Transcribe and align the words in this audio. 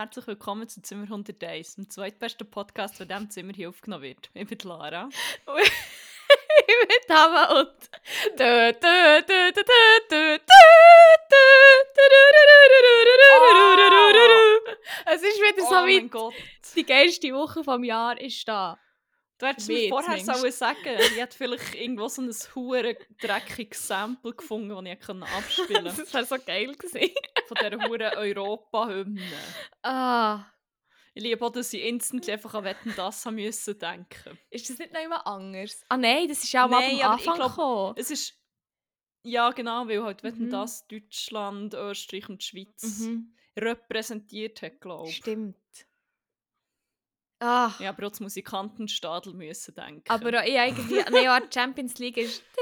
Herzlich 0.00 0.26
willkommen 0.28 0.66
zu 0.66 0.80
Zimmer 0.80 1.02
101, 1.02 1.74
dem 1.74 1.90
zweitbesten 1.90 2.50
Podcast, 2.50 2.98
der 2.98 3.02
in 3.02 3.08
diesem 3.08 3.28
Zimmer 3.28 3.52
hier 3.52 3.68
aufgenommen 3.68 4.04
wird. 4.04 4.30
Ich 4.32 4.48
bin 4.48 4.58
Lara. 4.64 5.10
ich 5.10 6.88
bin 6.88 7.06
Tama 7.06 7.60
und. 7.60 7.68
Es 15.04 15.20
ist 15.20 15.38
wieder 15.38 15.68
so 15.68 15.76
oh 15.76 15.86
wie 15.86 16.10
die 16.76 16.86
geilste 16.86 17.34
Woche 17.34 17.62
vom 17.62 17.84
Jahr 17.84 18.18
ist 18.18 18.48
da. 18.48 18.78
Du 19.40 19.46
hättest 19.46 19.68
mir 19.68 19.78
Mir 19.78 19.88
vorher 19.88 20.18
zumindest. 20.18 20.40
sollen 20.40 20.52
sagen 20.52 20.98
ich 20.98 21.16
hätte 21.16 21.36
vielleicht 21.36 21.74
irgendwo 21.74 22.08
so 22.08 22.22
ein 22.22 22.30
hure 22.54 22.96
dreckiges 23.20 23.86
Sample 23.88 24.34
gefunden, 24.34 24.68
das 24.68 24.82
ich 24.84 24.90
hätte 24.90 25.26
abspielen 25.26 25.84
konnte. 25.86 26.02
Das 26.02 26.14
wäre 26.14 26.24
so 26.26 26.36
geil 26.44 26.74
gewesen. 26.74 27.10
Von 27.48 27.56
dieser 27.60 27.88
hure 27.88 28.16
Europa-Hymne. 28.16 29.22
Ah, 29.82 30.44
Ich 31.14 31.22
liebe 31.22 31.44
auch, 31.44 31.50
dass 31.50 31.72
ich 31.72 31.82
instantly 31.82 32.32
einfach 32.34 32.54
an 32.54 32.64
Wetten, 32.64 32.92
das 32.96 33.24
haben 33.26 33.36
müssen 33.36 33.78
denken. 33.78 34.38
ist 34.50 34.68
das 34.70 34.78
nicht 34.78 34.92
noch 34.92 35.00
immer 35.02 35.26
anders? 35.26 35.84
Ah 35.88 35.96
nein, 35.96 36.28
das 36.28 36.44
ist 36.44 36.52
ja 36.52 36.66
auch 36.66 36.70
Nein, 36.70 37.00
am 37.02 37.12
Anfang 37.12 37.34
glaub- 37.36 37.48
gekommen. 37.50 37.94
Es 37.96 38.10
ist... 38.10 38.36
Ja, 39.22 39.50
genau, 39.50 39.86
weil 39.88 40.02
halt 40.02 40.22
Wetten, 40.22 40.46
Mhm. 40.46 40.50
das 40.50 40.86
Deutschland, 40.86 41.74
Österreich 41.74 42.28
und 42.28 42.40
die 42.42 42.46
Schweiz 42.46 43.00
Mhm. 43.00 43.34
repräsentiert 43.58 44.62
hat, 44.62 44.80
glaube 44.80 45.08
ich. 45.08 45.16
Stimmt. 45.16 45.56
Ah, 47.40 47.72
Ja, 47.78 47.88
aber 47.90 48.06
auch 48.06 48.10
das 48.10 48.20
Musikantenstadel 48.20 49.32
müssen 49.32 49.74
denken. 49.74 50.04
aber 50.08 50.44
ich 50.46 50.54
irgendwie... 50.54 51.02
Nein, 51.10 51.24
ja, 51.24 51.40
Champions 51.52 51.98
League 51.98 52.18
ist... 52.18 52.42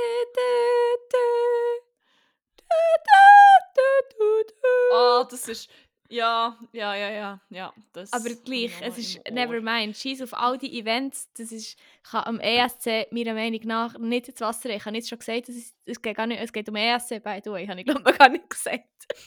Ah, 4.92 5.24
das 5.30 5.48
ist. 5.48 5.70
Ja, 6.10 6.58
ja, 6.72 6.94
ja, 6.94 7.10
ja, 7.10 7.40
ja. 7.50 7.74
Das 7.92 8.12
Aber 8.14 8.30
gleich, 8.30 8.72
es 8.80 8.96
ist 8.96 9.16
im 9.16 9.22
Ohr. 9.26 9.32
never 9.46 9.60
mind. 9.60 9.94
Scheiß 9.96 10.22
auf 10.22 10.32
all 10.32 10.56
die 10.56 10.78
Events, 10.78 11.30
das 11.34 11.52
ist, 11.52 11.78
kann 12.02 12.24
am 12.24 12.40
ESC 12.40 13.08
meiner 13.12 13.34
Meinung 13.34 13.60
nach 13.64 13.98
nicht 13.98 14.28
ins 14.28 14.40
Wasser. 14.40 14.70
Ich 14.70 14.84
habe 14.86 14.96
jetzt 14.96 15.10
schon 15.10 15.18
gesagt, 15.18 15.50
es, 15.50 15.74
es, 15.84 16.00
geht 16.00 16.16
gar 16.16 16.26
nicht, 16.26 16.40
es 16.40 16.50
geht 16.52 16.66
um 16.68 16.76
ESC, 16.76 17.22
by 17.22 17.40
the 17.44 17.50
way, 17.50 17.66
habe 17.66 17.80
ich 17.80 17.86
glaube 17.86 18.00
noch 18.02 18.16
gar 18.16 18.30
nicht 18.30 18.48
gesagt. 18.48 18.84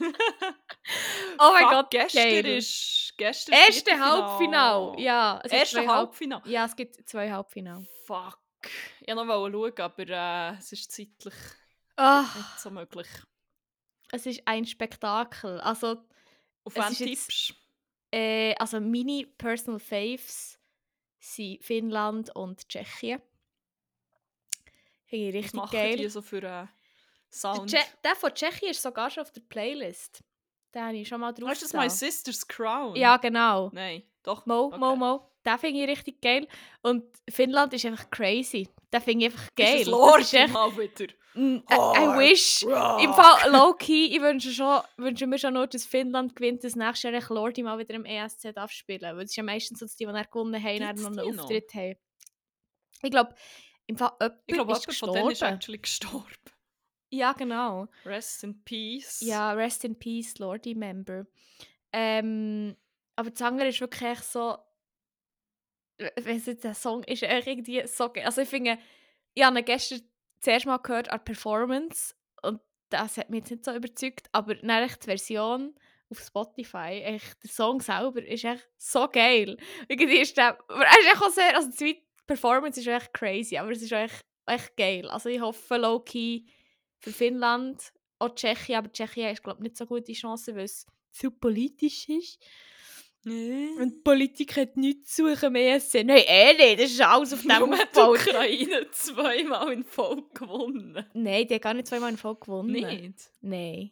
oh 1.39 1.51
mein 1.53 1.69
Gott, 1.69 1.91
gestern 1.91 2.23
geil. 2.23 2.45
ist. 2.45 3.13
Gestern 3.17 3.55
Erste. 3.55 3.99
Halbfinale, 3.99 4.99
ja. 5.01 5.37
Es 5.43 5.51
gibt 5.51 5.61
Erste 5.61 5.87
Halbfinale. 5.87 6.43
Ja, 6.45 6.65
es 6.65 6.75
gibt 6.75 7.09
zwei 7.09 7.31
Halbfinale. 7.31 7.85
Fuck. 8.05 8.39
Ich 8.99 9.15
wollte 9.15 9.25
noch 9.25 9.49
schauen, 9.49 9.79
aber 9.79 10.07
äh, 10.09 10.57
es 10.57 10.71
ist 10.73 10.91
zeitlich 10.91 11.33
Ah, 11.95 12.21
nicht 12.35 12.59
so 12.59 12.69
möglich. 12.69 13.07
es 14.11 14.25
ist 14.25 14.41
ein 14.45 14.65
Spektakel. 14.65 15.59
Also, 15.61 15.97
Auf 16.63 16.75
wen 16.75 16.93
tippst 16.93 17.55
äh, 18.11 18.55
also 18.55 18.79
meine 18.79 19.25
Personal 19.37 19.79
Faves 19.79 20.59
sind 21.19 21.63
Finnland 21.63 22.35
und 22.35 22.67
Tschechien. 22.67 23.21
Finde 25.05 25.27
ich 25.27 25.33
Was 25.35 25.35
richtig 25.43 25.53
machen 25.53 25.71
geil. 25.71 25.97
die 25.97 26.09
so 26.09 26.21
für 26.21 26.37
einen 26.37 26.41
Der, 26.41 26.69
Sound? 27.29 27.69
Tsche 27.69 27.83
der 28.03 28.15
von 28.15 28.33
Tschechien 28.33 28.71
ist 28.71 28.81
sogar 28.81 29.09
schon 29.09 29.23
auf 29.23 29.31
der 29.31 29.41
Playlist. 29.41 30.23
Den 30.73 30.83
habe 30.83 30.97
ich 30.97 31.07
schon 31.07 31.19
mal 31.21 31.33
drauf. 31.33 31.49
Weißt 31.49 31.61
du, 31.61 31.65
das 31.65 31.73
My 31.73 31.89
Sister's 31.89 32.47
Crown? 32.47 32.95
Ja, 32.95 33.17
genau. 33.17 33.69
Nein, 33.73 34.03
doch. 34.23 34.45
Mo, 34.45 34.65
okay. 34.65 34.77
Mo, 34.77 34.95
Mo. 34.95 35.31
Den 35.45 35.57
finde 35.57 35.81
ich 35.83 35.89
richtig 35.89 36.21
geil. 36.21 36.47
Und 36.81 37.03
Finnland 37.29 37.73
ist 37.73 37.85
einfach 37.85 38.09
crazy. 38.11 38.67
Den 38.91 39.01
finde 39.01 39.25
ich 39.25 39.31
einfach 39.33 39.43
Ist 39.47 39.55
geil. 39.55 39.77
das 39.79 39.87
Lord 39.87 40.21
ist 40.21 40.33
echt, 40.33 40.53
mal 40.53 40.71
wieder? 40.77 41.13
Mm, 41.35 41.57
I, 41.57 41.73
I 41.73 42.17
wish. 42.17 42.63
Im 42.63 42.69
Rock. 42.71 43.15
Fall 43.15 43.51
low-key, 43.51 44.05
ich 44.15 44.19
wünsche, 44.21 44.51
schon, 44.51 44.81
wünsche 44.97 45.27
mir 45.27 45.37
schon 45.37 45.53
nur, 45.53 45.67
dass 45.67 45.85
Finnland 45.85 46.35
gewinnt, 46.35 46.63
dass 46.63 46.75
nächstes 46.75 47.03
Jahr 47.03 47.13
echt 47.13 47.29
Lordi 47.29 47.61
mal 47.61 47.77
wieder 47.77 47.93
im 47.93 48.05
ESC 48.05 48.51
darf 48.53 48.71
spielen. 48.71 49.01
Weil 49.01 49.19
es 49.25 49.31
ist 49.31 49.35
ja 49.35 49.43
meistens 49.43 49.79
so, 49.79 49.85
dass 49.85 49.95
die, 49.95 50.05
die 50.05 50.11
dann 50.11 50.25
gewonnen 50.31 50.63
haben, 50.63 50.79
dann 50.79 50.95
noch 51.13 51.23
einen 51.23 51.35
noch? 51.35 51.43
Auftritt 51.43 51.73
haben. 51.75 51.95
Ich 53.03 53.11
glaube, 53.11 53.35
im 53.85 53.95
Fall 53.97 54.11
jemand 54.19 54.41
Ich 54.47 54.53
glaube, 54.55 54.71
ist 54.73 54.81
jemand 54.85 54.97
von 54.97 55.13
denen 55.13 55.27
ist 55.27 55.29
gestorben. 55.39 55.53
actually 55.55 55.77
gestorben. 55.77 56.35
Ja, 57.11 57.33
genau. 57.33 57.87
Rest 58.05 58.43
in 58.43 58.63
Peace. 58.63 59.19
Ja, 59.21 59.51
Rest 59.53 59.83
in 59.85 59.97
Peace, 59.97 60.37
Lordi-Member. 60.39 61.25
Ähm, 61.93 62.75
aber 63.15 63.29
das 63.31 63.41
andere 63.41 63.67
ist 63.69 63.81
wirklich 63.81 64.19
so. 64.19 64.57
Weiss 66.23 66.47
nicht, 66.47 66.63
der 66.63 66.73
Song 66.73 67.03
ist 67.03 67.23
irgendwie 67.23 67.85
so 67.87 68.09
geil. 68.09 68.25
Also 68.25 68.41
ich 68.41 68.49
finde, 68.49 68.77
ich 69.33 69.43
habe 69.43 69.59
ihn 69.59 69.65
gestern 69.65 70.01
zuerst 70.39 70.65
mal 70.65 70.77
gehört 70.77 71.09
an 71.09 71.23
Performance 71.23 72.15
und 72.41 72.61
das 72.89 73.17
hat 73.17 73.29
mich 73.29 73.41
jetzt 73.41 73.51
nicht 73.51 73.65
so 73.65 73.73
überzeugt, 73.73 74.27
aber 74.31 74.53
echt 74.63 75.03
die 75.03 75.05
Version 75.05 75.75
auf 76.09 76.19
Spotify, 76.19 77.01
echt, 77.03 77.43
der 77.43 77.49
Song 77.49 77.81
selber 77.81 78.25
ist 78.25 78.43
echt 78.43 78.67
so 78.77 79.07
geil. 79.07 79.57
Irgendwie 79.87 80.19
ist 80.19 80.37
der, 80.37 80.57
er 80.69 80.99
ist 80.99 81.13
echt 81.13 81.21
auch 81.21 81.29
sehr, 81.29 81.55
also 81.55 81.69
die 81.69 82.01
Performance 82.25 82.79
ist 82.79 82.87
echt 82.87 83.13
crazy, 83.13 83.57
aber 83.57 83.71
es 83.71 83.81
ist 83.81 83.91
echt, 83.91 84.25
echt 84.47 84.75
geil. 84.75 85.07
Also 85.09 85.29
ich 85.29 85.39
hoffe, 85.39 85.77
low-key 85.77 86.45
für 86.97 87.11
Finnland, 87.11 87.91
auch 88.17 88.33
Tschechien, 88.33 88.77
aber 88.77 88.91
Tschechien 88.91 89.31
ist 89.31 89.43
glaube 89.43 89.59
ich 89.59 89.63
nicht 89.63 89.77
so 89.77 89.85
gute 89.85 90.13
Chance, 90.13 90.55
weil 90.55 90.63
es 90.63 90.87
zu 91.11 91.31
politisch 91.31 92.09
ist. 92.09 92.39
Und 93.25 94.03
Politik 94.03 94.55
hat 94.55 94.77
nichts 94.77 95.15
zu 95.15 95.29
suchen 95.29 95.51
mehr 95.51 95.73
als 95.73 95.93
Nein, 95.93 96.09
eh 96.09 96.53
nicht, 96.53 96.81
das 96.81 96.91
ist 96.91 97.01
alles 97.01 97.33
auf 97.33 97.41
dem 97.43 97.51
hat 97.51 97.95
die. 97.95 97.99
Ukraine 97.99 98.89
zweimal 98.91 99.73
in 99.73 99.83
Folge 99.83 100.23
gewonnen? 100.33 101.05
Nein, 101.13 101.47
die 101.47 101.55
hat 101.55 101.61
gar 101.61 101.73
nicht 101.73 101.87
zweimal 101.87 102.11
in 102.11 102.17
Folge 102.17 102.39
gewonnen. 102.39 102.71
Nicht? 102.71 103.29
Nein. 103.41 103.91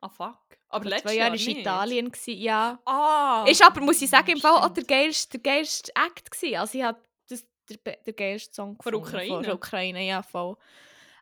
Ah, 0.00 0.08
fuck. 0.08 0.40
Aber 0.68 0.84
letztes 0.86 1.12
zwei 1.12 1.18
Jahren 1.18 1.34
Jahr 1.34 1.46
war 1.46 1.46
nicht. 1.46 1.60
Italien, 1.60 2.10
gewesen, 2.10 2.40
ja. 2.40 2.78
Ah! 2.84 3.46
Ist 3.48 3.64
aber, 3.64 3.80
muss 3.80 4.02
ich 4.02 4.10
sagen, 4.10 4.32
im 4.32 4.40
Fall 4.40 4.52
auch 4.52 4.68
der 4.68 4.84
geilste, 4.84 5.38
der 5.38 5.52
geilste 5.52 5.92
Act 5.94 6.30
gewesen. 6.30 6.56
Also 6.56 6.78
ich 6.78 6.84
habe 6.84 7.00
das, 7.28 7.46
der, 7.70 7.96
der 8.04 8.12
geilste 8.12 8.52
Song 8.52 8.76
Von 8.82 8.94
Ukraine? 8.96 9.28
Von 9.28 9.42
der 9.44 9.54
Ukraine, 9.54 10.04
ja, 10.04 10.22
voll. 10.22 10.56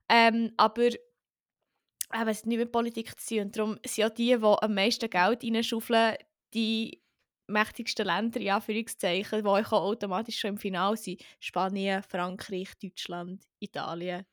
Ähm, 0.08 0.52
aber 0.56 0.86
eben, 0.86 0.96
es 2.10 2.38
hat 2.38 2.46
nichts 2.46 2.64
mit 2.64 2.72
Politik 2.72 3.20
zu 3.20 3.34
tun. 3.36 3.44
Und 3.44 3.56
darum 3.56 3.78
sind 3.84 4.04
auch 4.04 4.14
die, 4.14 4.36
die 4.36 4.42
am 4.42 4.74
meisten 4.74 5.10
Geld 5.10 5.44
reinschaufeln, 5.44 6.16
die 6.54 7.01
mächtigsten 7.52 8.06
Länder, 8.06 8.40
in 8.40 8.50
Anführungszeichen, 8.50 9.42
die 9.42 9.48
auch 9.48 9.72
automatisch 9.72 10.38
schon 10.38 10.50
im 10.50 10.58
Finale 10.58 10.96
sind. 10.96 11.22
Spanien, 11.40 12.02
Frankreich, 12.02 12.70
Deutschland, 12.82 13.44
Italien. 13.60 14.24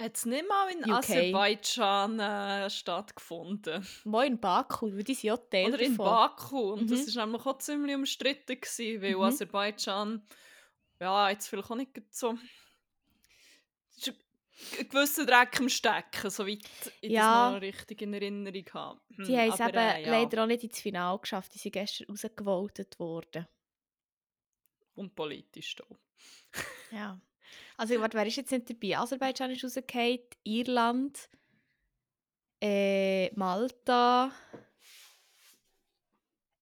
Hat 0.00 0.16
es 0.16 0.26
nicht 0.26 0.48
mal 0.48 0.70
in 0.72 0.84
UK. 0.84 1.44
Aserbaidschan 1.64 2.18
äh, 2.20 2.68
stattgefunden? 2.70 3.86
Wo 4.04 4.20
in 4.22 4.40
Baku, 4.40 4.90
weil 4.92 5.04
die 5.04 5.14
sind 5.14 5.30
auch 5.30 5.48
Teil 5.50 5.70
Oder 5.70 5.78
in 5.80 6.00
davon. 6.00 6.02
Baku. 6.02 6.72
Und 6.72 6.90
das 6.90 7.06
Mhm. 7.06 7.16
war 7.16 7.26
nämlich 7.26 7.46
auch 7.46 7.58
ziemlich 7.58 7.94
umstritten, 7.96 8.60
gewesen, 8.60 9.02
weil 9.02 9.16
Mhm. 9.16 9.18
Aserbaidschan, 9.20 10.26
ja, 11.00 11.30
jetzt 11.30 11.48
vielleicht 11.48 11.70
auch 11.70 11.76
nicht 11.76 11.96
so. 12.14 12.38
Gewisser 14.90 15.24
Dreck 15.26 15.58
am 15.60 15.68
Stecken, 15.68 16.30
soweit 16.30 16.58
ich 17.00 17.10
Ja. 17.12 17.46
das 17.46 17.54
noch 17.54 17.60
richtig 17.60 18.02
in 18.02 18.14
Erinnerung 18.14 18.64
habe. 18.74 19.00
Hm, 19.16 19.24
Die 19.24 19.36
haben 19.38 19.50
es 19.52 19.60
eben 19.60 19.76
äh, 19.76 20.10
leider 20.10 20.42
auch 20.42 20.46
nicht 20.46 20.64
ins 20.64 20.80
Finale 20.80 21.18
geschafft. 21.18 21.54
Die 21.54 21.58
sind 21.58 21.72
gestern 21.72 22.06
rausgevotet 22.08 22.98
worden. 22.98 23.46
Und 24.94 25.14
politisch 25.14 25.76
da. 25.76 25.84
Ja. 26.90 27.20
Also, 27.76 28.00
warte, 28.00 28.16
wer 28.16 28.26
ist 28.26 28.36
jetzt 28.36 28.50
nicht 28.50 28.68
dabei? 28.68 28.98
Aserbaidschan 28.98 29.50
ist 29.50 29.62
rausgefallen, 29.64 30.18
Irland, 30.42 31.28
äh, 32.62 33.30
Malta, 33.36 34.32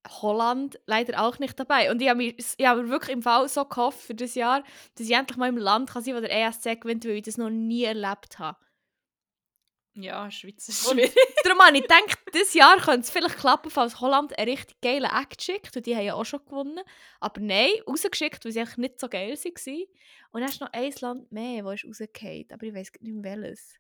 Holland 0.09 0.79
leider 0.87 1.23
auch 1.23 1.39
nicht 1.39 1.59
dabei. 1.59 1.91
Und 1.91 2.01
ich 2.03 2.09
habe 2.09 2.19
mir, 2.19 2.35
ich 2.37 2.67
habe 2.67 2.83
mir 2.83 2.89
wirklich 2.91 3.13
im 3.17 3.23
Fall 3.23 3.49
so 3.49 3.65
gehofft 3.65 4.01
für 4.01 4.15
das 4.15 4.35
Jahr, 4.35 4.63
dass 4.97 5.07
ich 5.07 5.13
endlich 5.15 5.37
mal 5.37 5.49
im 5.49 5.57
Land 5.59 5.91
kann 5.91 6.03
sein 6.03 6.15
kann, 6.15 6.23
wo 6.23 6.27
der 6.27 6.47
ESC 6.47 6.81
gewinnt, 6.81 7.05
weil 7.05 7.13
ich 7.13 7.23
das 7.23 7.37
noch 7.39 7.51
nie 7.51 7.85
erlebt 7.85 8.39
habe. 8.39 8.59
Ja, 9.99 10.31
Schweiz 10.31 10.69
ist 10.69 10.91
schwierig. 10.91 11.15
Darum 11.45 11.59
habe 11.61 11.77
ich 11.77 11.83
gedacht, 11.83 12.19
dieses 12.35 12.53
Jahr 12.53 12.77
könnte 12.77 13.01
es 13.01 13.11
vielleicht 13.11 13.39
klappen, 13.39 13.71
falls 13.71 13.99
Holland 14.01 14.39
einen 14.39 14.51
richtig 14.51 14.79
geilen 14.83 15.05
Act 15.11 15.41
schickt. 15.43 15.75
Und 15.75 15.87
die 15.87 15.97
haben 15.97 16.05
ja 16.05 16.15
auch 16.15 16.25
schon 16.27 16.45
gewonnen. 16.45 16.81
Aber 17.19 17.41
nein, 17.41 17.71
rausgeschickt, 17.89 18.45
weil 18.45 18.53
sie 18.53 18.61
eigentlich 18.61 18.77
nicht 18.77 19.01
so 19.01 19.09
geil 19.09 19.31
waren. 19.37 19.85
Und 20.33 20.41
dann 20.43 20.51
ist 20.51 20.61
noch 20.61 20.73
ein 20.73 20.93
Land 21.01 21.33
mehr, 21.33 21.63
das 21.63 21.83
ist 21.83 21.89
rausgefallen. 21.89 22.45
Aber 22.53 22.63
ich 22.67 22.75
weiß 22.75 22.93
nicht 23.01 23.15
mehr 23.15 23.41
welches. 23.41 23.77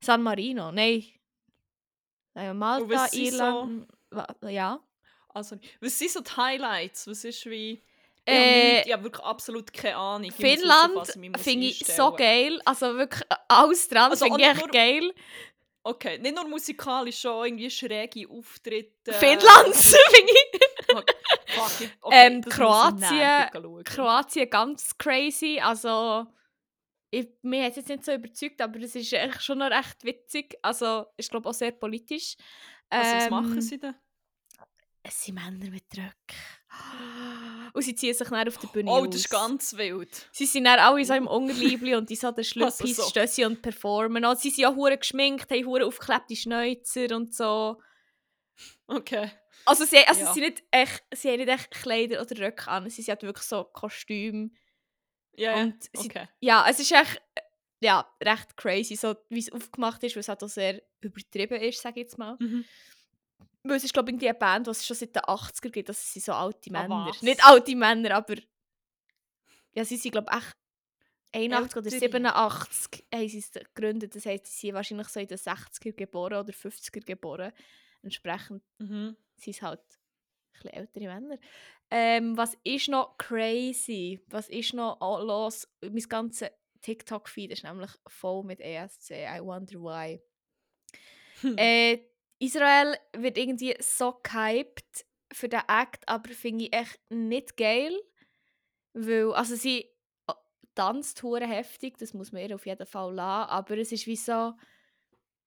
San 0.00 0.22
Marino, 0.22 0.70
nein. 0.70 1.04
Äh, 2.36 2.52
Malta, 2.54 2.84
Irland. 3.12 3.88
wa- 3.88 3.93
Ja. 4.42 4.80
Also, 5.28 5.56
was 5.80 5.98
sind 5.98 6.10
so 6.10 6.20
die 6.20 6.30
Highlights? 6.36 7.06
Was 7.06 7.24
ist 7.24 7.44
wie... 7.46 7.82
Ich 8.26 8.32
Äh, 8.32 8.80
habe 8.84 8.92
habe 8.92 9.02
wirklich 9.04 9.24
absolut 9.24 9.72
keine 9.72 9.96
Ahnung. 9.96 10.28
Ich 10.30 10.34
Finnland 10.34 11.06
finde 11.38 11.66
ich 11.66 11.84
so 11.86 12.10
geil. 12.12 12.58
Also 12.64 12.96
wirklich 12.96 13.22
äh, 13.30 13.34
alles 13.48 13.86
dran 13.88 14.12
Also 14.12 14.24
finde 14.24 14.40
ich 14.40 14.48
echt 14.48 14.60
nur- 14.60 14.68
geil. 14.70 15.14
Okay, 15.82 16.18
nicht 16.18 16.34
nur 16.34 16.48
musikalisch, 16.48 17.20
schon 17.20 17.44
irgendwie 17.44 17.68
schräge 17.70 18.26
Auftritte. 18.30 19.12
Finnland 19.12 19.74
finde 19.74 20.32
ich. 20.32 20.60
Fuck, 21.54 21.80
ich- 21.80 21.90
Ähm, 22.10 22.40
Kroatien-. 22.42 23.84
Kroatien 23.84 24.48
ganz 24.48 24.96
crazy. 24.96 25.60
Also, 25.62 26.26
ich, 27.10 27.28
mich 27.42 27.62
hat 27.62 27.70
es 27.72 27.76
jetzt 27.76 27.88
nicht 27.90 28.04
so 28.06 28.12
überzeugt, 28.12 28.62
aber 28.62 28.80
es 28.80 28.94
ist 28.94 29.12
echt 29.12 29.42
schon 29.42 29.58
noch 29.58 29.70
recht 29.70 30.02
witzig. 30.02 30.56
Also, 30.62 31.04
ich 31.18 31.28
glaube 31.28 31.50
auch 31.50 31.54
sehr 31.54 31.72
politisch. 31.72 32.36
Also, 32.88 33.16
was 33.16 33.24
Ähm, 33.24 33.30
machen 33.30 33.60
sie 33.60 33.78
denn? 33.78 33.94
Es 35.06 35.22
sind 35.22 35.34
Männer 35.36 35.70
mit 35.70 35.84
Röcken. 35.96 36.12
Und 37.72 37.82
sie 37.82 37.94
ziehen 37.94 38.14
sich 38.14 38.28
dann 38.28 38.48
auf 38.48 38.58
der 38.58 38.68
Bühne 38.68 38.90
Oh, 38.90 39.00
aus. 39.00 39.06
das 39.06 39.16
ist 39.16 39.30
ganz 39.30 39.76
wild. 39.76 40.28
Sie 40.32 40.46
sind 40.46 40.64
dann 40.64 40.78
alle 40.78 41.04
so 41.04 41.14
im 41.14 41.26
Unterliebli 41.26 41.94
und 41.94 42.08
die 42.10 42.16
so 42.16 42.30
den 42.32 42.44
Schlüppis 42.44 42.80
Also 42.80 43.02
so. 43.02 43.08
stehen 43.10 43.28
sie 43.28 43.44
und 43.44 43.62
performen. 43.62 44.24
Und 44.24 44.38
sie 44.40 44.50
sind 44.50 44.62
ja 44.62 44.74
hure 44.74 44.96
geschminkt, 44.98 45.50
haben 45.50 45.66
hure 45.66 45.86
aufgeklebte 45.86 46.34
Schnäuzer 46.36 47.14
und 47.14 47.34
so. 47.34 47.80
Okay. 48.86 49.30
Also 49.66 49.84
sie, 49.84 49.98
also 50.06 50.20
Ja. 50.22 50.32
sie, 50.32 50.40
nicht 50.40 50.62
echt, 50.70 51.02
sie 51.14 51.30
haben 51.30 51.38
nicht 51.38 51.48
echt 51.48 51.70
Kleider 51.70 52.20
oder 52.20 52.38
Röcke 52.38 52.68
an, 52.68 52.88
sie 52.90 53.02
sind 53.02 53.08
halt 53.12 53.22
wirklich 53.22 53.46
so 53.46 53.64
Kostüme. 53.64 54.50
Ja, 55.36 55.72
sie, 55.80 55.90
okay. 55.98 56.28
ja, 56.40 56.66
es 56.68 56.78
ist 56.80 56.92
echt 56.92 57.20
ja, 57.80 58.08
recht 58.22 58.56
crazy, 58.56 58.94
so 58.96 59.14
wie 59.28 59.40
es 59.40 59.52
aufgemacht 59.52 60.02
ist, 60.04 60.14
weil 60.16 60.20
es 60.20 60.28
halt 60.28 60.42
auch 60.44 60.48
sehr 60.48 60.80
übertrieben 61.00 61.60
ist, 61.60 61.80
sage 61.82 62.00
ich 62.00 62.04
jetzt 62.06 62.18
mal. 62.18 62.36
Mhm. 62.38 62.64
Weil 63.66 63.76
es 63.76 63.84
ist, 63.84 63.94
glaube 63.94 64.10
ich, 64.12 64.20
eine 64.22 64.34
Band, 64.34 64.66
die 64.66 64.70
es 64.72 64.86
schon 64.86 64.96
seit 64.96 65.16
den 65.16 65.22
80er 65.22 65.70
gibt, 65.70 65.88
das 65.88 66.12
sind 66.12 66.24
so 66.24 66.32
alte 66.32 66.70
Ah, 66.74 66.82
Männer. 66.82 67.06
was? 67.08 67.22
Nicht 67.22 67.44
alte 67.44 67.74
Männer, 67.74 68.14
aber 68.16 68.34
ja, 69.72 69.84
sie 69.84 69.96
sind, 69.96 70.12
glaube 70.12 70.28
ich, 70.30 70.36
echt 70.36 70.54
81 71.32 71.76
oder 71.76 71.86
Ältere. 71.92 72.00
87 72.10 73.04
haben 73.12 73.28
sie 73.28 73.38
es 73.38 73.50
gegründet. 73.52 74.14
Das 74.14 74.26
heisst, 74.26 74.46
sie 74.46 74.66
sind 74.68 74.74
wahrscheinlich 74.74 75.08
so 75.08 75.18
in 75.18 75.26
den 75.26 75.38
60er 75.38 75.92
geboren 75.92 76.34
oder 76.34 76.52
50er 76.52 77.00
geboren. 77.04 77.52
Entsprechend 78.02 78.62
Mhm. 78.78 79.16
sind 79.36 79.56
es 79.56 79.62
halt 79.62 79.80
ein 80.62 80.68
ältere 80.68 81.06
Männer. 81.06 81.38
Ähm, 81.90 82.36
was 82.36 82.56
ist 82.64 82.88
noch 82.88 83.16
crazy? 83.18 84.20
Was 84.28 84.48
ist 84.48 84.74
noch 84.74 85.00
los? 85.00 85.66
Mein 85.82 85.96
ganzes 86.08 86.50
TikTok-Feed 86.82 87.50
ist 87.50 87.64
nämlich 87.64 87.90
voll 88.06 88.44
mit 88.44 88.60
ESC. 88.60 89.10
I 89.26 89.40
wonder 89.40 89.80
why. 89.80 90.20
Hm. 91.40 91.56
Äh, 91.58 91.98
Israel 92.44 92.96
wird 93.16 93.38
irgendwie 93.38 93.76
so 93.80 94.18
gehypt 94.22 95.04
für 95.32 95.48
den 95.48 95.62
Act, 95.68 96.08
aber 96.08 96.30
finde 96.30 96.64
ich 96.64 96.72
echt 96.72 97.00
nicht 97.10 97.56
geil. 97.56 97.98
Weil, 98.92 99.32
also 99.32 99.56
sie 99.56 99.90
tanzt 100.74 101.22
hure 101.22 101.46
heftig, 101.46 101.98
das 101.98 102.14
muss 102.14 102.32
man 102.32 102.42
ihr 102.42 102.54
auf 102.54 102.66
jeden 102.66 102.86
Fall 102.86 103.14
lassen, 103.14 103.50
aber 103.50 103.78
es 103.78 103.92
ist 103.92 104.06
wie 104.06 104.16
so, 104.16 104.32
der 104.32 104.54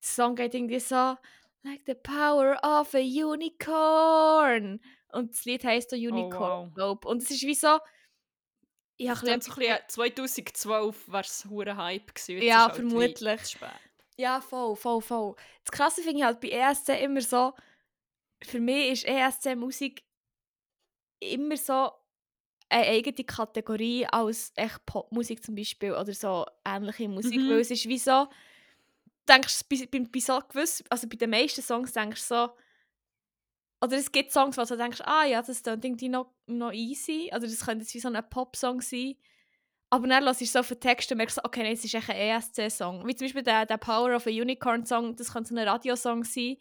Song 0.02 0.36
geht 0.36 0.54
irgendwie 0.54 0.80
so 0.80 1.16
Like 1.64 1.82
the 1.86 1.96
power 1.96 2.58
of 2.64 2.94
a 2.94 3.00
unicorn 3.00 4.80
und 5.12 5.32
das 5.34 5.44
Lied 5.46 5.66
heisst 5.66 5.94
auch 5.94 5.98
Unicorn, 5.98 6.68
wow. 6.68 6.74
glaub. 6.74 7.06
Und 7.06 7.24
es 7.24 7.32
ist 7.32 7.44
wie 7.44 7.56
so, 7.56 7.80
ja, 9.00 9.14
Das 9.14 9.22
klingt 9.22 9.44
so 9.44 9.52
ein 9.54 9.58
bisschen, 9.58 9.78
2012 9.88 11.12
war 11.12 11.22
es 11.22 11.46
hure 11.50 11.76
Hype 11.76 12.16
gewesen. 12.16 12.42
Ja, 12.42 12.66
halt 12.66 12.76
vermutlich. 12.76 13.46
spät. 13.48 13.70
Ja, 14.20 14.42
voll, 14.42 14.76
voll, 14.76 15.02
voll. 15.02 15.36
Das 15.64 15.72
Krasse 15.72 16.02
finde 16.02 16.20
ich 16.20 16.24
halt 16.26 16.40
bei 16.42 16.50
ESC 16.50 16.90
immer 17.04 17.22
so, 17.22 17.54
für 18.44 18.60
mich 18.60 18.92
ist 18.92 19.06
ESC-Musik 19.06 20.04
immer 21.20 21.58
so 21.58 21.92
eine 22.70 22.86
eigene 22.88 23.24
Kategorie 23.24 24.06
als 24.08 24.52
echt 24.56 24.86
Popmusik 24.86 25.44
zum 25.44 25.56
Beispiel 25.56 25.94
oder 25.94 26.14
so 26.14 26.46
ähnliche 26.66 27.08
Musik, 27.08 27.38
Mhm. 27.40 27.50
weil 27.50 27.60
es 27.60 27.72
ist 27.72 27.88
wie 27.88 27.98
so, 27.98 28.26
du 28.26 29.34
denkst 29.34 29.62
bei, 29.70 29.88
bei, 29.92 30.00
bei 30.12 30.20
so 30.20 30.40
gewiss, 30.50 30.84
also 30.90 31.08
bei 31.08 31.16
den 31.16 31.30
meisten 31.30 31.62
Songs 31.62 31.94
denkst 31.94 32.28
du 32.28 32.36
so, 32.36 32.50
oder 33.82 33.98
es 33.98 34.12
gibt 34.12 34.32
Songs, 34.32 34.58
wo 34.58 34.64
du 34.64 34.76
denkst, 34.76 35.02
ah 35.06 35.26
ja, 35.26 35.42
das 35.42 35.62
klingt 35.62 35.86
irgendwie 35.86 36.10
noch, 36.10 36.34
noch 36.48 36.74
easy, 36.74 37.28
oder 37.32 37.42
das 37.42 37.64
könnte 37.64 37.84
jetzt 37.84 37.94
wie 37.94 38.00
so 38.00 38.10
ein 38.10 38.30
Popsong 38.30 38.82
sein. 38.82 39.16
Aber 39.90 40.08
dann 40.08 40.26
hörst 40.26 40.42
du 40.42 40.46
so 40.46 40.60
auf 40.60 40.68
den 40.68 40.80
Text 40.80 41.12
und 41.12 41.18
merkst, 41.18 41.36
so, 41.36 41.42
okay, 41.44 41.64
nein, 41.64 41.74
es 41.74 41.84
ist 41.84 41.94
echt 41.94 42.10
ein 42.10 42.18
ESC-Song. 42.18 43.08
Wie 43.08 43.16
zum 43.16 43.26
Beispiel 43.26 43.44
der, 43.44 43.66
der 43.66 43.78
Power 43.78 44.16
of 44.16 44.28
a 44.28 44.30
Unicorn-Song, 44.30 45.16
das 45.16 45.32
könnte 45.32 45.50
so 45.50 45.56
ein 45.56 45.68
Radiosong 45.68 46.24
sein. 46.24 46.58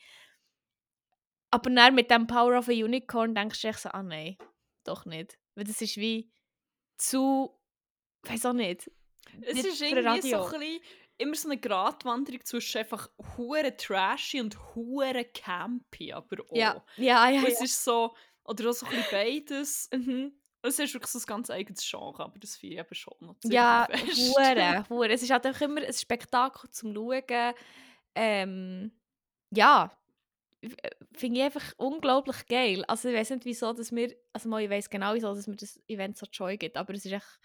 Aber 1.51 1.71
dann 1.71 1.95
mit 1.95 2.11
dem 2.11 2.27
Power 2.27 2.59
of 2.59 2.69
a 2.69 2.73
Unicorn 2.73 3.35
denkst 3.35 3.63
du 3.63 3.69
echt 3.69 3.81
so, 3.81 3.89
ah 3.89 4.03
nein, 4.03 4.37
doch 4.85 5.07
nicht. 5.07 5.39
Weil 5.55 5.65
das 5.65 5.81
ist 5.81 5.97
wie 5.97 6.31
zu, 6.99 7.59
weiß 8.23 8.47
auch 8.47 8.53
nicht. 8.53 8.91
Es 9.43 9.65
ist 9.65 9.81
irgendwie 9.81 10.31
so 10.31 10.45
ein 10.45 10.51
bisschen, 10.51 10.81
immer 11.19 11.35
so 11.35 11.49
eine 11.49 11.59
Gratwanderung 11.59 12.45
zwischen 12.45 12.79
einfach 12.79 13.11
hure 13.37 13.77
trashy 13.77 14.41
und 14.41 14.57
hure 14.75 15.25
campy, 15.25 16.13
aber 16.13 16.43
auch. 16.43 16.57
Ja, 16.57 16.85
ja, 16.97 17.29
ja. 17.29 17.43
Es 17.43 17.59
ja. 17.59 17.65
ist 17.65 17.83
so, 17.83 18.15
oder 18.45 18.71
auch 18.71 18.75
so 18.75 18.87
ein 18.87 18.93
bisschen 18.93 19.11
beides. 19.11 19.89
Mhm. 19.93 20.33
Es 20.67 20.79
ist 20.79 20.95
wirklich 20.95 21.11
so 21.11 21.19
ein 21.19 21.27
ganz 21.27 21.51
eigenes 21.51 21.89
Genre, 21.89 22.25
aber 22.25 22.39
das 22.39 22.57
finde 22.57 22.75
ich 22.75 22.81
eben 22.81 22.95
schon 22.95 23.15
noch 23.21 23.37
Ja, 23.45 23.89
hure, 23.93 24.85
hure. 24.89 25.13
Es 25.13 25.23
ist 25.23 25.31
halt 25.31 25.47
einfach 25.47 25.63
immer 25.63 25.83
ein 25.83 25.93
Spektakel 25.93 26.71
zum 26.71 26.95
Schauen. 26.95 27.55
Ähm, 28.15 28.93
ja, 29.51 29.91
äh, 30.63 30.91
finde 31.13 31.41
ich 31.41 31.45
einfach 31.45 31.73
unglaublich 31.77 32.47
geil. 32.47 32.85
Also 32.87 33.09
ich 33.09 33.15
weiß 33.15 33.31
nicht, 33.31 33.45
wieso, 33.45 33.73
dass 33.73 33.95
wir, 33.95 34.15
also 34.33 34.49
mal, 34.49 34.63
ich 34.63 34.71
weiß 34.71 34.91
genau, 34.91 35.15
wieso, 35.15 35.35
dass 35.35 35.47
mir 35.47 35.57
das 35.57 35.81
Event 35.89 36.17
so 36.17 36.27
Joy 36.31 36.57
gibt, 36.57 36.77
aber 36.77 36.95
es 36.95 37.05
ist 37.05 37.13
echt 37.13 37.41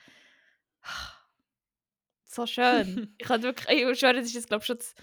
so 2.25 2.45
schön. 2.45 3.13
ich 3.17 3.27
kann 3.27 3.43
wirklich, 3.43 3.81
ich 3.81 3.99
schwöre, 3.99 4.15
das 4.15 4.25
ist 4.27 4.35
jetzt, 4.35 4.47
glaube 4.47 4.61
ich, 4.61 4.67
schon 4.67 4.77
das 4.77 4.95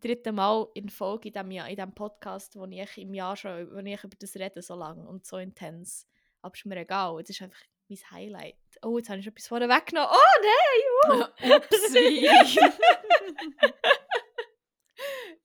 dritte 0.00 0.32
Mal 0.32 0.68
in 0.74 0.88
Folge 0.90 1.28
in 1.28 1.34
diesem, 1.34 1.50
Jahr, 1.50 1.68
in 1.68 1.76
diesem 1.76 1.94
Podcast, 1.94 2.56
wo 2.56 2.66
ich 2.66 2.98
im 2.98 3.14
Jahr 3.14 3.36
schon, 3.36 3.72
wo 3.72 3.78
ich 3.78 4.04
über 4.04 4.16
das 4.18 4.36
rede, 4.36 4.60
so 4.60 4.74
lange 4.74 5.06
und 5.06 5.24
so 5.24 5.38
intens. 5.38 6.06
Aber 6.44 6.54
ist 6.54 6.66
mir 6.66 6.76
egal, 6.76 7.16
das 7.20 7.30
ist 7.30 7.40
einfach 7.42 7.58
mein 7.88 7.98
Highlight. 8.10 8.56
Oh, 8.82 8.98
jetzt 8.98 9.08
habe 9.08 9.18
ich 9.18 9.24
schon 9.24 9.32
etwas 9.32 9.48
vorne 9.48 9.68
weggenommen. 9.68 10.10
Oh 10.12 10.40
nein! 10.42 11.20
Uh. 11.20 11.54
Upsi. 11.56 12.28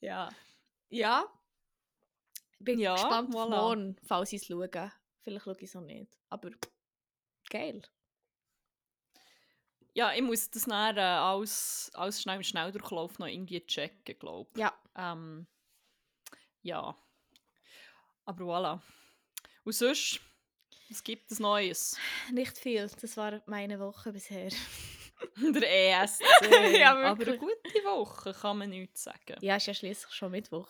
Ja. 0.01 0.30
Ja. 0.90 1.25
Bin 2.59 2.80
Ja, 2.80 2.94
gespannt 2.94 3.35
auf 3.35 3.42
voilà. 3.42 3.50
morgen, 3.50 3.97
falls 4.06 4.31
ich 4.33 4.42
es 4.42 4.47
schaue. 4.47 4.69
Vielleicht 5.21 5.44
schaue 5.44 5.56
ich 5.57 5.64
es 5.64 5.76
auch 5.76 5.81
nicht. 5.81 6.18
Aber 6.30 6.52
geil. 7.50 7.81
ja, 9.94 10.14
ich 10.14 10.21
muss 10.21 10.50
das 10.50 10.64
dann 10.64 10.97
äh, 10.97 11.02
alles, 11.02 11.92
alles 11.94 12.21
schnell 12.21 12.38
im 12.38 12.44
Schnelldurchlauf 12.44 13.19
noch 13.19 13.28
irgendwie 13.28 13.66
checken, 13.66 14.18
glaube 14.18 14.50
ich. 14.54 14.59
Ja. 14.59 14.74
Ähm, 14.95 15.47
ja. 16.62 16.95
Aber 18.26 18.45
voilà. 18.45 18.81
Und 19.66 19.74
sonst, 19.74 20.21
was 20.90 21.04
gibt 21.04 21.31
es 21.31 21.40
Neues? 21.40 21.98
Nicht 22.31 22.58
viel. 22.58 22.90
Das 23.02 23.18
war 23.18 23.42
meine 23.46 23.80
Woche 23.80 24.12
bisher. 24.12 24.50
Der 25.38 26.04
ESC. 26.04 26.24
Ja, 26.80 26.96
Aber 26.96 27.26
eine 27.26 27.38
gute 27.38 27.84
Woche, 27.84 28.34
kann 28.34 28.58
man 28.58 28.69
nichts 28.69 29.04
sagen. 29.04 29.36
Ja, 29.42 29.58
ist 29.58 29.68
ja 29.68 29.74
schließlich 29.74 30.14
schon 30.14 30.31
Mittwoch. 30.31 30.69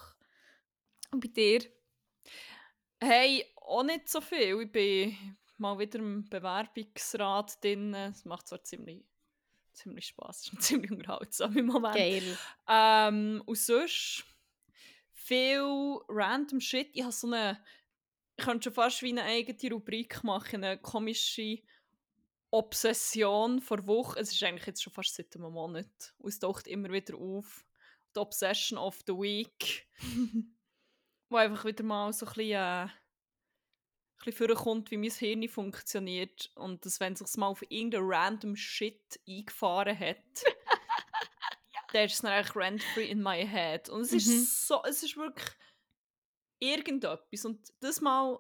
Und 1.11 1.19
bei 1.19 1.27
dir? 1.27 1.61
Hey, 2.99 3.45
auch 3.55 3.83
nicht 3.83 4.09
so 4.09 4.21
viel. 4.21 4.61
Ich 4.61 4.71
bin 4.71 5.37
mal 5.57 5.77
wieder 5.77 5.99
im 5.99 6.27
Bewerbungsrat 6.27 7.63
drin. 7.63 7.93
Es 7.93 8.25
macht 8.25 8.47
zwar 8.47 8.63
ziemlich, 8.63 9.05
ziemlich 9.73 10.07
Spass, 10.07 10.47
es 10.47 10.53
ist 10.53 10.61
ziemlich 10.63 10.91
unterhaltsam 10.91 11.55
im 11.55 11.67
Moment. 11.67 11.95
Geil. 11.95 12.37
Ähm, 12.67 13.43
und 13.45 13.57
sonst 13.57 14.25
viel 15.13 15.61
random 16.07 16.59
Shit. 16.59 16.89
Ich 16.93 17.03
habe 17.03 17.11
so 17.11 17.27
eine, 17.27 17.63
ich 18.39 18.45
könnte 18.45 18.63
schon 18.65 18.73
fast 18.73 19.01
wie 19.01 19.09
eine 19.09 19.23
eigene 19.23 19.73
Rubrik 19.73 20.23
machen, 20.23 20.63
eine 20.63 20.77
komische 20.77 21.59
Obsession 22.51 23.61
vor 23.61 23.85
Woche. 23.85 24.19
Es 24.19 24.31
ist 24.31 24.41
eigentlich 24.43 24.65
jetzt 24.65 24.81
schon 24.81 24.93
fast 24.93 25.13
seit 25.15 25.35
einem 25.35 25.51
Monat. 25.51 26.13
Und 26.17 26.29
es 26.29 26.39
taucht 26.39 26.67
immer 26.67 26.91
wieder 26.91 27.15
auf. 27.17 27.65
Die 28.15 28.19
Obsession 28.19 28.77
of 28.79 28.99
the 29.05 29.13
Week. 29.13 29.87
wo 31.29 31.37
einfach 31.37 31.63
wieder 31.65 31.83
mal 31.83 32.11
so 32.11 32.25
ein 32.25 32.33
bisschen, 32.33 32.51
äh, 32.53 32.85
ein 32.85 32.91
bisschen 34.25 34.47
vorkommt, 34.47 34.89
wie 34.89 34.97
mein 34.97 35.11
Hirn 35.11 35.47
funktioniert. 35.47 36.51
Und 36.55 36.85
dass, 36.85 36.99
wenn 36.99 37.13
es 37.13 37.19
sich 37.19 37.37
mal 37.37 37.47
auf 37.47 37.61
irgendeinen 37.69 38.07
random 38.11 38.55
Shit 38.55 39.19
eingefahren 39.27 39.97
hat, 39.97 40.17
dann 41.93 42.05
ist 42.05 42.13
es 42.15 42.21
dann 42.21 42.31
eigentlich 42.31 42.55
rent-free 42.55 43.09
in 43.11 43.21
my 43.21 43.45
head. 43.47 43.89
Und 43.89 44.01
es 44.01 44.11
Mhm. 44.11 44.17
ist 44.17 44.67
so, 44.67 44.83
es 44.85 45.03
ist 45.03 45.17
wirklich 45.17 45.49
irgendetwas. 46.59 47.45
Und 47.45 47.73
das 47.79 48.01
Mal 48.01 48.39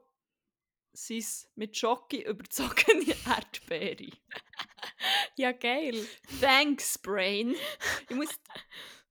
sind 0.93 1.19
es 1.19 1.51
mit 1.55 1.77
Schoki 1.77 2.21
überzogene 2.27 3.15
Erdbeere. 3.25 4.11
Ja, 5.35 5.51
geil. 5.51 6.05
Thanks, 6.41 6.97
Brain. 6.97 7.55
Ich 8.09 8.15
muss 8.15 8.29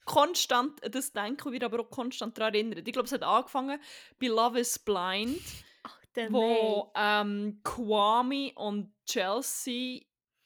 konstant 0.05 0.83
an 0.83 0.93
das 0.93 1.13
denken 1.13 1.49
und 1.49 1.55
wieder 1.55 1.67
aber 1.67 1.81
auch 1.81 1.91
konstant 1.91 2.37
daran 2.39 2.55
erinnern. 2.55 2.83
Ich 2.85 2.93
glaube, 2.93 3.07
es 3.07 3.13
hat 3.13 3.23
angefangen 3.23 3.81
bei 4.19 4.27
Love 4.27 4.61
is 4.61 4.79
Blind, 4.79 5.41
Ach, 5.83 6.01
wo 6.31 6.91
ähm, 6.95 7.61
Kwame 7.63 8.53
und 8.55 8.93
Chelsea 9.07 10.03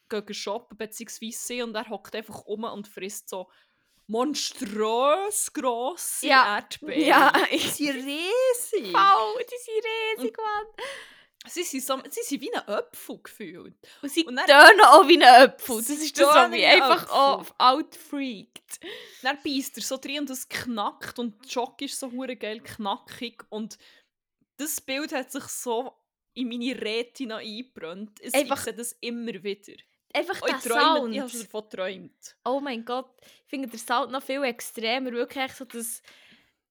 gehen 0.09 0.35
shoppen, 0.35 0.77
beziehungsweise 0.77 1.39
sie, 1.39 1.63
und 1.63 1.75
er 1.75 1.89
hockt 1.89 2.15
einfach 2.15 2.43
um 2.43 2.65
und 2.65 2.87
frisst 2.89 3.29
so 3.29 3.51
monströs 4.13 5.53
grosse 5.53 6.27
Ja. 6.27 6.57
Erdbeeren. 6.57 7.01
Ja, 7.07 7.33
Die 7.51 7.59
sind 7.59 7.97
riesig. 7.97 8.93
Wow, 8.95 9.39
die 9.41 9.59
sind 9.59 9.85
riesig, 10.25 10.37
Mann. 10.37 10.87
Sie 11.49 11.65
sind, 11.65 11.83
so, 11.85 11.99
sie 12.09 12.23
sind 12.23 12.41
wie 12.41 12.55
ein 12.55 12.69
Apfel 12.69 13.19
gefühlt. 13.21 13.75
Und 14.01 14.13
sie 14.13 14.25
Und 14.25 14.37
dann- 14.37 14.81
auch 14.83 15.09
wie 15.09 15.17
ein 15.21 15.23
Apfel. 15.49 15.79
Das 15.79 15.87
Sie 15.89 15.95
ist 15.95 16.17
das, 16.19 16.29
was 16.33 16.51
mich 16.51 16.65
einfach 16.65 17.11
auch 17.11 17.47
outfreakt. 17.59 18.79
Dann 19.23 19.39
beißt 19.43 19.77
er 19.77 19.83
so 19.83 19.97
drin 19.97 20.21
und 20.21 20.31
es 20.31 20.49
knackt 20.49 21.19
und 21.19 21.45
die 21.45 21.51
Schoki 21.51 21.87
ist 21.87 21.99
so 21.99 22.13
hure 22.13 22.37
geil 22.37 22.61
knackig 22.61 23.43
und 23.49 23.77
das 24.57 24.81
Bild 24.81 25.13
hat 25.13 25.33
sich 25.33 25.45
so 25.45 25.93
in 26.35 26.49
meine 26.49 26.81
Retina 26.81 27.39
eingebrannt. 27.39 28.21
Es, 28.21 28.35
Einfach- 28.35 28.59
ich 28.59 28.63
sehe 28.65 28.75
das 28.75 28.93
immer 29.01 29.43
wieder. 29.43 29.73
Einfach 30.15 30.41
Oh, 30.43 30.47
der 30.47 30.57
ich 30.57 30.63
träume, 30.63 30.83
Sound. 30.99 31.15
ich 31.15 31.21
habe 31.21 31.31
davon 31.33 31.63
geträumt. 31.63 32.37
Oh 32.45 32.61
mein 32.61 32.85
Gott, 32.85 33.15
ich 33.45 33.49
finde 33.49 33.69
der 33.69 33.79
Sound 33.79 34.13
noch 34.13 34.23
viel 34.23 34.43
extremer. 34.45 35.11
Wirklich 35.13 35.53
so 35.53 35.65
das, 35.65 36.03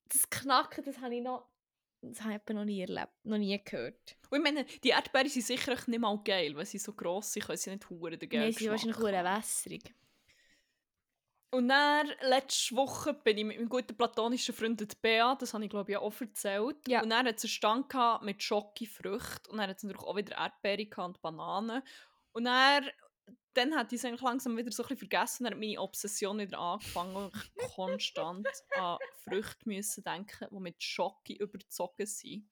das 0.09 0.29
Knacken, 0.29 0.83
das 0.83 0.99
habe 0.99 1.15
ich 1.15 1.21
noch, 1.21 1.47
das 2.01 2.21
habe 2.21 2.35
ich 2.47 2.53
noch 2.53 2.65
nie 2.65 2.81
erlebt, 2.81 3.13
noch 3.23 3.37
nie 3.37 3.59
gehört. 3.63 4.15
Und 4.29 4.37
ich 4.37 4.43
meine, 4.43 4.65
die 4.83 4.89
Erdbeeren 4.89 5.29
sind 5.29 5.45
sicher 5.45 5.75
nicht 5.87 5.99
mal 5.99 6.19
geil, 6.23 6.55
weil 6.55 6.65
sie 6.65 6.77
so 6.77 6.93
gross 6.93 7.33
sind, 7.33 7.45
können 7.45 7.57
sie 7.57 7.71
nicht 7.71 7.89
hure 7.89 8.17
den 8.17 8.29
geil 8.29 8.41
Nein, 8.41 8.51
sie 8.53 8.59
sind 8.65 8.71
wahrscheinlich 8.71 8.97
haben. 8.97 9.37
wässrig. 9.37 9.95
Und 11.53 11.67
dann, 11.67 12.09
letzte 12.21 12.75
Woche, 12.77 13.13
bin 13.13 13.37
ich 13.37 13.43
mit 13.43 13.57
meinem 13.57 13.67
guten 13.67 13.97
platonischen 13.97 14.55
Freund 14.55 14.79
der 14.79 14.87
Bea, 15.01 15.35
das 15.35 15.53
habe 15.53 15.65
ich 15.65 15.69
glaube 15.69 15.91
ich 15.91 15.97
auch 15.97 16.21
erzählt. 16.21 16.77
Ja. 16.87 17.01
Und 17.03 17.09
dann 17.09 17.27
hat 17.27 17.35
es 17.37 17.43
einen 17.43 17.49
Stand 17.49 17.89
gehabt 17.89 18.23
mit 18.23 18.41
Schokofrüchten 18.41 19.51
und 19.51 19.57
dann 19.57 19.69
hat 19.69 19.75
es 19.77 19.83
natürlich 19.83 20.03
auch 20.07 20.15
wieder 20.15 20.37
Erdbeere 20.37 21.03
und 21.03 21.21
Bananen. 21.21 21.81
Und 22.31 22.45
dann, 22.45 22.89
dann 23.53 23.75
hat 23.75 23.91
ich 23.91 23.99
es 23.99 24.05
eigentlich 24.05 24.21
langsam 24.21 24.57
wieder 24.57 24.71
so 24.71 24.83
ein 24.83 24.89
bisschen 24.89 25.09
vergessen 25.09 25.43
und 25.43 25.51
dann 25.51 25.53
hat 25.53 25.59
meine 25.59 25.81
Obsession 25.81 26.39
wieder 26.39 26.59
angefangen 26.59 27.31
ich 27.33 27.51
konstant 27.75 28.47
an 28.75 28.97
Früchte 29.23 29.67
müssen 29.67 30.03
denken, 30.03 30.47
die 30.49 30.59
mit 30.59 30.81
Schoki 30.81 31.35
überzogen 31.35 32.05
sind. 32.05 32.49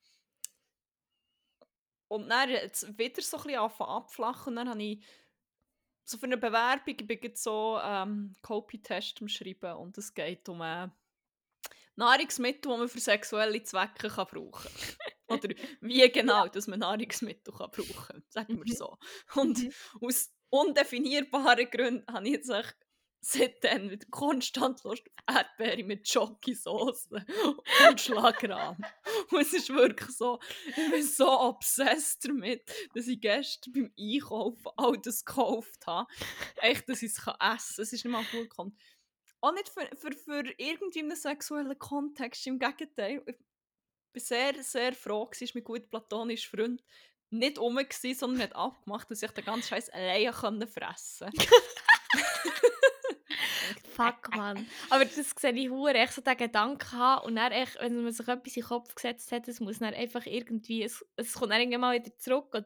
Und 2.08 2.30
dann 2.30 2.50
hat 2.50 2.74
es 2.74 2.88
wieder 2.98 3.22
so 3.22 3.38
ein 3.38 3.44
bisschen 3.44 3.60
abflachen 3.60 4.52
und 4.52 4.56
dann 4.56 4.70
habe 4.70 4.84
ich 4.84 5.06
so 6.04 6.18
für 6.18 6.26
eine 6.26 6.38
Bewerbung, 6.38 6.96
ich 7.00 7.08
bin 7.08 7.20
jetzt 7.22 7.44
so 7.44 7.80
ähm, 7.84 8.34
Copy-Test 8.42 9.22
am 9.22 9.28
Schreiben 9.28 9.74
und 9.78 9.96
es 9.98 10.14
geht 10.14 10.50
um 10.50 10.62
äh, 10.62 10.88
Nahrungsmittel, 11.96 12.72
die 12.72 12.78
man 12.78 12.90
für 12.90 13.00
sexuelle 13.00 13.62
Zwecke 13.62 14.10
kann 14.10 14.28
brauchen 14.28 14.72
Oder 15.28 15.50
wie 15.82 16.10
genau, 16.12 16.48
dass 16.48 16.66
man 16.66 16.80
Nahrungsmittel 16.80 17.54
kann 17.54 17.70
brauchen 17.70 18.08
kann, 18.08 18.24
sagen 18.30 18.58
wir 18.58 18.66
Mhm. 18.66 18.76
so. 18.76 18.98
Und 19.36 19.60
Mhm. 19.60 19.74
aus 20.02 20.34
undefinierbaren 20.50 21.70
Gründen 21.70 22.14
habe 22.14 22.28
ich 22.28 22.34
jetzt 22.34 22.50
echt 22.50 22.76
seitdem 23.22 23.90
wieder 23.90 24.06
konstant 24.10 24.84
Lust 24.84 25.04
auf 25.28 25.36
Erdbeere 25.36 25.84
mit 25.84 26.08
Schokosauce 26.08 27.10
und 27.90 28.02
Schlagrahm. 28.02 28.78
Und 29.32 29.42
es 29.42 29.54
ist 29.54 29.70
wirklich 29.70 30.16
so, 30.16 30.40
ich 30.68 30.92
bin 30.92 31.04
so 31.04 31.30
obsessed 31.30 32.26
damit, 32.26 32.64
dass 32.94 33.08
ich 33.08 33.20
gestern 33.20 33.74
beim 33.74 33.94
Einkaufen 34.00 34.72
all 34.78 34.98
das 34.98 35.26
gekauft 35.26 35.86
habe. 35.86 36.10
Echt, 36.58 36.88
dass 36.88 37.02
ich 37.02 37.12
es 37.12 37.18
essen 37.18 37.26
kann. 37.26 37.58
Es 37.58 37.80
ist 37.80 37.92
nicht 37.92 38.06
mal 38.06 38.24
gut 38.32 38.50
gekommen. 38.50 38.78
Auch 39.42 39.54
nicht 39.54 39.70
für, 39.70 39.88
für, 39.96 40.12
für 40.14 40.44
irgendwie 40.58 41.16
sexuellen 41.16 41.78
Kontext, 41.78 42.46
im 42.48 42.60
Gegenteil. 42.60 43.24
Ich 43.26 43.36
war 44.14 44.22
sehr, 44.22 44.64
sehr 44.64 44.94
froh, 44.94 45.30
dass 45.38 45.54
mein 45.54 45.64
gut 45.64 45.90
platonischer 45.90 46.50
Freund 46.50 46.84
nicht 47.32 47.60
rum 47.60 47.76
war, 47.76 48.16
sondern 48.16 48.42
hat 48.44 48.56
abgemacht, 48.56 49.10
dass 49.12 49.22
ich 49.22 49.32
den 49.32 49.46
ganzen 49.46 49.68
Scheiß 49.70 49.90
alleine 49.90 50.32
können 50.32 50.68
fressen. 50.68 51.30
Fuck, 53.94 54.36
man. 54.36 54.66
Aber 54.90 55.06
das 55.06 55.34
sehe 55.38 55.52
ich 55.52 55.70
hure 55.70 55.94
echt 55.94 56.14
so 56.14 56.22
den 56.22 56.38
Gedanken 56.38 56.92
haben 56.94 57.26
und 57.26 57.36
dann 57.36 57.52
echt, 57.52 57.78
wenn 57.80 58.02
man 58.04 58.12
sich 58.14 58.28
etwas 58.28 58.56
in 58.56 58.62
den 58.62 58.68
Kopf 58.68 58.96
gesetzt 58.96 59.32
hat, 59.32 59.48
es 59.48 59.60
muss 59.60 59.80
dann 59.80 59.94
einfach 59.94 60.26
irgendwie, 60.26 60.84
es, 60.84 61.06
es 61.18 61.34
kommt 61.34 61.52
dann 61.52 61.60
irgendwann 61.60 61.82
mal 61.82 61.96
wieder 62.00 62.18
zurück 62.18 62.48
oder 62.54 62.66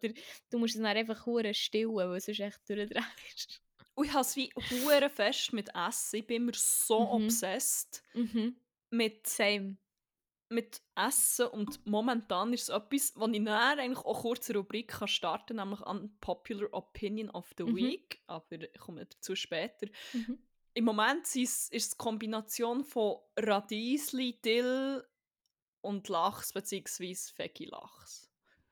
du 0.49 0.59
musst 0.59 0.75
es 0.75 0.81
dann 0.81 0.95
einfach 0.95 1.25
hure 1.25 1.53
stillen, 1.53 1.95
weil 1.95 2.17
es 2.17 2.25
sonst 2.25 2.39
echt 2.39 2.69
durchdrehst. 2.69 3.61
Und 3.95 4.05
ich 4.05 4.13
habe 4.13 4.21
es 4.21 4.35
wie 4.35 4.51
hure 4.55 5.09
fest 5.09 5.53
mit 5.53 5.69
Essen. 5.75 6.17
Ich 6.17 6.27
bin 6.27 6.43
immer 6.43 6.53
so 6.55 6.99
Mhm. 7.01 7.25
obsessed 7.25 8.03
Mhm. 8.13 8.55
mit, 8.91 9.27
Same. 9.27 9.77
Mit 10.53 10.81
Essen 10.95 11.47
und 11.47 11.85
momentan 11.85 12.53
ist 12.53 12.63
es 12.63 12.69
etwas, 12.69 13.13
wo 13.15 13.27
ich 13.27 13.43
dann 13.43 13.79
eigentlich 13.79 14.05
auch 14.05 14.21
kurz 14.21 14.49
eine 14.49 14.59
Rubrik 14.59 14.89
kann 14.89 15.07
starten 15.07 15.57
kann, 15.57 15.69
nämlich 15.69 15.85
Unpopular 15.85 16.69
Opinion 16.73 17.29
of 17.31 17.53
the 17.57 17.63
Mhm. 17.63 17.75
Week. 17.75 18.21
Aber 18.27 18.61
ich 18.61 18.79
komme 18.79 19.05
dazu 19.05 19.35
später. 19.35 19.87
Mhm. 20.13 20.39
Im 20.75 20.85
Moment 20.85 21.35
ist 21.35 21.73
es 21.73 21.89
die 21.91 21.97
Kombination 21.97 22.83
von 22.83 23.17
Radiesli, 23.37 24.39
Dill 24.41 25.03
und 25.81 26.07
Lachs 26.09 26.53
bzw. 26.53 27.15
Fegi-Lachs. 27.35 28.29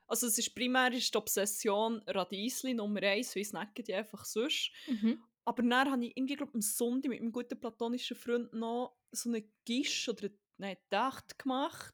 Also 0.08 0.28
es 0.28 0.38
ist 0.38 0.54
primär 0.56 0.92
ist 0.92 1.14
die 1.14 1.18
Obsession 1.18 2.02
Radiesli 2.08 2.74
Nummer 2.74 3.02
eins, 3.04 3.36
weil 3.36 3.44
ich 3.44 3.50
snacke 3.50 3.84
die 3.84 3.94
einfach 3.94 4.26
sonst. 4.26 4.72
Mhm. 4.88 5.24
Aber 5.46 5.64
dann 5.64 5.92
habe 5.92 6.06
ich 6.06 6.16
irgendwie, 6.16 6.36
glaube 6.36 6.54
am 6.54 6.62
Sonntag 6.62 7.10
mit 7.10 7.22
meinem 7.22 7.32
guten 7.32 7.60
platonischen 7.60 8.18
Freund 8.18 8.54
noch 8.54 8.96
so 9.12 9.30
eine 9.30 9.44
Gisch 9.66 10.08
oder 10.10 10.30
nein, 10.62 10.78
Dacht 10.90 11.38
gemacht. 11.40 11.94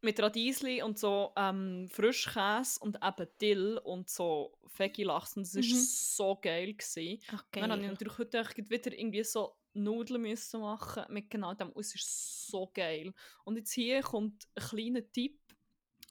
Mit 0.00 0.20
Radiesli 0.20 0.82
und 0.82 0.98
so 0.98 1.32
ähm, 1.36 1.88
Frischkäse 1.90 2.78
und 2.80 2.98
eben 3.02 3.26
Dill 3.40 3.78
und 3.78 4.10
so 4.10 4.58
Fegi-Lachs. 4.66 5.36
Und 5.36 5.44
das 5.46 5.54
war 5.54 5.62
Mhm. 5.62 5.84
so 5.84 6.36
geil. 6.42 6.74
Gewesen. 6.74 7.22
Okay. 7.32 7.60
Dann 7.60 7.72
habe 7.72 7.82
ich 7.82 7.88
natürlich 7.88 8.18
heute 8.18 8.44
wieder 8.70 8.92
irgendwie 8.92 9.24
so 9.24 9.56
Nudeln 9.72 10.20
müssen 10.22 10.60
machen 10.60 11.04
mit 11.08 11.30
genau 11.30 11.54
dem. 11.54 11.72
Es 11.76 11.94
ist 11.94 12.48
so 12.48 12.70
geil. 12.74 13.12
Und 13.44 13.56
jetzt 13.56 13.72
hier 13.72 14.02
kommt 14.02 14.46
ein 14.54 14.62
kleiner 14.64 15.10
Tipp 15.10 15.40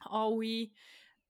alle 0.00 0.70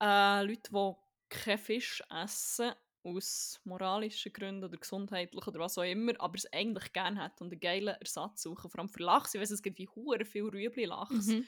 äh, 0.01 0.43
Leute, 0.43 0.69
die 0.71 0.93
keinen 1.29 1.57
Fisch 1.57 2.03
essen, 2.09 2.73
aus 3.05 3.61
moralischen 3.63 4.33
Gründen 4.33 4.63
oder 4.63 4.77
gesundheitlichen 4.77 5.49
oder 5.49 5.59
was 5.59 5.77
auch 5.77 5.83
immer, 5.83 6.13
aber 6.19 6.35
es 6.35 6.51
eigentlich 6.51 6.91
gerne 6.93 7.21
hat 7.21 7.39
und 7.41 7.51
einen 7.51 7.59
geilen 7.59 7.95
Ersatz 7.99 8.41
suchen, 8.41 8.69
vor 8.69 8.79
allem 8.79 8.89
für 8.89 9.03
Lachs. 9.03 9.33
Ich 9.35 9.41
weiss, 9.41 9.51
es 9.51 9.61
gibt 9.61 9.77
wie 9.79 9.87
hure 9.87 10.25
viel 10.25 10.43
Rüebli-Lachs, 10.43 11.27
Mhm. 11.27 11.45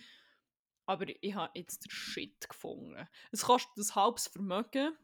aber 0.86 1.06
ich 1.22 1.34
habe 1.36 1.52
jetzt 1.60 1.84
den 1.86 1.92
Shit 1.92 2.48
gefunden. 2.48 3.08
Es 3.32 3.42
kostet 3.44 3.76
ein 3.78 3.96
halbes 3.96 4.28
Vermögen, 4.28 4.96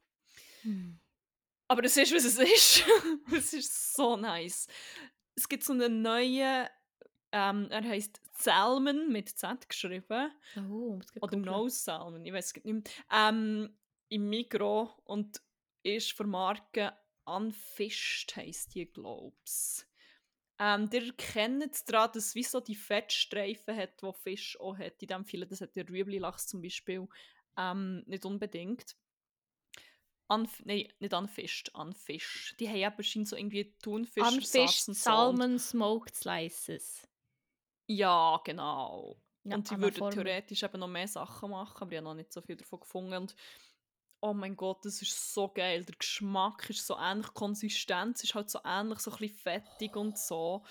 Mhm. 0.64 1.00
aber 1.68 1.84
es 1.84 1.98
ist, 1.98 2.14
was 2.14 2.24
es 2.26 2.38
ist. 2.40 2.84
es 3.36 3.54
ist 3.54 3.94
so 3.96 4.16
nice. 4.16 4.68
Es 5.36 5.50
gibt 5.50 5.64
so 5.64 5.74
einen 5.74 6.02
neuen, 6.04 6.68
ähm, 7.32 7.68
er 7.72 7.84
heißt 7.84 8.22
Salmon 8.38 9.12
mit 9.12 9.30
Z 9.30 9.68
geschrieben. 9.68 10.32
Oh, 10.70 11.00
Oder. 11.22 11.38
No 11.38 11.68
Salmon, 11.68 12.24
ich 12.26 12.32
weiß 12.32 12.46
es 12.56 12.64
nicht 12.64 12.66
mehr. 12.66 12.84
Ähm, 13.12 13.76
Im 14.10 14.30
Mikro 14.30 14.94
und 15.06 15.42
ist 15.84 16.14
von 16.14 16.30
Marke 16.30 16.94
Unfished, 17.26 18.36
heisst 18.36 18.76
die, 18.76 18.86
glaub's. 18.86 19.88
Ähm, 20.60 20.90
ihr 20.92 21.14
kennt 21.14 21.74
es 21.74 21.86
daran, 21.86 22.12
dass 22.14 22.28
es 22.28 22.36
wie 22.36 22.44
so 22.44 22.60
die 22.60 22.76
Fettstreifen 22.76 23.76
hat, 23.76 24.02
die 24.02 24.14
Fisch 24.14 24.60
auch 24.60 24.78
hat. 24.78 25.02
In 25.02 25.08
dem 25.08 25.26
Fall, 25.26 25.46
das 25.46 25.62
hat 25.62 25.76
der 25.76 25.88
Rüebli-Lachs 25.88 26.48
zum 26.48 26.62
Beispiel 26.62 27.08
ähm, 27.58 28.04
nicht 28.06 28.26
unbedingt. 28.26 28.96
Unf 30.28 30.64
Nein, 30.66 30.92
nicht 31.00 31.14
unfished, 31.14 31.74
unfish. 31.76 32.56
Die 32.60 32.68
haben 32.68 32.94
eben 32.94 33.04
scheint 33.04 33.28
so 33.28 33.36
irgendwie 33.36 33.76
Thunfisch, 33.82 34.24
Unfished 34.24 34.88
und 34.88 34.94
Salmon 34.96 35.60
Smoked 35.60 36.16
Slices. 36.16 37.08
Ja, 37.88 38.42
genau. 38.44 39.22
Ja, 39.44 39.58
und 39.58 39.70
die 39.70 39.78
würden 39.78 40.10
theoretisch 40.12 40.64
eben 40.64 40.80
noch 40.80 40.88
mehr 40.88 41.08
Sachen 41.08 41.52
machen, 41.52 41.82
aber 41.82 41.92
ich 41.92 41.98
habe 41.98 42.06
noch 42.06 42.14
nicht 42.14 42.32
so 42.32 42.42
viel 42.42 42.56
davon 42.56 42.80
gefunden. 42.80 43.14
Und 43.14 43.36
oh 44.24 44.34
mein 44.34 44.56
Gott, 44.56 44.86
das 44.86 45.02
ist 45.02 45.34
so 45.34 45.50
geil. 45.50 45.84
Der 45.84 45.96
Geschmack 45.98 46.70
ist 46.70 46.88
so 46.88 46.98
ähnlich, 46.98 47.28
die 47.28 47.34
Konsistenz 47.34 48.24
ist 48.24 48.34
halt 48.36 48.50
so 48.50 48.60
ähnlich, 48.64 49.00
so 49.00 49.12
ein 49.12 49.18
bisschen 49.18 49.38
fettig 49.38 49.96
und 49.98 50.18
so. 50.18 50.64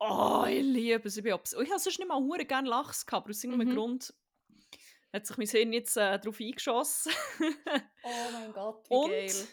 Oh, 0.00 0.44
ich 0.48 0.62
liebe 0.62 1.06
es. 1.08 1.16
Ich, 1.16 1.22
bin 1.22 1.32
obs- 1.34 1.54
oh, 1.56 1.60
ich 1.60 1.70
habe 1.70 1.78
sonst 1.78 1.98
nicht 1.98 2.08
mal 2.08 2.18
hure 2.18 2.44
gerne 2.44 2.68
Lachs 2.68 3.06
gehabt, 3.06 3.24
aber 3.24 3.30
aus 3.30 3.44
irgendeinem 3.44 3.70
Mhm. 3.72 3.76
Grund 3.76 4.14
hat 5.12 5.26
sich 5.26 5.36
mein 5.36 5.46
Hirn 5.46 5.72
jetzt 5.72 5.96
äh, 5.96 6.18
darauf 6.18 6.40
eingeschossen. 6.40 7.12
Oh 8.02 8.30
mein 8.32 8.52
Gott, 8.52 8.84
Und 8.88 9.48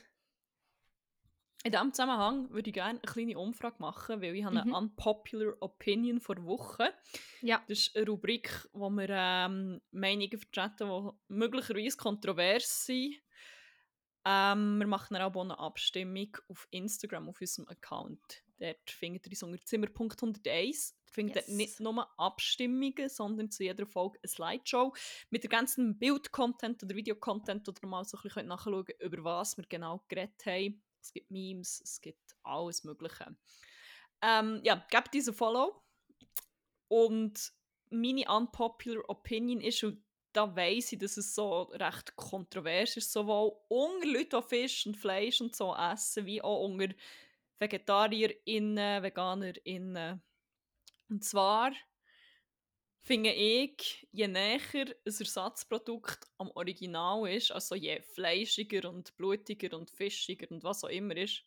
in 1.64 1.72
diesem 1.72 1.92
Zusammenhang 1.94 2.50
würde 2.52 2.70
ich 2.70 2.74
gerne 2.74 3.00
eine 3.00 3.12
kleine 3.12 3.38
Umfrage 3.38 3.76
machen, 3.80 4.22
weil 4.22 4.36
ich 4.36 4.44
habe 4.46 4.56
Mhm. 4.56 4.62
eine 4.62 4.78
Unpopular 4.78 5.54
Opinion 5.60 6.20
vor 6.22 6.44
Woche. 6.46 6.94
Ja. 7.42 7.62
Das 7.68 7.80
ist 7.80 7.96
eine 7.96 8.06
Rubrik, 8.06 8.68
wo 8.74 8.90
wir 8.90 9.10
ähm, 9.10 9.82
Meinungen 9.92 10.38
vertreten, 10.38 10.88
die 10.90 11.10
möglicherweise 11.34 11.98
kontrovers 11.98 12.86
sind. 12.86 13.16
Ähm, 14.26 14.80
wir 14.80 14.88
machen 14.88 15.16
auch 15.18 15.36
eine 15.36 15.58
Abstimmung 15.58 16.38
auf 16.50 16.68
Instagram, 16.72 17.30
auf 17.30 17.40
unserem 17.40 17.68
Account. 17.70 18.44
Dort 18.60 18.90
findet 18.90 19.26
ihr 19.28 19.32
uns 19.32 19.44
unter 19.44 19.64
Zimmer.101. 19.66 20.46
Ihr 20.48 21.12
findet 21.14 21.36
Yes. 21.36 21.48
nicht 21.50 21.80
nur 21.80 22.08
Abstimmungen, 22.20 23.08
sondern 23.10 23.50
zu 23.52 23.64
jeder 23.64 23.86
Folge 23.86 24.20
eine 24.22 24.28
Slideshow 24.30 24.94
mit 25.30 25.44
dem 25.44 25.50
ganzen 25.50 25.98
Bild-Content 25.98 26.84
oder 26.84 26.96
Videocontent, 26.96 27.68
oder 27.70 27.88
mal 27.88 28.04
so 28.04 28.18
ein 28.18 28.24
bisschen 28.24 28.48
nachschauen 28.48 28.86
könnt, 28.86 29.02
über 29.02 29.24
was 29.24 29.58
wir 29.58 29.66
genau 29.68 30.04
geredet 30.10 30.46
haben. 30.46 30.84
Es 31.08 31.14
gibt 31.14 31.32
Memes, 31.32 31.82
es 31.82 32.02
gibt 32.02 32.36
alles 32.44 32.84
Mögliche. 32.84 33.34
Ähm, 34.22 34.60
ja, 34.64 34.86
gebt 34.90 35.14
diese 35.14 35.32
Follow. 35.32 35.82
Und 36.90 37.54
meine 37.90 38.30
unpopular 38.30 39.04
Opinion 39.08 39.62
ist, 39.62 39.84
und 39.84 40.04
da 40.34 40.54
weiss 40.54 40.92
ich, 40.92 41.00
dass 41.00 41.16
es 41.16 41.34
so 41.34 41.64
recht 41.64 42.16
kontrovers 42.18 42.98
ist, 42.98 43.14
sowohl 43.14 43.54
unter 43.70 44.08
Leuten, 44.08 44.42
die 44.42 44.48
Fisch 44.48 44.86
und 44.86 44.98
Fleisch 44.98 45.40
und 45.40 45.56
so 45.56 45.74
essen, 45.74 46.26
wie 46.26 46.42
auch 46.42 46.66
unter 46.66 46.94
VegetarierInnen, 47.60 49.04
VeganerInnen. 49.04 50.22
Und 51.10 51.24
zwar 51.24 51.72
finde 53.08 53.32
ich, 53.32 54.06
je 54.12 54.28
näher 54.28 54.60
ein 54.74 54.94
Ersatzprodukt 55.06 56.28
am 56.38 56.52
Original 56.52 57.26
ist, 57.30 57.54
also 57.54 57.74
je 57.74 58.02
fleischiger 58.02 58.90
und 58.90 59.16
blutiger 59.16 59.78
und 59.78 59.90
fischiger 59.90 60.52
und 60.52 60.62
was 60.64 60.84
auch 60.84 60.90
immer 60.90 61.16
ist, 61.16 61.42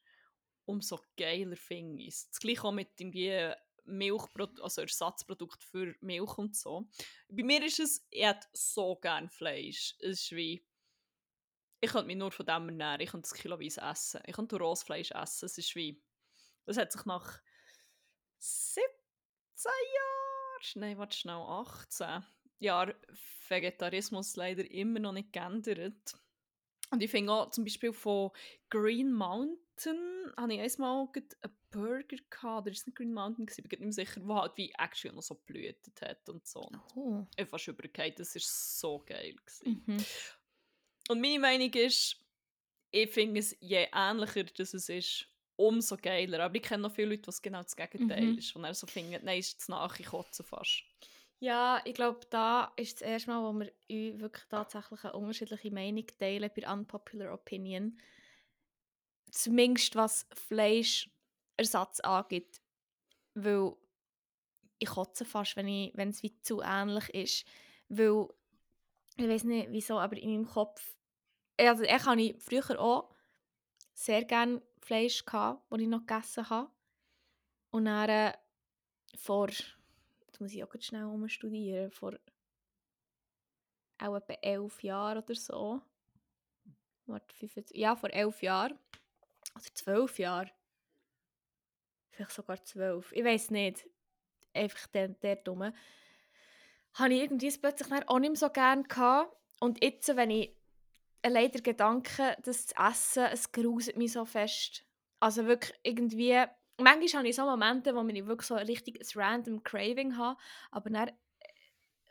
umso 0.64 0.98
geiler 1.18 1.56
finde 1.56 2.02
ich 2.02 2.08
es. 2.08 2.28
Das 2.30 2.40
gleiche 2.40 2.64
auch 2.64 2.72
mit 2.72 2.98
irgendwie 2.98 3.52
Milchprodukt, 3.84 4.62
also 4.62 4.80
Ersatzprodukt 4.80 5.62
für 5.62 5.94
Milch 6.00 6.38
und 6.38 6.56
so. 6.56 6.88
Bei 7.28 7.42
mir 7.42 7.62
ist 7.62 7.78
es, 7.78 8.06
ich 8.08 8.24
hätte 8.24 8.48
so 8.54 8.96
gerne 8.96 9.28
Fleisch. 9.28 9.94
Es 9.98 10.22
ist 10.22 10.32
wie, 10.32 10.64
ich 11.82 11.90
könnte 11.90 12.06
mich 12.06 12.16
nur 12.16 12.32
von 12.32 12.46
dem 12.46 12.70
ernähren, 12.70 13.02
ich 13.02 13.10
könnte 13.10 13.26
es 13.26 13.34
kiloweise 13.34 13.82
essen. 13.82 14.22
Ich 14.26 14.34
könnte 14.34 14.56
Rostfleisch 14.56 15.10
essen, 15.10 15.44
es 15.44 15.58
ist 15.58 15.74
wie, 15.74 16.02
das 16.64 16.78
hat 16.78 16.90
sich 16.90 17.04
nach 17.04 17.38
17 18.38 18.82
Jahren, 19.66 20.19
nein, 20.76 20.98
warte 20.98 21.16
schnell, 21.16 21.36
18 21.36 22.24
Jahren 22.58 22.94
Vegetarismus 23.48 24.36
leider 24.36 24.70
immer 24.70 25.00
noch 25.00 25.12
nicht 25.12 25.32
geändert. 25.32 26.16
Und 26.90 27.02
ich 27.02 27.10
finde 27.10 27.32
auch 27.32 27.50
zum 27.50 27.64
Beispiel 27.64 27.92
von 27.92 28.30
Green 28.68 29.12
Mountain 29.12 30.32
habe 30.36 30.54
ich 30.54 30.60
einmal 30.60 31.08
einen 31.14 31.56
Burger 31.70 32.16
gehabt, 32.28 32.62
oder 32.62 32.70
ist 32.72 32.80
es 32.80 32.86
nicht 32.86 32.96
Green 32.96 33.12
Mountain 33.12 33.46
gewesen, 33.46 33.62
ich 33.64 33.68
bin 33.68 33.78
nicht 33.78 33.96
mehr 33.96 34.06
sicher, 34.06 34.20
wo 34.26 34.34
halt 34.34 34.56
wie 34.56 34.72
actually 34.78 35.14
noch 35.14 35.22
so 35.22 35.34
blühtet 35.34 36.00
hat 36.02 36.28
und 36.28 36.46
so. 36.46 36.68
Oh. 36.96 37.24
Ich 37.36 37.48
fast 37.48 37.68
übergehend, 37.68 38.18
das 38.18 38.34
war 38.34 38.42
so 38.42 38.98
geil. 39.06 39.34
Gewesen. 39.34 39.84
Mhm. 39.86 40.04
Und 41.08 41.20
meine 41.20 41.38
Meinung 41.38 41.72
ist, 41.74 42.16
ich 42.90 43.10
finde 43.10 43.40
es, 43.40 43.56
je 43.60 43.86
ähnlicher 43.92 44.44
das 44.44 44.74
es 44.74 44.88
ist, 44.88 45.28
umso 45.60 45.96
geiler. 45.96 46.40
Aber 46.44 46.54
ich 46.54 46.62
kenne 46.62 46.82
noch 46.84 46.92
viele 46.92 47.10
Leute, 47.10 47.30
die 47.30 47.42
genau 47.42 47.62
das 47.62 47.76
Gegenteil 47.76 48.32
Mhm. 48.32 48.38
ist. 48.38 48.56
Und 48.56 48.64
er 48.64 48.74
so 48.74 48.86
finden, 48.86 49.24
nein, 49.24 49.38
ist 49.38 49.60
es 49.60 49.68
nachkotzen 49.68 50.44
fast. 50.44 50.84
Ja, 51.38 51.80
ich 51.84 51.94
glaube, 51.94 52.20
da 52.28 52.72
ist 52.76 53.00
das 53.00 53.08
erste 53.08 53.30
Mal, 53.30 53.42
wo 53.42 53.58
wir 53.58 54.20
wirklich 54.20 54.44
tatsächlich 54.48 55.04
eine 55.04 55.14
unterschiedliche 55.14 55.70
Meinung 55.70 56.06
teilen 56.18 56.50
bei 56.54 56.70
Unpopular 56.70 57.32
Opinion. 57.32 57.98
Zumindest 59.30 59.94
was 59.96 60.26
Fleischersatz 60.34 62.00
angeht. 62.00 62.60
Weil 63.34 63.72
ich 64.78 64.88
kotze 64.88 65.24
fast, 65.24 65.56
wenn, 65.56 65.68
ich, 65.68 65.92
wenn 65.94 66.10
es 66.10 66.22
wie 66.22 66.38
zu 66.40 66.60
ähnlich 66.62 67.08
ist. 67.10 67.46
Weil, 67.88 68.28
ich 69.16 69.28
weiß 69.28 69.44
nicht 69.44 69.68
wieso, 69.70 69.98
aber 69.98 70.16
in 70.16 70.30
meinem 70.32 70.46
Kopf... 70.46 70.94
Also, 71.56 71.84
ich 71.84 71.92
hatte 71.92 72.34
früher 72.38 72.80
auch 72.80 73.14
sehr 73.94 74.24
gerne 74.24 74.62
Fleisch, 74.80 75.24
das 75.24 75.56
ich 75.78 75.86
noch 75.86 76.06
gegessen 76.06 76.48
habe. 76.50 76.70
Und 77.70 77.84
dann 77.86 78.08
äh, 78.08 78.32
vor... 79.16 79.48
Jetzt 79.48 80.40
muss 80.40 80.52
ich 80.52 80.64
auch 80.64 80.74
schnell 80.80 81.04
umstudieren. 81.04 81.90
Vor 81.90 82.18
auch 84.00 84.16
etwa 84.16 84.32
elf 84.40 84.82
Jahren 84.82 85.18
oder 85.18 85.34
so. 85.34 85.80
Warte, 87.06 87.34
25, 87.34 87.76
ja, 87.76 87.96
vor 87.96 88.10
elf 88.10 88.42
Jahren. 88.42 88.78
Oder 89.54 89.74
zwölf 89.74 90.18
Jahren. 90.18 90.50
Vielleicht 92.10 92.32
sogar 92.32 92.62
zwölf. 92.64 93.12
Ich 93.12 93.24
weiß 93.24 93.50
nicht. 93.50 93.86
Einfach 94.54 94.86
der, 94.88 95.08
der 95.08 95.36
Dumme. 95.36 95.74
Habe 96.94 97.14
ich 97.14 97.22
irgendwie 97.22 97.50
plötzlich 97.58 98.08
auch 98.08 98.18
nicht 98.18 98.30
mehr 98.30 98.36
so 98.36 98.50
gerne 98.50 98.82
gehabt. 98.84 99.36
Und 99.60 99.82
jetzt, 99.82 100.16
wenn 100.16 100.30
ich 100.30 100.56
allein 101.22 101.50
der 101.50 101.62
Gedanke, 101.62 102.36
das 102.42 102.66
zu 102.66 102.74
essen, 102.76 103.24
es 103.32 103.52
gruselt 103.52 103.96
mich 103.96 104.12
so 104.12 104.24
fest. 104.24 104.84
Also 105.20 105.46
wirklich 105.46 105.78
irgendwie... 105.82 106.44
Manchmal 106.78 107.20
habe 107.20 107.28
ich 107.28 107.36
so 107.36 107.44
Momente, 107.44 107.94
wo 107.94 108.06
ich 108.08 108.26
wirklich 108.26 108.46
so 108.46 108.54
richtig 108.54 108.98
ein 108.98 109.20
random 109.20 109.62
Craving 109.62 110.16
habe. 110.16 110.40
Aber 110.70 110.88
dann 110.88 111.10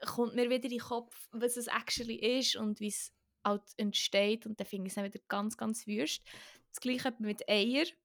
kommt 0.06 0.36
mir 0.36 0.50
wieder 0.50 0.66
in 0.66 0.70
den 0.70 0.80
Kopf, 0.80 1.28
was 1.32 1.58
es 1.58 1.68
actually 1.68 2.38
ist 2.38 2.56
und 2.56 2.80
wie 2.80 2.90
es 2.90 3.12
halt 3.44 3.64
entsteht. 3.78 4.46
Und 4.46 4.60
dann 4.60 4.68
finde 4.68 4.86
ich 4.86 4.92
es 4.92 4.96
dann 4.96 5.06
wieder 5.06 5.20
ganz, 5.28 5.58
ganz 5.58 5.88
wüst. 5.88 6.24
Das 6.70 6.82
gleiche 6.82 7.16
mit 7.18 7.50
Eier. 7.50 7.84
Ich 7.84 7.96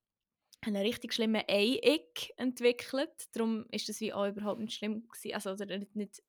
habe 0.67 0.79
einen 0.79 0.87
richtig 0.87 1.13
schlimmen 1.13 1.43
Ei-Ick 1.47 2.33
entwickelt. 2.39 3.29
Darum 3.33 3.67
ist 3.71 3.91
das 3.91 4.01
wie 4.01 4.15
auch 4.15 4.27
überhaupt 4.27 4.61
nicht 4.61 4.73
schlimm 4.73 5.07
gewesen. 5.07 5.35
Also 5.35 5.51
oder 5.51 5.77
nicht, 5.77 5.95
nicht 5.95 6.23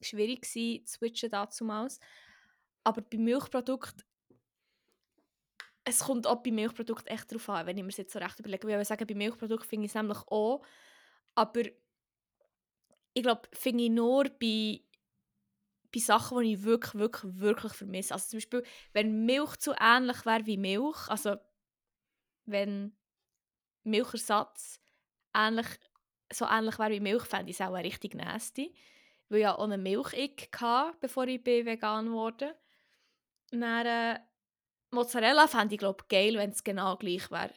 schwierig 0.00 0.40
gewesen, 0.42 0.86
zu 0.86 0.96
switchen 0.96 1.30
dazumals. 1.30 2.00
Aber 2.84 3.02
bei 3.02 3.18
Milchprodukten 3.18 4.02
es 5.84 6.00
kommt 6.00 6.26
auch 6.26 6.42
bei 6.42 6.50
Milchprodukten 6.50 7.08
echt 7.08 7.30
darauf 7.30 7.48
an, 7.48 7.66
wenn 7.66 7.76
ich 7.76 7.82
mir 7.82 7.88
das 7.88 7.96
jetzt 7.96 8.12
so 8.12 8.18
recht 8.18 8.38
überlege. 8.38 8.68
Ich 8.68 8.72
würde 8.72 8.84
sagen, 8.84 9.06
bei 9.06 9.14
Milchprodukten 9.14 9.68
finde 9.68 9.86
ich 9.86 9.90
es 9.90 9.94
nämlich 9.94 10.18
auch. 10.28 10.64
Aber 11.34 11.62
ich 13.14 13.22
glaube, 13.22 13.42
finde 13.52 13.84
ich 13.84 13.90
nur 13.90 14.24
bei, 14.24 14.80
bei 15.92 16.00
Sachen, 16.00 16.42
die 16.42 16.54
ich 16.54 16.62
wirklich, 16.62 16.94
wirklich, 16.94 17.40
wirklich 17.40 17.72
vermisse. 17.72 18.14
Also 18.14 18.28
zum 18.28 18.36
Beispiel, 18.38 18.62
wenn 18.92 19.24
Milch 19.24 19.56
zu 19.56 19.74
ähnlich 19.78 20.24
wäre 20.24 20.46
wie 20.46 20.56
Milch, 20.56 21.08
also 21.08 21.36
wenn 22.44 22.96
Milchersatz 23.82 24.80
ähnlich, 25.34 25.66
so 26.32 26.46
ähnlich 26.46 26.78
wäre 26.78 26.90
wie 26.90 27.00
Milch, 27.00 27.24
fände 27.24 27.50
ich 27.50 27.58
es 27.58 27.66
auch 27.66 27.74
richtig 27.74 28.14
nasty. 28.14 28.74
Weil 29.28 29.38
ich 29.38 29.42
ja 29.42 29.58
einen 29.58 29.82
Milch-Ick 29.82 30.60
hatte, 30.60 30.96
bevor 31.00 31.26
ich 31.26 31.44
vegan 31.44 32.12
wurde. 32.12 32.56
Dann, 33.52 33.86
äh, 33.86 34.20
Mozzarella 34.92 35.48
fände 35.48 35.74
ich, 35.74 35.80
glaube 35.80 36.04
geil, 36.08 36.36
wenn 36.36 36.50
es 36.50 36.64
genau 36.64 36.96
gleich 36.96 37.30
wäre. 37.30 37.54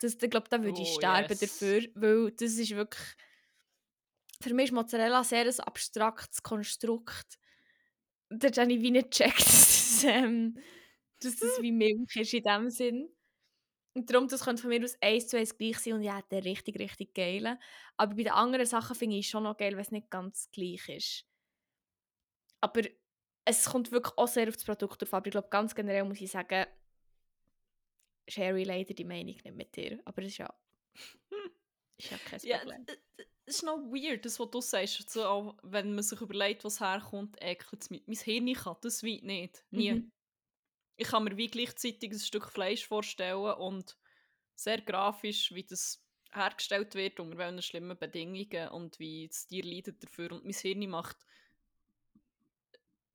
Das, 0.00 0.16
ich 0.22 0.30
glaube, 0.30 0.48
da 0.50 0.62
würde 0.62 0.82
ich 0.82 0.88
Oh, 0.88 0.94
sterben 0.96 1.28
yes. 1.30 1.40
dafür, 1.40 1.82
weil 1.94 2.32
das 2.32 2.52
ist 2.54 2.70
wirklich... 2.76 3.02
Für 4.42 4.54
mich 4.54 4.66
ist 4.66 4.72
Mozzarella 4.72 5.24
sehr 5.24 5.46
ein 5.46 5.60
abstraktes 5.60 6.42
Konstrukt. 6.42 7.38
Da 8.30 8.48
habe 8.60 8.72
ich 8.72 8.82
wie 8.82 8.90
nicht 8.90 9.10
gecheckt, 9.12 9.40
dass, 9.46 10.04
ähm, 10.04 10.58
dass 11.20 11.36
das 11.36 11.60
wie 11.60 11.72
Milch 11.72 12.16
ist 12.16 12.34
in 12.34 12.42
dem 12.42 12.70
Sinn. 12.70 13.08
Und 13.94 14.10
darum, 14.10 14.28
das 14.28 14.44
könnte 14.44 14.62
von 14.62 14.70
mir 14.70 14.84
aus 14.84 14.96
eins 15.02 15.28
zu 15.28 15.38
eins 15.38 15.56
gleich 15.56 15.78
sein 15.78 15.94
und 15.94 16.02
ich 16.02 16.12
hätte 16.12 16.28
den 16.30 16.42
richtig, 16.44 16.78
richtig 16.78 17.14
geilen. 17.14 17.58
Aber 17.96 18.14
bei 18.16 18.24
den 18.24 18.32
anderen 18.32 18.66
Sachen 18.66 18.96
finde 18.96 19.16
ich 19.16 19.26
es 19.26 19.30
schon 19.30 19.44
noch 19.44 19.56
geil, 19.58 19.72
wenn 19.74 19.80
es 19.82 19.92
nicht 19.92 20.10
ganz 20.10 20.50
gleich 20.52 20.88
ist. 20.90 21.26
Aber 22.60 22.82
es 23.46 23.66
kommt 23.66 23.92
wirklich 23.92 24.18
auch 24.18 24.28
sehr 24.28 24.48
auf 24.48 24.56
das 24.56 24.64
Produkt 24.66 25.02
drauf 25.02 25.14
an. 25.14 25.18
Aber 25.18 25.28
ich 25.28 25.32
glaube, 25.32 25.48
ganz 25.50 25.74
generell 25.74 26.04
muss 26.04 26.20
ich 26.20 26.30
sagen, 26.30 26.66
Sherry 28.28 28.64
leider 28.64 28.94
die 28.94 29.04
Meinung 29.04 29.26
nicht 29.26 29.44
mit 29.54 29.76
dir. 29.76 30.00
Aber 30.04 30.22
das 30.22 30.32
ist 30.32 30.38
ja, 30.38 30.54
ist 31.98 32.10
ja 32.10 32.18
kein 32.18 32.40
Ja, 32.42 32.58
Problem. 32.58 32.86
es 33.46 33.56
ist 33.58 33.62
noch 33.64 33.78
weird, 33.78 34.24
das, 34.24 34.40
was 34.40 34.50
du 34.50 34.60
sagst. 34.60 35.10
So, 35.10 35.24
auch 35.26 35.58
wenn 35.62 35.94
man 35.94 36.04
sich 36.04 36.20
überlegt, 36.20 36.64
was 36.64 36.80
herkommt, 36.80 37.36
ekelt 37.42 37.82
es 37.82 37.90
mich. 37.90 38.04
Mein 38.06 38.16
Hirn 38.16 38.54
kann 38.54 38.76
das 38.82 39.02
wie 39.02 39.22
nicht. 39.22 39.64
Nie. 39.70 39.94
Mhm. 39.94 40.12
Ich 40.96 41.08
kann 41.08 41.24
mir 41.24 41.36
wie 41.36 41.48
gleichzeitig 41.48 42.12
ein 42.12 42.18
Stück 42.18 42.50
Fleisch 42.50 42.86
vorstellen 42.86 43.54
und 43.54 43.98
sehr 44.54 44.80
grafisch, 44.80 45.54
wie 45.54 45.64
das 45.64 46.04
hergestellt 46.32 46.94
wird, 46.94 47.20
unter 47.20 47.38
welchen 47.38 47.62
schlimmen 47.62 47.98
Bedingungen 47.98 48.68
und 48.70 48.98
wie 48.98 49.28
das 49.28 49.46
Tier 49.46 49.64
leidet 49.64 50.02
dafür. 50.02 50.32
Und 50.32 50.44
mein 50.44 50.54
Hirn 50.54 50.88
macht 50.90 51.18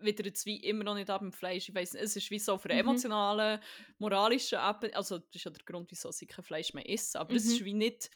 wieder 0.04 0.26
jetzt 0.26 0.46
wie 0.46 0.58
immer 0.58 0.84
noch 0.84 0.96
nicht 0.96 1.10
ab 1.10 1.22
im 1.22 1.32
Fleisch. 1.32 1.70
Ich 1.70 1.76
weiss, 1.76 1.94
es 1.96 2.16
ist 2.16 2.32
wie 2.32 2.40
so 2.40 2.54
auf 2.54 2.66
einer 2.66 2.74
Mhm. 2.74 2.78
emotionalen, 2.78 3.60
moralischen 3.98 4.60
Ebene, 4.60 4.96
also 4.96 5.20
das 5.20 5.28
ist 5.36 5.44
ja 5.46 5.52
der 5.52 5.64
Grund, 5.66 5.92
wieso 5.92 6.10
ich 6.10 6.28
kein 6.28 6.44
Fleisch 6.44 6.74
mehr 6.74 6.90
esse, 6.90 7.20
aber 7.20 7.36
es 7.36 7.46
Mhm. 7.46 7.60
ist 7.60 7.66
wie 7.66 7.74
nicht 7.74 8.10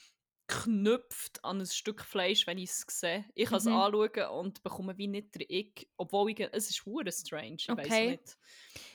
geknüpft 0.48 1.44
an 1.44 1.60
ein 1.62 1.66
Stück 1.66 2.04
Fleisch, 2.06 2.46
wenn 2.48 2.58
ich 2.60 2.70
es 2.70 2.86
sehe. 2.88 3.26
Ich 3.34 3.50
kann 3.50 3.58
es 3.58 3.66
Mhm. 3.66 3.68
anschauen 3.68 4.30
und 4.30 4.62
bekomme 4.64 4.98
wie 4.98 5.08
nicht 5.08 5.34
den 5.36 5.44
Ick, 5.50 5.90
obwohl 5.98 6.32
ich, 6.32 6.40
es 6.40 6.70
ist 6.70 6.86
hure 6.86 7.12
strange, 7.12 7.56
ich 7.60 7.76
weiss 7.76 8.00
Okay. 8.00 8.02
nicht. 8.02 8.38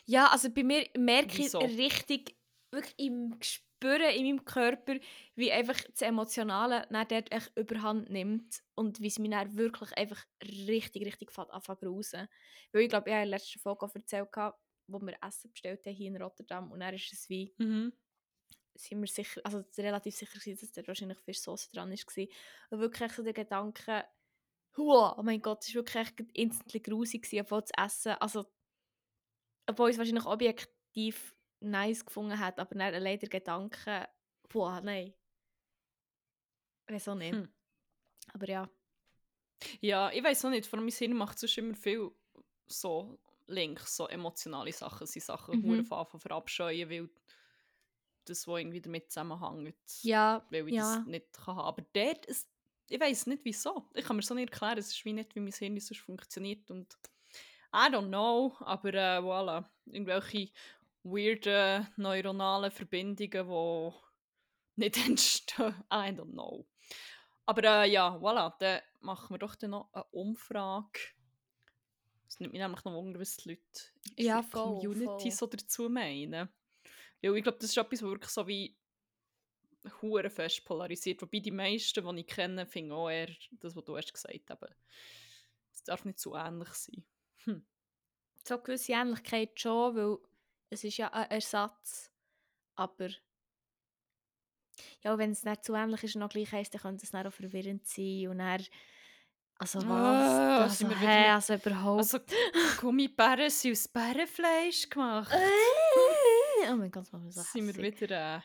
Ja, 0.07 0.29
also 0.29 0.51
bei 0.51 0.65
mir 0.65 0.89
merke 0.99 1.43
ich 1.43 1.55
richtig, 1.61 2.37
wirklich 2.73 2.95
im 2.99 3.39
Gespüren 3.81 4.15
in 4.15 4.25
meinem 4.27 4.45
Körper, 4.45 4.97
wie 5.35 5.53
einfach 5.53 5.81
das 5.83 6.03
Emotionale 6.03 6.87
dann 6.91 7.09
dort 7.09 7.33
echt 7.33 7.53
überhand 7.57 8.11
nimmt 8.11 8.63
und 8.75 9.01
wie 9.01 9.07
es 9.09 9.19
mir 9.19 9.31
dann 9.31 9.57
wirklich 9.57 9.93
einfach 9.97 10.25
richtig, 10.43 11.07
richtig 11.07 11.33
fad 11.33 11.51
anfängt 11.51 11.81
grusen. 11.81 12.29
Weil 12.73 12.83
ich 12.83 12.89
glaube, 12.91 13.11
ich 13.11 13.15
habe 13.15 13.25
in 13.25 13.31
der 13.31 13.39
letzten 13.39 13.59
Folge 13.61 13.87
auch 13.87 13.95
erzählt, 13.95 14.29
wo 14.87 15.01
wir 15.01 15.17
Essen 15.23 15.51
bestellt 15.53 15.87
haben 15.87 15.95
hier 15.95 16.09
in 16.09 16.21
Rotterdam 16.23 16.73
und 16.73 16.81
dann 16.81 16.95
ist 16.95 17.13
es 17.13 17.29
wie, 17.29 17.55
Mhm. 17.59 17.91
sind 18.75 19.01
wir 19.01 19.09
sicher, 19.09 19.41
also 19.45 19.63
relativ 19.79 20.15
sicher 20.15 20.39
gewesen, 20.39 20.61
dass 20.61 20.73
da 20.73 20.87
wahrscheinlich 20.87 21.19
Fischsauce 21.19 21.71
dran 21.71 21.91
war. 21.91 22.27
Und 22.71 22.81
wirklich 22.81 23.13
so 23.13 23.23
der 23.23 23.33
Gedanke, 23.33 24.05
«Hua, 24.77 25.17
oh 25.19 25.23
mein 25.25 25.43
Gott, 25.43 25.65
es 25.69 25.75
war 25.75 25.85
wirklich 25.87 26.29
instantly 26.37 26.81
grusig, 26.81 27.29
obwohl 27.41 27.63
das 27.63 27.73
Essen, 27.77 28.13
also 28.21 28.47
obwohl 29.69 29.91
es 29.91 29.99
wahrscheinlich 29.99 30.27
objektiv 30.27 31.35
nice 31.61 32.05
gefunden 32.05 32.39
hat, 32.39 32.59
aber 32.59 32.75
dann 32.75 32.95
allein 32.95 33.19
der 33.19 33.29
Gedanke, 33.29 34.09
boah, 34.49 34.81
nein. 34.81 35.15
Wieso 36.87 37.15
nicht? 37.15 37.35
Hm. 37.35 37.49
Aber 38.33 38.49
ja. 38.49 38.69
Ja, 39.81 40.11
ich 40.11 40.25
weiß 40.25 40.45
auch 40.45 40.51
nicht, 40.51 40.67
vor 40.67 40.79
allem 40.79 40.87
mein 40.87 40.95
Hirn 40.95 41.15
macht 41.15 41.39
sonst 41.39 41.59
immer 41.59 41.75
viel 41.75 42.11
so 42.67 43.19
Links, 43.47 43.97
so 43.97 44.07
emotionale 44.09 44.73
Sachen, 44.73 45.07
sind 45.07 45.23
Sachen 45.23 45.59
Mhm. 45.61 45.65
hure 45.65 45.85
von 45.85 45.99
Anfang 45.99 46.21
verabscheuen, 46.21 46.89
weil 46.89 47.11
das, 48.25 48.47
was 48.47 48.61
irgendwie 48.61 48.81
damit 48.81 49.11
zusammenhängt, 49.11 49.77
Ja, 50.03 50.47
weil 50.51 50.69
ich 50.69 50.75
ja. 50.75 50.97
das 50.97 51.07
nicht 51.07 51.33
kann 51.33 51.57
haben. 51.57 51.67
Aber 51.67 51.83
dort, 51.93 52.29
es, 52.29 52.49
ich 52.89 53.01
weiß 53.01 53.27
nicht 53.27 53.45
wieso. 53.45 53.89
Ich 53.95 54.05
kann 54.05 54.17
mir 54.17 54.23
so 54.23 54.35
nicht 54.35 54.51
erklären, 54.51 54.79
es 54.79 54.93
ist 54.93 55.05
wie 55.05 55.13
nicht, 55.13 55.35
wie 55.35 55.41
mein 55.41 55.53
Hirn 55.53 55.79
sonst 55.81 56.01
funktioniert 56.01 56.71
und 56.71 56.97
I 57.73 57.89
don't 57.93 58.09
know, 58.09 58.57
aber 58.61 58.95
äh, 58.95 59.19
voilà, 59.19 59.65
irgendwelche 59.87 60.51
weirden 61.03 61.89
neuronalen 61.97 62.71
Verbindungen, 62.71 63.49
die 63.49 63.93
nicht 64.77 64.97
entstehen. 65.07 65.75
I 65.93 66.11
don't 66.13 66.33
know. 66.33 66.67
Aber 67.47 67.65
äh, 67.85 67.91
ja, 67.91 68.17
voilà, 68.17 68.55
dann 68.59 68.81
machen 69.01 69.35
wir 69.35 69.39
doch 69.39 69.55
dann 69.57 69.71
noch 69.71 69.93
eine 69.93 70.05
Umfrage. 70.13 71.01
Es 72.29 72.39
nimmt 72.39 72.53
mich 72.53 72.63
nämlich 72.63 72.85
noch 72.85 72.93
wunder, 72.93 73.19
was 73.19 73.37
die 73.39 73.51
Leute 73.51 73.63
in 74.17 74.27
Ja, 74.27 74.41
der 74.43 74.51
Community 74.51 75.31
voll. 75.31 75.31
so 75.33 75.47
dazu 75.47 75.89
meinen. 75.89 76.49
Weil 77.23 77.37
ich 77.37 77.43
glaube, 77.43 77.59
das 77.59 77.71
ist 77.71 77.77
etwas, 77.77 78.03
was 78.03 78.11
wirklich 78.11 78.31
so 78.31 78.47
wie 78.47 78.77
hure 80.01 80.31
fest 80.31 80.65
polarisiert. 80.65 81.21
Wobei 81.23 81.41
die 81.41 81.51
meisten, 81.51 82.07
die 82.17 82.21
ich 82.21 82.27
kenne, 82.27 82.67
finden 82.67 82.93
auch 82.93 83.11
eher 83.11 83.31
das, 83.53 83.75
was 83.75 83.85
du 83.85 83.97
hast 83.97 84.13
gesagt 84.13 84.51
hast. 84.51 84.77
Es 85.73 85.83
darf 85.83 86.05
nicht 86.05 86.19
zu 86.21 86.35
ähnlich 86.35 86.69
sein. 86.69 87.05
Hm. 87.45 87.67
So 88.47 88.59
gewisse 88.59 88.93
Ähnlichkeit 88.93 89.59
schon, 89.59 89.97
weil 89.97 90.19
es 90.71 90.85
ist 90.85 90.97
ja 90.97 91.09
ein 91.13 91.31
Ersatz. 91.31 92.11
Aber 92.77 93.09
ja, 95.03 95.19
wenn 95.19 95.33
es 95.33 95.45
nicht 95.45 95.65
zu 95.65 95.75
ähnlich 95.75 96.03
ist 96.05 96.15
und 96.15 96.21
noch 96.21 96.31
gleich 96.31 96.51
heisst, 96.53 96.73
dann 96.75 96.81
könnte 96.81 97.05
es 97.05 97.11
dann 97.11 97.27
auch 97.27 97.33
verwirrend 97.33 97.87
sein. 97.87 98.29
Und 98.29 98.39
dann, 98.39 98.65
also 99.59 99.79
was? 99.81 99.89
Ah, 99.89 100.63
also, 100.63 100.75
sind 100.77 100.91
wir 100.91 101.01
wieder- 101.01 101.35
also 101.35 101.55
überhaupt. 101.55 101.99
Also, 101.99 102.19
Gummibären 102.81 103.51
sind 103.51 103.73
aus 103.73 103.89
Bärenfleisch 103.89 104.89
gemacht. 104.89 105.33
oh 106.71 106.77
mein 106.77 106.91
Gott, 106.91 107.07
was 107.13 107.35
so 107.35 107.43
sind 107.43 107.67
wir 107.67 107.77
wieder 107.77 108.37
äh, 108.37 108.41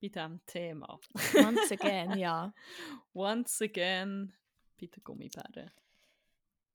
bei 0.00 0.08
diesem 0.08 0.40
Thema. 0.46 0.98
Once 1.34 1.72
again, 1.72 2.16
ja. 2.18 2.52
Once 3.14 3.60
again 3.62 4.32
bei 4.80 4.86
den 4.86 5.04
Gummibären. 5.04 5.70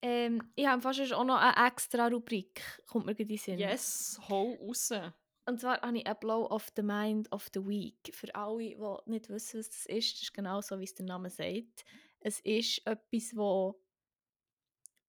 Ähm, 0.02 0.52
ich 0.56 0.68
habe 0.68 0.82
fast 0.82 1.14
auch 1.14 1.24
noch 1.24 1.38
eine 1.38 1.68
extra 1.68 2.08
Rubrik, 2.08 2.62
kommt 2.86 3.06
mir 3.06 3.16
gerade 3.16 3.32
in 3.32 3.38
Sinn. 3.38 3.60
Yes, 3.60 4.20
hau 4.30 4.54
raus. 4.54 4.92
Und 5.46 5.62
zwar 5.62 5.82
habe 5.82 5.98
ich 5.98 6.06
ein 6.06 6.20
Blow 6.20 6.46
of 6.46 6.68
the 6.76 6.84
Mind 6.84 7.32
of 7.32 7.48
the 7.54 7.66
Week. 7.66 8.12
Für 8.14 8.34
alle, 8.36 8.76
die 8.76 9.12
nicht 9.12 9.30
wissen, 9.30 9.60
was 9.60 9.70
das 9.70 9.86
ist, 9.86 10.14
das 10.14 10.22
ist 10.24 10.34
genau 10.34 10.62
so, 10.62 10.78
wie 10.80 10.84
es 10.84 10.94
der 10.94 11.06
Name 11.06 11.30
sagt. 11.30 11.86
Es 12.20 12.40
ist 12.42 12.86
etwas, 12.86 13.36
wo 13.36 13.82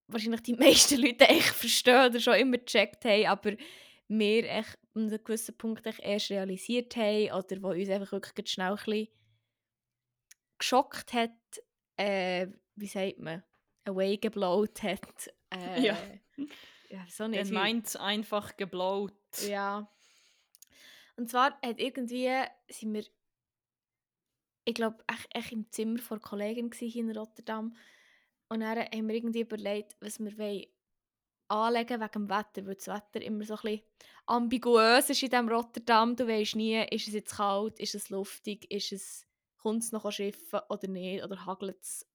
wahrscheinlich 0.07 0.43
die 0.43 0.55
meisten 0.55 1.01
Leute 1.01 1.29
echt 1.29 1.55
verstehen 1.55 2.09
oder 2.09 2.21
schon 2.21 2.35
immer 2.35 2.59
gecheckt 2.59 3.05
haben, 3.05 3.27
aber 3.27 3.57
wir 4.09 4.51
echt 4.51 4.79
an 4.95 5.09
einem 5.09 5.23
gewissen 5.23 5.57
Punkt 5.57 5.85
erst 5.87 6.31
realisiert 6.31 6.97
haben 6.97 7.33
oder 7.33 7.63
wo 7.63 7.71
uns 7.71 7.91
einfach 7.91 8.13
wirklich 8.13 8.51
schnell 8.51 8.71
ein 8.71 8.77
bisschen 8.77 9.09
geschockt 10.57 11.13
hat, 11.13 11.31
äh, 11.97 12.49
wie 12.75 12.87
sagt 12.87 13.19
man, 13.19 13.43
away 13.89 14.17
geblowt 14.17 14.83
hat. 14.83 15.31
Äh, 15.51 15.81
Ja. 15.83 15.97
Ja, 16.91 17.05
so 17.09 17.27
nicht. 17.29 17.51
Wie- 17.51 17.55
meint 17.55 17.97
einfach 17.97 18.57
geblaut. 18.57 19.13
ja. 19.47 19.91
Und 21.17 21.29
zwar 21.29 21.61
hat 21.63 21.81
irgendwie, 21.81 22.31
sind 22.69 22.95
wir, 22.95 23.05
ich 24.65 24.75
glaube, 24.75 24.99
echt, 25.09 25.27
echt 25.35 25.53
im 25.53 25.71
Zimmer 25.71 25.99
gsi 25.99 26.91
hier 26.91 27.03
in 27.03 27.17
Rotterdam. 27.17 27.75
Und 28.49 28.61
dann 28.61 28.79
haben 28.79 29.09
wir 29.09 29.15
irgendwie 29.17 29.41
überlegt, 29.41 29.97
was 30.01 30.19
wir 30.21 30.37
wollen 30.39 30.67
anlegen 31.49 32.01
wegen 32.01 32.13
dem 32.13 32.29
Wetter, 32.29 32.67
weil 32.67 32.75
das 32.77 32.87
Wetter 32.87 33.21
immer 33.23 33.45
so 33.45 33.55
ein 33.57 33.63
bisschen 33.63 33.83
ambiguös 34.27 35.11
ist 35.11 35.23
in 35.23 35.31
diesem 35.31 35.49
Rotterdam. 35.49 36.15
Du 36.15 36.27
weißt 36.29 36.57
nie, 36.57 36.83
ist 36.91 37.09
es 37.09 37.15
jetzt 37.15 37.37
kalt, 37.37 37.81
ist 37.81 37.95
es 37.95 38.11
luftig, 38.11 38.71
ist 38.71 38.93
es, 38.93 39.27
kommt 39.57 39.83
es 39.83 39.93
noch 39.93 40.05
an 40.05 40.13
Schiffen 40.13 40.61
oder 40.69 40.89
nicht, 40.89 41.25
oder 41.25 41.45
hagelt 41.47 41.81
es, 41.83 42.07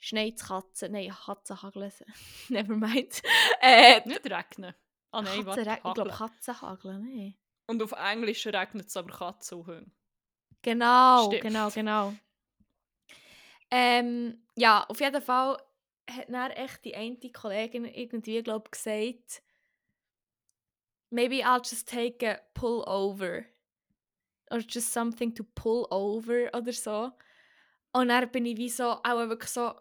schneit 0.00 0.34
es 0.40 0.48
Katzen, 0.48 0.92
nein, 0.92 1.14
Katzen 1.24 1.62
hageln, 1.62 1.92
never 2.48 2.74
mind. 2.74 3.22
Äh, 3.60 4.00
Nicht 4.08 4.24
regnen. 4.24 4.74
Ah 5.12 5.22
nein, 5.22 5.44
Katzen, 5.44 5.66
warte, 5.66 5.82
ich 5.86 5.94
glaube 5.94 6.00
hageln. 6.00 6.30
Katzen 6.32 6.60
hageln, 6.60 7.02
nein. 7.02 7.34
Und 7.66 7.82
auf 7.82 7.92
Englisch 7.92 8.44
regnet 8.46 8.88
es 8.88 8.96
aber 8.96 9.12
Katzen 9.12 9.58
und 9.58 9.66
Hunde. 9.68 9.90
Genau, 10.62 11.26
Stimmt. 11.26 11.42
genau, 11.42 11.70
genau. 11.70 12.14
Ähm, 13.70 14.42
ja, 14.56 14.84
auf 14.88 15.00
jeden 15.00 15.22
Fall 15.22 15.56
hat 16.10 16.28
dann 16.28 16.50
echt 16.50 16.84
die 16.84 16.94
eine 16.94 17.16
Kollegin 17.32 17.84
irgendwie, 17.84 18.42
glaube 18.42 18.64
ich, 18.66 18.70
gesagt, 18.72 19.42
maybe 21.10 21.44
I'll 21.44 21.62
just 21.62 21.88
take 21.88 22.28
a 22.28 22.40
pull 22.54 22.82
over. 22.86 23.44
Or 24.50 24.58
just 24.58 24.92
something 24.92 25.32
to 25.34 25.44
pull 25.54 25.86
over 25.90 26.50
oder 26.52 26.72
so. 26.72 27.12
Und 27.92 28.08
dann 28.08 28.30
bin 28.30 28.46
ich 28.46 28.56
wie 28.56 28.68
so, 28.68 28.84
auch 28.84 29.28
wirklich 29.28 29.50
so 29.50 29.74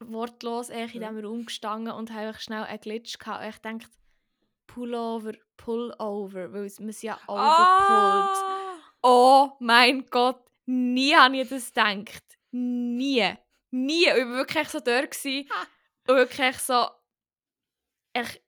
wortlos 0.00 0.70
in 0.70 0.88
diesem 0.88 1.24
Raum 1.24 1.46
gestanden 1.46 1.92
und 1.92 2.12
habe 2.12 2.38
schnell 2.38 2.64
einen 2.64 2.80
Glitch 2.80 3.18
gehabt. 3.18 3.42
Und 3.42 3.50
ich 3.50 3.58
dachte, 3.58 3.96
Pullover, 4.66 5.32
Pullover, 5.56 6.52
weil 6.52 6.72
man 6.78 6.88
es 6.88 7.02
ja 7.02 7.14
overpullt. 7.26 7.38
Ah! 7.38 8.74
Oh 9.02 9.52
mein 9.60 10.06
Gott, 10.06 10.42
nie 10.66 11.14
habe 11.14 11.36
ich 11.36 11.48
das 11.48 11.72
gedacht. 11.72 12.24
Nie. 12.50 13.34
Nie. 13.70 14.04
Ich 14.04 14.08
war 14.08 14.28
wirklich 14.28 14.68
so 14.68 14.80
dort. 14.80 15.10
Gewesen, 15.10 15.48
und 16.08 16.16
wirklich 16.16 16.58
so. 16.58 16.86
Ich 18.16 18.42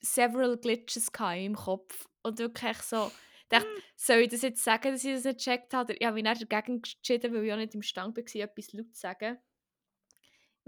several 0.00 0.56
Glitches 0.56 1.10
meinem 1.18 1.56
Kopf. 1.56 2.08
Und 2.22 2.38
wirklich 2.38 2.78
so. 2.78 3.10
dachte, 3.48 3.68
soll 3.96 4.18
ich 4.18 4.28
das 4.28 4.42
jetzt 4.42 4.62
sagen, 4.62 4.92
dass 4.92 5.04
ich 5.04 5.14
das 5.14 5.24
nicht 5.24 5.38
gecheckt 5.38 5.74
habe? 5.74 5.94
Ich 5.94 6.06
habe 6.06 6.14
mich 6.14 6.24
dann 6.24 6.38
dagegen 6.38 6.76
entschieden, 6.76 7.34
weil 7.34 7.44
ich 7.44 7.52
auch 7.52 7.56
nicht 7.56 7.74
im 7.74 7.82
Stand 7.82 8.16
war, 8.16 8.42
etwas 8.42 8.72
laut 8.72 8.94
zu 8.94 9.00
sagen. 9.00 9.38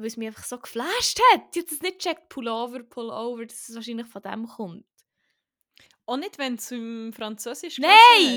Weil 0.00 0.06
es 0.06 0.16
mich 0.16 0.28
einfach 0.28 0.44
so 0.44 0.58
geflasht 0.58 1.20
hat. 1.32 1.42
Ich 1.54 1.62
habe 1.62 1.70
das 1.70 1.80
nicht 1.80 1.98
gecheckt. 1.98 2.28
Pullover, 2.28 2.82
Pullover, 2.82 3.44
dass 3.44 3.68
es 3.68 3.74
wahrscheinlich 3.74 4.06
von 4.06 4.22
dem 4.22 4.46
kommt. 4.46 4.86
Auch 6.06 6.16
nicht, 6.16 6.38
wenn 6.38 6.56
du 6.56 6.74
im 6.74 7.12
Französisch 7.12 7.78
Nein! 7.78 7.92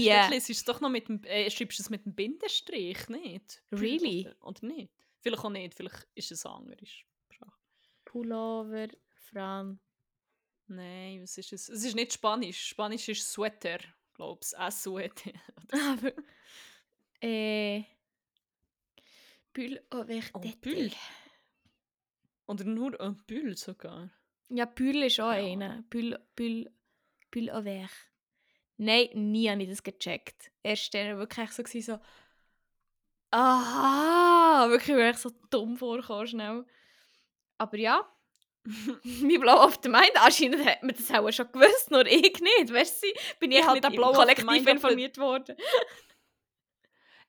hast. 0.09 0.47
Du 0.47 0.51
es 0.51 0.63
doch 0.63 0.81
noch 0.81 0.89
mit 0.89 1.07
dem, 1.07 1.23
äh, 1.23 1.49
schreibst 1.49 1.79
du 1.79 1.83
es 1.83 1.89
mit 1.89 2.05
dem 2.05 2.13
Bindestrich, 2.13 3.07
nicht? 3.09 3.63
Really? 3.71 4.29
Oder, 4.41 4.67
nicht? 4.67 4.93
Vielleicht 5.21 5.43
auch 5.43 5.49
nicht, 5.49 5.73
vielleicht 5.73 6.07
ist 6.13 6.31
es 6.31 6.45
eine 6.45 6.55
andere 6.55 6.85
Sprache. 6.85 7.57
Pullover, 8.05 8.89
Fran. 9.31 9.79
Nein, 10.67 11.21
was 11.23 11.37
ist 11.37 11.53
es? 11.53 11.69
Es 11.69 11.83
ist 11.83 11.95
nicht 11.95 12.13
Spanisch. 12.13 12.67
Spanisch 12.67 13.09
ist 13.09 13.31
Sweater, 13.31 13.79
glaube 14.13 14.41
ich. 14.43 14.53
S-U-E-T. 14.57 15.33
Aber. 15.71 16.11
Äh. 17.21 17.83
Bulle 19.53 19.83
avec 19.89 20.31
Oh. 20.33 20.41
Oder 22.45 22.65
nur 22.65 22.99
ein 22.99 23.23
Bull 23.27 23.55
sogar. 23.57 24.09
Ja, 24.49 24.65
Bulle 24.65 25.07
ist 25.07 25.19
auch 25.19 25.31
Keine 25.31 25.47
einer. 25.47 25.83
Bulle, 25.89 26.25
Bulle, 26.35 26.71
Bulle 27.31 27.53
avec. 27.53 27.89
Nein, 28.77 29.09
nie 29.13 29.49
habe 29.49 29.63
ich 29.63 29.69
das 29.69 29.83
gecheckt. 29.83 30.51
Erst 30.61 30.93
dann 30.93 31.17
wirklich 31.17 31.51
so, 31.51 31.63
so. 31.79 31.99
Aha! 33.31 34.67
Wirklich, 34.69 34.95
weil 34.95 35.11
ich 35.11 35.17
so 35.17 35.31
dumm 35.49 35.77
vorkam 35.77 36.27
schnell. 36.27 36.65
Aber 37.57 37.77
ja. 37.77 38.07
mein 38.65 39.39
Blow 39.41 39.53
auf 39.53 39.77
der 39.81 39.91
Mind, 39.91 40.11
anscheinend 40.15 40.65
hat 40.65 40.83
man 40.83 40.95
das 40.95 41.11
auch 41.11 41.31
schon 41.31 41.51
gewusst, 41.51 41.91
nur 41.91 42.05
ich 42.05 42.39
nicht. 42.39 42.73
Weißt 42.73 43.03
du, 43.03 43.07
bin 43.39 43.51
ich 43.51 43.59
Ich 43.59 43.67
halt 43.67 43.83
nicht 43.83 43.91
the 43.91 43.97
Kollektiv 43.97 44.67
informiert 44.67 45.17
worden. 45.17 45.57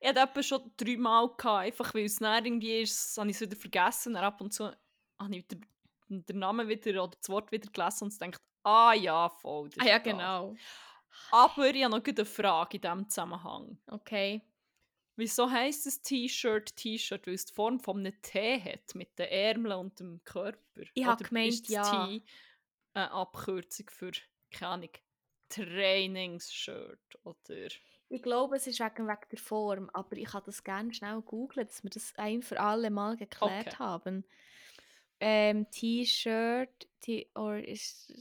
Ich 0.00 0.08
hatte 0.08 0.20
etwa 0.20 0.42
schon 0.42 0.70
dreimal 0.76 1.28
gehabt, 1.28 1.64
einfach 1.64 1.94
weil 1.94 2.04
es 2.04 2.16
dann 2.16 2.44
irgendwie 2.44 2.82
ist, 2.82 3.16
habe 3.16 3.30
ich 3.30 3.36
es 3.36 3.40
wieder 3.40 3.56
vergessen. 3.56 4.14
Dann 4.14 4.24
ab 4.24 4.40
und 4.40 4.52
zu 4.52 4.70
habe 5.18 5.36
ich 5.36 5.46
den, 5.46 5.66
den 6.08 6.38
Namen 6.38 6.68
wieder 6.68 7.02
oder 7.02 7.16
das 7.16 7.28
Wort 7.28 7.52
wieder 7.52 7.70
gelesen 7.70 8.04
und 8.04 8.18
gedacht, 8.18 8.42
ah 8.62 8.92
ja, 8.92 9.28
voll. 9.28 9.68
das 9.70 9.84
Ah 9.84 9.88
ja, 9.88 9.98
genau. 9.98 10.54
Aber 11.30 11.70
ich 11.70 11.84
habe 11.84 11.96
noch 11.96 12.04
eine 12.04 12.24
Frage 12.24 12.76
in 12.76 12.82
diesem 12.82 13.08
Zusammenhang. 13.08 13.78
Okay. 13.86 14.42
Wieso 15.16 15.48
heisst 15.48 15.86
das 15.86 16.02
T-Shirt 16.02 16.74
T-Shirt? 16.74 17.26
Weil 17.26 17.34
es 17.34 17.46
die 17.46 17.52
Form 17.52 17.78
von 17.78 18.00
einem 18.00 18.20
T 18.20 18.60
hat, 18.60 18.94
mit 18.96 19.16
den 19.18 19.28
Ärmeln 19.28 19.78
und 19.78 20.00
dem 20.00 20.24
Körper. 20.24 20.82
Ich 20.92 21.06
hab 21.06 21.20
Oder 21.20 21.28
gemeint, 21.28 21.52
ist 21.52 21.68
ja. 21.68 22.06
T 22.06 22.24
eine 22.94 23.10
Abkürzung 23.12 23.90
für, 23.90 24.10
keine 24.50 24.72
Ahnung, 24.72 24.90
Trainingsshirt 25.48 27.18
oder... 27.24 27.68
Ich 28.08 28.22
glaube, 28.22 28.56
es 28.56 28.66
ist 28.66 28.80
wegen, 28.80 29.08
wegen 29.08 29.28
der 29.30 29.38
Form, 29.38 29.90
aber 29.92 30.16
ich 30.16 30.26
kann 30.26 30.42
das 30.44 30.62
gerne 30.62 30.92
schnell 30.92 31.20
googlen, 31.22 31.66
dass 31.66 31.82
wir 31.82 31.90
das 31.90 32.12
ein 32.16 32.42
für 32.42 32.60
alle 32.60 32.90
Mal 32.90 33.16
geklärt 33.16 33.68
Okay. 33.68 33.76
haben. 33.78 34.24
Ähm, 35.26 35.66
T-Shirt, 35.70 36.86
or 37.34 37.56
is 37.56 38.12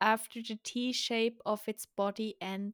after 0.00 0.40
the 0.42 0.56
T-shape 0.56 1.38
of 1.44 1.68
its 1.68 1.84
body 1.84 2.36
and 2.40 2.72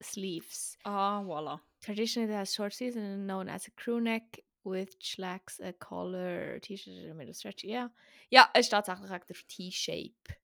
sleeves. 0.00 0.78
Ah, 0.86 1.22
voilà. 1.22 1.60
Traditionally, 1.82 2.32
it 2.32 2.34
has 2.34 2.54
short 2.54 2.72
sleeves 2.72 2.96
and 2.96 3.26
known 3.26 3.50
as 3.50 3.66
a 3.66 3.70
crew 3.72 4.00
neck, 4.00 4.40
which 4.62 5.16
lacks 5.18 5.60
a 5.60 5.74
collar. 5.74 6.58
T-shirt 6.60 6.94
in 6.94 7.08
the 7.08 7.14
middle 7.14 7.34
stretch. 7.34 7.64
Ja, 7.64 7.90
ja, 8.30 8.48
es 8.54 8.66
ist 8.66 8.70
tatsächlich 8.70 9.10
wegen 9.10 9.26
der 9.28 9.36
T-shape. 9.48 10.36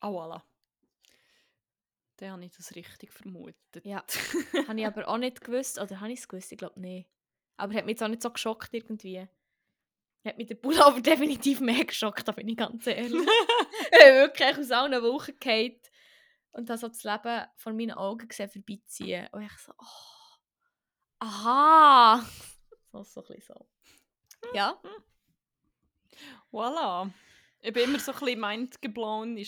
Ah, 0.00 0.10
voilà. 0.10 0.42
Dann 2.16 2.32
habe 2.32 2.44
ich 2.44 2.52
das 2.56 2.74
richtig 2.74 3.12
vermutet. 3.12 3.84
Ja. 3.84 4.04
habe 4.68 4.80
ich 4.80 4.86
aber 4.86 5.06
auch 5.06 5.18
nicht 5.18 5.40
gewusst. 5.40 5.78
Oder 5.78 6.00
habe 6.00 6.10
ich 6.10 6.18
es 6.18 6.26
gewusst? 6.26 6.50
Ich 6.50 6.58
glaube 6.58 6.80
nicht. 6.80 7.08
Aber 7.56 7.74
hat 7.74 7.86
mich 7.86 7.92
jetzt 7.92 8.02
auch 8.02 8.08
nicht 8.08 8.22
so 8.22 8.30
geschockt 8.30 8.74
irgendwie. 8.74 9.28
Hat 10.24 10.38
mich 10.38 10.46
der 10.46 10.54
Pullover 10.54 11.00
definitiv 11.02 11.60
mehr 11.60 11.84
geschockt, 11.84 12.26
da 12.26 12.32
bin 12.32 12.48
ich 12.48 12.56
ganz 12.56 12.86
ehrlich. 12.86 13.12
ich 13.12 14.00
habe 14.00 14.14
wirklich 14.14 14.58
aus 14.58 14.70
allen 14.70 15.02
Wochen 15.02 15.38
gefallen 15.38 15.76
und 16.52 16.70
dann 16.70 16.78
so 16.78 16.88
das 16.88 17.02
Leben 17.04 17.46
vor 17.56 17.72
meinen 17.72 17.92
Augen 17.92 18.28
gesehen 18.28 18.48
vorbeiziehen. 18.48 19.28
Und 19.32 19.42
ich 19.42 19.52
so, 19.58 19.72
oh, 19.72 20.38
aha! 21.18 22.24
so, 22.92 23.02
so 23.02 23.20
ein 23.22 23.26
bisschen 23.26 23.54
so. 23.54 23.66
Ja. 24.54 24.80
Voilà. 26.52 27.10
Ich 27.60 27.72
bin 27.72 27.84
immer 27.84 27.98
so 27.98 28.12
ein 28.12 28.18
bisschen 28.18 28.40
mindgeblown, 28.40 29.44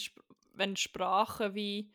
wenn 0.55 0.77
Sprachen 0.77 1.55
wie 1.55 1.93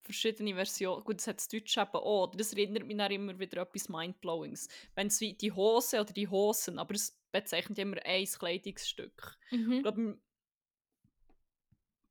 verschiedene 0.00 0.54
Versionen, 0.54 1.04
gut, 1.04 1.18
das 1.18 1.26
hat 1.26 1.36
das 1.36 1.48
Deutsch 1.48 1.76
eben 1.76 1.90
auch, 1.92 2.34
das 2.34 2.54
erinnert 2.54 2.86
mich 2.86 2.96
dann 2.96 3.12
immer 3.12 3.38
wieder 3.38 3.60
an 3.60 3.66
etwas 3.68 3.90
Mindblowings. 3.90 4.68
Wenn 4.94 5.08
es 5.08 5.20
wie 5.20 5.34
die 5.34 5.52
Hose 5.52 6.00
oder 6.00 6.12
die 6.12 6.28
Hosen, 6.28 6.78
aber 6.78 6.94
es 6.94 7.17
bezeichnet 7.32 7.78
immer 7.78 7.96
ein 8.04 8.24
Kleidungsstück. 8.24 9.38
Mhm. 9.50 9.72
Ich 9.72 9.82
glaube, 9.82 10.18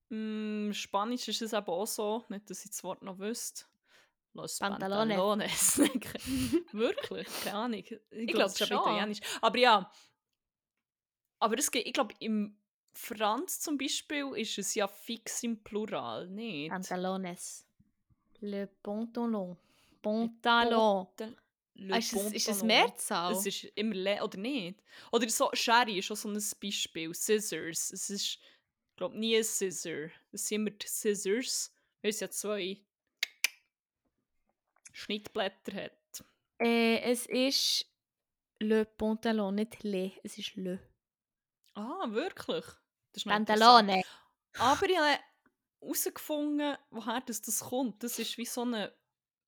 im 0.10 0.72
Spanisch 0.74 1.28
ist 1.28 1.42
es 1.42 1.54
eben 1.54 1.68
auch 1.68 1.88
so, 1.88 2.26
nicht, 2.30 2.50
dass 2.50 2.64
ich 2.64 2.72
das 2.72 2.84
Wort 2.84 3.02
noch 3.02 3.20
wüsste. 3.20 3.66
Los 4.34 4.60
Pantalone. 4.60 5.16
Pantalones. 5.16 5.78
Wirklich, 6.72 7.28
keine 7.44 7.58
Ahnung. 7.58 7.80
Ich, 7.80 7.92
ich 8.12 8.28
glaube, 8.28 8.46
es 8.46 8.60
ist 8.60 8.68
schon. 8.68 8.78
Italienisch. 8.78 9.20
Aber 9.42 9.58
ja, 9.58 9.92
aber 11.40 11.58
es 11.58 11.72
geht, 11.72 11.86
ich 11.86 11.94
glaube, 11.94 12.14
im 12.20 12.58
Franz 12.94 13.60
zum 13.60 13.78
Beispiel 13.78 14.32
ist 14.36 14.58
es 14.58 14.74
ja 14.76 14.88
fix 14.88 15.44
im 15.44 15.64
Plural, 15.64 16.28
nicht? 16.30 16.70
Pantalones. 16.70 17.68
Le 18.40 18.68
pantalon. 18.68 19.58
Pantalon. 20.02 21.08
Le 21.80 21.94
ah, 21.94 21.98
ist, 21.98 22.14
es, 22.14 22.34
ist 22.34 22.50
es 22.50 22.64
Mehrzahl? 22.64 23.34
Es 23.34 23.46
ist 23.46 23.66
immer 23.76 23.94
le 23.94 24.24
oder 24.24 24.38
nicht? 24.38 24.82
Oder 25.12 25.30
so, 25.30 25.50
Sherry 25.54 26.00
ist 26.00 26.12
auch 26.12 26.16
so 26.16 26.28
ein 26.28 26.44
Beispiel. 26.60 27.14
Scissors. 27.14 27.92
Es 27.92 28.10
ist, 28.10 28.24
ich 28.24 28.96
glaube, 28.96 29.18
nie 29.18 29.38
ein 29.38 29.44
Scissor. 29.44 30.10
Es 30.32 30.48
sind 30.48 30.62
immer 30.62 30.72
die 30.72 30.88
Scissors, 30.88 31.72
weil 32.02 32.10
es 32.10 32.20
ja 32.20 32.30
zwei 32.32 32.82
Schnittblätter 34.92 35.84
hat. 35.84 36.26
Äh, 36.60 37.00
es 37.02 37.28
ist 37.28 37.86
Le 38.60 38.86
Pantalon, 38.86 39.54
nicht 39.54 39.84
Le. 39.84 40.14
Es 40.24 40.36
ist 40.40 40.56
Le. 40.56 40.80
Ah, 41.76 42.08
wirklich? 42.10 42.66
Das 43.14 43.24
ist 43.24 43.28
Pantalone. 43.28 44.02
Aber 44.58 44.90
ich 44.90 44.98
habe 44.98 45.20
herausgefunden, 45.80 46.76
woher 46.90 47.22
das, 47.22 47.44
das 47.44 47.60
kommt. 47.60 48.04
Das 48.04 48.18
ist 48.18 48.36
wie 48.40 48.46
so 48.46 48.66
ein 48.66 48.90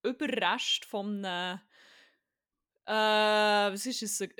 Überrest 0.03 0.85
von 0.85 1.25
einem 1.25 1.59
äh, 2.89 3.71
was 3.71 3.85
ist 3.85 4.01
es? 4.01 4.19
Ein, 4.21 4.33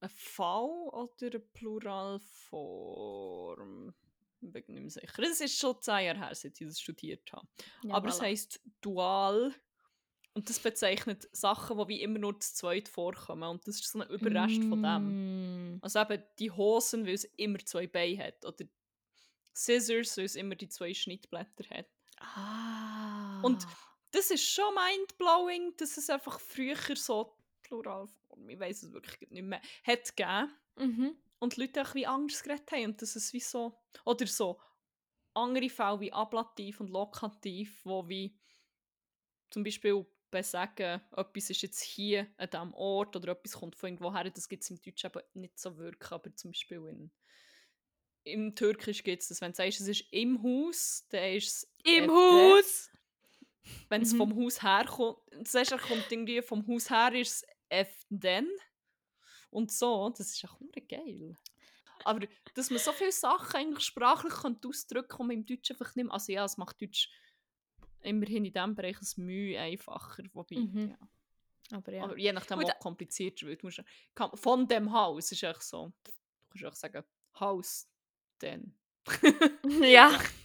ein 0.00 0.08
V 0.08 0.90
oder 0.92 1.26
eine 1.26 1.40
Pluralform? 1.40 3.92
Ich 4.40 4.52
bin 4.52 4.84
nicht 4.84 4.92
sicher. 4.92 5.22
Es 5.22 5.40
ist 5.40 5.58
schon 5.58 5.82
zwei 5.82 6.04
Jahre 6.04 6.20
her, 6.20 6.32
seit 6.34 6.60
ich 6.60 6.66
das 6.66 6.80
studiert 6.80 7.32
habe. 7.32 7.48
Ja, 7.82 7.94
Aber 7.94 8.08
voilà. 8.08 8.12
es 8.12 8.22
heisst 8.22 8.60
Dual. 8.80 9.52
Und 10.32 10.48
das 10.48 10.60
bezeichnet 10.60 11.28
Sachen, 11.32 11.76
die 11.76 11.88
wie 11.88 12.02
immer 12.02 12.20
nur 12.20 12.38
zu 12.38 12.54
zweit 12.54 12.88
vorkommen. 12.88 13.50
Und 13.50 13.66
das 13.66 13.80
ist 13.80 13.90
so 13.90 14.00
ein 14.00 14.08
Überrest 14.08 14.60
mm. 14.60 14.68
von 14.68 14.82
dem. 14.82 15.74
Mm. 15.74 15.80
Also 15.82 15.98
eben 15.98 16.22
die 16.38 16.52
Hosen, 16.52 17.04
weil 17.04 17.14
es 17.14 17.24
immer 17.36 17.58
zwei 17.58 17.88
Beine 17.88 18.22
hat. 18.24 18.44
Oder 18.44 18.64
Scissors, 19.52 20.16
weil 20.16 20.26
es 20.26 20.36
immer 20.36 20.54
die 20.54 20.68
zwei 20.68 20.94
Schnittblätter 20.94 21.64
hat. 21.68 21.88
Ah. 22.18 23.40
Und 23.42 23.66
das 24.12 24.30
ist 24.30 24.44
schon 24.44 24.72
mindblowing, 24.74 25.76
dass 25.76 25.96
es 25.96 26.08
einfach 26.08 26.38
früher 26.38 26.76
so 26.94 27.39
Pluralform, 27.70 28.48
ich 28.48 28.58
weiß 28.58 28.82
es 28.82 28.92
wirklich 28.92 29.30
nicht 29.30 29.44
mehr, 29.44 29.62
hat 29.84 30.16
gegeben. 30.16 30.52
Mhm. 30.76 31.16
Und 31.38 31.56
die 31.56 31.62
Leute 31.62 31.82
auch 31.82 31.94
wie 31.94 32.06
Angst 32.06 32.44
geredet 32.44 32.70
haben 32.72 32.84
und 32.86 33.00
dass 33.00 33.16
es 33.16 33.32
wie 33.32 33.40
so, 33.40 33.78
oder 34.04 34.26
so 34.26 34.60
andere 35.32 35.70
Fälle 35.70 36.00
wie 36.00 36.12
Ablativ 36.12 36.80
und 36.80 36.90
Lokativ, 36.90 37.80
wo 37.84 38.06
wie 38.08 38.36
zum 39.50 39.64
Beispiel 39.64 40.04
sagen, 40.42 41.00
etwas 41.16 41.50
ist 41.50 41.62
jetzt 41.62 41.82
hier 41.82 42.26
an 42.36 42.50
diesem 42.50 42.74
Ort 42.74 43.16
oder 43.16 43.32
etwas 43.32 43.52
kommt 43.52 43.74
von 43.74 43.88
irgendwo 43.88 44.12
her, 44.12 44.30
das 44.30 44.48
gibt 44.48 44.62
es 44.62 44.70
im 44.70 44.80
Deutschen 44.80 45.06
aber 45.06 45.24
nicht 45.34 45.58
so 45.58 45.76
wirklich, 45.76 46.12
aber 46.12 46.34
zum 46.36 46.50
Beispiel 46.50 46.86
in 46.86 47.10
im 48.24 48.54
Türkisch 48.54 49.02
gibt 49.02 49.22
es 49.22 49.28
das, 49.28 49.40
wenn 49.40 49.52
du 49.52 49.56
sagst, 49.56 49.80
es 49.80 49.88
ist 49.88 50.04
im 50.10 50.42
Haus, 50.42 51.06
dann 51.10 51.32
ist 51.34 51.48
es 51.48 51.72
im 51.84 52.10
Haus. 52.10 52.90
Wenn 53.88 54.02
es 54.02 54.12
mhm. 54.12 54.18
vom 54.18 54.36
Haus 54.36 54.62
her 54.62 54.84
kommt, 54.86 55.18
sagst, 55.46 55.72
er 55.72 55.78
kommt 55.78 56.06
irgendwie 56.10 56.42
vom 56.42 56.66
Haus 56.66 56.90
her, 56.90 57.12
ist 57.14 57.34
es 57.34 57.46
F 57.70 58.04
dann. 58.10 58.48
Und 59.50 59.72
so, 59.72 60.10
das 60.10 60.32
ist 60.32 60.44
auch 60.44 60.60
geil. 60.88 61.36
Aber 62.04 62.26
dass 62.54 62.70
man 62.70 62.78
so 62.78 62.92
viele 62.92 63.12
Sachen 63.12 63.56
eigentlich 63.56 63.84
sprachlich 63.84 64.32
ausdrücken 64.64 65.08
kann, 65.08 65.26
man 65.26 65.36
im 65.36 65.46
Deutschen 65.46 65.74
einfach 65.74 65.94
nicht 65.96 66.04
mehr, 66.04 66.14
also 66.14 66.32
ja, 66.32 66.44
es 66.44 66.56
macht 66.56 66.80
Deutsch 66.80 67.10
immerhin 68.02 68.44
in 68.44 68.52
diesem 68.52 68.74
Bereich 68.74 68.96
ein 69.00 69.24
Mühe 69.24 69.60
einfacher, 69.60 70.22
wobei, 70.32 70.56
mhm. 70.56 70.90
ja. 70.90 71.76
Aber, 71.76 71.92
ja. 71.92 72.04
Aber 72.04 72.18
je 72.18 72.32
nachdem, 72.32 72.58
was 72.58 72.78
komplizierter 72.78 73.46
wird, 73.46 73.62
musst 73.62 73.78
du, 73.78 74.36
von 74.36 74.66
dem 74.66 74.92
Haus 74.92 75.30
ist 75.30 75.42
echt 75.42 75.62
so, 75.62 75.92
du 76.04 76.12
kannst 76.48 76.64
auch 76.64 76.74
sagen, 76.74 77.04
Haus, 77.38 77.88
dann. 78.38 78.74
ja. 79.82 80.18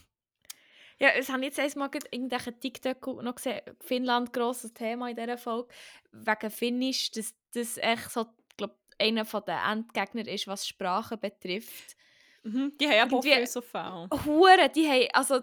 Ja, 0.98 1.10
es 1.10 1.28
habe 1.28 1.44
jetzt 1.44 1.60
einmal 1.60 1.90
irgendwelche 2.10 2.58
TikTok 2.58 3.22
noch 3.22 3.34
gesehen, 3.34 3.60
Finnland, 3.80 4.32
grosses 4.32 4.72
Thema 4.72 5.10
in 5.10 5.16
dieser 5.16 5.36
Folge, 5.36 5.68
wegen 6.12 6.50
Finnisch, 6.50 7.10
dass 7.10 7.34
das 7.52 7.76
echt 7.76 8.10
so, 8.10 8.26
glaub, 8.56 8.74
einer 8.98 9.24
der 9.24 9.62
Endgegner 9.70 10.26
ist, 10.26 10.46
was 10.46 10.66
Sprachen 10.66 11.20
betrifft. 11.20 11.96
Mhm, 12.44 12.72
die 12.80 12.88
haben 12.88 13.12
auch 13.12 13.22
viel 13.22 13.46
so 13.46 13.60
Fälle. 13.60 14.08
Hure, 14.24 14.70
die 14.74 14.88
haben, 14.88 15.08
also, 15.12 15.40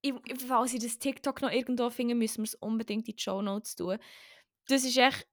ich, 0.00 0.14
falls 0.46 0.72
ich 0.72 0.82
das 0.82 0.98
TikTok 0.98 1.42
noch 1.42 1.50
irgendwo 1.50 1.90
finde, 1.90 2.14
müssen 2.14 2.38
wir 2.38 2.44
es 2.44 2.54
unbedingt 2.54 3.08
in 3.08 3.16
die 3.16 3.22
Show 3.22 3.42
Notes 3.42 3.76
tun. 3.76 3.98
Das 4.68 4.84
ist 4.84 4.96
echt 4.96 5.26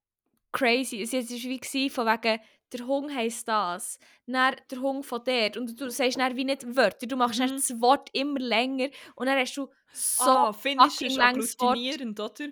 crazy. 0.52 1.02
Es 1.02 1.13
war 1.13 1.21
wie 1.21 1.89
von 1.89 2.08
wegen, 2.08 2.41
der 2.73 2.88
Hund 2.88 3.13
heisst 3.13 3.47
das, 3.47 3.99
dann 4.27 4.55
der 4.69 4.82
Hund 4.82 5.05
von 5.05 5.21
dort 5.23 5.58
und 5.58 5.79
du 5.79 5.89
sagst 5.89 6.19
dann 6.19 6.36
wie 6.36 6.45
nicht 6.45 6.75
Wörter, 6.75 7.08
du 7.08 7.15
machst 7.15 7.39
mhm. 7.39 7.47
das 7.47 7.82
Wort 7.82 8.10
immer 8.13 8.39
länger 8.39 8.89
und 9.15 9.27
dann 9.27 9.38
hast 9.38 9.55
du 9.58 9.69
so 9.91 10.29
ah, 10.29 10.53
Finnisch 10.53 11.01
ist 11.01 11.19
agglutinierend, 11.19 12.19
oder? 12.19 12.47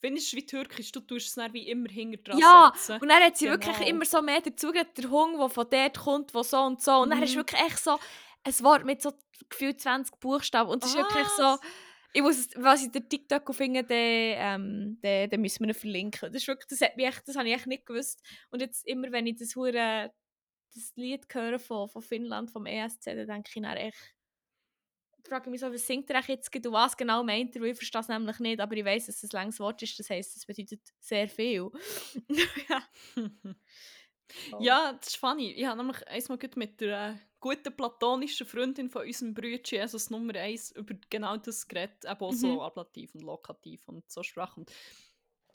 Finnisch 0.00 0.34
wie 0.34 0.44
Türkisch, 0.44 0.92
du 0.92 1.00
tust 1.00 1.28
es 1.28 1.34
dann 1.34 1.52
wie 1.52 1.68
immer 1.68 1.88
hinter 1.88 2.18
dran 2.18 2.38
Ja, 2.38 2.72
setzen. 2.74 3.00
und 3.00 3.08
dann 3.08 3.22
hat 3.22 3.36
sie 3.36 3.46
genau. 3.46 3.58
wirklich 3.64 3.88
immer 3.88 4.04
so 4.04 4.22
mehr 4.22 4.40
dazu 4.40 4.70
der 4.70 5.10
Hund, 5.10 5.38
der 5.40 5.48
von 5.48 5.66
dort 5.68 5.98
kommt, 5.98 6.34
der 6.34 6.44
so 6.44 6.58
und 6.60 6.82
so 6.82 6.92
und 6.98 7.08
mhm. 7.08 7.10
dann 7.12 7.20
hast 7.20 7.32
du 7.32 7.38
wirklich 7.38 7.60
echt 7.60 7.78
so 7.78 7.98
ein 8.44 8.60
Wort 8.60 8.84
mit 8.84 9.02
so 9.02 9.12
gefühlt 9.48 9.80
20 9.80 10.20
Buchstaben 10.20 10.70
und 10.70 10.82
das 10.82 10.90
ist 10.90 10.96
wirklich 10.96 11.26
so 11.28 11.56
ich 12.14 12.22
muss, 12.22 12.48
was 12.54 12.84
ich 12.84 12.92
den 12.92 13.08
TikTok 13.08 13.52
finde, 13.54 13.82
den, 13.82 14.36
ähm, 14.38 15.00
den, 15.02 15.28
den 15.28 15.40
müssen 15.40 15.60
wir 15.60 15.72
noch 15.72 15.76
verlinken. 15.76 16.32
Das, 16.32 16.42
ist 16.42 16.48
wirklich, 16.48 16.68
das, 16.68 16.80
hat 16.80 16.96
mich 16.96 17.06
echt, 17.06 17.26
das 17.26 17.34
habe 17.34 17.48
ich 17.48 17.54
echt 17.54 17.66
nicht 17.66 17.84
gewusst. 17.84 18.22
Und 18.50 18.60
jetzt 18.60 18.86
immer, 18.86 19.10
wenn 19.10 19.26
ich 19.26 19.36
das, 19.36 19.56
hure, 19.56 20.12
das 20.72 20.92
Lied 20.94 21.26
höre 21.32 21.58
von, 21.58 21.88
von 21.88 22.02
Finnland, 22.02 22.52
vom 22.52 22.66
ESC, 22.66 23.06
dann 23.06 23.26
denke 23.26 23.50
ich 23.52 23.60
dann 23.60 23.76
echt, 23.76 24.14
frage 25.26 25.50
mich 25.50 25.60
so, 25.60 25.72
was 25.72 25.86
singt 25.86 26.08
er 26.10 26.22
jetzt 26.28 26.54
und 26.54 26.72
was 26.72 26.96
genau 26.96 27.24
meint 27.24 27.56
er, 27.56 27.62
ich 27.62 27.76
verstehe 27.76 28.02
es 28.02 28.08
nämlich 28.08 28.38
nicht, 28.38 28.60
aber 28.60 28.76
ich 28.76 28.84
weiß, 28.84 29.06
dass 29.06 29.22
es 29.22 29.32
ein 29.32 29.40
langes 29.40 29.58
Wort 29.58 29.82
ist, 29.82 29.98
das 29.98 30.08
heisst, 30.08 30.36
es 30.36 30.46
bedeutet 30.46 30.82
sehr 31.00 31.28
viel. 31.28 31.70
ja. 32.68 32.82
Ja, 34.58 34.94
das 34.94 35.08
ist 35.08 35.16
funny. 35.16 35.52
Ich 35.52 35.66
habe 35.66 35.76
nämlich 35.76 36.08
einmal 36.08 36.38
mit 36.56 36.80
der 36.80 37.10
äh, 37.10 37.14
guten 37.44 37.76
platonischen 37.76 38.46
Freundin 38.46 38.88
von 38.88 39.02
unserem 39.02 39.34
Brütchen, 39.34 39.78
Jesus 39.78 40.08
Nummer 40.08 40.34
1, 40.34 40.70
über 40.76 40.94
genau 41.10 41.36
das 41.36 41.68
geredet, 41.68 42.02
eben 42.06 42.20
auch 42.20 42.32
mhm. 42.32 42.36
so 42.36 42.62
Ablativ 42.62 43.14
und 43.14 43.20
Lokativ 43.20 43.86
und 43.86 44.10
so 44.10 44.22
Sprachen. 44.22 44.64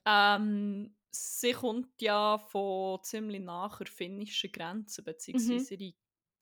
Ähm, 0.05 0.95
sie 1.09 1.53
kommt 1.53 1.99
ja 1.99 2.37
von 2.37 3.01
ziemlich 3.01 3.41
naher 3.41 3.87
finnischen 3.87 4.51
Grenzen, 4.51 5.03
beziehungsweise 5.03 5.73
mhm. 5.73 5.81
ihre 5.81 5.93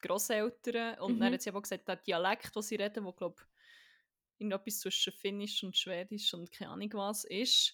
Grosseltern. 0.02 1.00
Und 1.00 1.16
mhm. 1.16 1.20
dann 1.22 1.34
hat 1.34 1.42
sie 1.42 1.50
aber 1.50 1.62
gesagt, 1.62 1.88
der 1.88 1.96
Dialekt, 1.96 2.54
den 2.54 2.62
sie 2.62 2.76
reden, 2.76 3.06
der, 3.06 3.14
glaube 3.14 3.38
ich, 3.40 4.40
irgendetwas 4.40 4.80
zwischen 4.82 5.14
Finnisch 5.14 5.64
und 5.64 5.78
Schwedisch 5.78 6.34
und 6.34 6.52
keine 6.52 6.72
Ahnung 6.72 6.92
was 6.92 7.24
ist, 7.24 7.74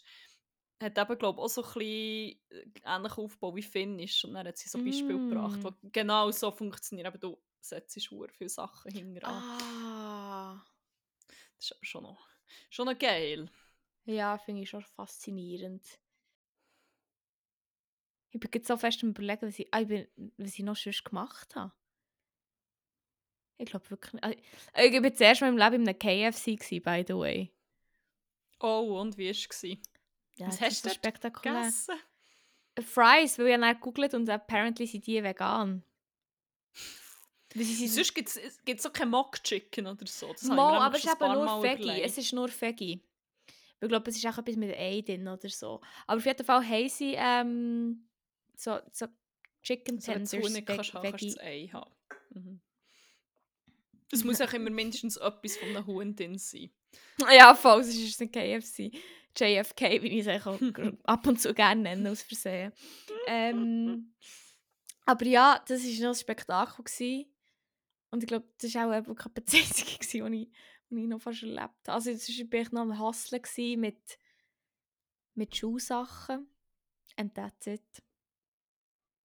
hat 0.79 0.95
eben, 0.95 1.17
glaube 1.17 1.41
auch 1.41 1.49
so 1.49 1.63
ein 1.63 1.73
bisschen 1.73 2.39
äh, 2.49 2.65
ähnlichen 2.85 3.23
Aufbau 3.23 3.55
wie 3.55 3.63
Finnisch. 3.63 4.25
Und 4.25 4.35
dann 4.35 4.47
hat 4.47 4.59
sie 4.59 4.69
so 4.69 4.77
Beispiele 4.77 5.17
mm. 5.17 5.29
gebracht, 5.29 5.59
die 5.81 5.91
genau 5.91 6.29
so 6.29 6.51
funktionieren. 6.51 7.07
Eben, 7.07 7.19
du 7.19 7.37
setzt 7.65 7.99
sehr 7.99 8.29
viele 8.29 8.49
Sachen 8.49 8.91
hinter 8.91 9.27
Ah. 9.27 10.65
Das 11.57 11.65
ist 11.65 11.71
aber 11.73 11.85
schon 11.85 12.03
noch, 12.03 12.27
schon 12.69 12.85
noch 12.87 12.97
geil. 12.97 13.49
Ja, 14.05 14.37
finde 14.37 14.61
ich 14.63 14.69
schon 14.69 14.83
faszinierend. 14.83 15.83
Ich 18.31 18.39
bin 18.39 18.49
jetzt 18.53 18.67
so 18.67 18.75
fest 18.77 19.03
am 19.03 19.09
überlegen, 19.09 19.47
was 19.47 19.59
ich, 19.59 19.73
ah, 19.73 19.81
ich, 19.81 19.87
bin, 19.87 20.07
was 20.37 20.53
ich 20.55 20.59
noch 20.59 20.75
sonst 20.75 21.05
gemacht 21.05 21.55
habe. 21.55 21.71
Ich 23.57 23.67
glaube 23.67 23.89
wirklich 23.91 24.13
nicht. 24.13 24.23
Also, 24.73 24.97
ich 24.97 25.03
war 25.03 25.13
zuerst 25.13 25.41
mal 25.41 25.49
im 25.49 25.57
Leben 25.57 25.87
in 25.87 25.87
einem 25.87 25.99
KFC, 25.99 26.55
gewesen, 26.57 26.81
by 26.81 27.05
the 27.07 27.15
way. 27.15 27.53
Oh, 28.59 28.99
und 28.99 29.17
wie 29.17 29.25
war 29.25 29.31
es? 29.31 29.61
Ja, 30.35 30.47
Was 30.47 30.57
das 30.57 30.61
hast 30.61 30.83
du 30.83 30.89
dort 30.89 30.95
spektakulär. 30.95 31.61
Gegessen? 31.61 31.95
Fries, 32.81 33.37
weil 33.37 33.47
ich 33.47 33.59
dann 33.59 33.73
gegoogelt 33.75 34.13
und 34.15 34.29
apparently 34.29 34.87
sind 34.87 35.05
die 35.05 35.23
vegan. 35.23 35.83
Sonst 37.55 38.15
gibt 38.15 38.29
es 38.29 38.83
so 38.83 38.89
kein 38.89 39.09
Mock 39.09 39.43
Chicken 39.43 39.87
oder 39.87 40.05
so. 40.07 40.31
Das 40.31 40.43
Mal, 40.43 40.81
aber 40.81 40.97
es 40.97 41.05
ist 41.05 41.21
ein 41.21 41.31
eben 41.31 41.45
nur 41.45 41.63
Veggie. 41.63 41.83
überlegt. 41.83 42.05
Es 42.05 42.17
ist 42.17 42.33
nur 42.33 42.49
Veggie. 42.49 43.01
Ich 43.81 43.87
glaube, 43.89 44.09
es 44.09 44.15
ist 44.17 44.25
auch 44.25 44.37
etwas 44.37 44.55
mit 44.55 44.75
Ei 44.75 45.01
drin 45.01 45.27
oder 45.27 45.49
so. 45.49 45.81
Aber 46.07 46.17
auf 46.17 46.25
jeden 46.25 46.45
Fall 46.45 46.65
haben 46.65 46.89
sie 46.89 47.15
ähm, 47.17 48.07
so, 48.55 48.79
so 48.91 49.07
Chicken 49.61 49.95
Also 49.95 50.07
wenn 50.07 50.25
Tenders 50.25 50.31
du 50.31 50.37
es 50.37 50.53
nicht 50.53 50.67
kannst, 50.67 50.91
kannst 50.93 51.21
du 51.21 51.25
das 51.25 51.39
Ei 51.39 51.69
haben. 51.71 51.91
Mhm. 52.29 52.61
Das 54.09 54.23
muss 54.23 54.41
auch 54.41 54.53
immer 54.53 54.69
mindestens 54.69 55.17
etwas 55.17 55.57
von 55.57 55.69
einem 55.69 55.85
Huhn 55.85 56.15
drin 56.15 56.37
sein. 56.37 56.69
Ja, 57.31 57.55
voll, 57.55 57.83
sonst 57.83 57.95
ist 57.95 58.13
es 58.13 58.19
nicht 58.19 58.33
KFC. 58.33 58.91
JFK, 59.35 60.03
wie 60.03 60.19
ich 60.19 60.27
es 60.27 60.45
auch 60.45 60.59
ab 61.03 61.25
und 61.25 61.41
zu 61.41 61.53
gerne 61.53 61.81
nenne, 61.81 62.11
aus 62.11 62.21
Versehen. 62.21 62.71
Ähm, 63.25 64.13
aber 65.05 65.25
ja, 65.25 65.63
das 65.67 65.83
war 65.83 66.01
noch 66.01 66.09
ein 66.09 66.15
Spektakel. 66.15 66.85
Gewesen. 66.85 67.32
Und 68.13 68.21
ich 68.21 68.27
glaube, 68.27 68.45
das 68.61 68.75
war 68.75 68.95
auch 68.95 69.03
die 69.03 69.57
einzige, 69.57 69.97
gewesen, 69.97 70.31
die 70.31 70.43
ich, 70.43 70.49
die 70.91 71.01
ich 71.01 71.07
noch 71.07 71.19
fast 71.19 71.41
erlebt 71.41 71.87
habe. 71.87 71.93
Also, 71.93 72.11
sonst 72.11 72.51
war 72.53 72.59
ich 72.61 72.71
noch 72.71 72.81
am 72.81 72.99
Hustlen 72.99 73.79
mit, 73.79 74.19
mit 75.33 75.55
Schuhsachen. 75.55 76.47
And 77.15 77.33
that's 77.33 77.65
it. 77.65 78.03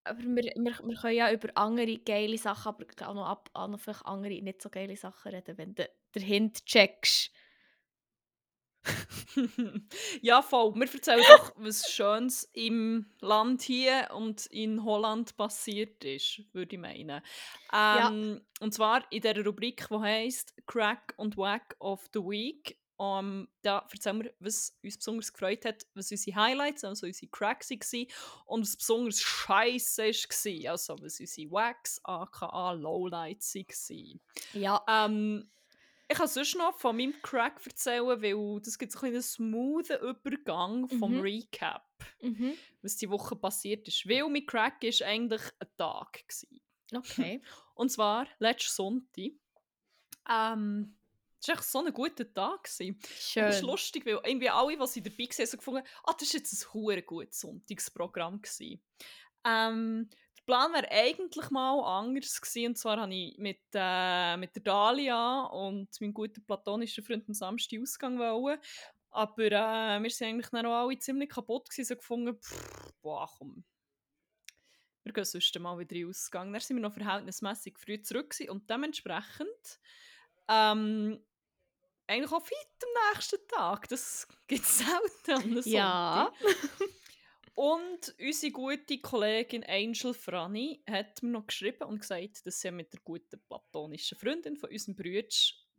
Aber 0.04 0.22
wir, 0.22 0.54
wir, 0.56 0.78
wir 0.82 0.96
können 0.96 1.14
ja 1.14 1.30
über 1.30 1.50
andere 1.54 1.98
geile 1.98 2.38
Sachen, 2.38 2.68
aber 2.68 2.86
auch 3.06 3.14
noch, 3.14 3.26
ab, 3.26 3.50
auch 3.52 3.68
noch 3.68 3.78
vielleicht 3.78 4.06
andere 4.06 4.40
nicht 4.40 4.62
so 4.62 4.70
geile 4.70 4.96
Sachen 4.96 5.32
reden, 5.32 5.58
wenn 5.58 5.74
du 5.74 5.86
den 6.14 6.54
checkst. 6.54 7.30
ja, 10.22 10.42
voll. 10.42 10.74
Wir 10.74 10.92
erzählen 10.92 11.24
doch, 11.28 11.52
was 11.56 11.90
Schönes 11.90 12.48
im 12.52 13.06
Land 13.20 13.62
hier 13.62 14.08
und 14.14 14.46
in 14.46 14.84
Holland 14.84 15.36
passiert 15.36 16.04
ist, 16.04 16.42
würde 16.52 16.76
ich 16.76 16.80
meinen. 16.80 17.22
Ähm, 17.72 18.40
Und 18.60 18.74
zwar 18.74 19.04
in 19.12 19.22
der 19.22 19.44
Rubrik, 19.44 19.86
die 19.88 19.98
heisst 19.98 20.54
Crack 20.66 21.14
und 21.16 21.36
Wack 21.36 21.76
of 21.78 22.08
the 22.12 22.20
Week. 22.20 22.78
Um, 23.00 23.46
da 23.62 23.86
erzählen 23.92 24.24
wir, 24.24 24.34
was 24.40 24.76
uns 24.82 24.96
besonders 24.96 25.32
gefreut 25.32 25.64
hat, 25.64 25.86
was 25.94 26.10
unsere 26.10 26.36
Highlights, 26.36 26.82
also 26.82 27.06
unsere 27.06 27.30
Cracks 27.30 27.70
waren 27.70 28.08
und 28.44 28.62
was 28.62 28.76
besonders 28.76 29.20
scheiße 29.20 30.02
war, 30.02 30.70
also 30.72 30.96
was 31.00 31.20
unsere 31.20 31.48
Wacks, 31.48 32.00
aka 32.02 32.72
Lowlights 32.72 33.54
waren. 33.54 34.20
Ja. 34.52 34.84
Ähm, 34.88 35.48
ich 36.10 36.16
kann 36.16 36.26
sonst 36.28 36.56
noch 36.56 36.78
von 36.78 36.96
meinem 36.96 37.14
Crack 37.22 37.60
erzählen, 37.66 38.22
weil 38.22 38.60
das 38.62 38.78
gibt 38.78 38.92
so 38.92 38.98
ein 39.00 39.12
einen 39.12 39.22
smoothen 39.22 39.98
Übergang 40.00 40.88
vom 40.88 41.14
Mhm. 41.16 41.20
Recap, 41.20 41.86
Mhm. 42.22 42.54
was 42.82 42.96
die 42.96 43.10
Woche 43.10 43.36
passiert 43.36 43.86
ist. 43.86 44.08
Weil 44.08 44.28
mein 44.28 44.46
Crack 44.46 44.82
ist 44.84 45.02
eigentlich 45.02 45.42
ein 45.58 45.68
Tag. 45.76 46.12
Gewesen. 46.26 46.60
Okay. 46.94 47.42
Und 47.74 47.90
zwar 47.90 48.26
letzten 48.38 48.72
Sonntag. 48.72 49.32
Ähm, 50.28 50.96
es 51.40 51.48
war 51.48 51.54
echt 51.54 51.64
so 51.64 51.78
ein 51.84 51.92
guter 51.92 52.32
Tag. 52.32 52.64
Gewesen. 52.64 52.94
Und 52.96 53.06
Schön. 53.06 53.42
Das 53.44 53.56
ist 53.56 53.62
lustig, 53.62 54.06
weil 54.06 54.20
irgendwie 54.24 54.50
alle, 54.50 54.76
die 54.76 55.02
dabei 55.02 55.18
waren, 55.18 55.46
so 55.46 55.56
gefunden 55.56 55.86
ah, 56.04 56.14
das 56.18 56.32
war 56.32 56.38
jetzt 56.40 56.52
ein 56.64 56.72
hure 56.74 57.02
gutes 57.02 57.40
Sonntagsprogramm. 57.40 58.40
Gewesen. 58.42 58.82
Ähm, 59.44 60.08
Plan 60.48 60.72
wäre 60.72 60.90
eigentlich 60.90 61.50
mal 61.50 61.78
anders 61.84 62.40
gewesen, 62.40 62.68
und 62.68 62.78
zwar 62.78 62.98
habe 62.98 63.14
ich 63.14 63.36
mit, 63.36 63.60
äh, 63.74 64.34
mit 64.38 64.56
der 64.56 64.62
Dalia 64.62 65.42
und 65.42 65.88
meinem 66.00 66.14
guten 66.14 66.42
platonischen 66.42 67.04
Freund 67.04 67.28
am 67.28 67.34
Samstag 67.34 67.78
Ausgang 67.82 68.18
wollen. 68.18 68.58
Aber 69.10 69.42
äh, 69.42 70.02
wir 70.02 70.08
sind 70.08 70.28
eigentlich 70.28 70.48
dann 70.48 70.64
auch 70.64 70.86
alle 70.86 70.98
ziemlich 70.98 71.28
kaputt 71.28 71.68
gewesen, 71.68 71.88
so 71.88 71.96
gefunden, 71.96 72.40
pff, 72.40 72.92
boah, 73.02 73.28
komm, 73.36 73.62
wir 75.04 75.12
gehen 75.12 75.24
sonst 75.26 75.58
mal 75.58 75.78
wieder 75.78 75.94
in 75.94 76.00
den 76.00 76.08
Ausgang. 76.08 76.50
Dann 76.50 76.62
sind 76.62 76.76
wir 76.78 76.82
noch 76.82 76.94
verhältnismäßig 76.94 77.76
früh 77.78 78.00
zurück 78.00 78.30
gewesen 78.30 78.50
und 78.50 78.70
dementsprechend 78.70 79.80
ähm, 80.48 81.22
eigentlich 82.06 82.32
auch 82.32 82.44
fit 82.46 82.56
am 82.84 83.12
nächsten 83.12 83.48
Tag. 83.48 83.86
Das 83.88 84.26
gibt 84.46 84.64
es 84.64 84.78
selten 85.26 85.30
an 85.30 85.42
einem 85.42 85.62
Ja. 85.66 86.32
Und 87.58 88.14
unsere 88.20 88.52
gute 88.52 89.00
Kollegin 89.00 89.64
Angel 89.64 90.14
Franny 90.14 90.80
hat 90.88 91.24
mir 91.24 91.30
noch 91.30 91.48
geschrieben 91.48 91.88
und 91.88 91.98
gesagt, 91.98 92.46
dass 92.46 92.60
sie 92.60 92.70
mit 92.70 92.92
der 92.92 93.00
guten 93.00 93.40
platonischen 93.48 94.16
Freundin 94.16 94.56
von 94.56 94.70
unserem 94.70 94.94
Bruder 94.94 95.26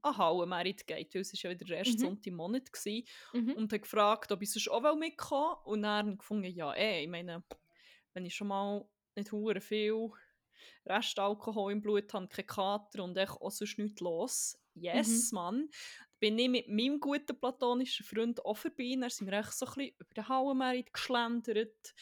an 0.01 0.17
Hallenmerit 0.17 0.85
geht, 0.85 1.15
weil 1.15 1.21
es 1.21 1.31
war 1.31 1.39
ja 1.39 1.49
wieder 1.51 1.65
der 1.65 1.77
erste 1.77 1.93
Mhm. 1.93 1.99
Sonntag 1.99 2.27
im 2.27 2.35
Monat 2.35 2.63
war. 2.73 3.39
Mhm. 3.41 3.53
Und 3.53 3.71
hat 3.71 3.81
gefragt, 3.83 4.29
ob 4.33 4.41
ich 4.41 4.51
sonst 4.51 4.67
auch 4.67 4.95
mitkommen 4.97 5.55
will. 5.63 5.71
Und 5.71 5.83
dann 5.83 6.11
ich 6.11 6.17
gefunden, 6.17 6.51
ja, 6.51 6.73
eh, 6.73 7.03
ich 7.03 7.09
meine, 7.09 7.45
wenn 8.13 8.25
ich 8.25 8.35
schon 8.35 8.49
mal 8.49 8.85
nicht 9.15 9.31
hure 9.31 9.61
viel 9.61 10.09
Restalkohol 10.85 11.71
im 11.71 11.81
Blut 11.81 12.13
habe, 12.13 12.27
kein 12.27 12.45
Kater 12.45 13.05
und 13.05 13.15
echt 13.15 13.31
auch 13.39 13.51
sonst 13.51 13.77
nichts 13.77 14.01
los. 14.01 14.61
Yes, 14.73 15.31
Mann. 15.31 15.69
Bin 16.19 16.37
ich 16.37 16.49
mit 16.49 16.67
meinem 16.67 16.99
guten 16.99 17.39
platonischen 17.39 18.05
Freund 18.05 18.43
auch 18.45 18.57
vorbei. 18.57 18.95
Dann 18.99 19.09
sind 19.09 19.29
wir 19.29 19.39
echt 19.39 19.53
so 19.53 19.65
ein 19.65 19.73
bisschen 19.75 19.95
über 19.99 20.13
den 20.15 20.27
Hallenmerit 20.27 20.93
geschlendert. 20.93 21.93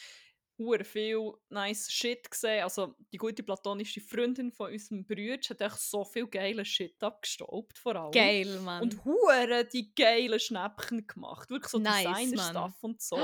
Hure 0.58 0.84
viel 0.84 1.34
nice 1.50 1.90
Shit 1.90 2.30
gesehen. 2.30 2.64
Also 2.64 2.96
die 3.12 3.16
gute 3.16 3.44
platonische 3.44 4.00
Freundin 4.00 4.50
von 4.50 4.72
unserem 4.72 5.06
Bruder 5.06 5.38
hat 5.48 5.60
echt 5.60 5.80
so 5.80 6.04
viel 6.04 6.26
geile 6.26 6.64
Shit 6.64 7.00
abgestaubt 7.02 7.78
vor 7.78 7.94
allem. 7.94 8.10
Geil, 8.10 8.60
Mann. 8.60 8.82
Und 8.82 9.04
hure 9.04 9.64
die 9.72 9.94
geilen 9.94 10.40
Schnäppchen 10.40 11.06
gemacht. 11.06 11.48
Wirklich 11.48 11.70
so 11.70 11.78
Nice, 11.78 12.04
Designer-Stuff 12.04 12.82
und 12.82 13.00
so. 13.00 13.16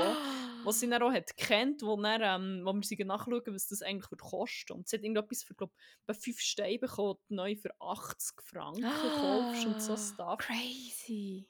Was 0.63 0.79
sie 0.79 0.89
dann 0.89 1.03
auch 1.03 1.11
hat 1.11 1.35
kennt, 1.35 1.81
wo, 1.81 2.01
dann, 2.01 2.21
ähm, 2.23 2.65
wo 2.65 2.73
wir 2.73 2.83
sie 2.83 2.95
nachschauen, 3.03 3.53
was 3.53 3.67
das 3.67 3.81
eigentlich 3.81 4.09
wird 4.09 4.21
kosten. 4.21 4.73
Und 4.73 4.87
sie 4.87 4.95
hat 4.95 5.03
irgendetwas 5.03 5.43
für, 5.43 5.55
glaub, 5.55 5.73
bei 6.05 6.13
5 6.13 6.39
Steine 6.39 6.79
bekommen, 6.79 7.19
neu 7.27 7.55
für 7.57 7.71
80 7.81 8.41
Franken 8.41 8.81
kaufst 8.83 9.65
und 9.65 9.81
so 9.81 9.97
Stuff. 9.97 10.39
Crazy. 10.39 11.47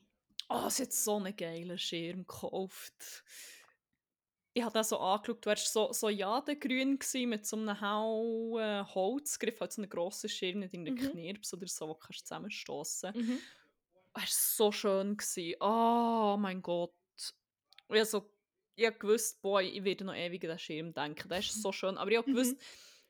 Oh, 0.49 0.69
sie 0.69 0.83
hat 0.83 0.93
so 0.93 1.17
einen 1.17 1.35
geilen 1.35 1.77
Schirm 1.77 2.19
gekauft. 2.19 3.23
Ich 4.57 4.63
habe 4.63 4.71
den 4.71 4.85
so 4.85 4.97
angeschaut, 4.99 5.45
du 5.45 5.49
warst 5.49 5.73
so, 5.73 5.91
so 5.91 6.07
jadegrün 6.07 6.97
gsi 6.97 7.25
mit 7.25 7.45
so 7.45 7.57
einem 7.57 7.81
hauen 7.81 8.95
Holzgriff, 8.95 9.59
halt 9.59 9.73
so 9.73 9.81
einen 9.81 9.89
grossen 9.89 10.29
Schirm, 10.29 10.59
nicht 10.59 10.73
irgendeinen 10.73 11.09
Mhm. 11.09 11.11
Knirps 11.11 11.53
oder 11.53 11.67
so, 11.67 11.89
wo 11.89 11.95
kannst 11.95 12.21
du 12.21 12.23
zusammenstossen. 12.23 13.11
Mhm. 13.13 13.39
Er 14.13 14.21
war 14.21 14.27
so 14.29 14.71
schön. 14.71 15.17
Gewesen. 15.17 15.55
Oh 15.59 16.37
mein 16.39 16.61
Gott. 16.61 16.93
Ich 17.89 17.95
habe 17.97 18.05
so, 18.05 18.31
ich 18.77 18.85
hab 18.85 18.97
gewusst, 18.97 19.41
boy, 19.41 19.65
ich 19.67 19.83
werde 19.83 20.05
noch 20.05 20.15
ewig 20.15 20.41
an 20.45 20.51
den 20.51 20.59
Schirm 20.59 20.93
denken. 20.93 21.27
Der 21.27 21.39
ist 21.39 21.61
so 21.61 21.73
schön. 21.73 21.97
Aber 21.97 22.09
ich 22.09 22.17
habe 22.17 22.29
Mhm. 22.31 22.35
gewusst, 22.35 22.55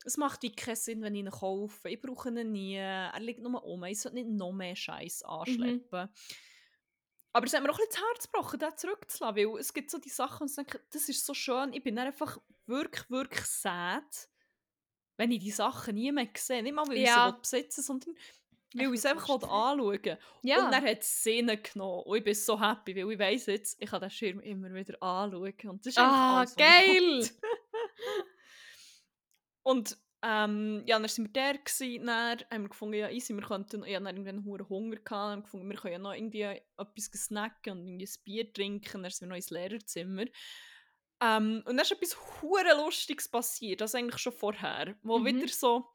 es 0.04 0.16
macht 0.16 0.42
wie 0.42 0.50
keinen 0.50 0.74
Sinn, 0.74 1.00
wenn 1.02 1.14
ich 1.14 1.20
ihn 1.20 1.30
kaufe. 1.30 1.88
Ich 1.90 2.00
brauche 2.00 2.28
ihn 2.28 2.50
nie. 2.50 2.74
Er 2.74 3.18
liegt 3.20 3.40
nur 3.40 3.62
um. 3.64 3.84
Ich 3.84 4.00
sollte 4.00 4.16
nicht 4.16 4.28
noch 4.30 4.52
mehr 4.52 4.74
Scheiß 4.74 5.22
anschleppen. 5.22 6.08
Aber 7.36 7.44
es 7.44 7.52
hat 7.52 7.62
mir 7.62 7.68
auch 7.68 7.78
ein 7.78 7.84
bisschen 7.86 8.02
das 8.02 8.10
Herz 8.14 8.32
gebrochen, 8.32 8.58
den 8.58 8.76
zurückzulassen, 8.78 9.36
weil 9.36 9.60
es 9.60 9.74
gibt 9.74 9.90
so 9.90 9.98
die 9.98 10.08
Sachen 10.08 10.44
und 10.44 10.48
ich 10.48 10.56
denke, 10.56 10.80
das 10.90 11.06
ist 11.10 11.26
so 11.26 11.34
schön. 11.34 11.74
Ich 11.74 11.82
bin 11.82 11.94
dann 11.94 12.06
einfach 12.06 12.38
wirklich, 12.64 13.10
wirklich 13.10 13.44
sad, 13.44 14.30
wenn 15.18 15.30
ich 15.30 15.40
die 15.40 15.50
Sachen 15.50 15.96
nie 15.96 16.10
mehr 16.12 16.28
sehe. 16.34 16.62
Nicht 16.62 16.74
mal, 16.74 16.88
weil 16.88 16.96
Ja. 16.96 17.28
ich 17.28 17.34
sie 17.34 17.40
besitzen 17.58 17.82
sondern 17.82 18.14
weil 18.72 18.86
ich 18.86 19.00
es 19.00 19.04
einfach 19.04 19.28
anschauen. 19.28 20.16
Ja. 20.44 20.64
Und 20.64 20.72
dann 20.72 20.82
hat 20.82 21.00
es 21.00 21.22
Sinn 21.22 21.48
genommen. 21.62 22.04
Und 22.04 22.16
ich 22.16 22.24
bin 22.24 22.34
so 22.34 22.58
happy, 22.58 22.96
weil 22.96 23.12
ich 23.12 23.18
weiss 23.18 23.44
jetzt, 23.44 23.82
ich 23.82 23.90
kann 23.90 24.00
den 24.00 24.10
Schirm 24.10 24.40
immer 24.40 24.72
wieder 24.72 24.94
anschauen. 25.02 25.52
Und 25.68 25.84
das 25.84 25.92
ist 25.92 25.98
einfach 25.98 26.40
ah, 26.40 26.44
geil. 26.56 27.20
Und 29.62 29.98
ähm, 30.28 30.82
ja, 30.86 30.98
dann 30.98 31.08
sind 31.08 31.26
wir 31.26 31.32
der 31.32 31.58
gewesen, 31.58 32.06
dann 32.06 32.40
haben 32.50 32.62
wir 32.62 32.68
gefunden, 32.68 32.96
ja 32.96 33.08
easy, 33.10 33.32
wir 33.32 33.44
könnten, 33.44 33.84
ich 33.84 33.94
hatte 33.94 34.06
irgendwann 34.08 34.44
hohen 34.44 34.68
Hunger 34.68 34.96
gehabt, 34.96 35.12
haben 35.12 35.42
gefunden, 35.44 35.70
wir 35.70 35.76
können 35.76 35.92
ja 35.92 35.98
noch 36.00 36.14
irgendwie 36.14 36.42
etwas 36.42 37.04
snacken 37.14 37.74
und 37.74 37.86
irgendwie 37.86 38.06
ein 38.06 38.24
Bier 38.24 38.52
trinken, 38.52 39.02
dann 39.04 39.10
sind 39.12 39.20
wir 39.20 39.28
noch 39.28 39.36
ins 39.36 39.50
Lehrerzimmer. 39.50 40.24
Ähm, 41.22 41.62
und 41.64 41.76
dann 41.76 41.78
ist 41.78 41.92
etwas 41.92 42.42
hure 42.42 42.76
Lustiges 42.76 43.28
passiert, 43.28 43.80
das 43.80 43.94
eigentlich 43.94 44.20
schon 44.20 44.32
vorher, 44.32 44.96
wo 45.02 45.20
Mhm. 45.20 45.26
wieder 45.26 45.48
so 45.48 45.88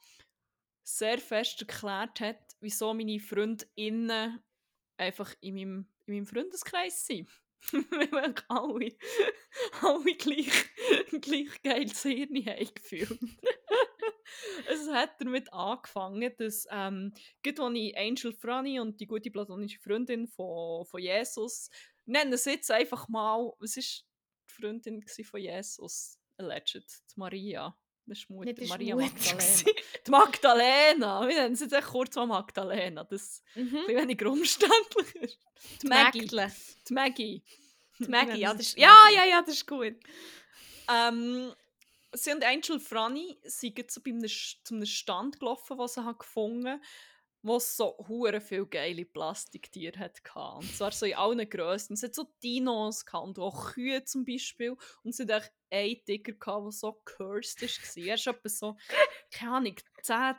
sehr 0.84 1.18
fest 1.18 1.62
erklärt 1.62 2.22
hat, 2.22 2.40
wieso 2.62 2.94
meine 2.94 3.20
Freundinnen 3.20 4.42
einfach 4.96 5.34
in 5.42 5.56
meinem, 5.56 5.88
in 6.06 6.14
meinem 6.14 6.26
Freundeskreis 6.26 7.06
sind. 7.06 7.30
Weil 7.72 8.12
wir 8.12 8.36
alle, 8.48 8.96
alle 9.82 10.16
gleich, 10.16 10.70
gleich 11.22 11.62
geiles 11.64 12.02
Hirn 12.02 12.46
haben 12.46 12.74
gefühlt. 12.74 13.20
Es 14.70 14.88
hat 14.90 15.20
damit 15.20 15.52
angefangen, 15.54 16.34
dass 16.38 16.68
ähm, 16.72 17.14
gerade 17.44 17.64
als 17.64 17.76
ich 17.78 17.98
Angel 17.98 18.34
Franny 18.34 18.80
und 18.80 19.00
die 19.00 19.08
gute 19.08 19.32
platonische 19.32 19.80
Freundin 19.80 20.28
von, 20.28 20.86
von 20.86 21.02
Jesus, 21.02 21.70
nennen 22.06 22.38
sie 22.38 22.52
jetzt 22.52 22.72
einfach 22.72 23.08
mal, 23.08 23.52
was 23.60 23.78
ist 23.78 24.06
die 24.50 24.54
Freundin 24.62 25.04
von 25.24 25.40
Jesus? 25.40 26.18
Alleged, 26.38 26.84
die 27.16 27.20
Maria. 27.20 27.76
Das 28.08 28.18
ist 28.18 28.30
Mutter, 28.32 28.52
die 28.52 28.66
Maria 28.66 28.96
Mutter 28.96 29.14
Magdalena. 29.14 29.72
Die 30.06 30.12
Magdalena! 30.12 31.28
Wir 31.28 31.36
nennen 31.44 31.56
sie 31.56 31.66
jetzt 31.66 31.86
kurz 31.86 32.16
mal 32.16 32.26
Magdalena. 32.26 33.04
Das 33.04 33.22
ist 33.22 33.44
Mhm. 33.56 33.78
ein 33.88 33.96
weniger 33.96 34.32
umständlich. 34.32 35.38
Die 35.84 35.88
Maggie. 35.88 36.28
Die 36.28 36.94
Maggie. 36.94 37.44
Die 38.00 38.08
Maggie, 38.10 38.40
ja, 38.40 38.52
das 38.54 38.62
ist, 38.70 38.78
ja, 38.78 38.96
ja, 39.14 39.26
ja, 39.26 39.42
das 39.44 39.54
ist 39.54 39.68
gut. 39.68 39.96
Ähm, 40.92 41.54
sie 42.14 42.32
und 42.32 42.44
Angel 42.44 42.80
Franny 42.80 43.40
sind 43.44 43.92
zu 43.92 44.02
einem 44.04 44.86
Stand 44.86 45.40
gelaufen, 45.40 45.78
den 45.78 45.88
sie 45.88 46.04
haben 46.04 46.18
gefunden 46.18 46.82
wo 47.44 47.58
es 47.58 47.76
so 47.76 47.96
hure 48.08 48.40
viel 48.40 48.66
geile 48.66 49.06
Plastiktiere 49.06 50.00
hatte. 50.00 50.22
Und 50.58 50.76
zwar 50.76 50.92
so 50.92 51.06
in 51.06 51.16
allen 51.16 51.50
Grössen. 51.50 51.94
Es 51.94 52.04
hat 52.04 52.14
so 52.14 52.28
Dinos 52.44 53.06
gehabt 53.06 53.40
auch 53.40 53.74
Kühe 53.74 54.04
zum 54.04 54.26
Beispiel. 54.26 54.76
Und 55.04 55.12
es 55.12 55.20
hat 55.20 55.32
auch 55.32 55.46
einen 55.72 56.04
Tiger 56.06 56.34
der 56.34 56.72
so 56.72 57.02
cursed 57.04 57.62
war. 57.62 58.04
Er 58.06 58.16
ist 58.16 58.28
etwa 58.28 58.50
so, 58.50 58.78
keine 59.32 59.54
Ahnung, 59.54 59.76
10 60.04 60.36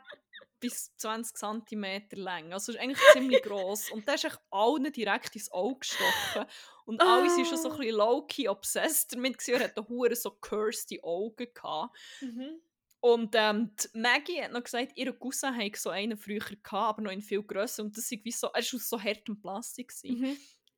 bis 0.63 0.95
20 0.97 1.37
cm 1.37 2.01
lang. 2.13 2.53
Also 2.53 2.71
ist 2.71 2.79
eigentlich 2.79 2.99
ziemlich 3.13 3.41
gross. 3.43 3.91
Und 3.91 4.07
der 4.07 4.15
ist 4.15 4.25
echt 4.25 4.39
allen 4.49 4.91
direkt 4.91 5.35
ins 5.35 5.51
Auge 5.51 5.79
gestochen. 5.79 6.45
Und 6.85 7.01
alle 7.01 7.27
waren 7.29 7.45
schon 7.45 7.57
so 7.57 7.71
ein 7.71 7.77
bisschen 7.77 7.95
low-key 7.95 8.47
obsessed 8.49 9.13
damit. 9.13 9.37
gewesen. 9.37 9.61
Er 9.61 9.63
hatte 9.65 9.87
hure 9.87 10.15
so 10.15 10.31
cursed 10.31 10.91
Augen. 11.03 11.47
Gehabt. 11.53 11.95
Mhm. 12.21 12.61
Und 13.01 13.35
ähm, 13.37 13.71
Maggie 13.93 14.41
hat 14.41 14.53
noch 14.53 14.63
gesagt, 14.63 14.93
ihr 14.95 15.11
Cousin 15.11 15.55
hatte 15.57 15.77
so 15.77 15.89
einen 15.89 16.17
früher, 16.17 16.39
gehabt, 16.39 16.71
aber 16.73 17.01
noch 17.01 17.11
in 17.11 17.21
viel 17.21 17.43
grösser. 17.43 17.83
Und 17.83 17.97
das 17.97 18.09
wie 18.09 18.31
so, 18.31 18.47
er 18.47 18.53
war 18.53 18.59
aus 18.59 18.89
so 18.89 19.01
hartem 19.01 19.41
Plastik. 19.41 19.91
Mhm. 20.03 20.37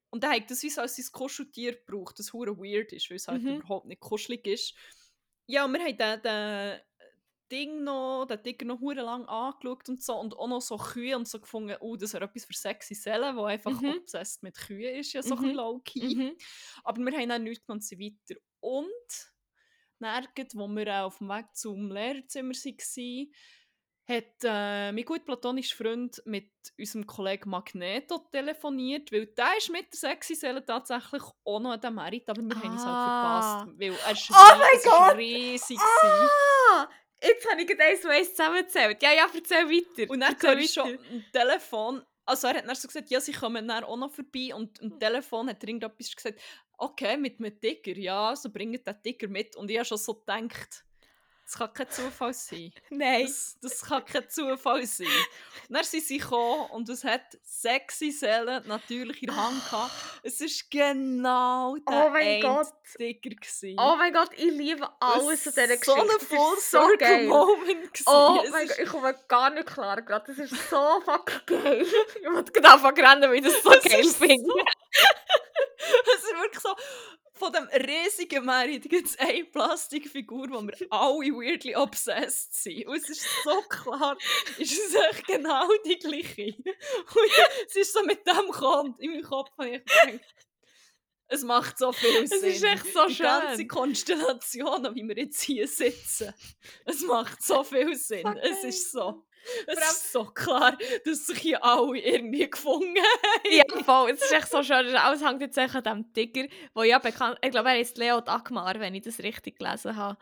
Und 0.09 0.23
er 0.23 0.31
hat 0.31 0.49
das 0.49 0.63
wie 0.63 0.69
so 0.69 0.81
als 0.81 0.95
sein 0.95 1.05
Kuscheltier 1.11 1.73
gebraucht, 1.75 2.17
das 2.17 2.33
hure 2.33 2.57
weird 2.57 2.93
ist, 2.93 3.09
weil 3.09 3.17
es 3.17 3.27
halt 3.27 3.43
Mhm. 3.43 3.57
überhaupt 3.57 3.85
nicht 3.85 3.99
kuschelig 4.01 4.47
ist. 4.47 4.73
Ja, 5.45 5.65
und 5.65 5.73
wir 5.73 5.81
haben 5.81 5.97
den, 5.97 6.21
den 6.23 6.79
Ding 7.51 7.83
noch, 7.83 8.25
den 8.25 8.41
Tiger 8.43 8.65
noch 8.65 8.79
hure 8.79 9.01
lang 9.01 9.25
angeschaut 9.25 9.87
und 9.89 10.01
so 10.03 10.15
und 10.15 10.35
auch 10.37 10.47
noch 10.47 10.61
so 10.61 10.77
Kühe 10.77 11.15
und 11.15 11.27
so 11.27 11.39
gefunden, 11.39 11.75
oh, 11.79 11.95
das 11.95 12.13
wäre 12.13 12.25
etwas 12.25 12.45
für 12.45 12.53
sexy 12.53 12.95
Seelen, 12.95 13.35
wo 13.35 13.43
einfach 13.45 13.71
Mhm. 13.79 13.95
obsessed 14.01 14.41
mit 14.43 14.57
Kühen 14.57 14.95
ist, 14.95 15.13
ja 15.13 15.21
so 15.21 15.35
ein 15.35 15.39
Mhm. 15.39 15.43
bisschen 15.43 15.55
low-key. 15.57 16.15
Mhm. 16.15 16.35
Aber 16.83 17.01
wir 17.01 17.17
haben 17.17 17.29
dann 17.29 17.43
nichts 17.43 17.69
und 17.69 17.83
sie 17.83 17.99
weiter. 17.99 18.39
Und 18.59 18.87
gerade, 19.99 20.49
wo 20.53 20.67
wir 20.67 20.87
äh, 20.87 20.99
auf 21.01 21.17
dem 21.19 21.29
Weg 21.29 21.45
zum 21.55 21.91
Lehrerzimmer 21.91 22.53
waren, 22.53 23.31
hat 24.07 24.43
äh, 24.43 24.91
mein 24.91 25.03
gut 25.05 25.25
platonischer 25.25 25.77
Freund 25.77 26.21
mit 26.25 26.51
unserem 26.77 27.07
Kollegen 27.07 27.49
Magneto 27.49 28.19
telefoniert, 28.31 29.11
weil 29.11 29.25
der 29.27 29.57
ist 29.57 29.71
mit 29.71 29.91
der 29.93 29.97
sexy 29.99 30.35
Seele 30.35 30.63
tatsächlich 30.63 31.23
auch 31.43 31.59
noch 31.59 31.71
an 31.71 31.81
dem 31.81 31.95
Merit, 31.95 32.29
aber 32.29 32.41
wir 32.43 32.55
haben 32.55 32.71
uns 32.71 32.85
halt 32.85 32.93
Ah. 32.95 33.59
verpasst, 33.65 33.79
weil 33.79 33.93
er 34.05 34.11
ist, 34.11 34.29
Oh 34.29 34.33
rie- 34.35 34.59
mein 34.59 34.75
es 34.75 34.83
ist 34.83 34.91
Gott! 34.91 35.17
riesig. 35.17 35.79
Ah! 35.79 36.87
Jetzt 37.25 37.49
habe 37.49 37.61
ich 37.61 37.67
gerade 37.67 37.83
eins 37.83 38.05
und 38.05 38.11
eins 38.11 38.29
zusammengezählt. 38.29 39.01
Ja, 39.01 39.13
ja, 39.13 39.27
erzähl 39.33 39.69
weiter. 39.69 40.11
Und 40.11 40.19
dann 40.19 40.35
höre 40.39 40.57
ich 40.57 40.73
schon 40.73 40.89
am 40.89 41.23
Telefon, 41.31 42.03
also 42.25 42.47
er 42.47 42.55
hat 42.55 42.67
dann 42.67 42.75
so 42.75 42.87
gesagt, 42.87 43.09
ja, 43.09 43.19
sie 43.19 43.31
kommen 43.31 43.67
dann 43.67 43.83
auch 43.83 43.97
noch 43.97 44.11
vorbei 44.11 44.53
und 44.53 44.81
am 44.81 44.99
Telefon 44.99 45.49
hat 45.49 45.63
er 45.63 45.69
irgendetwas 45.69 46.15
gesagt, 46.15 46.39
okay, 46.77 47.17
mit 47.17 47.39
einem 47.39 47.59
Tiger, 47.59 47.97
ja, 47.97 48.35
so 48.35 48.49
bringt 48.51 48.85
den 48.85 49.01
Tiger 49.03 49.27
mit. 49.27 49.55
Und 49.55 49.69
ich 49.69 49.77
habe 49.77 49.85
schon 49.85 49.97
so 49.97 50.15
gedacht, 50.15 50.85
das 51.45 51.57
kann 51.59 51.73
kein 51.73 51.89
Zufall 51.91 52.33
sein. 52.33 52.73
Nein. 52.89 53.25
Das, 53.25 53.57
das 53.61 53.81
kann 53.81 54.03
kein 54.03 54.27
Zufall 54.29 54.85
sein. 54.87 55.05
Und 55.69 55.75
dann 55.75 55.83
sind 55.83 56.03
sie 56.03 56.17
gekommen 56.17 56.69
und 56.71 56.89
es 56.89 57.03
hat 57.03 57.21
sexy 57.43 58.09
Seelen 58.11 58.67
natürlich 58.67 59.21
in 59.21 59.27
der 59.27 59.35
Hand 59.37 59.63
gehabt. 59.63 59.91
Es 60.23 60.41
war 60.41 60.47
genau 60.71 61.75
der 61.77 62.05
Oh 62.07 62.09
mein 62.09 62.41
Gott. 62.41 62.67
Gewesen. 62.97 63.75
Oh 63.79 63.95
mein 63.95 64.11
Gott, 64.11 64.29
ich 64.35 64.51
liebe 64.51 64.89
alles 64.99 65.27
an 65.27 65.33
Es 65.33 65.43
dieser 65.43 65.77
Geschichte. 65.77 65.83
So 65.85 65.95
ein 65.95 66.19
Full 66.19 66.57
so 66.59 66.97
geil. 66.97 67.27
Moment. 67.27 67.93
gewesen. 67.93 68.07
Oh 68.07 68.41
Es 68.43 68.51
mein 68.51 68.67
Gott, 68.67 68.79
ich 68.79 68.89
komme 68.89 69.15
gar 69.27 69.49
nicht 69.51 69.67
klar 69.67 70.01
gerade. 70.01 70.25
Das 70.27 70.51
ist 70.51 70.69
so 70.69 71.01
fucking 71.01 71.45
geil. 71.45 71.85
Ich 72.21 72.31
wollte 72.31 72.51
gerade 72.51 72.73
anfangen 72.73 73.05
rennen, 73.05 73.29
weil 73.29 73.35
ich 73.35 73.43
das 73.43 73.61
so 73.61 73.69
Das 73.69 73.83
geil 73.83 74.03
finde. 74.03 74.53
Es 75.77 76.23
ist 76.23 76.33
wirklich 76.41 76.61
so, 76.61 76.75
von 77.37 77.51
dem 77.51 77.67
riesigen 77.67 78.45
Merit 78.45 78.89
gibt 78.89 79.07
es 79.09 79.19
eine 79.19 79.43
Plastikfigur, 79.45 80.49
wo 80.49 80.61
wir 80.61 80.75
alle 80.89 81.31
weirdly 81.33 81.75
obsessed 81.75 82.53
sind. 82.55 82.87
Und 82.87 82.95
es 82.97 83.09
ist 83.09 83.27
so 83.43 83.61
klar, 83.69 84.17
ist 84.57 84.71
es 84.79 84.95
echt 84.95 85.27
genau 85.27 85.67
die 85.85 85.97
gleiche. 85.99 86.55
Und 86.57 87.31
es 87.67 87.75
ist 87.75 87.93
so 87.93 88.03
mit 88.03 88.25
dem 88.25 88.49
Kont 88.51 88.99
in 88.99 89.11
meinem 89.11 89.23
Kopf 89.23 89.51
habe 89.57 89.69
ich 89.69 89.83
gedacht, 89.85 90.35
es 91.27 91.43
macht 91.43 91.77
so 91.79 91.91
viel 91.91 92.23
Es 92.23 92.29
Sinn. 92.29 92.43
ist 92.49 92.63
echt 92.63 92.93
so 92.93 93.07
die 93.07 93.17
ganze 93.17 93.55
schön. 93.57 93.67
Konstellation, 93.67 94.95
wie 94.95 95.03
wir 95.07 95.17
jetzt 95.17 95.41
hier 95.41 95.67
sitzen, 95.67 96.33
es 96.85 97.01
macht 97.01 97.41
so 97.43 97.63
viel 97.63 97.95
Sinn. 97.95 98.23
So 98.23 98.39
es 98.39 98.63
ist 98.63 98.91
so. 98.91 99.24
Es 99.67 99.73
Vor 99.75 99.83
allem- 99.83 99.91
ist 99.91 100.11
so 100.11 100.25
klar, 100.25 100.77
dass 101.05 101.27
sich 101.27 101.37
hier 101.37 101.63
alle 101.63 101.99
irgendwie 101.99 102.49
gefunden 102.49 102.95
haben. 102.97 103.51
Ja, 103.51 103.83
voll. 103.83 104.11
Es 104.11 104.23
ist 104.23 104.31
echt 104.31 104.49
so 104.49 104.63
schön. 104.63 104.95
Alles 104.95 105.23
hängt 105.23 105.41
jetzt 105.41 105.57
echt 105.57 105.75
an 105.75 105.83
diesem 105.83 106.13
Tiger, 106.13 106.47
wo 106.73 106.83
ja 106.83 106.99
bekannt... 106.99 107.37
Ich 107.43 107.51
glaube, 107.51 107.69
er 107.69 107.79
ist 107.79 107.97
Leo 107.97 108.21
Dagmar, 108.21 108.79
wenn 108.79 108.95
ich 108.95 109.03
das 109.03 109.19
richtig 109.19 109.59
gelesen 109.59 109.95
habe. 109.95 110.17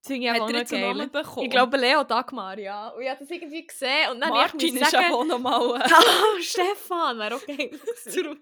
Das 0.00 0.06
finde 0.06 0.26
ich 0.26 0.30
Hat 0.30 0.36
er 0.36 0.62
noch 0.62 1.22
geil. 1.22 1.44
Ich 1.44 1.50
glaube, 1.50 1.76
Leo 1.76 2.04
Dagmar, 2.04 2.58
ja. 2.58 2.88
Und 2.90 3.02
ich 3.02 3.08
habe 3.08 3.20
das 3.20 3.30
irgendwie 3.30 3.66
gesehen 3.66 4.10
und 4.12 4.20
dann 4.20 4.30
Martin 4.30 4.60
ich 4.76 4.80
ist 4.80 4.90
sagen... 4.90 5.12
auch 5.12 5.24
noch 5.24 5.38
mal 5.38 5.82
Ah, 5.82 6.40
Stefan 6.40 7.18
wäre 7.18 7.34
auch 7.36 7.46
geil 7.46 7.70
zurück. 8.04 8.40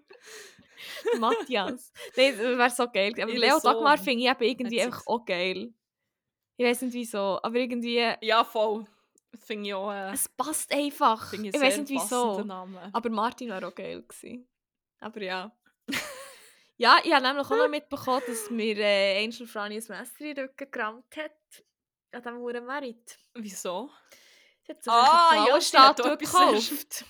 Matthias. 1.19 1.93
Nein, 2.17 2.35
das 2.37 2.59
wäre 2.59 2.71
so 2.71 2.89
geil. 2.91 3.13
Aber 3.21 3.31
Ihr 3.33 3.39
Leo 3.41 3.59
Dagmar 3.61 3.97
finde 3.99 4.25
ich 4.25 4.31
eben 4.31 4.43
irgendwie 4.43 4.83
einfach 4.83 5.07
auch 5.07 5.25
geil. 5.25 5.73
Ich 6.59 6.67
weiß 6.67 6.83
nicht 6.83 6.95
wieso, 6.95 7.39
aber 7.43 7.57
irgendwie... 7.57 8.13
Ja, 8.21 8.45
voll. 8.45 8.87
Finde 9.45 9.69
ich 9.69 9.75
auch 9.75 9.93
äh, 9.93 10.13
Es 10.13 10.29
passt 10.29 10.73
einfach. 10.73 11.33
Ich 11.33 11.41
ich 11.45 11.55
weiß 11.61 11.79
nicht 11.79 11.91
wieso. 11.91 12.43
Namen. 12.43 12.79
Aber 12.93 13.11
Martin 13.11 13.49
wäre 13.49 13.67
auch 13.69 13.75
geil 13.75 14.03
gewesen. 14.03 14.49
Aber 15.01 15.23
ja. 15.23 15.57
ja, 16.77 16.99
ich 17.05 17.13
habe 17.13 17.27
nämlich 17.27 17.47
auch 17.47 17.51
noch 17.57 17.69
mitbekommen, 17.69 18.23
dass 18.27 18.51
mir 18.51 18.77
äh, 18.79 19.25
Angel 19.25 19.47
Franny 19.47 19.77
ein 19.77 19.85
Messer 19.89 20.21
in 20.21 20.35
den 20.35 20.47
Rücken 20.47 20.71
gerammt 20.71 21.17
hat. 21.17 21.65
An 22.13 22.23
diesem 22.23 22.39
Huren 22.39 22.65
Merit. 22.67 23.19
Wieso? 23.35 23.91
Sie 24.63 24.73
hat 24.73 24.83
so 24.83 24.91
Ah, 24.91 25.31
eine 25.31 25.49
ja, 25.49 25.61
sie 25.61 25.69
sehr 25.71 26.17
gekauft. 26.17 27.05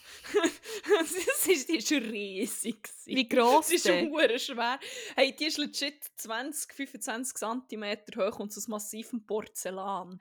es 1.01 1.47
ist, 1.47 1.69
die 1.71 1.77
ist 1.79 1.91
riesig. 1.93 2.83
gewesen. 2.83 3.17
Wie 3.17 3.29
gross 3.29 3.69
Sie 3.69 3.77
ist 3.77 3.87
schon 3.87 4.11
schwer. 4.39 4.79
Hey, 5.15 5.35
die 5.35 5.47
ist 5.47 5.57
legit 5.59 6.03
20, 6.17 6.73
25 6.75 7.35
cm 7.39 7.97
hoch 8.19 8.39
und 8.41 8.53
so 8.53 8.59
aus 8.59 8.69
massivem 8.69 9.25
Porzellan. 9.25 10.21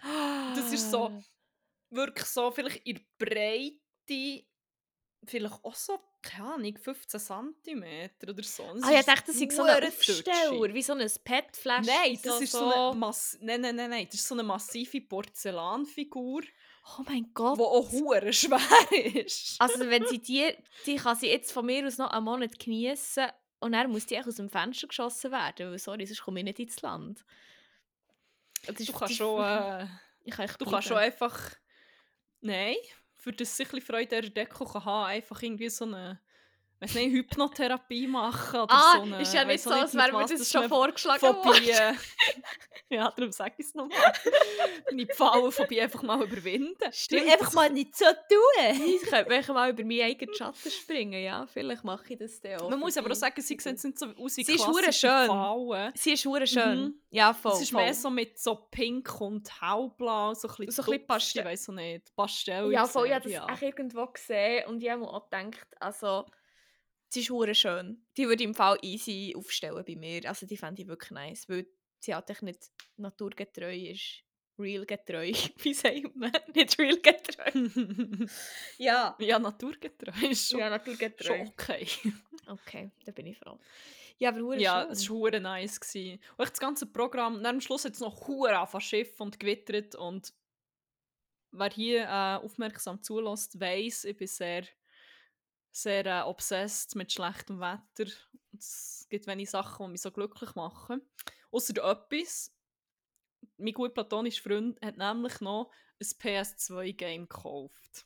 Das 0.55 0.71
ist 0.71 0.89
so- 0.91 1.07
Ah. 1.07 1.21
Wirklich 1.89 2.25
so, 2.27 2.51
vielleicht 2.51 2.85
in 2.85 2.95
der 2.95 3.25
Breite, 3.25 4.45
vielleicht 5.25 5.63
auch 5.63 5.75
so, 5.75 5.99
keine 6.21 6.53
Ahnung, 6.55 6.77
15 6.77 7.19
cm 7.19 7.83
oder 8.23 8.43
so. 8.43 8.63
Es 8.75 8.83
Ah, 8.83 8.99
ich 8.99 9.05
dachte, 9.05 9.27
das 9.27 9.35
ist 9.35 9.51
so 9.55 9.63
ein 9.63 9.83
Aufsteller, 9.83 10.73
wie 10.73 10.81
so 10.81 10.93
ein 10.93 11.11
PET-Flash. 11.23 11.85
Nein, 11.85 12.19
das 12.23 12.41
ist 12.41 12.51
so 12.51 12.71
eine 12.71 12.95
Mass 12.97 13.37
nein, 13.41 13.61
nein, 13.61 13.75
nein, 13.75 13.89
nein, 13.89 14.05
das 14.09 14.19
ist 14.19 14.27
so 14.27 14.35
eine 14.35 14.43
massive 14.43 15.01
Porzellanfigur, 15.01 16.41
Oh 16.97 17.03
mein 17.07 17.31
Gott. 17.33 17.57
die 17.57 17.63
auch 17.63 17.91
hure 17.91 18.31
schwer 18.33 18.59
ist. 19.25 19.55
Also 19.59 19.79
wenn 19.89 20.05
sie 20.07 20.19
die, 20.19 20.53
die 20.85 20.95
kann 20.97 21.15
sie 21.15 21.27
jetzt 21.29 21.51
von 21.51 21.65
mir 21.65 21.85
aus 21.85 21.97
noch 21.97 22.11
einen 22.11 22.25
Monat 22.25 22.59
genießen 22.59 23.27
und 23.59 23.71
dann 23.71 23.89
muss 23.91 24.05
die 24.05 24.19
aus 24.19 24.35
dem 24.35 24.49
Fenster 24.49 24.87
geschossen 24.87 25.31
werden, 25.31 25.71
weil 25.71 25.79
sorry, 25.79 26.05
sonst 26.05 26.21
komme 26.23 26.39
ich 26.39 26.45
nicht 26.45 26.59
ins 26.59 26.81
Land. 26.81 27.25
Das 28.67 28.79
ist 28.79 28.89
du 28.89 28.93
kannst 28.93 29.15
schon, 29.15 29.43
äh, 29.43 29.87
ich 30.23 30.33
kann 30.35 30.49
du 30.59 30.65
kannst 30.65 30.87
schon 30.87 30.97
einfach, 30.97 31.55
nein, 32.45 32.75
für 33.15 33.31
das 33.33 33.55
sich 33.57 33.71
ein 33.73 33.81
Freude 33.81 34.21
der 34.21 34.29
Deko 34.29 34.65
kann 34.65 34.85
haben, 34.85 35.05
einfach 35.07 35.41
irgendwie 35.41 35.69
so 35.69 35.85
eine, 35.85 36.19
weiß 36.79 36.93
nicht, 36.95 37.11
Hypnotherapie 37.11 38.07
machen 38.07 38.61
oder 38.61 38.73
Ah, 38.73 38.93
so 38.95 39.01
eine, 39.01 39.21
ist 39.21 39.33
ja 39.33 39.43
nicht 39.45 39.63
so, 39.63 39.71
als 39.71 39.93
mit 39.93 40.03
wäre 40.03 40.11
mir 40.13 40.23
was, 40.23 40.31
das 40.31 40.39
dass 40.39 40.51
schon 40.51 40.69
vorgeschlagen 40.69 41.21
worden. 41.21 41.97
ja, 42.89 43.11
darum 43.15 43.31
sage 43.31 43.55
ich 43.57 43.65
es 43.65 43.73
nochmal. 43.73 44.13
Deine 44.89 45.07
Pfauenphobie 45.07 45.81
einfach 45.81 46.03
mal 46.03 46.23
überwinden. 46.23 46.91
Stimmt, 46.91 47.29
einfach 47.31 47.53
mal 47.53 47.69
nicht 47.69 47.95
so 47.97 48.05
tun. 48.05 48.81
Ich 48.85 49.01
könnte 49.09 49.53
mal 49.53 49.71
über 49.71 49.83
meinen 49.83 50.03
eigenen 50.03 50.35
Schatten 50.35 50.71
springen, 50.71 51.23
ja. 51.23 51.47
Vielleicht 51.47 51.83
mache 51.83 52.13
ich 52.13 52.19
das 52.19 52.39
dann 52.41 52.61
auch. 52.61 52.69
Man 52.69 52.79
muss 52.79 52.97
aber 52.97 53.11
auch 53.11 53.15
sagen, 53.15 53.41
sie 53.41 53.57
sehen 53.59 53.79
nicht 53.83 53.99
so 53.99 54.05
aus 54.07 54.37
wie 54.37 54.43
Sie 54.43 54.53
ist 54.53 54.99
schön. 54.99 55.27
Pfauen. 55.27 55.91
Sie 55.95 56.13
ist 56.13 56.25
hure 56.25 56.45
schön. 56.45 56.79
Mhm. 56.79 57.01
Ja, 57.09 57.33
voll. 57.33 57.53
Es 57.53 57.61
ist 57.61 57.71
voll. 57.71 57.83
mehr 57.83 57.93
so 57.93 58.09
mit 58.09 58.37
so 58.39 58.55
pink 58.69 59.21
und 59.21 59.49
hellblau, 59.61 60.33
so 60.33 60.47
ein 60.47 60.55
bisschen, 60.57 60.71
So 60.71 60.81
ein 60.83 60.85
bisschen 60.85 61.07
Pastell. 61.07 61.41
Ich 61.41 61.47
weiß 61.47 61.69
auch 61.69 61.73
nicht, 61.73 62.15
Pastell. 62.15 62.71
Ja, 62.71 62.85
voll, 62.85 63.07
ich 63.07 63.13
habe 63.13 63.23
das 63.23 63.31
ja. 63.31 63.45
auch 63.45 63.61
irgendwo 63.61 64.05
gesehen 64.07 64.67
und 64.67 64.83
ich 64.83 64.89
habe 64.89 65.01
mir 65.01 65.09
auch 65.11 65.29
gedacht, 65.29 65.67
also, 65.79 66.25
sie 67.07 67.21
ist 67.21 67.29
hure 67.29 67.55
schön. 67.55 68.05
Die 68.17 68.27
würde 68.27 68.43
ich 68.43 68.49
im 68.49 68.53
Fall 68.53 68.77
easy 68.81 69.33
aufstellen 69.35 69.83
bei 69.85 69.95
mir. 69.95 70.27
Also 70.27 70.45
die 70.45 70.57
fände 70.57 70.81
ich 70.81 70.87
wirklich 70.87 71.11
nice, 71.11 71.49
weil 71.49 71.65
sie 72.05 72.15
halt 72.15 72.41
nicht 72.41 72.71
naturgetreu 72.97 73.75
ist. 73.75 74.21
Real 74.57 74.85
getreu, 74.85 75.33
wie 75.57 75.73
sagt 75.73 76.15
man? 76.15 76.31
Nicht 76.53 76.79
real 76.79 76.97
getreu. 77.01 77.51
Ja. 78.77 79.15
ja, 79.19 79.37
naturgetreu 79.37 80.29
ist 80.29 80.49
schon, 80.49 80.59
Ja, 80.59 80.69
naturgetreu. 80.69 81.27
schon 81.27 81.47
okay. 81.47 81.87
Okay, 82.47 82.91
da 83.05 83.11
bin 83.11 83.25
ich 83.27 83.37
froh. 83.37 83.59
Ja, 84.17 84.29
aber 84.29 84.55
ja, 84.57 84.83
es 84.83 85.09
war 85.09 85.17
hure 85.17 85.41
nice. 85.41 85.79
Gewesen. 85.79 86.21
Und 86.37 86.49
das 86.49 86.59
ganze 86.59 86.85
Programm, 86.85 87.35
dann 87.43 87.55
am 87.55 87.61
Schluss 87.61 87.83
hat 87.83 87.93
es 87.93 87.99
noch 87.99 88.27
hure 88.27 88.57
angefangen 88.57 88.81
Schiff 88.81 89.19
und 89.19 89.39
gewittert 89.39 89.95
und 89.95 90.31
wer 91.51 91.69
hier 91.69 92.03
äh, 92.03 92.45
aufmerksam 92.45 93.01
zulässt, 93.01 93.59
weiß, 93.59 94.05
ich 94.05 94.15
bin 94.15 94.27
sehr, 94.27 94.63
sehr 95.71 96.05
äh, 96.05 96.21
obsessed 96.21 96.95
mit 96.95 97.11
schlechtem 97.11 97.59
Wetter. 97.59 98.09
Es 98.57 99.05
gibt 99.09 99.27
wenige 99.27 99.49
Sachen, 99.49 99.85
die 99.87 99.91
mich 99.93 100.01
so 100.01 100.11
glücklich 100.11 100.55
machen. 100.55 101.01
Außer 101.55 101.73
etwas. 101.89 102.51
Mein 103.57 103.73
gut 103.73 103.93
platonischer 103.93 104.43
Freund 104.43 104.79
hat 104.83 104.97
nämlich 104.97 105.39
noch 105.39 105.71
ein 106.01 106.07
PS2-Game 106.07 107.29
gekauft. 107.29 108.05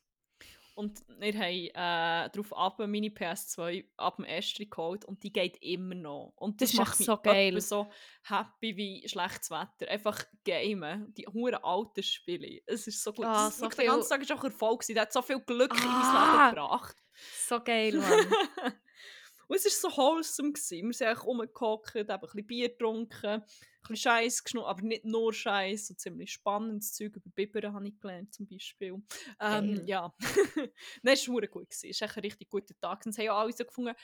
Und 0.76 1.04
wir 1.20 1.34
haben 1.34 1.68
äh, 1.68 2.30
darauf 2.32 2.56
ab 2.56 2.80
meine 2.80 3.08
PS2 3.08 3.86
ab 3.98 4.16
dem 4.16 4.24
Estri 4.26 4.68
geholt 4.68 5.04
und 5.04 5.22
die 5.24 5.34
geht 5.34 5.58
immer 5.62 5.96
noch. 5.96 6.34
Und 6.38 6.62
das, 6.62 6.70
Das 6.70 6.74
ist 6.74 6.80
macht 6.80 7.00
mich 7.00 7.06
so 7.08 7.18
geil. 7.18 7.60
so 7.60 7.92
happy 8.24 8.78
wie 8.78 9.10
schlechtes 9.10 9.50
Wetter. 9.52 9.92
Einfach 9.92 10.24
gamen, 10.46 11.14
die 11.16 11.26
huren 11.28 11.56
alten 11.64 12.04
Spiele. 12.04 12.62
Es 12.66 12.88
ist 12.88 13.04
so 13.04 13.12
gut. 13.12 13.26
Ah, 13.26 13.48
Das- 13.48 13.58
so 13.58 13.68
Der 13.68 13.86
ganze 13.88 14.08
Tag 14.10 14.22
ist 14.22 14.32
auch 14.32 14.44
Erfolg. 14.44 14.86
Der 14.88 15.02
hat 15.02 15.12
so 15.12 15.22
viel 15.22 15.40
Glück 15.42 15.74
in 15.74 15.80
mein 15.84 15.88
Ah. 15.88 16.46
Leben 16.46 16.56
gebracht. 16.56 16.96
So 17.48 17.60
geil, 17.62 17.96
Mann. 17.96 18.28
Und 19.50 19.56
es 19.56 19.84
war 19.84 19.92
so 19.92 19.98
wholesome. 19.98 20.54
Gewesen. 20.54 20.88
Wir 20.88 20.94
sind 20.94 21.08
einfach 21.08 21.26
rumgehockt, 21.26 21.96
haben 21.96 22.10
ein 22.10 22.20
bisschen 22.20 22.46
Bier 22.46 22.70
getrunken, 22.70 23.26
ein 23.26 23.44
bisschen 23.82 23.96
Scheiß 23.96 24.44
geschnurrt, 24.44 24.68
aber 24.68 24.82
nicht 24.84 25.06
nur 25.06 25.34
Scheiß, 25.34 25.88
so 25.88 25.96
ziemlich 25.96 26.32
spannendes 26.32 26.94
Zeug 26.94 27.16
über 27.16 27.30
Bibern 27.32 27.74
habe 27.74 27.88
ich 27.88 28.00
gelernt 28.00 28.32
zum 28.32 28.48
Beispiel. 28.48 28.94
Ähm, 29.40 29.76
Geil. 29.76 29.84
ja, 29.88 30.14
Nein, 31.02 31.14
es 31.16 31.28
war 31.28 31.42
gut. 31.48 31.70
gewesen. 31.70 31.90
Es 31.90 32.02
war 32.02 32.16
ein 32.16 32.22
richtig 32.22 32.48
guter 32.50 32.80
Tag. 32.80 33.04
Und 33.06 33.12
es 33.12 33.18
haben 33.18 33.26
ja 33.26 33.36
alle 33.36 33.52
so 33.52 33.66
gefunden, 33.66 33.96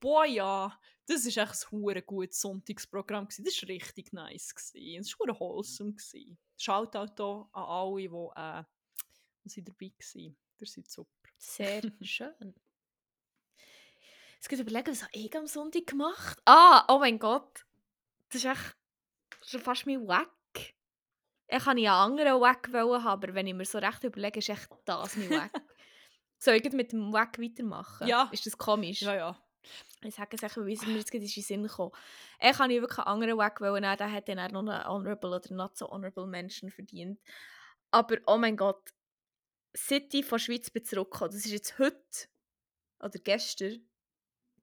boah 0.00 0.24
ja, 0.24 0.80
das 1.06 1.26
ist 1.26 1.36
echt 1.36 1.66
ein 1.70 2.02
gutes 2.06 2.40
Sonntagsprogramm. 2.40 3.26
Gewesen. 3.26 3.44
Das 3.44 3.62
war 3.62 3.68
richtig 3.68 4.12
nice. 4.14 4.54
Gewesen. 4.54 5.00
Es 5.00 5.18
war 5.18 5.38
wholesome. 5.38 5.92
Gewesen. 5.92 6.38
Shoutout 6.56 7.14
hier 7.16 7.48
an 7.52 7.64
alle, 7.64 8.08
die, 8.08 8.40
äh, 8.40 8.64
die 9.44 9.64
dabei 9.64 9.92
waren. 9.98 10.36
Ihr 10.60 10.66
seid 10.66 10.90
super. 10.90 11.10
Sehr 11.36 11.82
schön. 12.00 12.54
Jetzt 14.44 14.50
geht 14.50 14.60
überlegen, 14.60 14.90
was 14.90 15.02
habe 15.02 15.12
ich 15.14 15.34
am 15.38 15.46
Sonntag 15.46 15.86
gemacht? 15.86 16.38
Ah, 16.44 16.84
oh 16.88 16.98
mein 16.98 17.18
Gott. 17.18 17.64
Das 18.28 18.44
ist 18.44 18.44
echt 18.44 18.76
schon 19.40 19.60
fast 19.60 19.86
mein 19.86 20.06
Wack. 20.06 20.28
Ich 21.48 21.64
kann 21.64 21.78
ja 21.78 22.04
einen 22.04 22.18
anderen 22.18 22.42
Wack 22.42 22.68
haben, 22.70 23.06
aber 23.06 23.32
wenn 23.32 23.46
ich 23.46 23.54
mir 23.54 23.64
so 23.64 23.78
recht 23.78 24.04
überlege, 24.04 24.40
ist 24.40 24.50
echt 24.50 24.68
das 24.84 25.16
mein 25.16 25.30
Wack. 25.30 25.50
Soll 26.38 26.56
ich 26.56 26.72
mit 26.74 26.92
dem 26.92 27.10
Wack 27.10 27.38
weitermachen? 27.38 28.06
Ja. 28.06 28.28
Ist 28.32 28.44
das 28.44 28.58
komisch? 28.58 29.00
Ja, 29.00 29.14
ja. 29.14 29.42
Ich 30.02 30.14
sage 30.14 30.36
es 30.36 30.42
echt, 30.42 30.58
weil 30.58 30.72
es 30.74 30.86
mir 30.86 30.98
jetzt 30.98 31.10
gerade 31.10 31.24
in 31.24 31.30
den 31.30 31.42
Sinn 31.42 31.62
gekommen. 31.62 31.92
Ich 32.38 32.52
kann 32.54 32.70
ja 32.70 32.82
wirklich 32.82 32.98
einen 32.98 33.06
anderen 33.06 33.38
Wack 33.38 33.62
wollen 33.62 33.82
der 33.82 34.12
hat 34.12 34.28
dann 34.28 34.52
noch 34.52 34.60
einen 34.60 34.84
Honorable 34.86 35.36
oder 35.36 35.54
Not 35.54 35.78
so 35.78 35.88
Honorable 35.88 36.26
Mention 36.26 36.70
verdient. 36.70 37.18
Aber, 37.92 38.18
oh 38.26 38.36
mein 38.36 38.58
Gott, 38.58 38.92
seit 39.72 40.12
ich 40.12 40.26
von 40.26 40.36
der 40.36 40.44
Schweiz 40.44 40.68
bin 40.68 40.84
zurückgekommen, 40.84 41.30
das 41.30 41.46
ist 41.46 41.52
jetzt 41.52 41.78
heute 41.78 42.28
oder 43.00 43.18
gestern, 43.20 43.88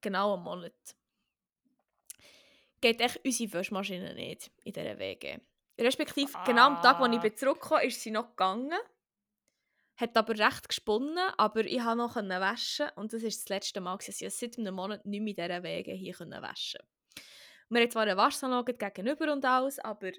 genau 0.02 0.34
einen 0.34 0.42
Monat, 0.42 0.96
geht 2.80 3.00
echt 3.00 3.20
unsere 3.24 3.52
Wäschmaschine 3.54 4.14
nicht 4.14 4.50
in 4.64 4.72
dieser 4.72 4.98
WG. 4.98 5.38
Respektive, 5.80 6.32
genau 6.44 6.66
am 6.66 6.82
Tag, 6.82 7.00
als 7.00 7.12
ich 7.12 7.18
Ah. 7.18 7.22
bin 7.22 7.36
zurückgekommen 7.36 7.82
ist 7.84 8.00
sie 8.00 8.10
noch 8.10 8.30
gegangen. 8.30 8.78
Hat 9.96 10.16
aber 10.16 10.38
recht 10.38 10.68
gesponnen, 10.68 11.18
aber 11.36 11.64
ich 11.64 11.78
konnte 11.78 11.96
noch 11.96 12.16
waschen 12.40 12.88
und 12.96 13.12
das 13.12 13.22
war 13.22 13.28
das 13.28 13.48
letzte 13.48 13.80
Mal, 13.80 13.96
dass 13.98 14.20
ich 14.20 14.34
seit 14.34 14.58
einem 14.58 14.74
Monat 14.74 15.04
nicht 15.06 15.20
mehr 15.20 15.30
in 15.30 15.36
dieser 15.36 15.62
Wege 15.62 15.92
hier 15.92 16.14
waschen 16.18 16.80
Wir 17.68 17.80
haben 17.82 17.90
zwar 17.90 18.02
eine 18.02 18.16
Waschsalon 18.16 18.64
gegenüber 18.64 19.32
und 19.32 19.44
alles, 19.44 19.78
aber 19.78 20.12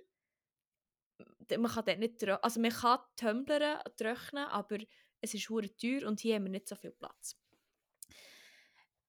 man 1.57 1.71
kann 1.71 1.85
dort 1.85 1.99
nicht 1.99 2.23
also 2.23 2.59
man 2.61 2.71
kann 2.71 2.99
trocknen, 3.17 4.45
aber 4.45 4.77
es 5.21 5.33
ist 5.33 5.49
hure 5.49 5.75
teuer 5.75 6.07
und 6.07 6.19
hier 6.19 6.35
haben 6.35 6.45
wir 6.45 6.51
nicht 6.51 6.67
so 6.67 6.75
viel 6.75 6.91
Platz. 6.91 7.35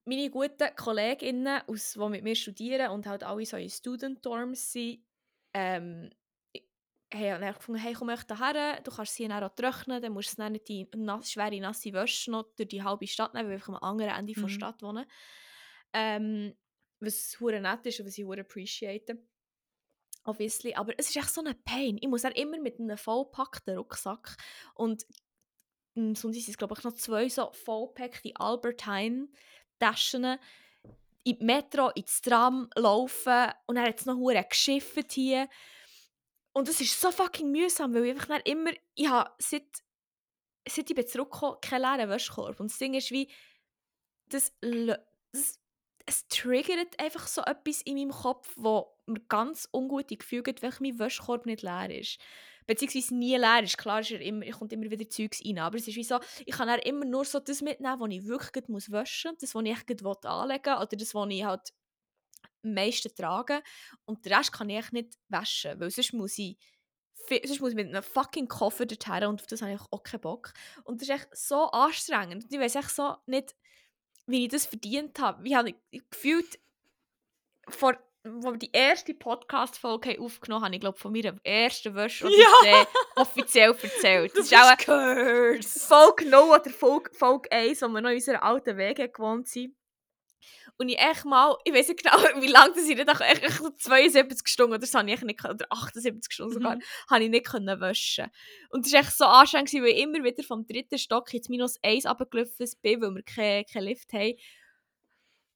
Meine 0.07 0.31
guten 0.31 0.75
Kolleginnen, 0.77 1.63
aus, 1.67 1.93
die 1.95 2.09
mit 2.09 2.23
mir 2.25 2.35
studieren 2.37 2.91
und 2.91 3.07
halt 3.07 3.23
alle 3.25 3.47
so 3.47 3.57
in 3.57 3.71
Student 3.71 4.25
Dorms 4.25 4.73
sind, 4.73 5.03
ähm, 5.55 6.11
haben 7.13 7.41
dann 7.41 7.55
gefunden, 7.55 7.81
hey, 7.81 7.95
komm 7.95 8.09
echt 8.11 8.31
daher, 8.31 8.81
du 8.83 8.91
kannst 8.91 9.15
sie 9.15 9.29
dann 9.29 9.43
auch 9.45 9.55
trocknen, 9.55 10.03
dann 10.03 10.13
musst 10.13 10.33
du 10.33 10.37
dann 10.43 10.53
nicht 10.53 10.69
die 10.69 10.89
nass, 10.97 11.31
schwere, 11.31 11.61
nasse 11.61 11.93
Wäsche 11.93 12.31
noch 12.31 12.45
durch 12.57 12.69
die 12.69 12.83
halbe 12.83 13.07
Stadt 13.07 13.35
nehmen, 13.35 13.49
weil 13.51 13.59
wir 13.61 13.69
am 13.69 13.77
anderen 13.77 14.11
Ende 14.15 14.35
Mhm. 14.37 14.41
der 14.41 14.49
Stadt 14.49 14.83
wohnen. 14.83 15.07
Ähm, 15.93 16.55
was 17.01 17.39
hure 17.41 17.61
nett 17.61 17.87
ist 17.87 18.01
und 18.01 18.07
was 18.07 18.19
ich 18.19 18.25
hure 18.25 18.41
appreciate. 18.41 19.19
Obviously, 20.25 20.75
aber 20.75 20.95
es 20.99 21.11
ist 21.11 21.17
echt 21.17 21.31
so 21.31 21.43
eine 21.43 21.55
Pain. 21.55 21.99
Ich 22.01 22.09
muss 22.09 22.23
dann 22.23 22.33
immer 22.33 22.59
mit 22.59 22.81
einem 22.81 22.97
vollpackten 22.97 23.77
Rucksack 23.77 24.37
und 24.75 25.05
mm, 25.95 26.15
sonst 26.15 26.37
sind 26.37 26.49
es 26.49 26.59
glaube 26.59 26.75
ich 26.79 26.85
noch 26.85 26.95
zwei 26.95 27.29
so 27.29 27.53
vollpackte 27.53 28.33
Albertine 28.37 29.29
Taschen 29.79 30.39
in 31.25 31.39
die 31.39 31.45
Metro, 31.45 31.89
ins 31.91 32.21
Tram 32.21 32.69
laufen 32.75 33.53
und 33.67 33.77
dann 33.77 33.87
hat 33.87 34.01
es 34.01 34.07
noch 34.07 34.17
hure 34.17 34.45
geschifft 34.45 35.13
hier. 35.13 35.49
Und 36.53 36.69
es 36.69 36.81
ist 36.81 37.01
so 37.01 37.11
fucking 37.11 37.51
mühsam, 37.51 37.95
weil 37.95 38.05
ich 38.05 38.13
einfach 38.13 38.41
immer, 38.45 38.71
ich 38.95 39.09
habe 39.09 39.31
seit, 39.39 39.67
seit 40.69 40.89
ich 40.89 40.95
bin 40.95 41.07
zurückgekommen, 41.07 41.59
keinen 41.61 41.83
leeren 41.83 42.11
Wäschkorb. 42.11 42.61
Und 42.61 42.71
das 42.71 42.79
Ding 42.79 42.95
ist 42.95 43.11
wie, 43.11 43.29
das, 44.29 44.53
das 44.61 45.59
es 46.07 46.29
triggert 46.29 47.01
einfach 47.01 47.27
so 47.27 47.43
etwas 47.43 47.81
in 47.83 47.97
meinem 47.97 48.11
Kopf, 48.11 48.53
wo 48.57 48.95
mir 49.07 49.21
ganz 49.29 49.69
ungute 49.73 50.17
Gefühle 50.17 50.43
gibt, 50.43 50.63
wenn 50.63 50.73
mein 50.81 50.99
Wäschkorb 50.99 51.47
nicht 51.47 51.63
leer 51.63 51.91
ist. 51.91 52.19
Beziehungsweise 52.67 53.15
nie 53.15 53.37
leer 53.37 53.63
ist. 53.63 53.77
Klar 53.77 54.01
ist 54.01 54.11
er 54.11 54.21
immer, 54.21 54.47
kommt 54.53 54.73
immer 54.73 54.91
wieder 54.91 55.09
Zeugs 55.09 55.43
rein, 55.45 55.59
aber 55.59 55.77
es 55.77 55.89
ist 55.89 55.97
wie 55.97 56.05
so, 56.05 56.19
ich 56.47 56.55
kann 56.55 56.69
immer 56.81 57.05
nur 57.05 57.25
so 57.25 57.41
das 57.41 57.61
mitnehmen, 57.61 58.01
was 58.01 58.11
ich 58.11 58.27
wirklich 58.27 58.69
muss 58.69 58.91
waschen 58.91 59.33
muss, 59.33 59.41
das, 59.41 59.55
was 59.55 59.65
ich 59.65 59.87
gleich 59.87 60.25
anlegen 60.25 60.65
will, 60.65 60.75
oder 60.75 60.97
das, 60.97 61.15
was 61.15 61.29
ich 61.31 61.45
halt 61.45 61.73
am 62.63 62.75
meisten 62.75 63.15
trage. 63.15 63.63
Und 64.07 64.25
den 64.25 64.33
Rest 64.33 64.53
kann 64.53 64.71
ich 64.71 64.93
nicht 64.93 65.19
waschen, 65.29 65.79
weil 65.81 65.91
sonst 65.91 66.13
muss 66.13 66.39
ich 66.39 66.59
sonst 67.29 67.61
muss 67.61 67.71
ich 67.71 67.77
mit 67.77 67.89
einem 67.89 68.03
fucking 68.03 68.49
Koffer 68.49 68.87
dorthin 68.87 69.29
und 69.29 69.41
auf 69.41 69.47
das 69.47 69.63
habe 69.63 69.73
ich 69.73 69.81
auch 69.91 70.03
keinen 70.03 70.21
Bock. 70.21 70.53
Und 70.85 71.01
das 71.01 71.09
ist 71.09 71.15
echt 71.15 71.37
so 71.37 71.71
anstrengend. 71.71 72.45
Und 72.45 72.53
ich 72.53 72.61
weiß 72.61 72.75
echt 72.77 72.91
so 72.91 73.17
nicht, 73.27 73.55
wie 74.27 74.45
ich 74.45 74.49
das 74.51 74.67
verdient 74.67 75.19
habe. 75.19 75.43
Wie 75.45 75.57
habe 75.57 75.75
ich 75.91 76.03
gefühlt, 76.11 76.59
vor, 77.69 77.99
wo 78.25 78.53
wir 78.53 78.59
die 78.59 78.71
erste 78.73 79.13
Podcast-Folge 79.15 80.19
aufgenommen 80.21 80.65
haben, 80.65 80.73
ich 80.73 80.81
glaube 80.81 80.99
von 80.99 81.13
meiner 81.13 81.37
ersten 81.45 81.95
Wäsche 81.95 82.25
oder 82.27 82.35
Ja! 82.37 82.87
offiziell 83.17 83.71
erzählt. 83.81 84.33
Das 84.37 84.47
ist 84.47 84.55
auch 84.55 84.89
eine. 84.89 85.61
Folge 85.63 86.25
0 86.29 86.41
oder 86.51 86.71
Folge, 86.71 87.11
Folge 87.15 87.53
1, 87.53 87.83
wo 87.83 87.89
wir 87.89 88.01
noch 88.01 88.09
in 88.11 88.17
unserer 88.17 88.43
alten 88.43 88.77
Wege 88.77 89.09
gewohnt 89.09 89.49
sind. 89.49 89.77
Und 90.77 90.89
ich 90.89 90.99
echt 90.99 91.25
mal, 91.25 91.57
ich 91.65 91.73
weiß 91.73 91.89
nicht 91.89 92.03
genau, 92.03 92.17
wie 92.43 92.49
lange 92.49 92.75
das 92.75 92.85
ich 92.89 92.97
nicht, 92.97 93.09
echt, 93.09 93.43
echt 93.45 93.59
so 93.63 93.71
72 93.71 94.49
Stunden 94.49 94.73
oder 94.75 94.87
so, 94.87 94.99
habe 94.99 95.09
ich 95.09 95.15
echt 95.15 95.23
nicht, 95.25 95.45
oder 95.45 95.67
78 95.71 96.33
Stunden 96.33 96.55
sogar, 96.55 96.77
Mhm. 96.77 96.83
habe 97.11 97.25
ich 97.25 97.31
nicht 97.31 97.47
können 97.47 97.81
waschen. 97.81 98.27
Und 98.71 98.85
es 98.87 98.93
war 98.93 99.01
echt 99.01 99.17
so 99.17 99.25
anstrengend, 99.27 99.73
weil 99.75 99.87
ich 99.87 99.99
immer 99.99 100.25
wieder 100.25 100.43
vom 100.43 100.67
dritten 100.67 100.99
Stock 100.99 101.33
ins 101.33 101.49
Minus 101.49 101.79
1 101.85 102.07
runtergelaufen 102.07 102.67
bin, 102.83 103.03
weil 103.03 103.15
wir 103.15 103.23
keinen 103.23 103.65
kein 103.67 103.85
Lift 103.85 104.13
haben. 104.13 104.35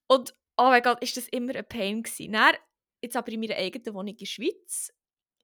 Und, 0.06 0.34
oh 0.58 0.64
mein 0.64 0.82
Gott, 0.82 1.02
ist 1.02 1.16
das 1.16 1.28
immer 1.28 1.54
ein 1.54 1.68
Pain 1.68 2.02
gewesen. 2.02 2.32
Dann, 2.32 2.56
jetzt 3.00 3.16
aber 3.16 3.32
in 3.32 3.40
meiner 3.40 3.56
eigenen 3.56 3.94
Wohnung 3.94 4.08
in 4.08 4.16
der 4.16 4.26
Schweiz, 4.26 4.92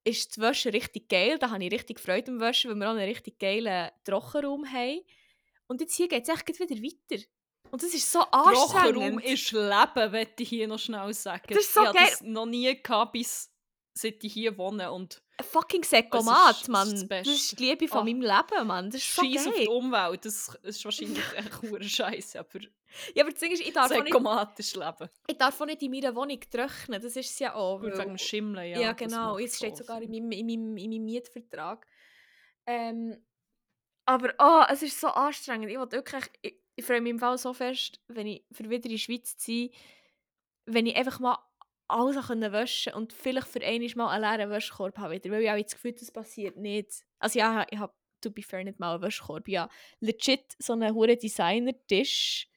ist 0.04 0.30
das 0.30 0.38
Waschen 0.42 0.72
richtig 0.72 1.08
geil. 1.08 1.38
Da 1.38 1.50
habe 1.50 1.64
ich 1.64 1.72
richtig 1.72 1.98
Freude 1.98 2.32
am 2.32 2.40
Waschen, 2.40 2.70
weil 2.70 2.76
wir 2.76 2.88
auch 2.88 2.94
einen 2.94 3.08
richtig 3.08 3.38
geilen 3.38 3.90
Trockenraum 4.04 4.70
haben. 4.70 5.00
Und 5.66 5.80
jetzt 5.80 5.96
hier 5.96 6.08
geht 6.08 6.28
es 6.28 6.28
echt 6.28 6.60
wieder 6.60 6.82
weiter. 6.82 7.24
Und 7.70 7.82
das 7.82 7.94
ist 7.94 8.10
so 8.10 8.20
Trockenraum 8.20 9.18
anstrengend. 9.18 9.24
ist 9.24 9.52
Leben, 9.52 10.12
möchte 10.12 10.42
ich 10.42 10.48
hier 10.48 10.68
noch 10.68 10.78
schnell 10.78 11.12
sagen. 11.14 11.42
Das 11.48 11.58
ist 11.58 11.72
so 11.74 11.84
ich 11.84 11.92
geil. 11.92 12.06
das 12.10 12.20
noch 12.20 12.46
nie 12.46 12.80
gehabt, 12.82 13.12
bis 13.12 13.50
ich 14.03 14.32
hier 14.32 14.57
wohne. 14.59 14.90
Und 14.90 15.22
Ein 15.36 15.45
fucking 15.47 15.84
Sekomat, 15.84 16.68
Mann. 16.68 16.90
das 16.90 17.09
Das 17.09 17.26
ist 17.28 17.59
die 17.59 17.64
Liebe 17.64 17.86
von 17.88 18.01
Ah. 18.01 18.05
meinem 18.05 18.20
Leben, 18.22 18.66
Mann. 18.66 18.86
Das 18.90 18.97
ist 18.97 19.05
Scheiß 19.05 19.47
auf 19.47 19.55
die. 19.55 19.68
Umwelt, 19.68 20.24
das 20.24 20.55
ist 20.62 20.84
wahrscheinlich 20.84 21.22
echt 21.36 21.62
hure 21.62 21.82
Scheiße, 21.84 22.40
aber 22.40 22.61
Ja, 23.14 23.22
aber 23.22 23.30
das 23.32 23.40
Ding 23.40 23.53
ist, 23.53 23.61
ich 23.61 23.72
darf, 23.72 23.90
auch 23.90 24.03
nicht, 24.03 24.12
leben. 24.74 25.11
ich 25.28 25.38
darf 25.38 25.61
auch 25.61 25.66
nicht 25.66 25.82
in 25.82 25.90
meiner 25.90 26.14
Wohnung 26.14 26.40
trocknen. 26.51 27.01
Das 27.01 27.16
ist 27.16 27.30
es 27.30 27.38
ja 27.38 27.55
auch. 27.55 27.80
Gut, 27.80 27.92
wegen 27.92 28.09
dem 28.11 28.18
Schimmeln, 28.18 28.70
ja. 28.70 28.80
Ja, 28.80 28.92
genau. 28.92 29.38
Jetzt 29.38 29.57
steht 29.57 29.76
sogar 29.76 30.01
in 30.03 30.11
meinem, 30.11 30.30
in 30.32 30.47
meinem, 30.47 30.76
in 30.76 30.90
meinem 30.90 31.05
Mietvertrag. 31.05 31.86
Ähm, 32.66 33.16
aber 34.07 34.34
oh, 34.38 34.62
es 34.70 34.82
ist 34.82 35.01
so 35.01 35.09
anstrengend. 35.09 35.70
Ich, 35.70 35.76
wirklich, 35.76 36.24
ich, 36.42 36.55
ich 36.76 36.84
freue 36.84 37.01
mich 37.01 37.11
im 37.11 37.18
Fall 37.18 37.38
so 37.38 37.53
fest, 37.53 38.01
wenn 38.09 38.26
ich 38.26 38.45
für 38.53 38.64
wieder 38.68 38.84
in 38.84 38.90
die 38.90 38.99
Schweiz 38.99 39.36
ziehe, 39.36 39.70
wenn 40.66 40.86
ich 40.86 40.97
einfach 40.97 41.20
mal 41.20 41.38
alles 41.89 42.16
auch 42.16 42.28
können 42.28 42.53
waschen 42.53 42.95
und 42.95 43.12
vielleicht 43.12 43.49
für 43.49 43.62
einmal 43.62 43.91
mal 43.97 44.11
einen 44.11 44.39
leeren 44.39 44.51
Wäschkorb 44.51 44.99
habe 44.99 45.14
wieder. 45.14 45.30
Weil 45.30 45.43
ich 45.43 45.49
habe 45.49 45.59
jetzt 45.59 45.72
das 45.72 45.82
Gefühl, 45.82 45.97
das 45.99 46.11
passiert 46.11 46.57
nicht. 46.57 47.05
Also 47.18 47.39
ja, 47.39 47.66
ich 47.70 47.78
habe, 47.78 47.93
to 48.20 48.30
be 48.30 48.43
fair, 48.43 48.64
nicht 48.64 48.78
mal 48.78 48.95
einen 48.95 49.03
Wäschkorb. 49.03 49.49
Ja, 49.49 49.68
legit 50.01 50.55
so 50.59 50.72
einen 50.72 50.95
hohen 50.95 51.18
Designer-Tisch 51.18 52.49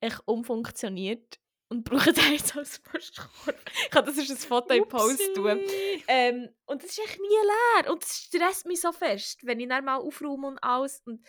echt 0.00 0.20
umfunktioniert 0.26 1.38
und 1.68 1.84
brauche 1.84 2.12
den 2.12 2.32
jetzt 2.32 2.56
als 2.56 2.80
Wäschkorb. 2.92 3.56
Ich 3.84 3.90
kann 3.90 4.06
das 4.06 4.16
ist 4.16 4.30
ein 4.30 4.36
Foto 4.36 4.74
im 4.74 4.88
Post 4.88 5.34
tun. 5.34 5.60
Ähm, 6.06 6.48
und 6.66 6.82
es 6.82 6.90
ist 6.90 7.00
echt 7.00 7.20
nie 7.20 7.28
leer. 7.28 7.92
Und 7.92 8.02
es 8.02 8.24
stresst 8.24 8.66
mich 8.66 8.80
so 8.80 8.92
fest, 8.92 9.40
wenn 9.44 9.60
ich 9.60 9.68
dann 9.68 9.84
mal 9.84 9.96
aufräume 9.96 10.46
und 10.46 10.58
alles. 10.62 11.02
Und 11.04 11.26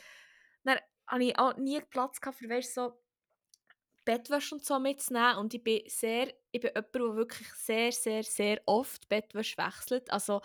dann 0.64 0.78
habe 1.08 1.26
ich 1.26 1.38
auch 1.38 1.58
nie 1.58 1.82
Platz 1.82 2.22
gehabt 2.22 2.38
für 2.38 2.50
weißt, 2.50 2.74
so 2.74 2.94
Bettwäsche 4.10 4.56
und 4.56 4.66
so 4.66 4.80
mitzunehmen 4.80 5.38
und 5.38 5.54
ich 5.54 5.64
bin 5.64 5.84
sehr, 5.86 6.34
ich 6.52 6.62
bin 6.62 6.72
jemand, 6.74 6.96
der 6.96 7.16
wirklich 7.16 7.48
sehr, 7.54 7.92
sehr, 7.92 8.24
sehr 8.24 8.60
oft 8.66 9.08
Bettwäsche 9.08 9.56
wechselt. 9.58 10.12
Also 10.12 10.42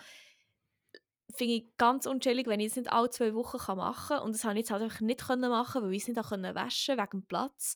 finde 1.35 1.53
ich 1.55 1.77
ganz 1.77 2.05
unchillig, 2.05 2.45
wenn 2.45 2.59
ich 2.59 2.67
es 2.67 2.75
nicht 2.75 2.91
alle 2.91 3.09
zwei 3.09 3.33
Wochen 3.33 3.57
machen 3.75 4.07
kann. 4.17 4.23
Und 4.23 4.35
das 4.35 4.43
habe 4.43 4.53
ich 4.53 4.59
jetzt 4.59 4.71
halt 4.71 4.83
einfach 4.83 5.01
nicht 5.01 5.25
können 5.25 5.49
machen, 5.49 5.81
weil 5.81 5.93
ich 5.93 6.03
es 6.03 6.07
nicht 6.07 6.19
auch 6.19 6.29
können 6.29 6.53
waschen 6.53 6.95
wegen 6.95 7.09
dem 7.09 7.25
Platz. 7.25 7.75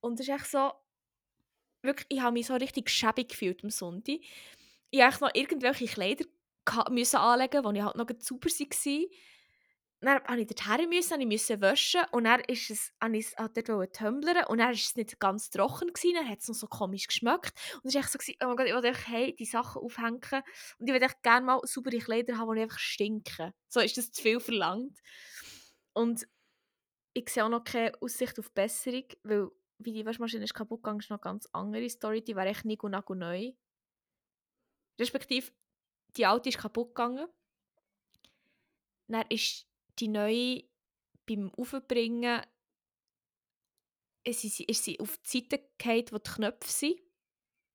Und 0.00 0.18
es 0.18 0.26
ist 0.26 0.34
echt 0.34 0.50
so, 0.50 0.72
wirklich, 1.82 2.06
ich 2.08 2.20
habe 2.20 2.32
mich 2.32 2.46
so 2.46 2.54
richtig 2.54 2.88
schäbig 2.88 3.28
gefühlt 3.28 3.62
am 3.62 3.68
Sonntag. 3.68 4.16
Ich 4.90 5.04
musste 5.04 5.24
noch 5.24 5.34
irgendwelche 5.34 5.86
Kleider 5.86 6.24
müssen 6.90 7.16
anlegen, 7.16 7.74
die 7.74 7.82
halt 7.82 7.96
noch 7.96 8.06
super 8.20 8.48
waren. 8.48 9.06
Dann 10.00 10.22
musste 10.22 10.40
ich 10.40 10.46
dorthin, 10.46 10.88
müssen, 10.88 11.20
ich 11.20 11.26
musste 11.26 11.60
waschen 11.60 12.02
und 12.12 12.24
dann 12.24 12.40
ist 12.40 12.70
es, 12.70 12.92
habe 13.00 13.16
ich 13.16 13.26
es 13.26 13.34
dort 13.64 13.96
tumblern 13.96 14.44
und 14.46 14.58
dann 14.58 14.66
war 14.66 14.72
es 14.72 14.94
nicht 14.94 15.18
ganz 15.18 15.48
trocken, 15.48 15.92
gewesen, 15.92 16.14
dann 16.14 16.28
hat 16.28 16.40
es 16.40 16.48
noch 16.48 16.54
so 16.54 16.66
komisch 16.66 17.06
geschmeckt 17.06 17.52
und 17.82 17.88
es 17.88 17.94
war 17.94 18.02
so, 18.02 18.18
gewesen, 18.18 18.36
oh 18.42 18.46
mein 18.46 18.56
Gott, 18.56 18.66
ich 18.66 18.74
wollte 18.74 18.92
hey, 18.92 19.34
die 19.34 19.46
Sachen 19.46 19.80
aufhängen 19.80 20.20
und 20.78 20.86
ich 20.86 20.92
würde 20.92 21.08
gerne 21.22 21.46
mal 21.46 21.60
saubere 21.64 21.98
Kleider 21.98 22.36
haben, 22.36 22.54
die 22.54 22.62
einfach 22.62 22.78
stinken. 22.78 23.52
So 23.68 23.80
ist 23.80 23.96
das 23.96 24.12
zu 24.12 24.22
viel 24.22 24.38
verlangt. 24.38 24.98
Und 25.94 26.26
ich 27.14 27.30
sehe 27.30 27.44
auch 27.44 27.48
noch 27.48 27.64
keine 27.64 27.92
Aussicht 28.02 28.38
auf 28.38 28.52
Besserung, 28.52 29.06
weil 29.22 29.48
wie 29.78 29.92
die 29.92 30.04
Waschmaschine 30.04 30.44
ist 30.44 30.54
kaputt 30.54 30.82
gegangen, 30.82 31.00
ist 31.00 31.10
noch 31.10 31.16
eine 31.22 31.32
ganz 31.32 31.48
andere 31.52 31.88
Story, 31.88 32.22
die 32.22 32.36
wäre 32.36 32.48
echt 32.48 32.66
nicht 32.66 32.82
und 32.82 32.92
neu. 33.18 33.52
Respektive, 34.98 35.52
die 36.16 36.26
alte 36.26 36.48
ist 36.50 36.58
kaputt 36.58 36.94
gegangen. 36.94 37.26
Dann 39.08 39.24
ist 39.28 39.66
die 39.98 40.08
neue 40.08 40.64
beim 41.26 41.52
Aufbringen 41.56 42.42
ist 44.24 44.40
sie, 44.40 44.64
ist 44.64 44.84
sie 44.84 44.98
auf 45.00 45.18
die 45.18 45.40
Seite 45.40 45.62
gefallen, 45.78 46.06
wo 46.10 46.18
die 46.18 46.30
Knöpfe 46.30 46.70
sind, 46.70 47.00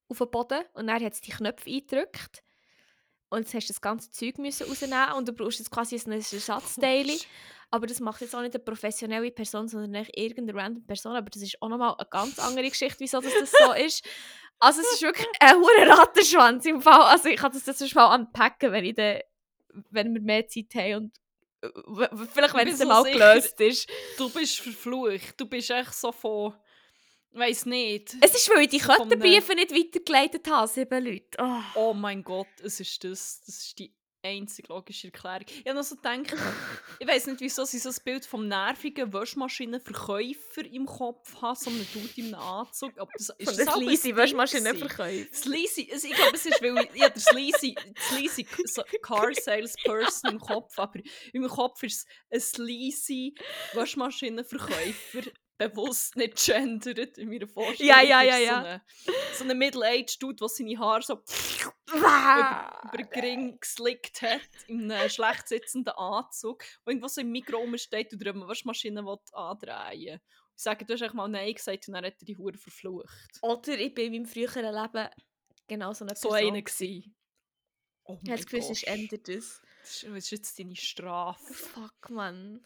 auf 0.09 0.17
dem 0.17 0.31
Boden. 0.31 0.63
Und 0.73 0.87
dann 0.87 1.03
hat 1.03 1.15
sie 1.15 1.21
die 1.21 1.31
Knöpfe 1.31 1.69
eingedrückt. 1.69 2.43
Und 3.29 3.39
jetzt 3.39 3.53
hast 3.53 3.69
du 3.69 3.73
das 3.73 3.81
ganze 3.81 4.11
Zeug 4.11 4.37
müssen 4.39 4.67
rausnehmen 4.67 5.13
und 5.13 5.27
du 5.27 5.33
brauchst 5.33 5.59
jetzt 5.59 5.71
quasi 5.71 5.95
ein 5.95 6.11
Ersatzteil. 6.11 7.17
Aber 7.69 7.87
das 7.87 8.01
macht 8.01 8.19
jetzt 8.19 8.35
auch 8.35 8.41
nicht 8.41 8.53
eine 8.53 8.63
professionelle 8.63 9.31
Person, 9.31 9.69
sondern 9.69 10.05
irgendeine 10.13 10.61
random 10.61 10.85
Person. 10.85 11.15
Aber 11.15 11.29
das 11.29 11.41
ist 11.41 11.61
auch 11.61 11.69
nochmal 11.69 11.95
eine 11.97 12.09
ganz 12.09 12.37
andere 12.39 12.69
Geschichte, 12.69 12.99
wieso 12.99 13.21
das, 13.21 13.31
das 13.39 13.51
so 13.51 13.71
ist. 13.71 14.05
Also 14.59 14.81
es 14.81 14.91
ist 14.91 15.01
wirklich 15.01 15.27
ein 15.39 15.55
hoher 15.55 15.97
Rattenschwanz 15.97 16.65
im 16.65 16.81
Fall. 16.81 17.03
Also 17.03 17.29
ich 17.29 17.37
kann 17.37 17.53
das 17.53 17.65
jetzt 17.65 17.95
mal 17.95 18.07
anpacken, 18.07 18.73
wenn, 18.73 18.83
ich 18.83 18.95
de, 18.95 19.23
wenn 19.89 20.13
wir 20.13 20.21
mehr 20.21 20.45
Zeit 20.47 20.75
haben 20.75 20.95
und 20.95 21.17
Vielleicht, 22.33 22.53
wenn 22.55 22.67
es 22.67 22.79
so 22.79 22.85
mal 22.85 23.03
gelöst 23.03 23.59
ist. 23.61 23.89
Du 24.17 24.29
bist 24.29 24.59
verflucht. 24.59 25.33
Du 25.37 25.45
bist 25.45 25.69
echt 25.69 25.93
so 25.93 26.11
von. 26.11 26.53
Weiß 27.33 27.65
nicht. 27.65 28.17
Es 28.19 28.35
ist, 28.35 28.49
weil 28.49 28.63
ich 28.63 28.69
die 28.69 28.79
Kötterbriefe 28.79 29.55
nicht 29.55 29.71
weitergeleitet 29.71 30.49
habe, 30.49 30.67
sieben 30.67 31.05
Leute. 31.05 31.37
Oh. 31.39 31.61
oh. 31.75 31.93
mein 31.93 32.23
Gott, 32.23 32.47
es 32.61 32.79
ist 32.79 33.03
das. 33.03 33.41
Das 33.45 33.57
ist 33.57 33.79
die 33.79 33.93
einzige 34.23 34.67
logische 34.69 35.07
Erklärung. 35.07 35.45
Ich 35.47 35.65
habe 35.65 35.75
noch 35.75 35.83
so 35.83 35.95
gedacht, 35.95 36.35
ich 36.99 37.07
weiß 37.07 37.27
nicht, 37.27 37.41
wieso 37.41 37.65
sie 37.65 37.79
so 37.79 37.89
ein 37.89 37.95
Bild 38.03 38.25
vom 38.25 38.47
nervigen 38.47 39.11
Waschmaschinenverkäufer 39.13 40.65
im 40.71 40.85
Kopf 40.85 41.41
haben, 41.41 41.55
so 41.55 41.69
einen 41.69 41.87
Dude 41.93 42.09
in 42.15 42.33
einem 42.33 42.43
Anzug. 42.43 42.97
Aber 42.97 43.11
das 43.17 43.29
ist 43.37 43.59
das 43.59 43.73
Sleazy 43.73 44.15
Waschmaschinenverkäufer. 44.15 45.33
Sleazy, 45.33 45.89
also 45.91 46.07
ich 46.07 46.13
glaube, 46.13 46.35
es 46.35 46.45
ist, 46.45 46.61
weil 46.61 46.77
ich, 46.77 47.01
ja, 47.01 47.09
der 47.09 47.21
Sleazy, 47.21 47.75
Sleazy 48.09 48.47
Car 49.01 49.33
Salesperson 49.33 50.31
im 50.31 50.39
Kopf, 50.39 50.77
aber 50.77 50.99
meinem 51.33 51.49
Kopf 51.49 51.83
ist 51.83 52.07
es 52.29 52.53
ein 52.53 52.65
Sleazy 52.65 53.35
Waschmaschinenverkäufer 53.73 55.31
bewusst 55.69 56.15
nicht 56.17 56.43
gendert 56.43 57.17
in 57.17 57.29
meiner 57.29 57.47
Vorstellung. 57.47 57.89
Ja, 57.89 58.01
ja, 58.01 58.21
ja, 58.21 58.37
ja. 58.37 58.51
So 58.53 58.65
eine, 58.65 58.81
so 59.35 59.43
eine 59.43 59.55
Middle-aged 59.55 60.21
Dude, 60.21 60.35
der 60.35 60.49
seine 60.49 60.77
Haare 60.79 61.01
so 61.01 61.21
über, 61.93 62.81
über 62.85 62.97
den 62.97 63.09
Gring 63.09 63.59
geslickt 63.59 64.21
hat, 64.21 64.41
in 64.67 64.91
einem 64.91 65.09
schlecht 65.09 65.47
sitzenden 65.47 65.93
Anzug, 65.93 66.59
der 66.85 66.91
irgendwo 66.91 67.07
so 67.07 67.21
im 67.21 67.31
Mikro 67.31 67.57
rumsteht 67.57 68.13
und 68.13 68.27
eine 68.27 68.47
Waschmaschine 68.47 69.05
andrehen 69.33 70.01
will. 70.01 70.21
Ich 70.55 70.63
sage, 70.63 70.85
du 70.85 70.93
hast 70.93 71.01
echt 71.01 71.13
mal 71.13 71.27
Nein 71.27 71.53
gesagt 71.53 71.87
und 71.87 71.95
dann 71.95 72.05
hat 72.05 72.21
er 72.21 72.25
die 72.25 72.37
Hure 72.37 72.57
verflucht. 72.57 73.39
Oder 73.41 73.79
ich 73.79 73.93
bin 73.93 74.13
in 74.13 74.23
meinem 74.23 74.25
früheren 74.25 74.75
Leben 74.75 75.09
genau 75.67 75.93
so 75.93 76.05
eine 76.05 76.13
Person. 76.13 76.31
So 76.31 76.35
eine 76.35 76.61
gewesen. 76.61 77.15
Oh 78.03 78.17
mein 78.23 78.37
Gott. 78.37 78.53
es 78.53 78.83
ändert 78.83 79.27
das. 79.27 79.61
Das 79.81 80.03
ist 80.03 80.31
jetzt 80.31 80.59
deine 80.59 80.75
Strafe. 80.75 81.53
Fuck, 81.53 82.09
man. 82.09 82.63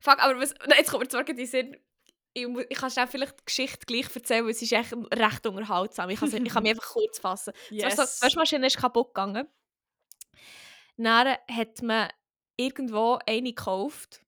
Fuck, 0.00 0.18
aber 0.18 0.40
was, 0.40 0.54
jetzt 0.76 0.90
kommt 0.90 1.04
mir 1.04 1.08
zwar 1.08 1.24
die 1.24 1.46
Sinn, 1.46 1.76
ich, 2.32 2.46
ich 2.68 2.78
kann 2.78 2.90
schnell 2.90 3.06
vielleicht 3.08 3.40
die 3.40 3.44
Geschichte 3.44 3.86
gleich 3.86 4.14
erzählen, 4.14 4.44
weil 4.44 4.52
es 4.52 4.62
ist 4.62 4.72
echt 4.72 4.94
recht 5.12 5.46
unterhaltsam. 5.46 6.10
Ich 6.10 6.20
kann, 6.20 6.28
ich 6.28 6.52
kann 6.52 6.62
mich 6.62 6.70
einfach 6.72 6.92
kurz 6.92 7.18
fassen. 7.18 7.52
Yes. 7.70 7.96
So, 7.96 8.02
die 8.02 8.22
Waschmaschine 8.22 8.66
ist 8.66 8.76
kaputt 8.78 9.08
gegangen. 9.08 9.48
Dann 10.96 11.36
hat 11.50 11.82
man 11.82 12.10
irgendwo 12.56 13.18
eine 13.26 13.52
gekauft, 13.52 14.20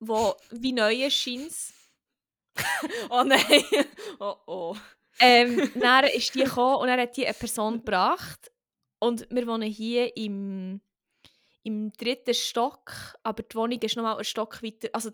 die 0.00 0.06
wie 0.50 0.72
neu 0.72 1.10
scheint. 1.10 1.52
oh 3.10 3.22
nein! 3.22 3.64
oh 4.18 4.36
oh. 4.46 4.76
Ähm, 5.18 5.70
dann 5.74 6.04
ist 6.04 6.34
die 6.34 6.44
gekommen 6.44 6.76
und 6.76 6.88
dann 6.88 7.00
hat 7.00 7.16
die 7.16 7.26
eine 7.26 7.34
Person 7.34 7.78
gebracht. 7.78 8.50
Und 8.98 9.26
wir 9.30 9.46
wohnen 9.46 9.70
hier 9.70 10.16
im, 10.16 10.80
im 11.64 11.92
dritten 11.92 12.34
Stock, 12.34 12.92
aber 13.22 13.42
die 13.42 13.54
Wohnung 13.56 13.80
ist 13.80 13.96
nochmal 13.96 14.14
einen 14.14 14.24
Stock 14.24 14.62
weiter. 14.62 14.88
Also 14.92 15.10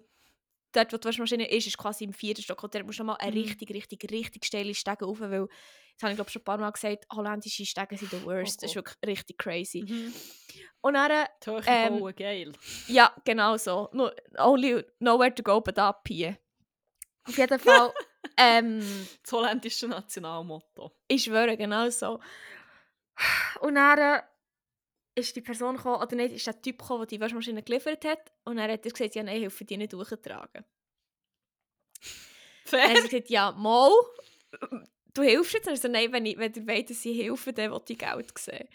dort, 0.72 0.92
wo 0.92 0.96
die 0.96 1.04
Waschmaschine 1.06 1.50
ist, 1.50 1.66
ist 1.66 1.78
quasi 1.78 2.04
im 2.04 2.12
vierten 2.12 2.42
Stock. 2.42 2.62
Und 2.62 2.74
dort 2.74 2.86
musst 2.86 2.98
du 2.98 3.04
mal 3.04 3.14
eine 3.14 3.36
mhm. 3.36 3.42
richtig, 3.42 3.70
richtig, 3.70 4.10
richtig 4.10 4.44
steile 4.44 4.74
Stege 4.74 5.04
rauf, 5.04 5.20
weil, 5.20 5.46
das 5.94 6.02
habe 6.02 6.12
ich 6.12 6.16
glaube 6.16 6.30
schon 6.30 6.42
ein 6.42 6.44
paar 6.44 6.58
Mal 6.58 6.70
gesagt, 6.70 7.06
holländische 7.12 7.66
Stege 7.66 7.96
sind 7.96 8.10
the 8.10 8.24
worst. 8.24 8.58
Oh, 8.58 8.58
oh. 8.58 8.60
Das 8.62 8.70
ist 8.70 8.74
wirklich 8.76 8.96
richtig 9.06 9.38
crazy. 9.38 9.84
Mhm. 9.86 10.12
Und 10.80 10.94
dann... 10.94 11.26
Ähm, 11.66 12.12
geil. 12.16 12.52
Ja, 12.88 13.14
genau 13.24 13.56
so. 13.56 13.88
No, 13.92 14.10
only 14.38 14.84
nowhere 14.98 15.34
to 15.34 15.42
go 15.42 15.60
but 15.60 15.78
up 15.78 16.02
hier. 16.06 16.38
Auf 17.24 17.36
jeden 17.36 17.58
Fall... 17.58 17.92
ähm, 18.36 18.80
das 19.22 19.32
holländische 19.32 19.88
Nationalmotto. 19.88 20.92
Ich 21.08 21.24
schwöre, 21.24 21.56
genau 21.56 21.88
so. 21.90 22.18
Und 23.60 23.74
dann 23.74 24.22
ist 25.14 25.36
die 25.36 25.40
Person 25.40 25.76
gekommen, 25.76 26.00
oder 26.00 26.16
nicht, 26.16 26.34
ist 26.34 26.46
der 26.46 26.60
Typ 26.60 26.78
gekommen, 26.78 27.00
der 27.00 27.06
die 27.06 27.20
Waschmaschine 27.20 27.62
geliefert 27.62 28.04
hat. 28.04 28.32
Und 28.44 28.58
er 28.58 28.72
hat 28.72 28.82
gesagt, 28.82 29.14
ja, 29.14 29.22
nein, 29.22 29.36
ich 29.36 29.42
helfe 29.42 29.64
dir 29.64 29.78
nicht 29.78 29.92
durchtragen. 29.92 30.64
Fair. 32.64 32.80
Er 32.80 32.94
hat 32.94 33.04
gesagt, 33.04 33.30
ja, 33.30 33.52
mal, 33.52 33.90
du 35.14 35.22
hilfst 35.22 35.52
jetzt. 35.54 35.66
Er 35.66 35.72
hat 35.72 35.78
gesagt, 35.78 35.92
nein, 35.92 36.12
wenn, 36.12 36.26
ich, 36.26 36.38
wenn 36.38 36.52
ihr 36.54 36.66
wollt, 36.66 36.90
dass 36.90 37.04
ich 37.04 37.22
helfe, 37.22 37.52
dann 37.52 37.72
will 37.72 37.80
ich 37.86 37.98
Geld 37.98 38.38
sehen. 38.38 38.68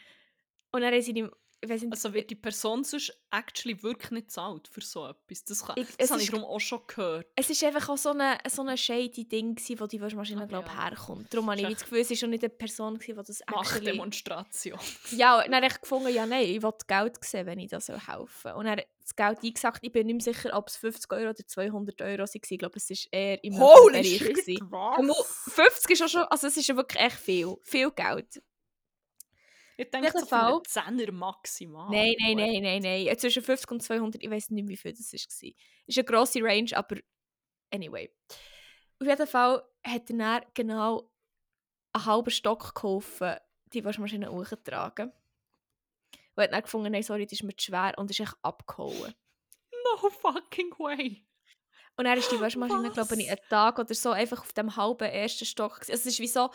Und 0.71 0.83
er 0.83 0.95
hat 0.95 1.03
sie 1.03 1.11
ihm 1.11 1.31
nicht, 1.65 1.91
also 1.91 2.13
wird 2.13 2.29
die 2.29 2.35
Person 2.35 2.83
sonst 2.83 3.13
actually 3.31 3.81
wirklich 3.81 4.11
nicht 4.11 4.31
zahlt 4.31 4.67
für 4.67 4.81
so 4.81 5.07
etwas? 5.07 5.43
Das, 5.43 5.65
kann, 5.65 5.75
ich, 5.77 5.87
das 5.97 6.11
habe 6.11 6.21
ich 6.21 6.29
darum 6.29 6.45
auch 6.45 6.59
schon 6.59 6.81
gehört. 6.87 7.27
Es 7.35 7.49
war 7.49 7.67
einfach 7.67 7.89
auch 7.89 7.97
so 7.97 8.11
ein 8.11 8.37
so 8.47 8.61
eine 8.61 8.77
shady 8.77 9.27
Ding, 9.27 9.55
gewesen, 9.55 9.79
wo 9.79 9.87
die 9.87 9.99
Waschmaschine, 9.99 10.43
ah, 10.43 10.45
glaube 10.45 10.67
ja. 10.67 10.85
herkommt. 10.85 11.33
Darum 11.33 11.49
habe 11.49 11.61
ich 11.61 11.67
das 11.67 11.81
Gefühl, 11.81 11.99
es 11.99 12.09
war 12.09 12.17
schon 12.17 12.29
nicht 12.29 12.43
eine 12.43 12.49
Person, 12.49 12.99
die 12.99 13.13
das 13.13 13.41
actually... 13.41 13.55
Machtdemonstration. 13.55 14.79
ja, 15.11 15.37
und 15.37 15.51
dann 15.51 15.63
habe 15.63 15.67
ich 15.67 15.81
gefunden, 15.81 16.13
ja 16.13 16.25
nein, 16.25 16.45
ich 16.45 16.61
will 16.61 16.73
Geld 16.87 17.23
sehen, 17.23 17.45
wenn 17.45 17.59
ich 17.59 17.69
das 17.69 17.87
helfen 17.87 18.27
soll. 18.43 18.53
Und 18.53 18.65
dann 18.65 18.81
das 19.07 19.15
Geld 19.15 19.43
eingesagt, 19.43 19.79
ich 19.81 19.91
bin 19.91 20.07
nicht 20.07 20.25
mehr 20.25 20.33
sicher, 20.33 20.55
ob 20.55 20.67
es 20.67 20.75
50 20.77 21.11
Euro 21.13 21.29
oder 21.29 21.47
200 21.47 22.01
Euro 22.01 22.19
waren. 22.19 22.29
Ich 22.33 22.59
glaube, 22.59 22.75
es 22.75 22.89
war 22.89 22.97
eher 23.11 23.43
im 23.43 23.57
Holy 23.57 24.19
Bereich. 24.19 24.43
Shit, 24.43 24.59
was? 24.69 25.53
50 25.53 25.91
ist 25.91 26.01
auch 26.03 26.07
schon, 26.09 26.23
also 26.23 26.47
es 26.47 26.57
ist 26.57 26.75
wirklich 26.75 27.01
echt 27.01 27.17
viel. 27.17 27.55
Viel 27.63 27.91
Geld. 27.91 28.41
Ich 29.79 29.91
denke, 29.91 30.11
so 30.11 30.25
für 30.25 30.35
10er 30.35 31.11
maximal. 31.11 31.91
Nein, 31.91 32.15
nein, 32.19 32.37
nein, 32.37 32.63
nein, 32.63 32.81
nein. 32.81 33.17
Zwischen 33.19 33.43
50 33.43 33.71
und 33.71 33.83
200, 33.83 34.23
ich 34.23 34.29
weiß 34.29 34.49
nicht, 34.49 34.67
wie 34.67 34.75
viel 34.75 34.91
das 34.91 35.13
war. 35.13 35.19
Es 35.19 35.43
ist 35.85 35.97
eine 35.97 36.05
grosse 36.05 36.41
Range, 36.41 36.75
aber 36.75 36.97
anyway. 37.71 38.11
Auf 38.99 39.07
jeden 39.07 39.27
Fall 39.27 39.63
hat 39.85 40.09
er 40.09 40.41
genau 40.55 41.11
einen 41.93 42.05
halben 42.05 42.31
Stock 42.31 42.73
geholfen, 42.73 43.35
die 43.73 43.85
Waschmaschine 43.85 44.31
hochzutragen. 44.31 45.13
Und 46.35 46.43
hat 46.43 46.53
dann 46.53 46.63
gefunden, 46.63 46.91
nein, 46.91 47.03
sorry, 47.03 47.25
das 47.25 47.33
ist 47.33 47.43
mir 47.43 47.55
zu 47.55 47.65
schwer 47.65 47.93
und 47.97 48.09
ist 48.09 48.19
echt 48.19 48.35
abgehauen. 48.41 49.13
No 49.71 50.09
fucking 50.09 50.71
way. 50.79 51.23
Und 51.97 52.05
dann 52.05 52.17
ist 52.17 52.31
die 52.31 52.39
Waschmaschine, 52.39 52.91
glaube 52.91 53.15
ich, 53.15 53.29
einen 53.29 53.39
Tag 53.49 53.79
oder 53.79 53.93
so 53.93 54.11
einfach 54.11 54.41
auf 54.41 54.53
dem 54.53 54.75
halben 54.75 55.09
ersten 55.09 55.45
Stock. 55.45 55.79
Also 55.79 55.93
es 55.93 56.05
ist 56.05 56.19
wie 56.19 56.27
so, 56.27 56.49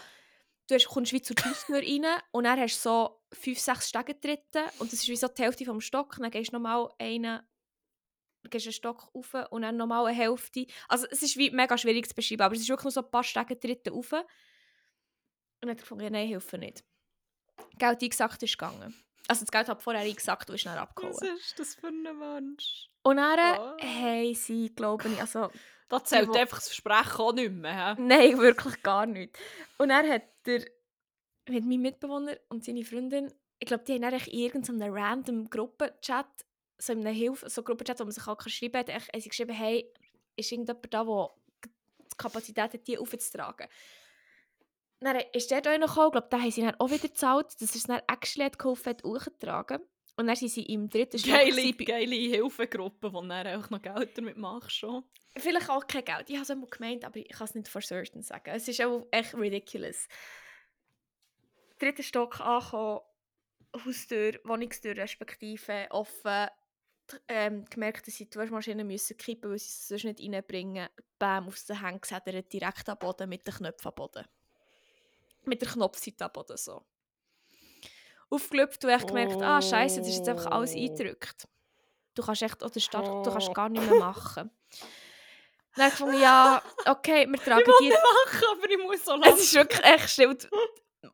du 0.69 0.75
hast, 0.75 0.89
kommst 0.89 1.13
wie 1.13 1.23
zur 1.23 1.37
Haustür 1.45 1.77
rein 1.79 2.05
und 2.33 2.45
dann 2.45 2.59
hast 2.61 2.79
du 2.85 2.89
so 2.89 3.21
fünf, 3.33 3.59
sechs 3.59 3.89
Stege 3.89 4.15
getreten 4.15 4.65
und 4.79 4.93
das 4.93 5.01
ist 5.01 5.09
wie 5.09 5.17
so 5.17 5.29
die 5.29 5.43
Hälfte 5.43 5.65
vom 5.65 5.81
Stock. 5.81 6.17
Dann 6.19 6.31
gehst 6.31 6.53
du 6.53 6.57
nochmal 6.57 6.89
einen, 6.99 7.41
gehst 8.51 8.67
einen 8.67 8.73
Stock 8.73 9.11
rauf 9.15 9.35
und 9.51 9.63
dann 9.63 9.77
nochmal 9.77 10.07
eine 10.07 10.17
Hälfte. 10.17 10.67
Also 10.89 11.07
es 11.11 11.23
ist 11.23 11.37
wie 11.37 11.51
mega 11.51 11.77
schwierig 11.79 12.09
zu 12.09 12.15
beschreiben, 12.15 12.43
aber 12.43 12.55
es 12.55 12.61
ist 12.63 12.69
wirklich 12.69 12.85
nur 12.85 12.93
so 12.93 13.03
ein 13.03 13.11
paar 13.11 13.25
Stege 13.25 13.57
getreten 13.57 13.91
rauf. 13.95 14.13
Und 14.13 14.25
dann 15.61 15.71
hat 15.71 15.79
er 15.79 15.83
gefunden, 15.83 16.05
ja, 16.05 16.11
nein, 16.11 16.29
helfe 16.29 16.59
nicht. 16.59 16.85
Geld 17.79 18.03
eingesagt 18.03 18.43
ist 18.43 18.59
gegangen. 18.59 18.95
Also 19.29 19.45
das 19.45 19.53
Geld 19.53 19.69
hat 19.69 19.83
vorher 19.83 20.03
eingesackt 20.03 20.49
und 20.51 20.57
ist 20.57 20.67
dann 20.67 20.77
abgehauen. 20.79 21.15
Was 21.15 21.23
ist 21.23 21.59
das 21.59 21.75
für 21.77 21.87
ein 21.89 22.03
Mensch? 22.03 22.89
Und 23.05 23.17
dann 23.19 23.39
Oh. 23.59 23.77
haben 23.81 24.35
sie, 24.35 24.75
glaube 24.75 25.09
ich, 25.09 25.21
also 25.21 25.51
Da 25.89 26.03
zählt 26.03 26.35
einfach 26.37 26.59
das 26.59 26.67
Versprechen 26.69 27.21
auch 27.21 27.33
nicht 27.33 27.53
mehr. 27.53 27.95
hä? 27.97 28.01
Nein, 28.03 28.39
wirklich 28.39 28.83
gar 28.83 29.07
nicht. 29.07 29.39
Und 29.79 29.91
dann 29.91 30.09
hat 30.11 30.23
der 30.47 30.65
mit 31.49 31.65
meinem 31.65 31.83
Mitbewohner 31.83 32.37
und 32.49 32.65
seine 32.65 32.85
Freundin, 32.85 33.33
ich 33.59 33.67
glaube, 33.67 33.85
die 33.85 33.95
haben 33.95 34.03
dann 34.03 34.15
echt 34.15 34.29
irgendeinem 34.29 34.93
random 34.95 35.51
Gruppenchat, 35.51 36.27
so 36.79 36.93
in 36.93 37.07
einem 37.07 37.15
Hilfe, 37.15 37.49
so 37.49 37.63
Gruppenchat, 37.63 37.99
man 38.01 38.11
sich 38.11 38.23
schreiben 38.23 38.73
kann, 38.73 38.87
echt- 38.89 39.29
geschrieben, 39.29 39.53
hey, 39.53 39.93
ist 40.37 40.51
irgendjemand 40.53 40.93
da, 40.93 41.05
der 41.05 41.31
die 41.65 42.17
Kapazität 42.17 42.73
hat, 42.75 42.87
die 42.87 42.99
aufzutragen. 42.99 43.69
Dann 45.01 45.17
ist 45.33 45.51
der 45.51 45.61
da 45.61 45.77
noch 45.79 45.89
gekommen, 45.89 46.07
ich 46.09 46.13
glaube, 46.13 46.29
den 46.31 46.43
haben 46.43 46.51
sie 46.51 46.81
auch 46.81 46.91
wieder 46.91 47.09
gezahlt, 47.09 47.61
dass 47.61 47.71
er 47.71 47.77
es 47.77 47.83
dann 47.85 48.03
actually 48.09 48.49
hat 48.49 48.59
geholfen. 48.59 49.83
Und 50.17 50.27
dann 50.27 50.37
sind 50.37 50.51
sie 50.51 50.63
im 50.63 50.89
dritten 50.89 51.19
Stock 51.19 51.33
Geile, 51.33 52.15
Hilfegruppe, 52.15 53.11
du 53.11 53.29
dann 53.29 53.47
auch 53.47 53.71
noch 53.71 53.81
Geld 53.81 54.17
damit 54.17 54.37
machst. 54.37 54.73
Schon. 54.73 55.05
Vielleicht 55.37 55.71
auch 55.71 55.87
kein 55.87 56.05
Geld. 56.05 56.29
Ich 56.29 56.35
habe 56.35 56.43
es 56.43 56.51
einmal 56.51 56.69
gemeint, 56.69 57.05
aber 57.05 57.17
ich 57.17 57.29
kann 57.29 57.47
es 57.47 57.55
nicht 57.55 57.69
for 57.69 57.81
certain 57.81 58.23
sagen. 58.23 58.51
Es 58.55 58.69
ist 58.69 58.81
auch 58.83 59.07
echt 59.11 59.35
ridiculous. 59.35 60.07
Dritter 61.79 62.03
Stock 62.03 62.41
angekommen, 62.41 63.01
Haustür, 63.85 64.39
Wohnungstür 64.45 64.97
respektive 64.97 65.87
offen. 65.91 66.49
Ähm, 67.29 67.65
gemerkt, 67.67 68.07
dass 68.07 68.15
sie 68.15 68.29
die 68.29 68.39
Waschmaschine 68.39 68.85
müssen 68.85 69.17
kippen 69.17 69.51
weil 69.51 69.59
sie 69.59 69.67
es 69.67 69.89
sonst 69.89 70.05
nicht 70.05 70.21
reinbringen. 70.21 70.89
Bam, 71.19 71.49
auf 71.49 71.63
den 71.65 71.81
Hängen 71.81 72.01
gesedert, 72.01 72.53
direkt 72.53 72.89
am 72.89 72.99
Boden 72.99 73.29
mit 73.29 73.47
den 73.47 73.55
Knöpfen 73.55 73.89
am 73.89 73.95
Boden. 73.95 74.25
Mit 75.45 75.61
der 75.61 75.69
Knopfseite 75.69 76.25
am 76.25 76.33
Boden 76.33 76.57
so. 76.57 76.85
Aufgelöpft 78.33 78.85
und 78.85 78.91
echt 78.91 79.09
gemerkt, 79.09 79.41
ah 79.43 79.61
scheiße, 79.61 79.99
das 80.01 80.09
ist 80.09 80.17
jetzt 80.19 80.29
einfach 80.29 80.47
alles 80.51 80.75
Oh. 80.75 80.79
eingedrückt. 80.79 81.47
Du 82.15 82.23
kannst 82.23 82.43
echt, 82.43 82.63
oder 82.63 82.81
Start, 82.81 83.27
du 83.27 83.31
kannst 83.31 83.55
gar 83.55 83.69
nicht 83.69 83.85
mehr 83.89 83.99
machen. 83.99 84.51
Dann 85.75 85.85
habe 85.85 85.89
ich 85.93 85.99
gefunden, 85.99 86.21
ja, 86.21 86.63
okay, 86.87 87.27
wir 87.27 87.39
tragen 87.39 87.71
die 87.81 87.89
Machen, 87.91 88.45
aber 88.53 88.71
ich 88.71 88.79
muss 88.79 89.05
so 89.05 89.15
es 89.15 89.21
lachen. 89.21 89.39
ist 89.39 89.55
wirklich 89.55 89.85
echt 89.85 90.11
schlimm. 90.11 90.31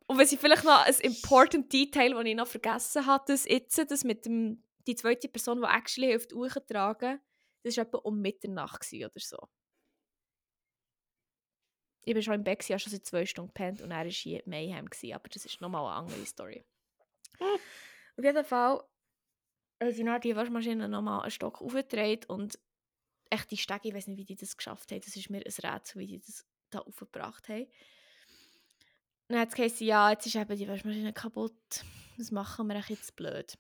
Und- 0.06 0.18
wenn 0.18 0.26
sie 0.26 0.36
vielleicht 0.36 0.64
noch 0.64 0.84
ein 0.84 0.94
important 1.00 1.72
Detail, 1.72 2.10
das 2.12 2.24
ich 2.24 2.34
noch 2.34 2.46
vergessen 2.46 3.06
habe, 3.06 3.24
das 3.28 3.44
jetzt, 3.46 3.78
das 3.90 4.04
mit 4.04 4.26
dem, 4.26 4.64
die 4.86 4.94
zweite 4.96 5.28
Person, 5.28 5.60
die 5.62 5.66
actually 5.68 6.08
hilft, 6.08 6.32
hochtragen, 6.32 7.20
das 7.62 7.76
war 7.76 7.84
etwa 7.84 7.98
um 7.98 8.20
Mitternacht 8.20 8.86
oder 8.92 9.10
so. 9.16 9.38
Ich 12.04 12.14
war 12.14 12.22
schon 12.22 12.34
im 12.34 12.44
Bett, 12.44 12.58
gewesen, 12.60 12.72
habe 12.72 12.80
schon 12.80 12.92
seit 12.92 13.06
zwei 13.06 13.26
Stunden 13.26 13.48
gepennt 13.48 13.82
und 13.82 13.90
er 13.90 13.98
war 13.98 14.10
hier 14.10 14.42
Mayhem, 14.46 14.86
gewesen, 14.88 15.14
aber 15.14 15.28
das 15.28 15.44
ist 15.44 15.60
nochmal 15.60 15.84
eine 15.86 15.94
andere 15.94 16.24
Story. 16.26 16.64
Auf 17.40 18.24
jeden 18.24 18.44
Fall 18.44 18.84
haben 19.80 19.92
sie 19.92 20.04
dann 20.04 20.20
die 20.20 20.36
Waschmaschine 20.36 20.88
nochmal 20.88 21.22
einen 21.22 21.30
Stock 21.30 21.62
aufgedreht 21.62 22.28
und 22.28 22.58
echt 23.30 23.50
die 23.50 23.56
Stege, 23.56 23.88
ich 23.88 23.94
weiß 23.94 24.08
nicht, 24.08 24.18
wie 24.18 24.24
die 24.24 24.36
das 24.36 24.56
geschafft 24.56 24.90
haben, 24.90 25.00
das 25.00 25.14
ist 25.14 25.30
mir 25.30 25.38
ein 25.38 25.72
Rätsel, 25.72 26.00
wie 26.00 26.06
die 26.06 26.20
das 26.20 26.44
da 26.70 26.80
aufgebracht 26.80 27.48
haben. 27.48 27.66
Dann 29.28 29.40
hat 29.40 29.48
es 29.48 29.54
geheißen, 29.54 29.86
ja, 29.86 30.10
jetzt 30.10 30.26
ist 30.26 30.36
eben 30.36 30.56
die 30.56 30.68
Waschmaschine 30.68 31.12
kaputt. 31.12 31.84
Was 32.16 32.30
machen 32.30 32.66
wir 32.66 32.76
echt 32.76 32.90
jetzt 32.90 33.14
blöd? 33.14 33.58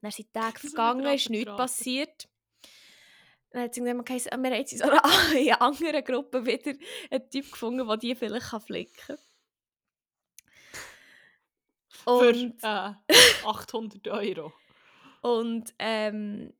Dann 0.00 0.10
sind 0.12 0.32
Tage 0.32 0.60
vergangen, 0.60 1.06
ist 1.06 1.30
nichts 1.30 1.56
passiert. 1.56 2.28
Dann 3.50 3.62
hat 3.62 3.72
es 3.72 3.76
irgendwann 3.78 4.04
geheißen, 4.04 4.32
ah, 4.32 4.36
wir 4.38 4.50
haben 4.50 4.58
jetzt 4.58 4.72
in 4.72 4.78
so 4.78 4.84
einer 4.84 5.02
in 5.32 5.48
einer 5.48 5.62
anderen 5.62 6.04
Gruppe 6.04 6.46
wieder 6.46 6.74
einen 7.10 7.30
Typ 7.30 7.50
gefunden, 7.50 7.86
der 7.86 7.96
die 7.96 8.14
vielleicht 8.14 8.46
kann 8.46 8.60
flicken 8.60 8.94
kann. 8.96 9.18
Für 12.06 12.28
Und, 12.28 12.62
äh, 12.62 12.92
800 13.44 14.06
Euro. 14.08 14.52
und 15.22 15.74
ähm, 15.78 16.52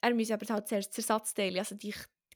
er 0.00 0.14
muss 0.14 0.30
aber 0.32 0.46
halt 0.52 0.66
zuerst 0.68 0.90
das 0.90 0.98
Ersatzteil, 1.08 1.56
also 1.58 1.76
die 1.76 1.94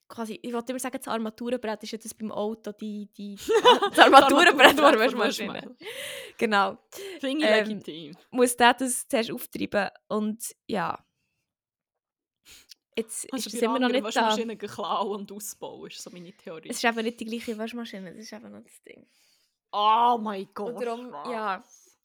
quasi, 0.09 0.39
ich 0.41 0.53
wollte 0.53 0.71
immer 0.71 0.79
sagen, 0.79 0.99
das 0.99 1.09
Armaturenbrett 1.09 1.83
ist 1.83 1.91
ja 1.91 1.99
das 1.99 2.15
beim 2.15 2.31
Auto, 2.31 2.71
die, 2.71 3.09
die, 3.17 3.35
das 3.91 3.99
Armaturenbrett, 3.99 4.79
von 4.79 4.97
Waschmaschine. 4.99 5.75
Genau. 6.39 6.79
Finde 7.19 7.45
ich 7.45 7.51
Ähm, 7.51 7.69
legitim. 7.69 8.17
muss 8.31 8.57
der 8.57 8.75
das 8.75 9.09
zuerst 9.09 9.33
auftreiben 9.33 9.89
und 10.09 10.55
ja. 10.69 11.05
Jetzt 12.99 13.27
Hast 13.33 13.47
ist 13.47 13.55
das 13.55 13.63
immer 13.63 13.79
noch 13.81 13.89
nicht 13.89 14.01
da. 14.01 14.05
Waschmaschine 14.05 14.57
klauen 14.57 15.21
und 15.23 15.33
ausbauen, 15.33 15.91
ist 15.91 16.01
so 16.01 16.11
meine 16.11 16.33
Theorie. 16.33 16.69
Es 16.71 16.77
ist 16.77 16.85
eben 16.85 17.03
nicht 17.05 17.19
die 17.21 17.25
gleiche 17.27 17.59
Waschmaschine, 17.59 18.13
das 18.15 18.23
ist 18.23 18.33
eben 18.33 18.53
noch 18.53 18.63
das 18.63 18.81
Ding. 18.85 19.07
Oh 19.77 20.19
mein 20.19 20.49
Gott. 20.55 20.75
Und 20.75 20.85
darum, 20.85 21.11
ja, 21.31 21.63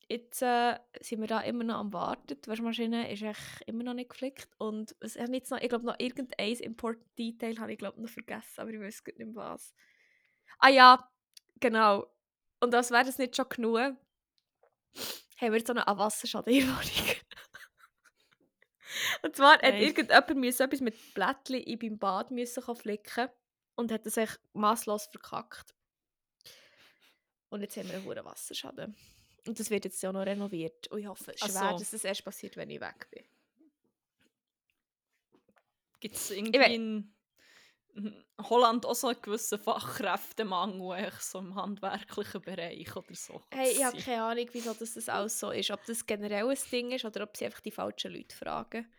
jetzt 0.10 0.42
äh, 0.42 0.78
sind 1.00 1.22
wir 1.22 1.28
da 1.28 1.40
immer 1.42 1.64
noch 1.64 1.76
am 1.76 1.94
Warten. 1.94 2.40
Die 2.42 2.50
Waschmaschine 2.50 3.12
ist 3.12 3.24
echt 3.24 3.62
immer 3.66 3.84
noch 3.84 3.94
nicht 3.94 4.10
geflickt. 4.10 4.50
Und 4.58 4.96
es 5.00 5.18
hat 5.18 5.30
jetzt 5.30 5.52
noch, 5.52 5.60
ich 5.60 5.70
glaube, 5.70 5.86
noch 5.86 5.96
irgendein 5.98 6.54
Important 6.58 7.06
Detail 7.18 7.58
habe 7.60 7.72
ich 7.72 7.80
glaube 7.80 8.02
noch 8.02 8.10
vergessen, 8.10 8.60
aber 8.60 8.72
ich 8.72 8.80
weiß 8.80 9.04
nicht 9.06 9.20
mehr 9.20 9.36
was. 9.36 9.74
Ah 10.60 10.70
ja, 10.70 11.10
genau. 11.60 12.06
Und 12.60 12.76
als 12.76 12.92
wäre 12.92 13.06
das 13.06 13.18
nicht 13.18 13.36
schon 13.36 13.50
genug, 13.50 13.78
haben 13.78 13.98
wir 15.40 15.58
jetzt 15.58 15.68
so 15.68 15.74
eine 15.74 15.86
Wasserschaden 15.86 16.54
in 16.54 16.66
der 16.66 16.70
Wohnung. 16.70 16.82
Und 19.24 19.36
zwar 19.36 19.54
hat 19.54 19.64
Hey. 19.64 19.86
irgendjemand 19.86 20.36
müssen 20.36 20.64
etwas 20.64 20.82
mit 20.82 21.14
Blättchen 21.14 21.56
in 21.56 21.80
beim 21.80 21.98
Bad 21.98 22.32
müssen 22.32 22.76
flicken 22.76 23.30
und 23.76 23.92
hat 23.92 24.06
das 24.06 24.18
echt 24.18 24.40
masslos 24.54 25.06
verkackt. 25.06 25.74
Und 27.52 27.62
jetzt 27.62 27.78
haben 27.78 27.88
wir 27.88 27.96
einen 27.96 28.06
hohen 28.06 28.26
Wasserschaden. 28.26 28.96
Und 29.46 29.60
das 29.60 29.70
wird 29.70 29.86
jetzt 29.86 30.02
ja 30.02 30.12
noch 30.12 30.26
renoviert. 30.26 30.88
Und 30.88 31.00
ich 31.00 31.08
hoffe 31.08 31.34
schwer, 31.36 31.50
so. 31.50 31.78
dass 31.78 31.92
das 31.92 32.04
erst 32.04 32.26
passiert, 32.26 32.58
wenn 32.58 32.70
ich 32.72 32.82
weg 32.82 33.08
bin. 33.12 33.24
Gibt 36.00 36.16
es 36.16 36.32
irgendwie 36.32 36.74
in 36.74 37.14
in 37.96 38.24
Holland 38.42 38.86
auch 38.86 38.96
so 38.96 39.08
einen 39.08 39.22
gewissen 39.22 39.60
Fachkräftemangel 39.60 41.12
so 41.20 41.40
im 41.40 41.56
handwerklichen 41.56 42.42
Bereich 42.42 42.96
oder 42.96 43.16
so? 43.16 43.42
Hey, 43.52 43.72
ich 43.72 43.84
habe 43.84 43.98
keine 44.00 44.24
Ahnung, 44.24 44.48
wieso 44.52 44.74
das, 44.74 44.94
das 44.94 45.10
alles 45.10 45.40
so 45.40 45.52
ist. 45.52 45.72
Ob 45.72 45.86
das 45.86 46.06
generell 46.06 46.48
ein 46.48 46.58
Ding 46.72 46.92
ist 46.92 47.06
oder 47.06 47.24
ob 47.24 47.36
sie 47.36 47.46
einfach 47.46 47.60
die 47.60 47.72
falschen 47.72 48.14
Leute 48.14 48.36
fragen. 48.36 48.92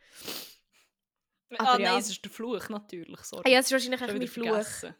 Ah, 1.59 1.75
aber 1.75 1.83
nein, 1.83 1.93
ja. 1.93 1.99
es 1.99 2.11
ist 2.11 2.25
der 2.25 2.31
Fluch 2.31 2.69
natürlich. 2.69 3.21
Sorry. 3.21 3.43
Ah, 3.47 3.51
ja, 3.51 3.59
es 3.61 3.67
ist 3.67 3.73
wahrscheinlich 3.73 4.01
wieder 4.01 4.27
Fluch. 4.27 4.47
vergessen. 4.47 4.95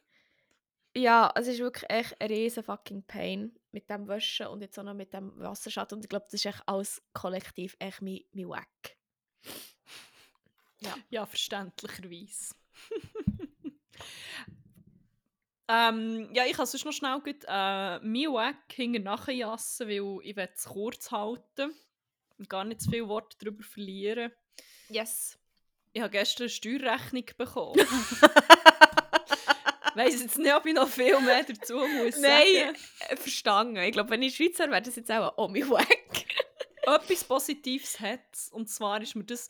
Ja, 0.95 1.33
es 1.35 1.47
ist 1.47 1.59
wirklich 1.59 1.89
echt 1.89 2.21
ein 2.21 2.29
riesen 2.29 2.63
fucking 2.63 3.03
Pain 3.05 3.59
mit 3.71 3.89
dem 3.89 4.07
Waschen 4.09 4.49
und 4.49 4.61
jetzt 4.61 4.79
auch 4.79 4.83
noch 4.83 4.95
mit 4.95 5.13
dem 5.13 5.33
Wasserschatten. 5.39 5.97
Und 5.97 6.05
ich 6.05 6.09
glaube, 6.09 6.27
das 6.27 6.35
ist 6.35 6.47
echt 6.47 6.63
alles 6.67 7.03
kollektiv 7.15 7.77
echt 7.79 8.03
mein, 8.03 8.21
mein 8.33 8.49
Wack. 8.49 8.97
Ja, 11.11 11.27
verständlicherweise. 11.27 12.55
ähm, 15.69 16.31
ja, 16.35 16.45
ich 16.45 16.57
kann 16.57 16.67
sonst 16.67 16.85
noch 16.85 16.93
schnell 16.93 17.21
gut, 17.21 17.45
äh, 17.47 17.99
mein 18.01 18.33
Wack 18.33 18.73
hinter 18.73 18.99
nachher 18.99 19.35
jassen, 19.35 19.89
weil 19.89 20.19
ich 20.23 20.37
es 20.37 20.65
kurz 20.65 21.11
halten 21.11 21.75
und 22.39 22.49
gar 22.49 22.65
nicht 22.65 22.81
zu 22.83 22.91
viele 22.91 23.09
Worte 23.09 23.37
darüber 23.39 23.63
verlieren. 23.63 24.33
Yes. 24.89 25.39
Ich 25.93 26.01
habe 26.01 26.11
gestern 26.11 26.45
eine 26.45 26.51
Steuerrechnung 26.51 27.27
bekommen. 27.37 27.81
Weiss 29.97 30.21
jetzt 30.21 30.39
nicht, 30.39 30.55
ob 30.55 30.67
ich 30.67 30.75
noch 30.75 30.89
viel 30.89 31.21
mehr 31.21 31.45
dazu 31.45 31.75
muss 31.77 32.17
Nein, 32.19 32.45
sagen. 32.55 32.77
äh, 33.09 33.17
verstanden. 33.17 33.77
Ich 33.79 33.93
glaube, 33.93 34.11
wenn 34.11 34.23
ich 34.23 34.37
Schweizer 34.37 34.71
wäre, 34.71 34.83
das 34.83 34.97
jetzt 34.97 35.11
auch 35.11 35.35
oh, 35.37 35.49
mein 35.49 35.69
Wack. 35.71 35.89
Etwas 36.83 37.25
Positives 37.25 38.01
hat 38.01 38.21
Und 38.51 38.69
zwar 38.69 39.01
ist 39.03 39.15
mir 39.15 39.25
das... 39.25 39.49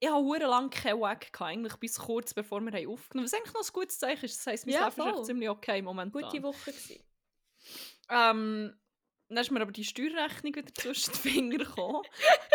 Ich 0.00 0.08
habe 0.10 0.22
hure 0.22 0.40
lang 0.40 0.70
keinen 0.70 1.00
Wack 1.00 1.32
gehabt, 1.32 1.50
eigentlich 1.52 1.76
bis 1.76 1.98
kurz 1.98 2.34
bevor 2.34 2.60
wir 2.60 2.72
haben 2.72 2.88
aufgenommen 2.88 3.26
haben. 3.26 3.32
Was 3.32 3.34
eigentlich 3.34 3.54
noch 3.54 3.62
ein 3.62 3.72
gutes 3.72 3.98
Zeichen 3.98 4.24
ist. 4.24 4.38
Das 4.38 4.46
heisst, 4.46 4.66
mein 4.66 4.74
Ja, 4.74 4.80
Leben 4.80 4.88
ist 4.88 4.96
voll. 4.96 5.18
echt 5.18 5.26
ziemlich 5.26 5.48
okay 5.48 5.82
momentan. 5.82 6.22
Gute 6.22 6.42
Woche 6.42 6.72
gewesen. 6.72 7.02
Ähm, 8.10 8.76
dann 9.34 9.42
ist 9.44 9.50
mir 9.50 9.60
aber 9.60 9.72
die 9.72 9.84
Steuerrechnung 9.84 10.54
wieder 10.54 10.72
zwischen 10.74 11.12
die 11.12 11.18
Finger 11.28 11.58
gekommen. 11.58 12.02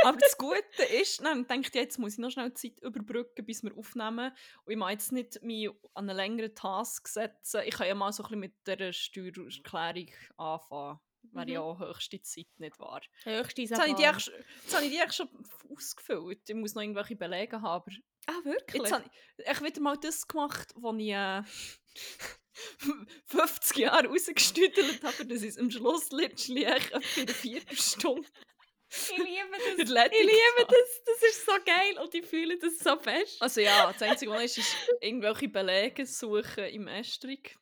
aber 0.04 0.18
das 0.18 0.38
Gute 0.38 0.84
ist, 1.00 1.22
dann 1.24 1.46
denke 1.48 1.68
ich, 1.70 1.74
jetzt 1.76 2.00
muss 2.00 2.14
ich 2.14 2.20
noch 2.20 2.32
schnell 2.32 2.54
Zeit 2.54 2.80
überbrücken, 2.82 3.46
bis 3.46 3.64
wir 3.64 3.76
aufnehmen. 3.78 4.32
Und 4.66 4.72
ich 4.72 4.78
mache 4.78 4.92
jetzt 4.94 5.12
nicht 5.12 5.42
mich 5.44 5.70
an 5.94 6.10
einen 6.10 6.16
längeren 6.18 6.56
Task 6.56 7.08
setzen. 7.08 7.62
Ich 7.66 7.74
kann 7.76 7.88
ja 7.88 7.96
mal 7.96 8.12
so 8.12 8.24
ein 8.24 8.28
bisschen 8.28 8.40
mit 8.40 8.54
dieser 8.68 8.94
Steuererklärung 8.94 10.10
anfangen. 10.38 11.00
Wäre 11.34 11.50
ja 11.52 11.60
Mhm. 11.60 11.66
auch 11.66 11.80
höchste 11.80 12.22
Zeit, 12.22 12.48
nicht 12.58 12.80
wahr? 12.80 13.02
Höchste 13.24 13.62
Jetzt 13.62 13.72
ich 13.72 13.78
schon- 13.78 13.90
jetzt 13.90 14.74
habe 14.74 14.86
ich 14.86 14.92
die 14.92 15.00
eigentlich 15.02 15.16
schon 15.16 15.30
ausgefüllt. 15.70 16.50
Ich 16.50 16.56
muss 16.56 16.76
noch 16.76 16.82
irgendwelche 16.82 17.18
Belege 17.18 17.62
haben. 17.62 18.04
Ah, 18.26 18.40
wirklich? 18.46 18.82
jetzt 18.84 18.92
habe 18.94 19.04
ich 19.38 19.46
echt 19.48 19.62
wieder 19.64 19.82
mal 19.82 19.98
das 19.98 20.26
gemacht, 20.28 20.72
was 20.76 20.96
ich 20.98 21.10
äh, 21.12 21.44
50 23.26 23.78
Jahre 23.78 24.08
rausgestüdelt 24.08 25.04
habe, 25.04 25.26
dass 25.26 25.42
ich 25.42 25.50
es 25.50 25.58
am 25.58 25.72
Schluss 25.72 26.10
echt 26.12 26.50
etwa 26.50 27.00
in 27.16 27.24
einer 27.24 27.34
Viertelstunde 27.34 28.28
ich 28.92 29.18
liebe 29.18 29.28
das. 29.52 29.78
Ich 30.12 30.20
liebe 30.20 30.60
habe. 30.60 30.68
das. 30.68 31.04
Das 31.06 31.30
ist 31.30 31.46
so 31.46 31.52
geil 31.66 31.98
und 32.02 32.14
ich 32.14 32.26
fühle 32.26 32.58
das 32.58 32.80
so 32.80 32.98
fest. 32.98 33.42
Also 33.42 33.62
ja, 33.62 33.92
das 33.92 34.02
Einzige, 34.02 34.32
was 34.32 34.44
ist, 34.44 34.58
ist 34.60 34.76
irgendwelche 35.02 35.48
Belege 35.48 36.06
suchen 36.06 36.66
im 36.66 36.88
Estrig. 36.88 37.58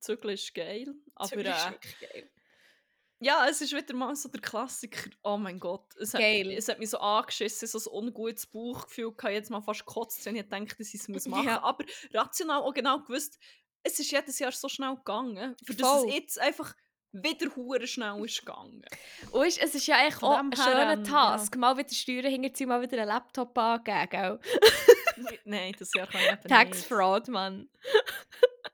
Zügeln 0.00 0.34
ist 0.34 0.54
geil. 0.54 0.94
Aber 1.14 1.42
Das 1.42 1.58
ist 1.58 1.66
äh, 1.66 1.70
wirklich 1.70 2.00
geil. 2.00 2.30
Ja, 3.20 3.46
es 3.48 3.60
ist 3.60 3.72
wieder 3.72 3.94
mal 3.94 4.16
so 4.16 4.28
der 4.28 4.40
Klassiker. 4.40 5.08
Oh 5.22 5.36
mein 5.36 5.60
Gott. 5.60 5.94
Es 5.96 6.12
hat, 6.12 6.20
Geil. 6.20 6.50
es 6.50 6.66
hat 6.66 6.80
mich 6.80 6.90
so 6.90 6.98
angeschissen, 6.98 7.68
so 7.68 7.78
ein 7.78 8.06
ungutes 8.06 8.46
Bauchgefühl 8.46 9.12
gehabt, 9.12 9.32
jetzt 9.32 9.48
mal 9.48 9.60
fast 9.60 9.86
gekotzt, 9.86 10.26
wenn 10.26 10.34
ich 10.34 10.42
gedacht, 10.42 10.80
dass 10.80 10.92
ich 10.92 11.00
es 11.00 11.08
machen 11.08 11.30
muss. 11.30 11.44
Ja. 11.44 11.62
Aber 11.62 11.84
rational 12.12 12.62
auch 12.62 12.74
genau 12.74 12.98
gewusst, 12.98 13.38
es 13.82 13.98
ist 13.98 14.10
jedes 14.10 14.38
Jahr 14.38 14.52
so 14.52 14.68
schnell 14.68 14.96
gegangen, 14.96 15.56
für 15.64 15.74
das 15.74 16.04
es 16.04 16.14
jetzt 16.14 16.40
einfach 16.40 16.74
wieder 17.12 17.54
hure 17.56 17.86
schnell 17.86 18.24
ist 18.24 18.38
gegangen. 18.40 18.82
Und 19.30 19.46
es 19.46 19.58
ist 19.58 19.86
ja 19.86 19.96
eigentlich 19.96 20.14
Von 20.14 20.28
auch 20.28 20.38
ein 20.38 20.56
schöner 20.56 21.02
Task. 21.02 21.56
Mal 21.56 21.76
wieder 21.76 21.90
Steuern 21.90 22.30
hinterziehen, 22.30 22.68
mal 22.68 22.80
wieder 22.80 22.98
einen 22.98 23.08
Laptop 23.08 23.56
angeben, 23.58 24.08
gell? 24.10 24.40
Nein, 25.44 25.74
das 25.78 25.92
Jahr 25.94 26.06
kann 26.06 26.20
ich 26.22 26.32
eben 26.32 26.48
Tax 26.48 26.78
nicht. 26.78 26.88
Fraud, 26.88 27.28
Mann. 27.28 27.68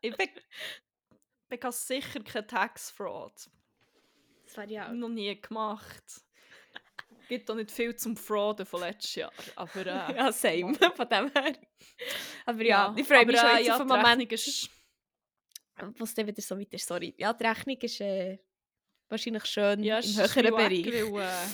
Ich 0.01 0.17
bin, 0.17 0.29
bin 1.49 1.61
ganz 1.61 1.87
sicher 1.87 2.21
kein 2.21 2.47
Tax 2.47 2.91
Fraud. 2.91 3.33
Das 4.45 4.57
wäre 4.57 4.71
ja 4.71 4.93
Noch 4.93 5.09
nie 5.09 5.41
gemacht. 5.41 6.05
Gibt 7.29 7.49
doch 7.49 7.57
nicht 7.57 7.71
viel 7.71 7.95
zum 7.97 8.17
Frauden 8.17 8.65
von 8.65 8.81
letztes 8.81 9.17
Jahr. 9.17 9.33
Aber 9.57 9.81
äh, 9.81 9.85
Ja, 10.17 10.33
same. 10.33 10.75
Von 10.75 11.09
dem 11.09 11.31
her. 11.33 11.53
Aber 12.47 12.63
ja, 12.63 12.95
ich 12.97 13.07
freue 13.07 13.19
aber, 13.19 13.27
mich 13.27 13.41
schon 13.41 13.51
äh, 13.51 13.59
jetzt 13.59 13.67
ja, 13.67 13.75
auf 13.75 13.81
den 13.81 13.89
Moment, 13.89 14.33
ist 14.33 14.71
was 15.99 16.15
dann 16.15 16.27
wieder 16.27 16.43
so 16.43 16.59
weiter 16.59 16.75
ist. 16.75 16.87
Sorry. 16.87 17.15
Ja, 17.19 17.33
die 17.33 17.45
Rechnung 17.45 17.77
ist 17.81 18.01
äh, 18.01 18.39
wahrscheinlich 19.09 19.45
schön 19.47 19.83
Ja, 19.83 19.99
im 19.99 20.17
höheren 20.17 20.55
Bereich. 20.55 20.87
weil, 20.87 21.23
äh, 21.23 21.49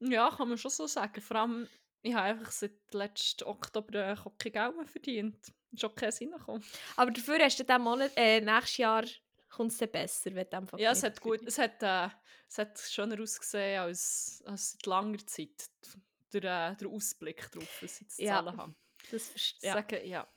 ja, 0.14 0.30
kann 0.30 0.48
man 0.48 0.58
schon 0.58 0.70
so 0.70 0.86
sagen. 0.86 1.20
Vor 1.20 1.36
allem, 1.36 1.68
ich 2.02 2.14
habe 2.14 2.24
einfach 2.28 2.50
seit 2.50 2.72
letzten 2.92 3.44
Oktober 3.44 4.12
äh, 4.12 4.16
kein 4.38 4.52
Geld 4.52 4.76
mehr 4.76 4.86
verdient. 4.86 5.52
Ist 5.72 5.84
auch 5.84 5.94
kein 5.94 6.12
Sinn 6.12 6.30
gekommen. 6.30 6.64
Aber 6.96 7.10
dafür 7.10 7.38
hast 7.40 7.58
du 7.58 7.64
diesen 7.64 7.82
Monat, 7.82 8.12
äh, 8.16 8.40
nächstes 8.40 8.76
Jahr 8.78 9.04
kommt 9.50 9.72
es 9.72 9.78
dann 9.78 9.90
besser, 9.90 10.34
wenn 10.34 10.48
du 10.48 10.56
einfach 10.56 10.78
Ja, 10.78 10.92
es 10.92 11.02
hat 11.02 11.20
gut, 11.20 11.40
es 11.46 11.58
hat, 11.58 11.82
äh, 11.82 12.08
es 12.48 12.58
hat 12.58 12.78
schöner 12.78 13.20
ausgesehen 13.20 13.80
als, 13.80 14.42
als 14.46 14.72
seit 14.72 14.86
langer 14.86 15.18
Zeit. 15.26 15.68
Der, 16.32 16.42
äh, 16.72 16.76
der 16.76 16.88
Ausblick 16.88 17.50
darauf, 17.52 17.82
was 17.82 18.00
ich 18.02 18.08
zu 18.10 18.22
Ja. 18.22 18.36
zahlen 18.44 18.56
habe. 18.56 18.74
Das 19.10 19.28
verstehe 19.28 19.68
Ja. 19.68 19.74
Sagen, 19.74 20.06
ja. 20.06 20.28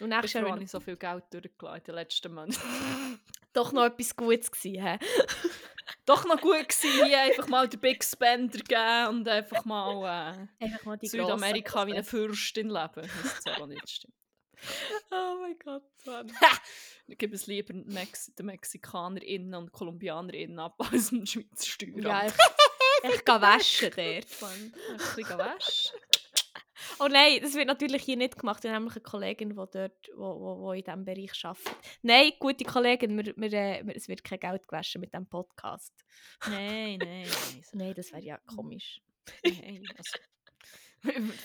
Und 0.00 0.10
Ich 0.10 0.16
nächstes 0.16 0.32
Jahr 0.34 0.48
habe 0.50 0.58
nicht 0.60 0.70
so 0.70 0.80
viel 0.80 0.96
Geld 0.96 1.24
durchgelassen 1.30 1.78
in 1.78 1.84
den 1.84 1.94
letzten 1.94 2.34
Monaten. 2.34 2.60
doch 3.52 3.72
noch 3.72 3.84
etwas 3.84 4.14
Gutes 4.14 4.50
gewesen. 4.50 4.82
hä? 4.82 4.98
Doch 6.04 6.24
noch 6.26 6.40
gut 6.40 6.68
gewesen, 6.68 7.06
hier 7.06 7.20
einfach 7.20 7.48
mal 7.48 7.68
den 7.68 7.80
Big 7.80 8.02
Spender 8.04 8.58
geben 8.58 9.08
und 9.08 9.28
einfach 9.28 9.64
mal 9.64 10.48
äh, 10.60 10.64
Einfach 10.64 10.84
mal 10.84 10.98
Südamerika 11.02 11.86
wie 11.86 11.92
eine 11.92 12.04
Fürstin 12.04 12.68
leben. 12.68 13.10
Das 13.22 13.38
ist 13.38 13.48
aber 13.48 13.66
nicht 13.66 13.88
stimmt. 13.88 14.14
Oh 15.10 15.36
mein 15.40 15.56
Gott, 15.58 15.84
Mann. 16.04 16.32
Ich 17.06 17.16
gebe 17.16 17.34
es 17.34 17.46
lieber 17.46 17.72
den, 17.72 17.86
Mex 17.86 18.34
den 18.34 18.46
MexikanerInnen 18.46 19.54
und 19.54 19.72
KolumbianerInnen 19.72 20.58
ab 20.58 20.76
als 20.92 21.10
dem 21.10 21.24
Schweizer 21.26 21.66
Steueramt. 21.66 22.04
Ja, 22.04 22.26
ich, 22.26 23.14
ich 23.14 23.24
gehe 23.24 23.40
waschen 23.40 23.90
dort, 23.94 24.40
Mann. 24.40 24.74
Ein 24.90 24.96
bisschen 24.96 25.38
waschen. 25.38 25.98
Oh 27.00 27.08
nein, 27.08 27.38
das 27.42 27.54
wird 27.54 27.66
natürlich 27.66 28.02
hier 28.02 28.16
nicht 28.16 28.38
gemacht. 28.38 28.64
Ich 28.64 28.70
habe 28.70 28.80
nämlich 28.80 28.96
eine 28.96 29.02
Kollegin, 29.02 29.50
die 29.50 29.54
dort 29.54 30.10
wo, 30.16 30.40
wo, 30.40 30.60
wo 30.60 30.72
in 30.72 30.82
diesem 30.82 31.04
Bereich 31.04 31.44
arbeitet. 31.44 31.76
Nein, 32.02 32.32
gute 32.38 32.64
Kollegin, 32.64 33.16
wir, 33.16 33.34
wir, 33.36 33.52
äh, 33.52 33.86
wir, 33.86 33.96
es 33.96 34.08
wird 34.08 34.24
kein 34.24 34.40
Geld 34.40 34.66
gewaschen 34.66 35.00
mit 35.00 35.12
diesem 35.12 35.26
Podcast. 35.28 35.92
Nein, 36.46 36.98
nein, 36.98 37.26
nein. 37.28 37.28
Nein, 37.72 37.94
das 37.94 38.12
wäre 38.12 38.22
ja 38.22 38.38
komisch. 38.56 39.00
nein 39.44 39.82
also, 39.92 40.18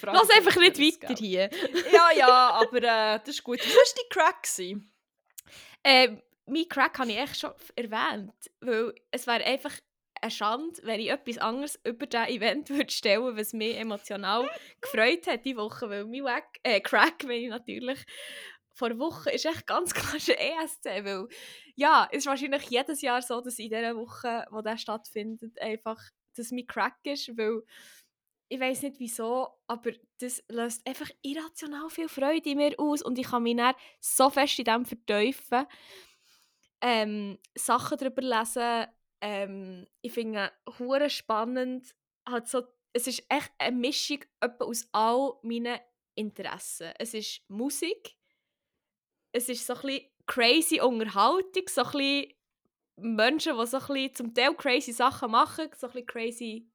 Lass 0.01 0.29
einfach 0.31 0.59
nicht 0.59 0.79
weiter 0.79 1.13
hier. 1.15 1.49
Ja, 1.91 2.09
ja, 2.17 2.49
aber 2.51 2.77
äh, 2.77 3.19
das 3.19 3.29
ist 3.29 3.43
gut. 3.43 3.59
Was 3.59 3.75
war 3.75 3.83
die 3.95 4.09
Crack? 4.09 4.43
gewesen? 4.43 4.91
Ähm, 5.83 6.21
mein 6.45 6.67
Crack 6.67 6.97
habe 6.97 7.11
ich 7.11 7.17
echt 7.17 7.39
schon 7.39 7.51
erwähnt, 7.75 8.33
weil 8.61 8.93
es 9.11 9.27
wäre 9.27 9.43
einfach 9.43 9.73
eine 10.23 10.31
Schande, 10.31 10.79
wenn 10.83 10.99
ich 10.99 11.11
etwas 11.11 11.37
anderes 11.37 11.79
über 11.83 12.07
dieses 12.07 12.27
Event 12.27 12.69
würde 12.71 12.91
stellen 12.91 13.37
was 13.37 13.53
mich 13.53 13.77
emotional 13.77 14.49
gefreut 14.81 15.27
hat 15.27 15.45
die 15.45 15.57
Woche, 15.57 15.89
weil 15.89 16.05
mein 16.05 16.23
Wack, 16.23 16.59
äh, 16.63 16.81
Crack, 16.81 17.27
wenn 17.27 17.43
ich 17.43 17.49
natürlich 17.49 18.03
vor 18.73 18.87
einer 18.89 18.99
Woche 18.99 19.31
ist 19.31 19.45
echt 19.45 19.67
ganz 19.67 19.93
klar 19.93 20.19
schon 20.19 20.35
ESC, 20.35 20.85
weil 21.05 21.27
ja, 21.75 22.07
es 22.11 22.19
ist 22.19 22.25
wahrscheinlich 22.25 22.69
jedes 22.69 23.01
Jahr 23.01 23.21
so, 23.21 23.41
dass 23.41 23.59
in 23.59 23.69
dieser 23.69 23.95
Woche, 23.95 24.45
wo 24.51 24.61
der 24.61 24.77
stattfindet, 24.77 25.59
einfach, 25.61 26.01
dass 26.35 26.51
mein 26.51 26.67
Crack 26.67 26.97
ist, 27.03 27.37
weil 27.37 27.61
ich 28.49 28.59
weiß 28.59 28.83
nicht 28.83 28.99
wieso, 28.99 29.47
aber 29.67 29.91
das 30.19 30.43
löst 30.47 30.85
einfach 30.85 31.09
irrational 31.21 31.89
viel 31.89 32.09
Freude 32.09 32.51
in 32.51 32.57
mir 32.57 32.75
aus 32.77 33.01
und 33.01 33.17
ich 33.17 33.27
kann 33.27 33.43
mich 33.43 33.57
dann 33.57 33.73
so 33.99 34.29
fest 34.29 34.59
in 34.59 34.65
dem 34.65 34.85
verteufeln, 34.85 35.65
ähm, 36.81 37.39
Sachen 37.55 37.97
darüber 37.97 38.21
lesen, 38.21 38.87
ähm, 39.23 39.87
ich 40.01 40.11
finde 40.11 40.51
hure 40.77 41.09
spannend, 41.09 41.95
halt 42.27 42.47
so, 42.49 42.63
es 42.91 43.07
ist 43.07 43.23
echt 43.29 43.51
eine 43.57 43.75
Mischung 43.77 44.19
aus 44.59 44.87
all 44.91 45.35
meinen 45.43 45.79
Interessen. 46.15 46.91
Es 46.99 47.13
ist 47.13 47.41
Musik, 47.47 48.17
es 49.31 49.47
ist 49.47 49.65
so 49.65 49.75
ein 49.75 49.81
bisschen 49.81 50.09
crazy 50.27 50.81
Unterhaltung, 50.81 51.63
so 51.69 51.83
ein 51.83 51.91
bisschen 51.91 52.33
Menschen, 52.97 53.57
die 53.57 53.65
so 53.65 53.77
ein 53.77 53.87
bisschen 53.87 54.15
zum 54.15 54.33
Teil 54.33 54.53
crazy 54.55 54.91
Sachen 54.91 55.31
machen, 55.31 55.69
so 55.77 55.87
ein 55.87 55.93
bisschen 55.93 56.05
crazy, 56.05 56.69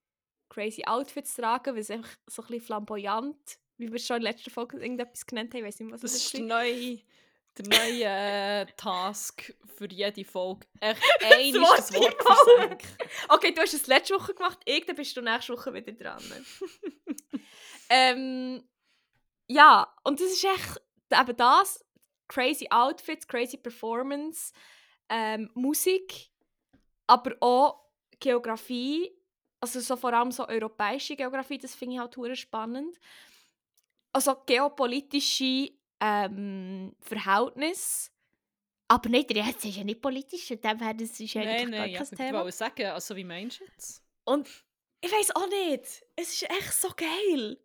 crazy 0.49 0.83
Outfits 0.87 1.35
tragen, 1.37 1.75
weil 1.75 1.83
es 1.83 1.91
einfach 1.91 2.17
so 2.27 2.43
ein 2.43 2.49
bisschen 2.49 2.65
flamboyant, 2.65 3.59
wie 3.77 3.93
wir 3.93 3.99
schon 3.99 4.17
in 4.17 4.23
der 4.23 4.33
letzten 4.33 4.51
Folge 4.51 4.79
irgendetwas 4.79 5.27
genannt 5.27 5.53
haben, 5.53 5.61
ich 5.61 5.67
weiß 5.67 5.81
nicht, 5.81 5.93
was 5.93 6.01
Das 6.01 6.15
es 6.15 6.25
ist 6.25 6.33
der 6.33 6.41
ist. 6.41 6.47
neue, 6.47 6.99
der 7.59 7.79
neue 7.79 8.05
äh, 8.05 8.67
Task 8.77 9.55
für 9.79 9.89
jede 9.91 10.25
Folge. 10.25 10.67
Echt 10.81 11.03
ein 11.23 11.53
das 11.77 11.93
Wort 11.93 12.23
versenken. 12.23 12.89
Okay, 13.29 13.53
du 13.53 13.63
hast 13.63 13.75
es 13.75 13.87
letzte 13.87 14.15
Woche 14.15 14.35
gemacht, 14.35 14.59
ich, 14.65 14.85
dann 14.87 14.97
bist 14.97 15.17
du 15.17 15.21
nächste 15.21 15.53
Woche 15.53 15.73
wieder 15.73 15.93
dran. 15.93 16.23
ähm, 17.89 18.69
ja, 19.47 19.93
und 20.05 20.21
das 20.21 20.29
ist 20.33 20.45
echt 20.45 20.81
eben 21.13 21.37
das, 21.37 21.85
crazy 22.29 22.67
Outfits, 22.71 23.27
crazy 23.27 23.57
Performance, 23.57 24.53
ähm, 25.09 25.51
Musik, 25.55 26.31
aber 27.07 27.37
auch 27.41 27.85
Geografie, 28.21 29.11
also 29.61 29.81
so 29.81 29.97
vor 29.97 30.13
allem 30.13 30.31
so 30.31 30.47
europäische 30.47 31.17
Geografie, 31.17 31.59
das 31.59 31.75
finde 31.75 31.95
ich 31.95 32.01
halt 32.01 32.39
spannend. 32.39 32.99
Also 34.13 34.35
geopolitische 34.47 35.78
ähm, 36.01 36.95
Verhältnisse, 37.01 38.11
aber 38.89 39.09
nicht, 39.11 39.35
jetzt 39.35 39.65
ist 39.65 39.77
ja 39.77 39.85
nicht 39.85 40.01
politisch, 40.01 40.47
von 40.49 40.61
dem 40.61 40.79
her, 40.79 40.95
das 40.95 41.21
ist 41.21 41.35
ja 41.35 41.45
Nein, 41.45 41.71
nein, 41.71 41.93
gar 41.93 42.05
kein 42.05 42.09
ich 42.13 42.19
Thema. 42.19 42.41
wollte 42.41 42.57
sagen, 42.57 42.87
also 42.87 43.15
wie 43.17 43.25
meinst 43.25 43.61
du 43.61 43.65
jetzt? 43.65 44.03
Und 44.25 44.49
ich 45.01 45.13
weiß 45.13 45.37
auch 45.37 45.49
nicht. 45.49 46.05
Es 46.17 46.33
ist 46.33 46.43
echt 46.45 46.73
so 46.73 46.89
geil. 46.97 47.59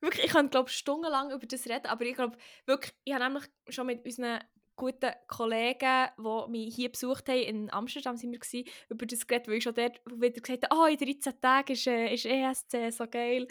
Wirklich, 0.00 0.26
ich 0.26 0.32
kann 0.32 0.48
glaube 0.48 0.70
stundenlang 0.70 1.30
über 1.30 1.46
das 1.46 1.66
reden, 1.66 1.86
aber 1.86 2.04
ich 2.04 2.14
glaube 2.14 2.38
wirklich, 2.66 2.94
ich 3.04 3.12
habe 3.12 3.24
nämlich 3.24 3.44
schon 3.68 3.86
mit 3.86 4.04
unseren 4.04 4.40
guten 4.76 5.12
Kollegen, 5.26 6.08
die 6.16 6.50
mich 6.50 6.74
hier 6.74 6.88
besucht 6.90 7.28
haben, 7.28 7.38
in 7.42 7.70
Amsterdam 7.70 8.16
sind 8.16 8.32
wir 8.32 8.38
gewesen, 8.38 8.66
über 8.88 9.04
das 9.04 9.26
geredet, 9.26 9.48
weil 9.48 9.56
ich 9.56 9.64
schon 9.64 9.74
dort 9.74 10.00
wieder 10.06 10.40
gesagt 10.40 10.70
habe, 10.70 10.80
oh, 10.80 10.86
in 10.86 10.96
13 10.96 11.38
Tagen 11.38 11.72
ist, 11.72 11.86
äh, 11.86 12.14
ist 12.14 12.24
ESC, 12.24 12.90
so 12.90 13.06
geil. 13.06 13.46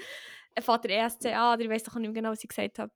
Vater 0.60 0.90
ESC 0.90 1.28
an, 1.28 1.54
oder 1.54 1.66
ich 1.66 1.70
weiß 1.70 1.84
doch 1.84 1.96
nicht 1.96 2.08
mehr 2.12 2.14
genau, 2.14 2.32
was 2.32 2.44
ich 2.44 2.50
gesagt 2.50 2.80
habe. 2.80 2.92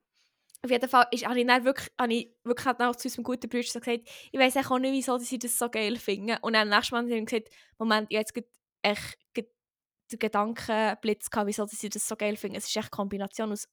Auf 0.64 0.72
jeden 0.72 0.88
Fall 0.90 1.08
ist, 1.12 1.26
habe 1.28 1.40
ich 1.40 1.46
dann 1.46 1.66
wirklich, 1.66 1.90
habe 2.00 2.14
ich 2.14 2.30
wirklich 2.44 2.66
halt 2.66 2.80
auch 2.82 2.96
zu 2.96 3.08
unserem 3.10 3.24
guten 3.26 3.50
Bruder 3.50 3.64
so 3.64 3.80
gesagt, 3.80 4.10
ich 4.32 4.40
weiß 4.40 4.58
auch 4.58 4.80
nicht, 4.80 4.94
wieso 4.94 5.18
sie 5.18 5.38
das 5.38 5.58
so 5.58 5.70
geil 5.70 5.98
finden. 5.98 6.38
Und 6.42 6.54
dann 6.54 6.72
am 6.72 6.78
nächsten 6.78 6.96
Mal 6.96 7.04
habe 7.04 7.14
ich 7.16 7.26
gesagt, 7.26 7.50
Moment, 7.78 8.08
ich 8.10 8.18
habe 8.18 8.28
jetzt 8.34 8.50
echt 8.82 9.18
den 9.36 10.20
Gedankenblitz 10.20 11.30
gehabt, 11.30 11.48
wieso 11.48 11.66
sie 11.66 11.90
das 11.90 12.08
so 12.08 12.16
geil 12.16 12.38
finden. 12.38 12.58
Es 12.58 12.66
ist 12.66 12.76
echt 12.76 12.86
eine 12.86 12.90
Kombination 12.92 13.52
aus 13.52 13.68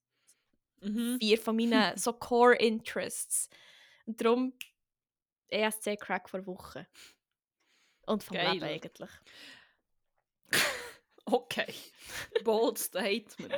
Mhm. 0.82 1.18
vier 1.20 1.38
von 1.38 1.56
meinen 1.56 1.96
so 1.98 2.12
Core 2.12 2.56
Interests. 2.56 3.50
Und 4.06 4.20
darum 4.20 4.54
ESC-Crack 5.48 6.28
vor 6.30 6.46
Woche. 6.46 6.86
Und 8.06 8.24
vom 8.24 8.36
Geil. 8.36 8.52
Leben 8.54 8.64
eigentlich. 8.64 9.10
Okay. 11.30 11.72
Bold 12.44 12.78
Statement. 12.78 13.52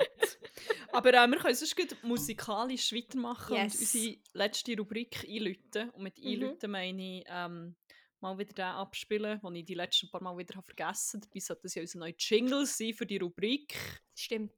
Aber 0.92 1.08
äh, 1.14 1.26
wir 1.26 1.38
können 1.38 1.54
sonst 1.54 1.76
gut 1.76 1.96
musikalisch 2.02 2.92
weitermachen 2.92 3.56
Yes. 3.56 3.74
und 3.74 3.80
unsere 3.80 4.16
letzte 4.34 4.76
Rubrik 4.76 5.24
einläuten. 5.28 5.90
Und 5.90 6.02
mit 6.02 6.18
Mhm. 6.18 6.26
einläuten 6.26 6.70
meine 6.70 7.18
ich 7.20 7.24
ähm, 7.28 7.74
mal 8.20 8.36
wieder 8.38 8.52
den 8.52 8.64
abspielen, 8.64 9.40
den 9.42 9.54
ich 9.56 9.64
die 9.64 9.74
letzten 9.74 10.10
paar 10.10 10.22
Mal 10.22 10.36
wieder 10.36 10.54
habe 10.54 10.66
vergessen 10.66 11.20
habe. 11.20 11.28
Dabei 11.28 11.40
sollte 11.40 11.62
das 11.62 11.74
ja 11.74 11.82
unser 11.82 11.98
neuer 11.98 12.14
Jingle 12.18 12.66
sein 12.66 12.94
für 12.94 13.06
die 13.06 13.16
Rubrik. 13.18 13.74
Stimmt. 14.14 14.52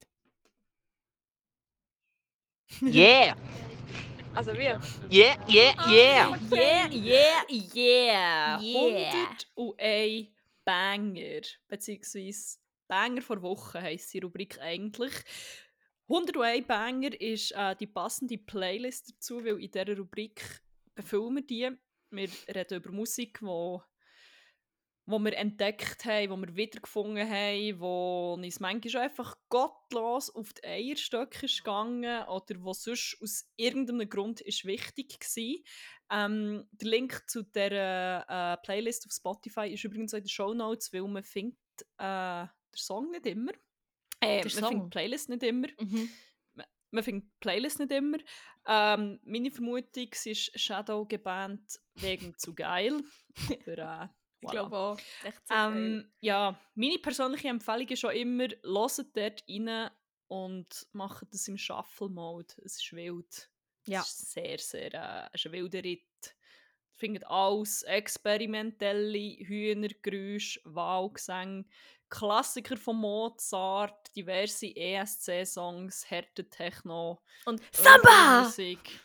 Yeah, 2.82 3.36
Also 4.34 4.52
wir. 4.54 4.80
yeah, 5.12 5.36
yeah, 5.48 5.72
yeah. 5.88 6.36
Yeah, 6.50 6.88
yeah, 6.90 7.44
yeah! 7.48 8.60
Yeah. 8.60 9.28
101 9.56 10.28
Banger, 10.64 11.42
beziehungsweise 11.68 12.58
Banger 12.86 13.22
vor 13.22 13.42
Woche 13.42 13.80
heisst 13.80 14.12
die 14.14 14.20
Rubrik 14.20 14.60
eigentlich. 14.60 15.12
101 16.08 16.66
Banger 16.66 17.20
ist 17.20 17.52
äh, 17.52 17.74
die 17.76 17.86
passende 17.86 18.38
Playlist 18.38 19.14
dazu, 19.14 19.44
weil 19.44 19.62
in 19.62 19.70
dieser 19.70 19.96
Rubrik 19.96 20.62
befüllen 20.94 21.36
wir 21.36 21.46
die. 21.46 21.70
Wir 22.10 22.28
reden 22.54 22.78
über 22.78 22.92
Musik, 22.92 23.40
die 23.40 23.78
wo 25.06 25.18
wir 25.18 25.36
entdeckt 25.36 26.04
haben, 26.06 26.30
wo 26.30 26.36
wir 26.36 26.56
wiedergefunden 26.56 27.28
haben, 27.28 27.80
wo 27.80 28.34
uns 28.34 28.60
manchmal 28.60 29.04
einfach 29.04 29.36
gottlos 29.50 30.34
auf 30.34 30.52
die 30.54 30.64
Eierstöcke 30.64 31.44
ist 31.44 31.58
gegangen 31.58 32.26
oder 32.26 32.54
wo 32.60 32.72
sonst 32.72 33.18
aus 33.20 33.46
irgendeinem 33.56 34.08
Grund 34.08 34.40
ist 34.40 34.64
wichtig 34.64 35.20
war. 35.20 36.24
Ähm, 36.24 36.66
der 36.72 36.88
Link 36.88 37.22
zu 37.28 37.42
der 37.42 38.24
äh, 38.28 38.64
Playlist 38.64 39.06
auf 39.06 39.12
Spotify 39.12 39.72
ist 39.72 39.84
übrigens 39.84 40.14
in 40.14 40.22
den 40.22 40.28
Show 40.28 40.54
Notes, 40.54 40.92
weil 40.92 41.02
man 41.02 41.22
findet 41.22 41.58
äh, 41.98 42.46
den 42.74 42.78
Song 42.82 43.10
nicht 43.10 43.26
immer. 43.26 43.52
Äh, 44.20 44.26
Der 44.26 44.44
man 44.44 44.50
findet 44.50 44.64
Song? 44.72 44.82
die 44.84 44.90
Playlist 44.90 45.28
nicht 45.28 45.42
immer. 45.42 45.68
Mhm. 45.80 46.10
Man 46.90 47.02
findet 47.02 47.24
die 47.24 47.36
Playlist 47.40 47.80
nicht 47.80 47.92
immer. 47.92 48.18
Ähm, 48.66 49.18
meine 49.24 49.50
Vermutung 49.50 50.08
ist 50.24 50.60
Shadow 50.60 51.04
gebannt 51.06 51.80
wegen 51.96 52.36
zu 52.38 52.54
geil. 52.54 53.02
Aber, 53.66 53.78
äh, 53.78 54.08
Ich 54.40 54.48
voilà. 54.48 54.52
glaube 54.52 54.76
auch. 54.76 54.98
Ähm, 55.50 56.12
ja, 56.20 56.58
meine 56.74 56.98
persönliche 56.98 57.48
Empfehlung 57.48 57.88
ist 57.88 58.00
schon 58.00 58.12
immer, 58.14 58.48
hört 58.62 59.16
dort 59.16 59.44
rein 59.48 59.90
und 60.28 60.86
macht 60.92 61.26
das 61.32 61.48
im 61.48 61.58
Shuffle-Mode. 61.58 62.54
Es 62.64 62.76
ist 62.76 62.92
wild. 62.92 63.50
Ja. 63.86 64.00
Es 64.00 64.08
ist 64.10 64.32
sehr, 64.32 64.58
sehr 64.58 64.94
äh, 64.94 65.28
es 65.32 65.44
ist 65.44 65.46
ein 65.46 65.52
wilder 65.52 65.82
Ritt. 65.82 66.06
Ihr 66.26 66.96
findet 66.96 67.24
alles, 67.26 67.82
experimentelle 67.82 69.18
Hühnergeräusche, 69.18 70.60
Wahlgesänge, 70.64 71.64
Klassiker 72.08 72.76
von 72.76 72.96
Mozart, 72.96 74.14
diverse 74.14 74.66
ESC-Songs, 74.66 76.10
harte 76.10 76.48
Techno, 76.48 77.20
Und 77.46 77.60
Samba! 77.72 78.42
Musik. 78.44 79.00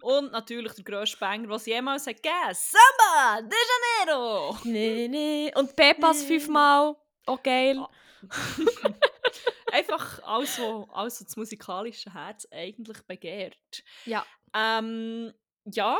Und 0.00 0.32
natürlich 0.32 0.72
der 0.72 0.84
grösste 0.84 1.18
Banger, 1.18 1.48
was 1.48 1.66
jemals 1.66 2.06
hat 2.06 2.16
gegeben 2.16 2.54
Samba 2.54 3.42
de 3.42 3.58
Janeiro! 4.06 4.56
Nee, 4.64 5.08
nee. 5.08 5.52
Und 5.54 5.76
Pepas 5.76 6.24
fünfmal. 6.24 6.96
Auch 7.26 7.42
geil. 7.42 7.78
Ah. 7.78 7.90
Einfach 9.72 10.22
alles, 10.22 10.58
was 10.58 10.88
alles, 10.90 11.20
was 11.20 11.26
das 11.26 11.36
musikalische 11.36 12.12
Herz 12.12 12.48
eigentlich 12.50 13.02
begehrt. 13.02 13.84
Ja. 14.06 14.24
Ähm, 14.54 15.32
ja, 15.66 15.98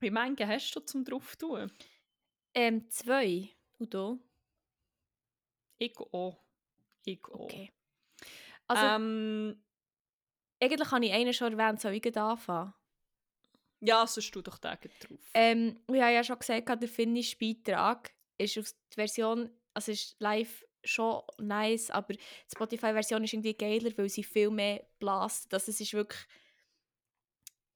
wie 0.00 0.10
viele 0.10 0.46
hast 0.46 0.72
du 0.72 0.80
zum 0.80 1.04
drauf 1.04 1.34
tun? 1.36 1.72
Ähm, 2.52 2.88
zwei. 2.90 3.48
Und 3.78 3.94
du? 3.94 4.20
Ich 5.78 5.98
auch. 5.98 6.38
Ich 7.04 7.24
auch. 7.26 7.40
Okay. 7.40 7.72
Also, 8.66 8.84
ähm, 8.84 9.62
eigentlich 10.60 10.90
habe 10.90 11.04
ich 11.04 11.12
einen 11.12 11.34
schon 11.34 11.58
erwähnt, 11.58 11.80
soll 11.80 11.94
ich 11.94 12.16
anfangen? 12.16 12.72
ja, 13.84 14.06
sonst 14.06 14.34
du 14.34 14.40
doch 14.40 14.58
den 14.58 14.78
drauf. 14.80 15.18
Ähm, 15.34 15.80
ich 15.88 16.00
habe 16.00 16.12
ja 16.12 16.24
schon 16.24 16.38
gesagt, 16.38 16.82
der 16.82 16.88
finnische 16.88 17.36
Beitrag 17.36 18.12
ist 18.38 18.58
auf 18.58 18.72
die 18.92 18.94
Version, 18.94 19.50
also 19.74 19.92
ist 19.92 20.16
live 20.20 20.64
schon 20.82 21.22
nice, 21.38 21.90
aber 21.90 22.14
die 22.14 22.20
Spotify-Version 22.52 23.24
ist 23.24 23.32
irgendwie 23.32 23.54
geiler, 23.54 23.90
weil 23.96 24.08
sie 24.08 24.24
viel 24.24 24.50
mehr 24.50 24.86
blast. 24.98 25.52
Das 25.52 25.68
es 25.68 25.80
ist 25.80 25.92
wirklich, 25.92 26.20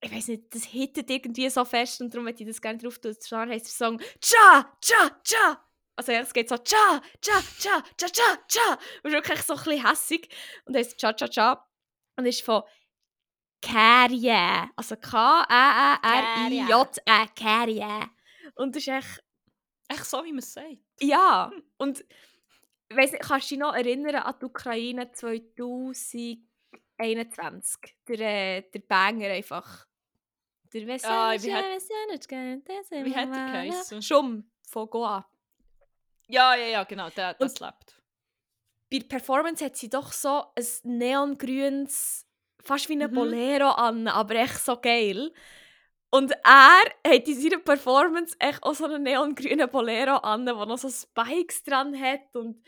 ich 0.01 0.11
weiß 0.11 0.29
nicht, 0.29 0.53
das 0.53 0.63
hittet 0.65 1.09
irgendwie 1.09 1.49
so 1.49 1.65
fest 1.65 2.01
und 2.01 2.13
darum 2.13 2.25
möchte 2.25 2.43
ich 2.43 2.49
das 2.49 2.61
gerne 2.61 2.79
drauf 2.79 2.99
tun. 2.99 3.15
Zwar 3.19 3.47
heisst 3.47 3.65
der 3.67 3.87
Song 3.87 4.01
Cha, 4.21 4.77
Cha, 4.81 5.21
Cha. 5.23 5.68
Also 5.99 6.13
es 6.13 6.31
geht 6.33 6.47
so 6.47 6.55
Cha, 6.57 7.01
Cha, 7.21 7.41
Cha, 7.59 7.83
Cha, 7.97 8.07
Cha, 8.07 8.37
Cha. 8.47 8.73
Und 9.03 9.09
ist 9.09 9.13
wirklich 9.13 9.41
so 9.41 9.53
ein 9.55 9.63
bisschen 9.63 9.85
hässig 9.85 10.29
und 10.65 10.73
heisst 10.77 10.97
Cha, 10.97 11.11
Cha, 11.11 11.27
Cha. 11.27 11.67
Und 12.15 12.25
ist 12.25 12.41
von 12.41 12.63
Carrie. 13.61 14.31
Also 14.77 14.95
K-A-A-R-I-J-E. 14.95 17.27
Carrie. 17.35 18.05
Und 18.55 18.75
das 18.77 18.83
ist 18.83 18.87
echt, 18.87 19.21
Echt 19.89 20.05
so, 20.05 20.23
wie 20.23 20.31
man 20.31 20.39
es 20.39 20.53
sagt. 20.53 20.77
ja. 21.01 21.51
Und 21.77 21.99
ich 22.89 22.95
weiss 22.97 23.11
nicht, 23.11 23.23
kannst 23.23 23.51
du 23.51 23.55
dich 23.55 23.59
noch 23.59 23.75
erinnern 23.75 24.15
an 24.15 24.35
die 24.39 24.45
Ukraine 24.45 25.11
2021? 25.11 27.95
Der, 28.07 28.19
äh, 28.19 28.61
der 28.71 28.79
Banger 28.79 29.27
einfach. 29.27 29.85
Der 30.73 30.81
Ah, 31.03 31.33
wie 31.33 31.53
hat- 31.53 31.65
der 33.35 33.51
geheissen? 33.69 34.01
Schum 34.01 34.49
von 34.67 34.89
Goa. 34.89 35.29
Ja, 36.29 36.55
ja, 36.55 36.67
ja, 36.67 36.83
genau, 36.83 37.09
der, 37.09 37.33
das 37.33 37.53
Und- 37.53 37.59
lebt. 37.61 37.95
Bei 38.91 38.97
der 38.99 39.07
Performance 39.07 39.63
hat 39.63 39.75
sie 39.75 39.89
doch 39.89 40.11
so 40.11 40.45
ein 40.55 40.65
neongrünes, 40.97 42.25
fast 42.63 42.89
wie 42.89 42.93
ein 43.01 43.11
Mhm. 43.11 43.15
Bolero 43.15 43.69
an, 43.69 44.07
aber 44.07 44.35
echt 44.35 44.59
so 44.59 44.77
geil. 44.79 45.31
Und 46.11 46.31
er 46.43 46.81
hat 47.05 47.27
in 47.27 47.39
seiner 47.39 47.59
Performance 47.59 48.35
echt 48.39 48.63
auch 48.63 48.73
so 48.73 48.85
einen 48.85 49.03
neongrünen 49.03 49.69
Bolero 49.69 50.15
an, 50.17 50.45
der 50.45 50.55
noch 50.65 50.77
so 50.79 50.89
Spikes 50.89 51.63
dran 51.63 51.99
hat. 51.99 52.35
Und 52.35 52.65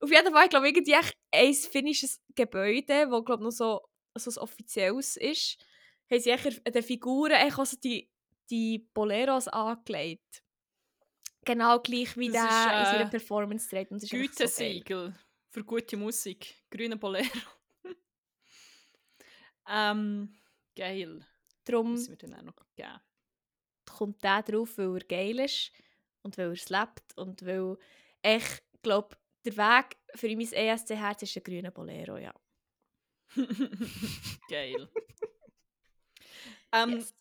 auf 0.00 0.10
jeden 0.10 0.32
Fall, 0.34 0.48
glaube 0.50 0.68
ich, 0.68 0.76
irgendwie 0.76 0.92
echt 0.92 1.14
ein 1.32 1.54
finnisches 1.54 2.20
Gebäude, 2.34 3.10
wo 3.10 3.22
glaube 3.22 3.42
noch 3.44 3.50
so, 3.50 3.80
so 4.16 4.30
ein 4.30 4.42
offizielles 4.42 5.16
ist, 5.16 5.58
haben 6.10 6.20
sie 6.20 6.32
an 6.32 6.40
den 6.74 6.82
Figuren 6.82 7.32
echt 7.32 7.58
auch 7.58 7.64
so 7.64 7.78
die, 7.82 8.10
die 8.50 8.80
Boleros 8.92 9.48
angelegt. 9.48 10.42
Genau 11.44 11.78
gleich 11.80 12.16
wie 12.16 12.30
Das 12.30 12.34
der 12.34 12.44
ist, 12.44 12.66
in 12.66 12.72
äh, 12.72 12.98
seiner 12.98 13.10
Performance 13.10 13.68
trägt. 13.68 13.90
Und 13.90 13.98
ist 13.98 14.04
echt 14.04 14.12
so. 14.12 14.44
Gütesiegel 14.44 15.14
für 15.50 15.64
gute 15.64 15.96
Musik. 15.96 16.54
Grüne 16.70 16.96
Bolero. 16.96 17.28
ähm, 19.68 20.34
geil. 20.76 21.26
Darum 21.64 21.94
mir 21.94 22.16
dann 22.16 22.34
auch 22.34 22.42
noch 22.42 22.66
geben. 22.76 23.00
kommt 23.88 24.22
der 24.22 24.42
drauf, 24.42 24.76
weil 24.76 24.96
er 24.96 25.04
geil 25.04 25.38
ist 25.40 25.72
und 26.22 26.36
weil 26.36 26.46
er 26.48 26.52
es 26.52 26.68
lebt 26.68 27.16
und 27.16 27.44
weil 27.46 27.78
ich 28.22 28.44
glaube, 28.82 29.16
der 29.44 29.56
Weg 29.56 29.96
für 30.14 30.28
mein 30.28 30.52
ESC-Herz 30.52 31.22
ist 31.22 31.36
ein 31.36 31.42
grüner 31.42 31.70
Bolero, 31.70 32.18
ja. 32.18 32.34
geil. 34.48 34.88
ähm, 36.72 36.90
Yes. 36.90 37.14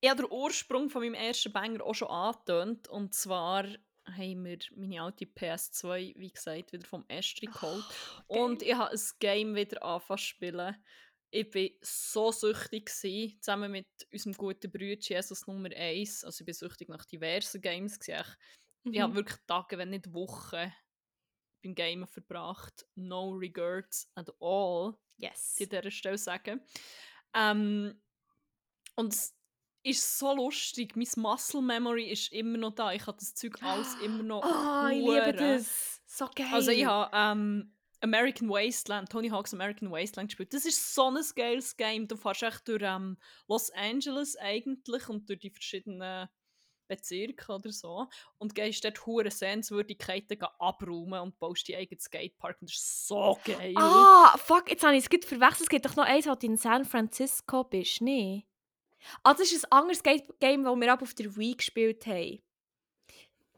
Ich 0.00 0.08
habe 0.08 0.22
den 0.22 0.30
Ursprung 0.32 0.88
von 0.90 1.02
meinem 1.02 1.14
ersten 1.14 1.52
Banger 1.52 1.84
auch 1.84 1.94
schon 1.94 2.08
angetönt. 2.08 2.88
Und 2.88 3.14
zwar 3.14 3.64
haben 4.06 4.44
wir 4.44 4.58
meine 4.76 5.02
alte 5.02 5.26
PS2, 5.26 6.14
wie 6.16 6.30
gesagt, 6.32 6.72
wieder 6.72 6.86
vom 6.86 7.04
Estri 7.08 7.46
geholt. 7.46 7.84
Und 8.26 8.62
ich 8.62 8.74
habe 8.74 8.90
ein 8.92 9.00
Game 9.18 9.54
wieder 9.54 9.82
angefangen 9.82 10.18
zu 10.18 10.24
spielen. 10.24 10.84
Ich 11.32 11.54
war 11.54 11.68
so 11.82 12.32
süchtig, 12.32 12.86
gewesen, 12.86 13.38
zusammen 13.40 13.70
mit 13.70 13.86
unserem 14.12 14.32
guten 14.34 14.70
Bruder 14.72 14.96
Jesus 14.98 15.46
Nummer 15.46 15.70
1. 15.70 16.24
Also 16.24 16.42
ich 16.42 16.46
war 16.48 16.54
süchtig 16.54 16.88
nach 16.88 17.04
diversen 17.04 17.60
Games. 17.60 17.98
gewesen. 18.00 18.24
Ich, 18.84 18.94
ich 18.94 19.00
habe 19.00 19.12
Mhm. 19.12 19.16
wirklich 19.16 19.38
Tage, 19.46 19.78
wenn 19.78 19.90
nicht 19.90 20.12
Wochen, 20.12 20.72
beim 21.62 21.74
Gamen 21.74 22.06
verbracht. 22.08 22.86
No 22.96 23.30
regrets 23.32 24.10
at 24.14 24.30
all 24.40 24.96
Yes. 25.18 25.56
an 25.60 25.68
dieser 25.68 25.90
Stelle 25.90 26.18
sagen. 26.18 26.64
Ähm, 27.34 28.02
und 28.96 29.14
ist 29.82 30.18
so 30.18 30.34
lustig. 30.34 30.96
Mein 30.96 31.08
Muscle 31.16 31.62
Memory 31.62 32.10
ist 32.10 32.32
immer 32.32 32.58
noch 32.58 32.74
da. 32.74 32.92
Ich 32.92 33.06
habe 33.06 33.18
das 33.18 33.34
Zeug 33.34 33.62
alles 33.62 33.94
immer 34.02 34.22
noch. 34.22 34.44
Oh, 34.44 34.88
ich 34.88 34.98
liebe 34.98 35.32
das. 35.32 36.00
So 36.06 36.28
geil. 36.34 36.48
Also 36.52 36.70
ich 36.70 36.84
habe 36.84 37.10
ähm, 37.14 37.74
American 38.00 38.48
Wasteland, 38.48 39.10
Tony 39.10 39.28
Hawk's 39.28 39.54
American 39.54 39.90
Wasteland 39.90 40.28
gespielt. 40.28 40.52
Das 40.52 40.64
ist 40.64 40.94
so 40.94 41.10
ein 41.10 41.18
geiles 41.34 41.76
Game. 41.76 42.08
Du 42.08 42.16
fährst 42.16 42.42
echt 42.42 42.68
durch 42.68 42.82
ähm, 42.84 43.16
Los 43.48 43.70
Angeles 43.70 44.36
eigentlich 44.36 45.08
und 45.08 45.28
durch 45.28 45.40
die 45.40 45.50
verschiedenen 45.50 46.28
Bezirke 46.88 47.52
oder 47.52 47.70
so 47.70 48.08
und 48.38 48.54
gehst 48.54 48.84
dort 48.84 49.06
hure 49.06 49.30
Sehenswürdigkeiten 49.30 50.42
abräumen 50.58 51.20
und 51.20 51.38
baust 51.38 51.68
dein 51.68 51.76
eigenes 51.76 52.04
Skatepark. 52.04 52.60
Und 52.60 52.70
das 52.70 52.76
ist 52.76 53.06
so 53.06 53.38
geil. 53.44 53.74
Ah, 53.76 54.36
fuck, 54.36 54.68
jetzt 54.68 54.82
habe 54.82 54.96
ich 54.96 55.04
es 55.04 55.10
gut 55.10 55.24
verwechselt. 55.24 55.62
Es 55.62 55.68
gibt 55.68 55.86
doch 55.86 55.96
noch 55.96 56.04
eins, 56.04 56.26
wo 56.26 56.34
du 56.34 56.46
in 56.46 56.56
San 56.56 56.84
Francisco 56.84 57.64
bist, 57.64 58.00
nee? 58.02 58.44
Ah, 59.22 59.34
das 59.34 59.52
ist 59.52 59.64
ein 59.66 59.72
anderes 59.72 60.02
Ga- 60.02 60.16
Game, 60.40 60.64
das 60.64 60.76
wir 60.76 60.92
ab 60.92 61.02
auf 61.02 61.14
der 61.14 61.34
Wii 61.36 61.54
gespielt 61.56 62.06
haben. 62.06 62.42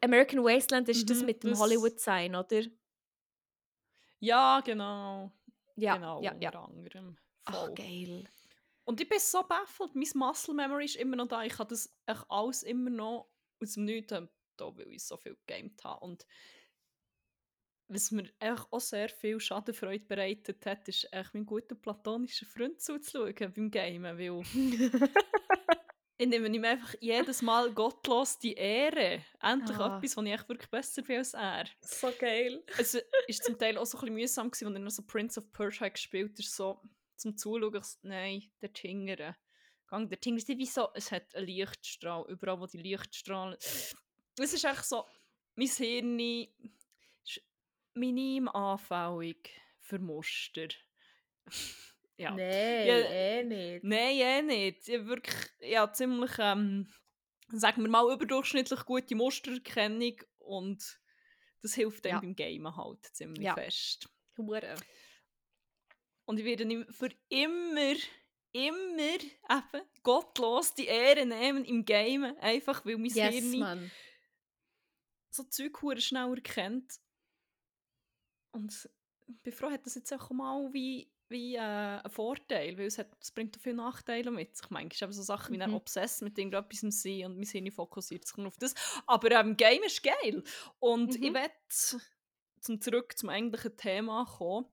American 0.00 0.42
Wasteland 0.44 0.88
ist 0.88 1.08
das 1.08 1.20
Mhm, 1.20 1.26
mit 1.26 1.42
dem 1.42 1.50
das- 1.50 1.58
Hollywood-Sign, 1.60 2.34
oder? 2.34 2.62
Ja, 4.20 4.60
genau. 4.60 5.32
Ja, 5.76 5.94
genau, 5.96 6.22
ja, 6.22 6.32
unter 6.32 6.52
ja. 6.52 6.62
anderem. 6.64 7.16
Ach, 7.44 7.54
Voll. 7.54 7.74
geil. 7.74 8.24
Und 8.84 9.00
ich 9.00 9.08
bin 9.08 9.18
so 9.18 9.42
baffelt. 9.42 9.94
Mein 9.94 10.08
Muscle 10.14 10.54
Memory 10.54 10.84
ist 10.86 10.96
immer 10.96 11.16
noch 11.16 11.28
da. 11.28 11.42
Ich 11.44 11.58
habe 11.58 11.68
das 11.70 11.92
echt 12.06 12.24
alles 12.28 12.62
immer 12.62 12.90
noch 12.90 13.30
aus 13.60 13.74
dem 13.74 13.84
Nichts 13.84 14.08
da, 14.56 14.76
weil 14.76 14.92
ich 14.92 15.04
so 15.04 15.16
viel 15.16 15.36
gegamed 15.46 15.82
habe. 15.84 16.04
Und 16.04 16.26
was 17.92 18.10
mir 18.10 18.24
echt 18.40 18.66
auch 18.70 18.80
sehr 18.80 19.08
viel 19.08 19.38
Schadenfreude 19.40 20.04
bereitet 20.06 20.64
hat, 20.66 20.88
ist 20.88 21.08
echt 21.12 21.34
mein 21.34 21.46
guter 21.46 21.74
platonischer 21.74 22.46
Freund 22.46 22.80
zuzuschauen 22.80 23.52
beim 23.52 23.70
Gamen, 23.70 24.18
weil 24.18 24.42
ich 26.18 26.26
nehme 26.26 26.48
ihm 26.48 26.64
einfach 26.64 26.94
jedes 27.00 27.42
Mal 27.42 27.72
gottlos 27.72 28.38
die 28.38 28.54
Ehre. 28.54 29.22
Endlich 29.40 29.78
Ah. 29.78 29.96
etwas, 29.96 30.16
was 30.16 30.24
ich 30.24 30.32
echt 30.32 30.48
wirklich 30.48 30.70
besser 30.70 31.02
bin 31.02 31.18
als 31.18 31.34
er. 31.34 31.64
So 31.80 32.12
geil. 32.18 32.62
Es 32.78 32.94
war 32.94 33.02
zum 33.28 33.58
Teil 33.58 33.76
auch 33.78 33.86
so 33.86 33.98
ein 33.98 34.00
bisschen 34.00 34.14
mühsam, 34.14 34.50
gewesen, 34.50 34.66
als 34.68 34.74
er 34.76 34.80
noch 34.80 34.90
so 34.90 35.02
Prince 35.02 35.40
of 35.40 35.52
Persia 35.52 35.86
hat 35.86 35.94
gespielt 35.94 36.38
ist, 36.38 36.54
so 36.54 36.80
zum 37.16 37.36
Zuschauen, 37.36 37.74
ich 37.74 37.84
so, 37.84 37.98
nein, 38.02 38.42
der 38.60 38.72
Tingere. 38.72 39.36
Gang, 39.86 40.08
der 40.08 40.20
Tingere 40.20 40.38
ist 40.40 40.48
wie 40.48 40.66
so, 40.66 40.88
es 40.94 41.12
hat 41.12 41.34
einen 41.34 41.46
Lichtstrahl, 41.46 42.24
überall 42.28 42.58
wo 42.60 42.66
die 42.66 42.78
Lichtstrahlen... 42.78 43.56
Es 44.38 44.54
ist 44.54 44.64
echt 44.64 44.84
so, 44.84 45.04
mein 45.56 45.68
Hirn 45.68 46.16
minim 47.94 48.48
anfällig 48.48 49.50
für 49.80 49.98
Muster. 49.98 50.68
ja. 52.16 52.30
Nein, 52.30 52.86
Ja, 52.86 53.10
eh 53.10 53.44
nicht. 53.44 53.84
Nein, 53.84 54.16
eh 54.16 54.42
nicht. 54.42 54.88
Ich 54.88 54.94
habe 54.94 55.06
wirklich 55.06 55.36
ja, 55.60 55.92
ziemlich, 55.92 56.32
ähm, 56.38 56.92
sagen 57.48 57.82
wir 57.82 57.90
mal, 57.90 58.12
überdurchschnittlich 58.12 58.84
gute 58.84 59.14
Mustererkennung 59.14 60.16
und 60.38 61.00
das 61.62 61.74
hilft 61.74 62.06
einem 62.06 62.14
Ja. 62.16 62.20
beim 62.20 62.36
Gamen 62.36 62.76
halt 62.76 63.04
ziemlich 63.14 63.44
Ja. 63.44 63.54
fest. 63.54 64.08
Hure. 64.36 64.74
Und 66.24 66.38
ich 66.38 66.44
werde 66.44 66.86
für 66.92 67.10
immer, 67.28 67.94
immer 68.52 69.18
eben 69.42 69.82
gottlos 70.02 70.74
die 70.74 70.86
Ehre 70.86 71.26
nehmen 71.26 71.64
im 71.64 71.84
Gamen, 71.84 72.36
einfach 72.38 72.84
weil 72.86 72.96
mein 72.96 73.10
Yes, 73.10 73.34
Hirn 73.34 73.90
so 75.30 75.44
Zeug 75.44 75.80
hure 75.82 76.00
schnell 76.00 76.34
erkennt. 76.34 76.94
Und 78.52 78.88
ich 79.26 79.42
bin 79.42 79.52
froh, 79.52 79.70
hat 79.70 79.86
das 79.86 79.94
jetzt 79.94 80.12
auch 80.12 80.30
mal 80.30 80.72
wie, 80.72 81.10
wie 81.28 81.54
äh, 81.56 81.58
einen 81.60 82.10
Vorteil, 82.10 82.76
weil 82.78 82.86
es, 82.86 82.98
hat, 82.98 83.08
es 83.20 83.32
bringt 83.32 83.56
auch 83.56 83.60
viele 83.60 83.76
Nachteile 83.76 84.30
mit 84.30 84.56
sich. 84.56 84.68
Manchmal 84.70 85.08
eben 85.08 85.12
so 85.12 85.22
Sachen 85.22 85.54
wie 85.54 85.62
ein 85.62 85.70
Mhm. 85.70 85.76
Obsess 85.76 86.20
mit 86.20 86.38
irgendetwas 86.38 86.80
sein 87.02 87.24
und 87.26 87.36
mein 87.38 87.46
Hirn 87.46 87.70
fokussiert 87.72 88.26
sich 88.26 88.36
nur 88.36 88.48
auf 88.48 88.58
das. 88.58 88.74
Aber 89.06 89.30
ähm, 89.32 89.56
Game 89.56 89.82
ist 89.82 90.02
geil. 90.02 90.42
Und 90.78 91.18
Mhm. 91.18 91.22
ich 91.22 91.32
werde 91.34 91.54
zum 92.60 92.80
zurück 92.80 93.18
zum 93.18 93.28
eigentlichen 93.30 93.76
Thema 93.76 94.24
kommen. 94.24 94.66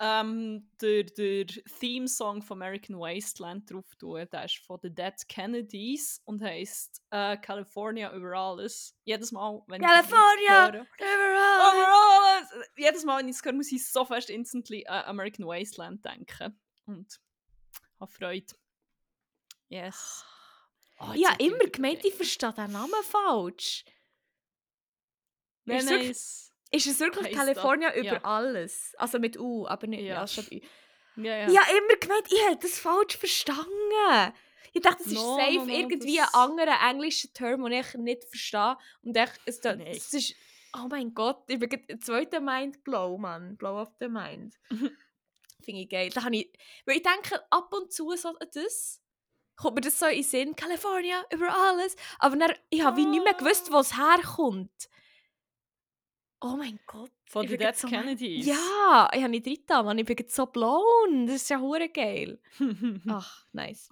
Ähm, 0.00 0.68
der, 0.80 1.04
der 1.04 1.46
Theme-Song 1.46 2.42
von 2.42 2.60
American 2.60 2.98
Wasteland 2.98 3.70
drauf 3.70 3.94
tun. 3.96 4.26
Der 4.32 4.44
ist 4.44 4.58
von 4.58 4.80
The 4.82 4.90
Dead 4.92 5.14
Kennedys 5.28 6.20
und 6.24 6.42
heisst 6.42 7.00
äh, 7.10 7.36
California 7.36 8.12
über 8.12 8.32
alles. 8.36 8.96
Jedes 9.04 9.30
Mal, 9.30 9.62
wenn 9.68 9.80
ich 9.80 9.86
höre-! 10.10 10.80
Over 10.80 11.88
alles! 11.88 12.68
Jedes 12.76 13.04
Mal, 13.04 13.20
wenn 13.20 13.28
ich 13.28 13.36
es 13.36 13.44
höre, 13.44 13.52
muss 13.52 13.70
ich 13.70 13.88
so 13.88 14.04
fest 14.04 14.28
instantly 14.30 14.84
an 14.86 15.04
American 15.04 15.46
Wasteland 15.46 16.04
denken. 16.04 16.58
Und 16.86 17.20
habe 18.00 18.10
Freude. 18.10 18.54
Yes. 19.68 20.24
Oh, 20.98 21.12
Ich 21.14 21.28
habe 21.28 21.42
immer 21.44 21.66
gemeint, 21.66 22.04
ich 22.04 22.14
verstehe 22.14 22.52
den 22.52 22.72
Namen 22.72 23.02
falsch. 23.04 23.84
Nein, 25.64 25.84
nein, 25.84 26.14
Ist 26.72 26.86
es 26.86 26.98
wirklich 27.00 27.26
Heisst 27.26 27.36
California 27.36 27.88
das- 27.90 27.98
über 27.98 28.06
ja. 28.14 28.20
alles? 28.24 28.94
Also 28.98 29.18
mit 29.18 29.38
U, 29.38 29.66
aber 29.66 29.86
nicht 29.86 30.00
Ja. 30.02 30.20
ja. 30.20 30.26
statt 30.26 30.50
Ü. 30.50 30.60
Ja, 31.16 31.36
ja. 31.36 31.48
Ich 31.50 31.58
habe 31.58 31.70
immer 31.76 31.96
gemeint, 32.00 32.26
ich 32.32 32.42
hätte 32.48 32.66
das 32.66 32.78
falsch 32.78 33.16
verstanden. 33.18 34.32
Ich 34.72 34.80
dachte, 34.80 35.02
das 35.04 35.12
ist 35.12 35.18
No, 35.20 35.36
safe 35.36 35.54
no, 35.56 35.64
no, 35.66 35.72
irgendwie 35.74 36.16
das- 36.16 36.32
ein 36.34 36.40
anderer 36.50 36.90
englischer 36.90 37.30
Term, 37.34 37.62
den 37.64 37.72
ich 37.72 37.94
nicht 37.94 38.24
verstehe. 38.24 38.76
Und 39.02 39.14
ich, 39.16 39.28
es, 39.44 39.60
da- 39.60 39.76
Nein. 39.76 39.86
es 39.88 40.12
ist... 40.14 40.34
Oh 40.74 40.86
mein 40.88 41.12
Gott, 41.12 41.44
ich 41.48 41.58
bin 41.58 41.68
gerade 41.68 41.84
ein 41.90 42.00
zweiter 42.00 42.40
Mind 42.40 42.82
Blow, 42.82 43.18
Mann. 43.18 43.58
Blow 43.58 43.78
of 43.82 43.90
the 44.00 44.08
Mind. 44.08 44.54
Finde 45.62 45.82
ich 45.82 45.88
geil. 45.90 46.08
Da 46.14 46.24
habe 46.24 46.34
ich... 46.36 46.50
Weil 46.86 46.96
ich 46.96 47.02
denke, 47.02 47.42
ab 47.50 47.70
und 47.74 47.92
zu 47.92 48.16
so 48.16 48.32
das 48.54 49.02
kommt 49.56 49.74
mir 49.76 49.80
das 49.82 49.98
so 49.98 50.06
in 50.06 50.14
den 50.14 50.24
Sinn, 50.24 50.56
California, 50.56 51.22
über 51.30 51.54
alles. 51.54 51.94
Aber 52.18 52.36
dann, 52.36 52.54
ich 52.70 52.82
habe 52.82 52.96
wie 52.96 53.04
nicht 53.04 53.22
mehr 53.22 53.34
gewusst, 53.34 53.70
wo 53.70 53.78
es 53.80 53.96
herkommt. 53.98 54.88
Oh 56.44 56.56
mein 56.56 56.78
Gott. 56.86 57.10
Von 57.26 57.46
grad 57.46 57.60
Dead 57.60 57.76
so- 57.76 57.88
Kennedys. 57.88 58.46
Ja, 58.46 59.08
ich 59.12 59.22
habe 59.22 59.28
nicht 59.30 59.46
drin, 59.46 59.84
Mann. 59.84 59.98
Ich 59.98 60.04
bin 60.04 60.16
so 60.28 60.46
blown. 60.46 61.26
Das 61.26 61.36
ist 61.36 61.50
ja 61.50 61.60
hure 61.60 61.88
geil. 61.88 62.40
Ach, 63.08 63.46
nice. 63.52 63.90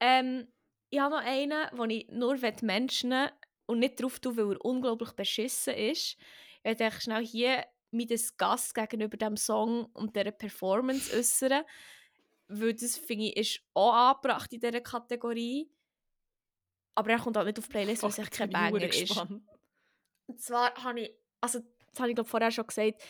Ähm, 0.00 0.48
ich 0.90 0.98
habe 0.98 1.14
noch 1.16 1.22
einen, 1.22 1.68
den 1.76 1.90
ich 1.90 2.08
nur 2.08 2.38
mentionen 2.62 3.30
und 3.66 3.78
nicht 3.80 4.00
drauf 4.00 4.20
tue, 4.20 4.36
weil 4.36 4.52
er 4.52 4.64
unglaublich 4.64 5.12
beschissen 5.12 5.74
ist. 5.74 6.16
Ich 6.62 6.78
werde 6.78 7.00
schnell 7.00 7.24
hier 7.24 7.64
mit 7.90 8.10
Gast 8.38 8.74
gegenüber 8.74 9.16
dem 9.16 9.36
Song 9.36 9.86
und 9.92 10.16
dieser 10.16 10.32
Performance 10.32 11.14
äußern. 11.16 11.64
Weil 12.48 12.74
das, 12.74 12.96
finde 12.96 13.26
ich, 13.26 13.36
ist 13.36 13.60
auch 13.74 13.92
angebracht 13.92 14.52
in 14.52 14.60
dieser 14.60 14.80
Kategorie. 14.80 15.70
Aber 16.94 17.10
er 17.10 17.18
kommt 17.18 17.36
halt 17.36 17.46
nicht 17.46 17.58
auf 17.58 17.66
die 17.66 17.70
Playlist, 17.70 18.02
weil 18.02 18.10
es 18.10 18.18
echt 18.18 18.32
kein 18.32 18.50
Banger 18.50 18.82
ist. 18.82 19.22
Und 20.28 20.40
zwar 20.40 20.74
habe 20.84 21.00
ich, 21.00 21.14
also 21.40 21.60
das 21.90 22.00
habe 22.00 22.10
ich 22.10 22.14
glaube 22.14 22.28
vorher 22.28 22.50
schon 22.50 22.66
gesagt, 22.66 23.02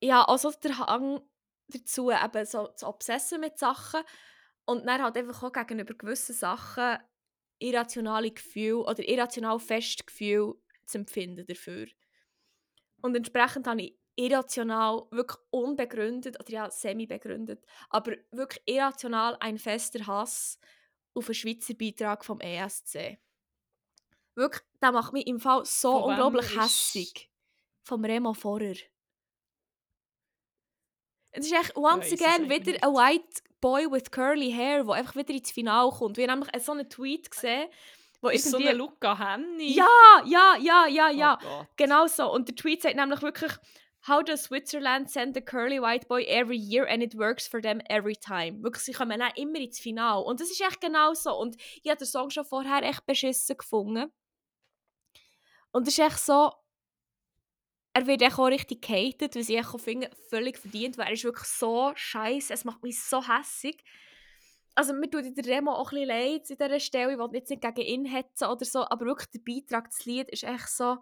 ich 0.00 0.12
habe 0.12 0.28
auch 0.28 0.38
so 0.38 0.50
den 0.50 0.78
Hang 0.78 1.20
dazu, 1.68 2.10
eben 2.10 2.46
so 2.46 2.68
zu 2.68 2.86
obsessen 2.86 3.40
mit 3.40 3.58
Sachen 3.58 4.02
und 4.64 4.86
dann 4.86 5.02
halt 5.02 5.16
einfach 5.16 5.42
auch 5.42 5.52
gegenüber 5.52 5.94
gewissen 5.94 6.34
Sachen 6.34 6.98
irrationale 7.60 8.30
Gefühle 8.30 8.84
oder 8.84 9.06
irrational 9.06 9.58
fest 9.58 10.06
Gefühl 10.06 10.54
zu 10.86 10.98
empfinden 10.98 11.44
dafür. 11.46 11.88
Und 13.02 13.16
entsprechend 13.16 13.66
habe 13.66 13.82
ich 13.82 13.98
irrational, 14.16 15.06
wirklich 15.10 15.38
unbegründet, 15.50 16.40
oder 16.40 16.50
ja, 16.50 16.70
semi-begründet, 16.70 17.64
aber 17.90 18.16
wirklich 18.32 18.62
irrational 18.66 19.36
ein 19.40 19.58
fester 19.58 20.06
Hass 20.06 20.58
auf 21.14 21.28
einen 21.28 21.34
Schweizer 21.34 21.74
Beitrag 21.74 22.24
vom 22.24 22.40
ESC. 22.40 23.18
Wirklich, 24.38 24.62
der 24.80 24.92
macht 24.92 25.12
mich 25.12 25.26
im 25.26 25.40
Fall 25.40 25.64
so 25.64 26.00
Von 26.00 26.10
unglaublich 26.10 26.56
hässig. 26.56 27.28
Vom 27.82 28.04
Remo 28.04 28.34
Vorer. 28.34 28.76
Es 31.32 31.44
ist 31.46 31.52
echt 31.52 31.76
once 31.76 32.12
es 32.12 32.22
again 32.22 32.48
wieder 32.48 32.72
ein 32.82 32.94
white 32.94 33.42
boy 33.60 33.90
with 33.90 34.10
curly 34.12 34.52
hair, 34.52 34.84
der 34.84 34.94
einfach 34.94 35.16
wieder 35.16 35.34
ins 35.34 35.50
Finale 35.50 35.90
kommt. 35.90 36.16
Wir 36.16 36.28
haben 36.28 36.38
nämlich 36.38 36.64
so 36.64 36.70
einen 36.70 36.88
Tweet 36.88 37.30
gesehen, 37.30 37.68
wo 38.20 38.28
Ist 38.28 38.44
so 38.44 38.58
irgendwie... 38.58 38.68
eine 38.68 38.78
Luca 38.78 39.18
Henny? 39.18 39.72
ja, 39.72 39.86
ja, 40.24 40.56
ja, 40.60 40.86
ja, 40.86 41.10
ja. 41.10 41.38
Oh. 41.44 41.64
Genau 41.76 42.06
so. 42.06 42.32
Und 42.32 42.46
der 42.46 42.54
Tweet 42.54 42.82
sagt 42.82 42.94
nämlich 42.94 43.22
wirklich, 43.22 43.52
How 44.06 44.22
does 44.22 44.44
Switzerland 44.44 45.10
send 45.10 45.36
a 45.36 45.40
curly 45.40 45.80
white 45.80 46.06
boy 46.06 46.22
every 46.22 46.56
year 46.56 46.86
and 46.88 47.02
it 47.02 47.18
works 47.18 47.48
for 47.48 47.60
them 47.60 47.80
every 47.90 48.14
time? 48.14 48.62
Wirklich, 48.62 48.84
sie 48.84 48.92
kommen 48.92 49.18
dann 49.18 49.32
immer 49.34 49.58
ins 49.58 49.80
Finale. 49.80 50.22
Und 50.22 50.40
das 50.40 50.50
ist 50.50 50.60
echt 50.60 50.80
genau 50.80 51.14
so. 51.14 51.36
Und 51.36 51.56
ich 51.82 51.90
habe 51.90 51.98
den 51.98 52.06
Song 52.06 52.30
schon 52.30 52.44
vorher 52.44 52.82
echt 52.84 53.04
beschissen 53.04 53.56
gefunden. 53.56 54.12
Und 55.72 55.86
es 55.86 55.98
ist 55.98 56.04
echt 56.04 56.18
so, 56.18 56.52
er 57.92 58.06
wird 58.06 58.22
echt 58.22 58.38
auch 58.38 58.46
richtig 58.46 58.82
gehatet, 58.82 59.34
weil 59.34 59.42
sie 59.42 59.56
echt 59.56 59.70
völlig 60.30 60.58
verdient, 60.58 60.98
weil 60.98 61.06
er 61.06 61.12
ist 61.12 61.24
wirklich 61.24 61.48
so 61.48 61.92
scheiße. 61.94 62.52
Es 62.52 62.64
macht 62.64 62.82
mich 62.82 63.02
so 63.02 63.26
hässig. 63.26 63.82
Also 64.74 64.92
mir 64.92 65.10
tut 65.10 65.24
in 65.24 65.34
der 65.34 65.42
Demo 65.42 65.72
auch 65.72 65.90
ein 65.90 65.98
bisschen 65.98 66.08
leid 66.08 66.50
in 66.50 66.56
dieser 66.56 66.80
Stelle, 66.80 67.12
ich 67.12 67.18
will 67.18 67.28
jetzt 67.32 67.50
nicht 67.50 67.62
gegen 67.62 67.80
ihn 67.80 68.04
hetzen 68.04 68.48
oder 68.48 68.64
so, 68.64 68.88
aber 68.88 69.06
wirklich 69.06 69.28
der 69.30 69.40
Beitrag, 69.40 69.90
das 69.90 70.04
Lied 70.04 70.28
ist 70.28 70.44
echt 70.44 70.68
so 70.68 70.98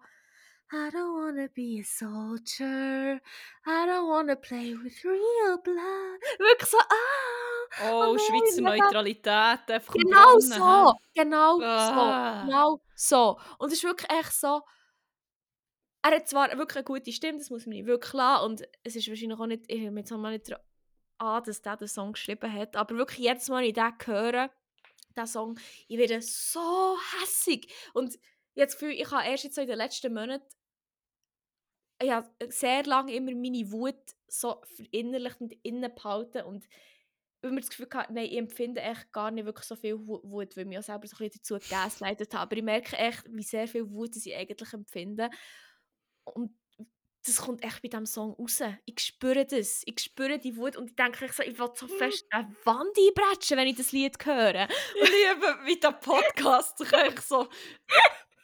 I 0.72 0.90
don't 0.90 1.14
wanna 1.14 1.48
be 1.54 1.78
a 1.80 1.84
soldier, 1.84 3.20
I 3.66 3.86
don't 3.86 4.08
wanna 4.08 4.34
play 4.36 4.74
with 4.74 5.04
real 5.04 5.58
blood. 5.62 6.20
Wirklich 6.38 6.68
so, 6.68 6.78
ah! 6.78 7.92
Oh, 7.92 8.16
nein, 8.16 8.18
Schweizer 8.18 8.62
Neutralität. 8.62 9.70
Einfach 9.70 9.94
Genau 9.94 10.32
Brunnen, 10.32 10.40
so, 10.40 10.92
hä? 10.92 10.96
genau 11.14 11.60
Ah. 11.62 12.40
so, 12.42 12.46
genau 12.46 12.80
so. 12.96 13.38
Und 13.58 13.68
es 13.68 13.74
ist 13.78 13.84
wirklich 13.84 14.10
echt 14.10 14.32
so, 14.32 14.62
er 16.02 16.10
hat 16.16 16.28
zwar 16.28 16.48
wirklich 16.58 16.76
eine 16.76 16.84
gute 16.84 17.12
Stimme, 17.12 17.38
das 17.38 17.50
muss 17.50 17.66
man 17.66 17.76
nicht 17.76 17.86
wirklich 17.86 18.12
lassen, 18.12 18.44
und 18.46 18.62
es 18.82 18.96
ist 18.96 19.08
wahrscheinlich 19.08 19.38
auch 19.38 19.46
nicht, 19.46 19.64
ich 19.68 19.80
nehme 19.80 20.00
jetzt 20.00 20.10
mal 20.10 20.32
nicht 20.32 20.50
an, 21.18 21.42
dass 21.44 21.62
der 21.62 21.76
den 21.76 21.88
Song 21.88 22.12
geschrieben 22.12 22.52
hat, 22.52 22.76
aber 22.76 22.96
wirklich 22.96 23.18
jedes 23.18 23.48
Mal, 23.48 23.62
wenn 23.62 23.68
ich 23.68 23.74
den 23.74 23.92
höre, 24.04 24.50
den 25.16 25.26
Song, 25.26 25.58
ich 25.88 25.96
werde 25.98 26.20
so 26.22 26.96
hässig. 27.20 27.72
Und 27.94 28.18
ich 28.56 28.60
habe 28.62 28.66
das 28.66 28.78
Gefühl, 28.78 28.90
ich 28.92 29.10
habe 29.12 29.28
erst 29.28 29.44
jetzt 29.44 29.54
so 29.54 29.60
in 29.60 29.68
den 29.68 29.78
letzten 29.78 30.12
Monaten 30.12 30.44
ich 32.02 32.10
habe 32.10 32.28
sehr 32.48 32.84
lange 32.84 33.14
immer 33.14 33.32
meine 33.32 33.70
Wut 33.72 33.96
so 34.28 34.60
verinnerlicht 34.76 35.40
und 35.40 35.54
innen 35.62 35.94
behalten 35.94 36.42
und 36.42 36.66
immer 37.42 37.60
das 37.60 37.70
Gefühl 37.70 37.86
gehabt, 37.86 38.10
nein, 38.10 38.26
ich 38.26 38.36
empfinde 38.36 38.82
echt 38.82 39.10
gar 39.12 39.30
nicht 39.30 39.46
wirklich 39.46 39.66
so 39.66 39.76
viel 39.76 39.94
Wu- 40.06 40.20
Wut, 40.22 40.56
weil 40.56 40.64
ich 40.64 40.68
mich 40.68 40.78
auch 40.78 40.82
selber 40.82 41.06
so 41.06 41.16
ein 41.16 41.28
bisschen 41.30 41.40
dazu 41.42 41.54
gegaslightet 41.58 42.34
habe. 42.34 42.42
Aber 42.42 42.56
ich 42.56 42.62
merke 42.62 42.96
echt, 42.96 43.24
wie 43.30 43.42
sehr 43.42 43.66
viel 43.66 43.88
Wut 43.90 44.14
ich 44.16 44.34
eigentlich 44.36 44.72
empfinde. 44.74 45.30
Und 46.24 46.54
das 47.24 47.38
kommt 47.38 47.64
echt 47.64 47.80
bei 47.82 47.88
diesem 47.88 48.04
Song 48.04 48.32
raus. 48.34 48.60
Ich 48.84 49.00
spüre 49.00 49.46
das. 49.46 49.82
Ich 49.86 49.98
spüre 50.00 50.38
die 50.38 50.56
Wut 50.56 50.76
und 50.76 50.90
ich 50.90 50.96
denke 50.96 51.24
echt 51.24 51.34
so, 51.34 51.42
ich 51.44 51.58
will 51.58 51.70
so 51.74 51.88
fest 51.88 52.26
eine 52.30 52.54
Wand 52.64 52.96
einbrechen, 52.98 53.56
wenn 53.56 53.68
ich 53.68 53.76
das 53.76 53.92
Lied 53.92 54.16
höre. 54.24 54.68
Ich 55.02 55.08
liebe, 55.08 55.58
wie 55.64 55.80
der 55.80 55.92
Podcast 55.92 56.82
eigentlich 56.92 57.20
so... 57.24 57.48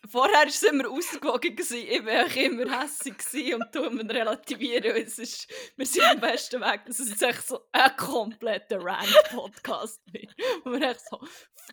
Vorher 0.09 0.41
war 0.41 0.47
es 0.47 0.63
immer 0.65 0.91
ausgewogen, 0.91 1.55
gewesen. 1.55 1.79
ich 1.89 2.05
war 2.05 2.13
eigentlich 2.13 2.45
immer 2.45 2.65
gewesen 2.65 3.55
und 3.55 3.73
tun 3.73 3.99
wir 3.99 4.15
relativieren. 4.15 4.97
Es 4.97 5.19
ist, 5.19 5.49
wir 5.77 5.87
sind 5.87 6.05
am 6.05 6.21
besten 6.21 6.61
Weg, 6.61 6.85
dass 6.87 6.99
es 6.99 7.23
echt 7.23 7.47
so 7.47 7.61
ein 7.71 7.97
kompletter 7.97 8.83
Rant-Podcast 8.83 10.01
wird. 10.13 10.35
Wo 10.65 10.73
wir 10.73 10.91
echt 10.91 11.09
so 11.09 11.21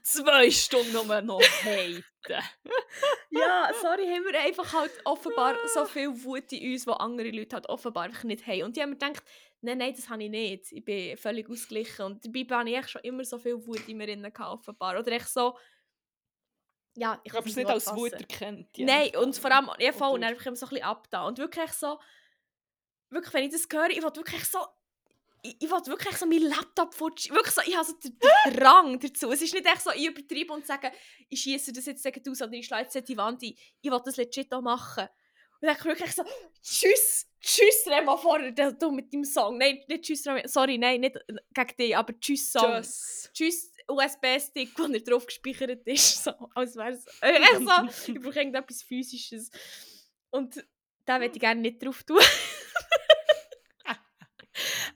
zwei 0.03 0.51
Stunden 0.51 0.93
nur 0.93 1.21
noch 1.21 1.41
haten. 1.41 2.43
Ja, 3.31 3.71
sorry, 3.81 4.05
haben 4.05 4.25
wir 4.25 4.39
einfach 4.39 4.73
halt 4.73 4.91
offenbar 5.05 5.55
so 5.73 5.85
viel 5.85 6.09
Wut 6.23 6.51
in 6.51 6.71
uns, 6.71 6.85
die 6.85 6.91
andere 6.91 7.31
Leute 7.31 7.55
halt 7.55 7.69
offenbar 7.69 8.03
einfach 8.03 8.23
nicht 8.25 8.45
haben. 8.45 8.63
Und 8.63 8.77
die 8.77 8.81
haben 8.81 8.91
mir 8.91 8.97
gedacht, 8.97 9.23
nein, 9.61 9.79
nein, 9.79 9.93
das 9.95 10.07
habe 10.09 10.23
ich 10.23 10.29
nicht. 10.29 10.71
Ich 10.71 10.85
bin 10.85 11.17
völlig 11.17 11.49
ausgeglichen. 11.49 12.05
Und 12.05 12.25
dabei 12.25 12.57
habe 12.57 12.69
ich 12.69 12.77
echt 12.77 12.89
schon 12.91 13.01
immer 13.01 13.25
so 13.25 13.37
viel 13.39 13.55
Wut 13.65 13.87
in 13.87 13.97
mir 13.97 14.05
drin 14.05 14.31
offenbar. 14.39 14.99
Oder 14.99 15.13
echt 15.13 15.29
so, 15.29 15.57
Ja, 16.99 17.19
ich 17.23 17.31
Ich 17.31 17.37
habe 17.37 17.49
es 17.49 17.55
nicht 17.55 17.67
als 17.69 17.85
fassen. 17.85 17.97
Wut 17.97 18.11
erkennt. 18.13 18.77
je 18.77 18.85
Nein, 18.85 19.15
und 19.15 19.35
vor 19.37 19.51
allem, 19.51 19.69
ja 19.79 19.91
voll, 19.93 20.11
und 20.15 20.21
dann 20.21 20.35
bekomme 20.35 20.53
ich 20.53 20.59
so 20.59 20.65
ein 20.65 20.69
bisschen 20.69 20.85
ab 20.85 21.07
da. 21.09 21.25
Und 21.25 21.37
wirklich 21.37 21.71
so, 21.73 21.99
wirklich, 23.09 23.33
wenn 23.33 23.43
ich 23.45 23.51
das 23.53 23.67
höre, 23.71 23.89
ich 23.89 23.97
will 24.03 24.15
wirklich 24.15 24.45
so, 24.45 24.59
ich, 25.41 25.55
ich 25.61 25.71
will 25.71 25.85
wirklich 25.85 26.17
so 26.17 26.25
meinen 26.25 26.49
Laptop 26.49 26.93
futsch, 26.93 27.29
wirklich 27.29 27.53
so, 27.53 27.61
ich 27.65 27.75
habe 27.75 27.85
so 27.85 27.93
den, 27.93 28.17
den 28.19 28.53
Drang 28.57 28.99
dazu. 28.99 29.31
Es 29.31 29.41
ist 29.41 29.53
nicht 29.53 29.65
echt 29.65 29.81
so, 29.81 29.91
ich 29.91 30.05
übertreibe 30.07 30.53
und 30.53 30.65
sage, 30.65 30.91
ich 31.29 31.39
schieße 31.41 31.71
das 31.73 31.85
jetzt 31.85 32.03
gegen 32.03 32.29
aus 32.29 32.41
oder 32.41 32.53
ich 32.53 32.65
schlage 32.65 32.89
jetzt 32.93 33.07
die 33.07 33.17
Wand 33.17 33.41
ein. 33.41 33.53
Ich 33.81 33.89
will 33.91 34.01
das 34.03 34.17
legit 34.17 34.53
auch 34.53 34.61
machen. 34.61 35.07
Und 35.61 35.67
dann 35.67 35.83
wirklich 35.83 36.13
so, 36.13 36.23
tschüss, 36.61 37.27
tschüss 37.41 37.83
Remo 37.87 38.15
vorher, 38.17 38.51
der- 38.51 38.71
du 38.73 38.91
mit 38.91 39.13
deinem 39.13 39.23
Song. 39.25 39.57
Nein, 39.57 39.81
nicht 39.87 40.03
tschüss 40.03 40.25
Remo, 40.27 40.41
sorry, 40.45 40.77
nein, 40.77 41.01
nicht 41.01 41.17
gegen 41.53 41.75
dich, 41.77 41.95
aber 41.97 42.17
tschüss 42.19 42.51
Song. 42.51 42.81
Tschüss. 42.81 43.29
Tschüss 43.33 43.71
USB-Stick, 43.89 44.77
wo 44.77 44.87
nicht 44.87 45.09
drauf 45.09 45.25
gespeichert 45.25 45.85
ist. 45.87 46.23
So, 46.23 46.31
als 46.55 46.75
wäre 46.75 46.91
es. 46.91 47.05
Äh, 47.21 47.39
so, 47.57 48.13
ich 48.13 48.21
brauche 48.21 48.39
irgendetwas 48.39 48.83
Physisches. 48.83 49.51
Und 50.29 50.63
da 51.05 51.17
möchte 51.17 51.37
ich 51.37 51.41
gerne 51.41 51.61
nicht 51.61 51.83
drauf 51.83 52.03
tun. 52.03 52.19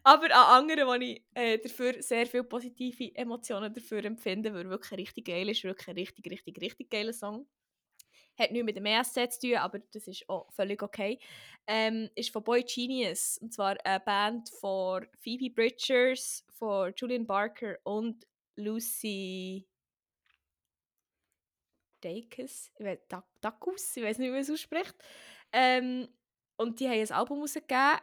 Aber 0.03 0.25
an 0.25 0.63
anderen, 0.63 0.87
wo 0.87 0.93
ich 0.93 1.23
äh, 1.33 1.57
dafür 1.57 2.01
sehr 2.03 2.27
viele 2.27 2.43
positive 2.43 3.15
Emotionen 3.15 3.73
dafür 3.73 4.03
empfinde, 4.03 4.53
weil 4.53 4.65
er 4.65 4.69
wirklich 4.69 4.99
richtig 4.99 5.25
geil 5.25 5.47
ist, 5.49 5.63
wirklich 5.63 5.87
ein 5.87 5.95
richtig, 5.95 6.29
richtig, 6.29 6.61
richtig 6.61 6.89
geiler 6.89 7.13
Song. 7.13 7.47
Hat 8.37 8.51
nichts 8.51 8.65
mit 8.65 8.75
dem 8.75 8.85
ESC 8.85 9.31
zu 9.31 9.47
tun, 9.47 9.57
aber 9.57 9.79
das 9.79 10.07
ist 10.07 10.27
auch 10.27 10.51
völlig 10.51 10.81
okay. 10.81 11.19
Ähm, 11.67 12.09
ist 12.15 12.31
von 12.31 12.43
Boy 12.43 12.63
Genius. 12.63 13.37
Und 13.37 13.53
zwar 13.53 13.77
eine 13.85 13.99
Band 13.99 14.49
von 14.59 15.07
Phoebe 15.19 15.53
Bridgers, 15.53 16.43
von 16.49 16.93
Julian 16.97 17.25
Barker 17.25 17.77
und 17.83 18.25
Lucy 18.55 19.67
Dacus, 22.01 22.69
ich 22.77 22.85
weiß, 22.85 22.99
Da- 23.07 23.27
Dacus, 23.41 23.95
ich 23.95 24.03
weiß 24.03 24.17
nicht, 24.17 24.27
wie 24.27 24.31
man 24.31 24.41
es 24.41 24.49
ausspricht. 24.51 24.95
Ähm, 25.51 26.07
und 26.57 26.79
die 26.79 26.87
haben 26.87 26.99
ein 26.99 27.11
Album 27.11 27.39
rausgegeben, 27.39 27.99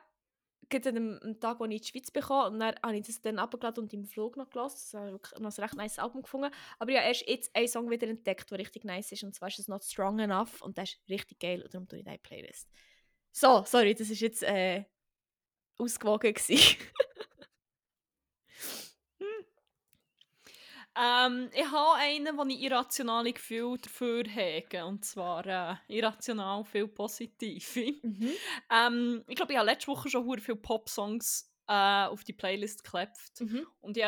gerade 0.71 0.89
an 0.89 0.95
dem, 0.95 1.41
Tag, 1.41 1.61
wo 1.61 1.65
ich 1.65 1.73
in 1.73 1.79
die 1.79 1.87
Schweiz 1.87 2.11
bekam. 2.11 2.55
Und 2.55 2.61
dann 2.61 2.75
habe 2.83 2.97
ich 2.97 3.07
das 3.07 3.21
dann 3.21 3.39
abgeladen 3.39 3.85
und 3.85 3.93
im 3.93 4.05
Flug 4.05 4.37
noch 4.37 4.49
gelassen. 4.49 4.77
Das 4.77 4.95
habe 4.95 5.21
ich 5.23 5.41
noch 5.41 5.51
ein 5.51 5.63
recht 5.63 5.75
nice 5.75 5.99
Album 5.99 6.23
gefunden. 6.23 6.51
Aber 6.79 6.93
habe 6.93 7.07
erst 7.07 7.29
jetzt 7.29 7.55
einen 7.55 7.69
Song 7.69 7.91
wieder 7.91 8.09
entdeckt, 8.09 8.51
der 8.51 8.59
richtig 8.59 8.85
nice 8.85 9.13
ist. 9.13 9.25
Und 9.25 9.35
zwar 9.35 9.49
ist 9.49 9.59
es 9.59 9.69
«Not 9.69 9.85
Strong 9.85 10.21
Enough» 10.21 10.63
und 10.63 10.77
der 10.77 10.85
ist 10.85 10.99
richtig 11.09 11.39
geil 11.41 11.63
und 11.63 11.75
darum 11.75 11.89
tue 11.89 11.99
ich 11.99 12.07
in 12.07 12.13
die 12.13 12.19
Playlist. 12.19 12.69
So, 13.33 13.65
sorry, 13.67 13.95
das 13.95 14.09
war 14.09 14.17
jetzt 14.17 14.43
äh, 14.43 14.85
ausgewogen. 15.79 16.35
Ähm, 21.01 21.49
ich 21.55 21.65
habe 21.71 21.95
einen, 21.99 22.37
wo 22.37 22.45
ich 22.45 22.61
irrationale 22.61 23.33
Gefühle 23.33 23.79
dafür 23.79 24.25
habe. 24.25 24.85
Und 24.87 25.05
zwar 25.05 25.47
äh, 25.47 25.77
irrational 25.89 26.65
viel 26.65 26.89
positive. 26.89 27.93
mhm. 28.03 28.31
Ähm, 28.71 29.25
ich 29.27 29.37
glaube, 29.37 29.53
ich 29.53 29.59
habe 29.59 29.71
letzte 29.71 29.89
Woche 29.89 30.09
schon 30.11 30.25
hure 30.25 30.41
viele 30.41 30.57
Pop-Songs 30.59 31.51
äh, 31.69 32.05
auf 32.07 32.23
die 32.25 32.33
Playlist 32.35 32.85
geklebt. 32.85 33.19
Mhm. 33.41 33.67
Und 33.81 33.97
ich, 33.97 34.05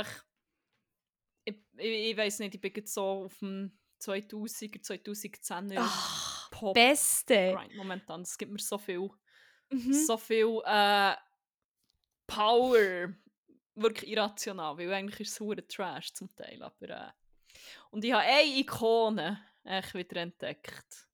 ich, 1.44 1.56
ich, 1.76 2.10
ich 2.10 2.16
weiß 2.16 2.40
nicht, 2.40 2.54
ich 2.54 2.60
bin 2.60 2.72
jetzt 2.76 2.92
so 2.94 3.24
auf 3.24 3.38
dem 3.38 3.78
2000er, 4.00 4.82
2010er 4.84 5.76
Ach, 5.78 6.50
Pop 6.50 6.74
Beste. 6.74 7.54
Grind 7.56 7.74
momentan. 7.76 8.22
Es 8.22 8.36
gibt 8.36 8.52
mir 8.52 8.58
so 8.58 8.78
viel, 8.78 9.08
Mhm. 9.70 9.92
so 9.94 10.18
viel 10.18 10.60
äh, 10.66 11.14
Power. 12.26 13.14
Wirklich 13.74 14.10
irrational, 14.10 14.76
weil 14.76 14.92
eigentlich 14.92 15.20
ist 15.20 15.32
es 15.32 15.40
hure 15.40 15.66
Trash 15.66 16.12
zum 16.12 16.34
Teil. 16.34 16.62
Aber, 16.62 16.88
äh, 16.88 17.10
und 17.90 18.04
ich 18.04 18.12
habe 18.12 18.22
eine 18.22 18.58
Ikone 18.58 19.40
echt 19.64 19.94
wieder 19.94 20.20
entdeckt. 20.20 21.08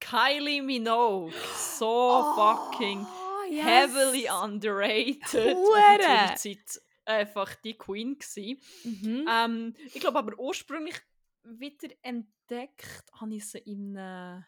Kylie 0.00 0.62
Minogue. 0.62 1.32
So 1.56 2.34
fucking 2.36 3.04
Oh, 3.04 3.44
yes. 3.50 3.64
heavily 3.64 4.28
underrated. 4.28 5.56
Hure. 5.56 6.28
Und 6.30 6.38
Zeit 6.38 6.80
einfach 7.04 7.54
die 7.56 7.74
Queen 7.74 8.18
gsi. 8.18 8.60
Mhm. 8.84 9.26
Ähm, 9.28 9.74
ich 9.86 10.00
glaube 10.00 10.18
aber 10.18 10.38
ursprünglich 10.38 10.96
wieder 11.42 11.88
entdeckt 12.02 13.04
habe 13.14 13.34
ich 13.34 13.48
sie 13.48 13.58
in 13.58 13.96
einem, 13.96 14.44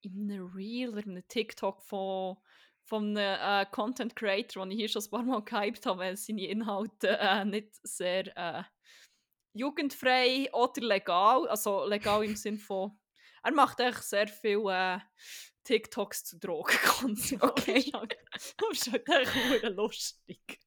in 0.00 0.30
einem 0.30 0.46
Reel 0.54 0.90
oder 0.90 1.04
in 1.04 1.10
einem 1.12 1.28
TikTok 1.28 1.82
von, 1.82 2.36
von 2.90 3.16
einem 3.16 3.38
äh, 3.40 3.66
Content 3.70 4.16
Creator, 4.16 4.64
den 4.64 4.72
ich 4.72 4.78
hier 4.78 4.88
schon 4.88 5.02
ein 5.02 5.10
paar 5.10 5.22
Mal 5.22 5.44
gehypt 5.44 5.86
habe, 5.86 6.00
weil 6.00 6.16
seine 6.16 6.46
Inhalte 6.46 7.16
äh, 7.18 7.44
nicht 7.44 7.78
sehr 7.84 8.36
äh, 8.36 8.64
jugendfrei 9.54 10.52
oder 10.52 10.82
legal, 10.82 11.48
also 11.48 11.86
legal 11.86 12.24
im 12.24 12.34
Sinn 12.34 12.58
von, 12.58 12.98
er 13.44 13.52
macht 13.52 13.78
echt 13.80 14.02
sehr 14.02 14.26
viel 14.26 14.64
äh, 14.68 14.98
TikToks 15.64 16.24
zu 16.24 16.38
Drogenkonsum. 16.38 17.40
Okay. 17.42 17.92
Das 18.32 18.86
ist 18.86 18.92
halt 18.92 19.08
echt 19.08 19.62
lustig. 19.74 20.60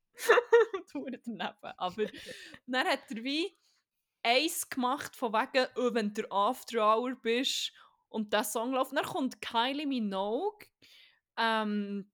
Daneben. 0.94 1.42
Aber 1.42 2.06
dann 2.68 2.88
hat 2.88 3.00
er 3.10 3.24
wie 3.24 3.58
eins 4.24 4.70
gemacht, 4.70 5.16
von 5.16 5.34
wegen, 5.34 5.68
oh, 5.76 5.94
wenn 5.94 6.14
du 6.14 6.30
After 6.32 6.80
Hour 6.80 7.16
bist 7.16 7.74
und 8.10 8.32
der 8.32 8.46
Song 8.46 8.72
läuft. 8.72 8.96
Dann 8.96 9.04
kommt 9.04 9.42
Kylie 9.42 9.86
Minogue. 9.86 10.68
Ähm, 11.38 12.13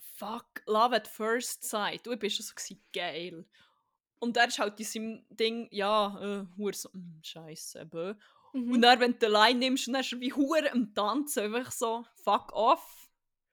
fuck, 0.00 0.62
Love 0.66 0.94
at 0.96 1.08
First 1.08 1.64
Sight. 1.64 2.06
Du 2.06 2.16
bist 2.16 2.36
schon 2.36 2.46
so 2.46 2.54
gewesen, 2.54 2.82
geil. 2.92 3.46
Und 4.18 4.36
er 4.36 4.48
ist 4.48 4.58
halt 4.58 4.78
in 4.78 4.86
seinem 4.86 5.26
Ding, 5.30 5.68
ja, 5.70 6.42
äh, 6.42 6.72
so, 6.72 6.90
mm, 6.92 7.20
scheiße, 7.22 7.86
bö. 7.86 8.14
Mhm. 8.52 8.72
Und 8.72 8.82
dann, 8.82 9.00
wenn 9.00 9.18
du 9.18 9.26
allein 9.26 9.58
nimmst, 9.58 9.86
und 9.86 9.94
dann 9.94 10.02
ist 10.02 10.12
er 10.12 10.20
wie 10.20 10.32
hure 10.32 10.70
am 10.72 10.92
Tanzen, 10.94 11.54
einfach 11.54 11.72
so, 11.72 12.04
fuck 12.22 12.52
off. 12.52 13.10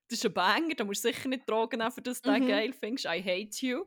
Das 0.09 0.19
ist 0.19 0.25
ein 0.25 0.33
Banger, 0.33 0.75
da 0.75 0.83
musst 0.83 1.03
du 1.03 1.09
sicher 1.09 1.29
nicht 1.29 1.47
nehmen, 1.47 1.91
für 1.91 2.01
das 2.01 2.21
du 2.21 2.31
den 2.31 2.43
Mhm. 2.43 2.47
geil 2.47 2.73
findest. 2.73 3.05
I 3.05 3.21
hate 3.21 3.65
you. 3.65 3.85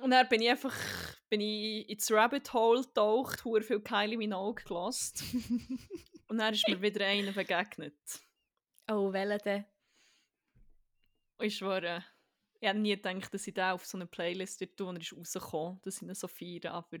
Und 0.00 0.10
dann 0.10 0.28
bin 0.28 0.42
ich 0.42 0.50
einfach 0.50 0.74
bin 1.28 1.40
ich 1.40 1.88
ins 1.88 2.10
Rabbit 2.12 2.52
Hole 2.52 2.82
getaucht, 2.82 3.44
hure 3.44 3.62
viel 3.62 3.80
Kylie 3.80 4.16
Minogue 4.16 4.62
gelost. 4.64 5.22
Und 6.28 6.38
dann 6.38 6.54
ist 6.54 6.66
mir 6.68 6.80
wieder 6.80 7.04
einer 7.06 7.32
begegnet. 7.32 7.96
oh, 8.90 9.12
welcher 9.12 9.38
denn? 9.38 9.64
Ich 11.40 11.56
schwöre, 11.56 12.04
ich 12.60 12.68
hätte 12.68 12.78
nie 12.78 12.96
gedacht, 12.96 13.34
dass 13.34 13.46
ich 13.46 13.54
den 13.54 13.64
auf 13.64 13.84
so 13.84 13.98
eine 13.98 14.06
Playlist 14.06 14.60
wird 14.60 14.76
tun, 14.76 14.88
und 14.88 14.96
er 14.96 15.02
ist 15.02 15.16
rausgekommen, 15.16 15.80
dass 15.82 15.96
ich 15.96 16.02
ihn 16.02 16.14
so 16.14 16.28
feiere, 16.28 16.72
aber 16.72 16.98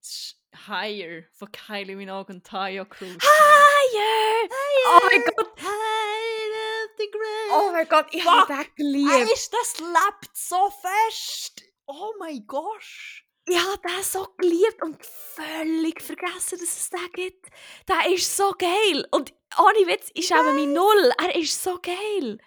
es 0.00 0.08
ist 0.08 0.66
Higher 0.66 1.24
von 1.32 1.52
Kylie 1.52 1.96
Minogue 1.96 2.34
und 2.34 2.46
Taya 2.46 2.84
Cruz. 2.84 3.22
Fire! 3.22 4.48
Oh 4.86 5.00
mein 5.10 5.22
Gott! 5.22 5.52
Oh 7.50 7.70
mein 7.72 7.88
Gott, 7.88 8.06
ich 8.12 8.24
habe 8.24 8.52
den 8.52 8.74
geliebt. 8.76 9.30
Weißt, 9.30 9.52
das 9.52 9.78
lebt 9.78 10.36
so 10.36 10.70
fest! 10.70 11.62
Oh 11.86 12.12
mein 12.18 12.46
Gott! 12.46 12.82
Ich 13.44 13.58
habe 13.58 13.80
den 13.82 14.02
so 14.02 14.26
geliebt 14.36 14.82
und 14.82 15.04
völlig 15.04 16.02
vergessen, 16.02 16.58
dass 16.58 16.76
es 16.76 16.90
den 16.90 17.12
gibt. 17.12 17.46
Der 17.88 18.12
ist 18.12 18.36
so 18.36 18.52
geil. 18.52 19.06
Und 19.10 19.32
ohne 19.58 19.86
Witz, 19.86 20.10
ich 20.14 20.26
schäme 20.26 20.52
mich 20.52 20.66
null. 20.66 21.12
Er 21.18 21.34
ist 21.34 21.62
so 21.62 21.78
geil. 21.80 22.38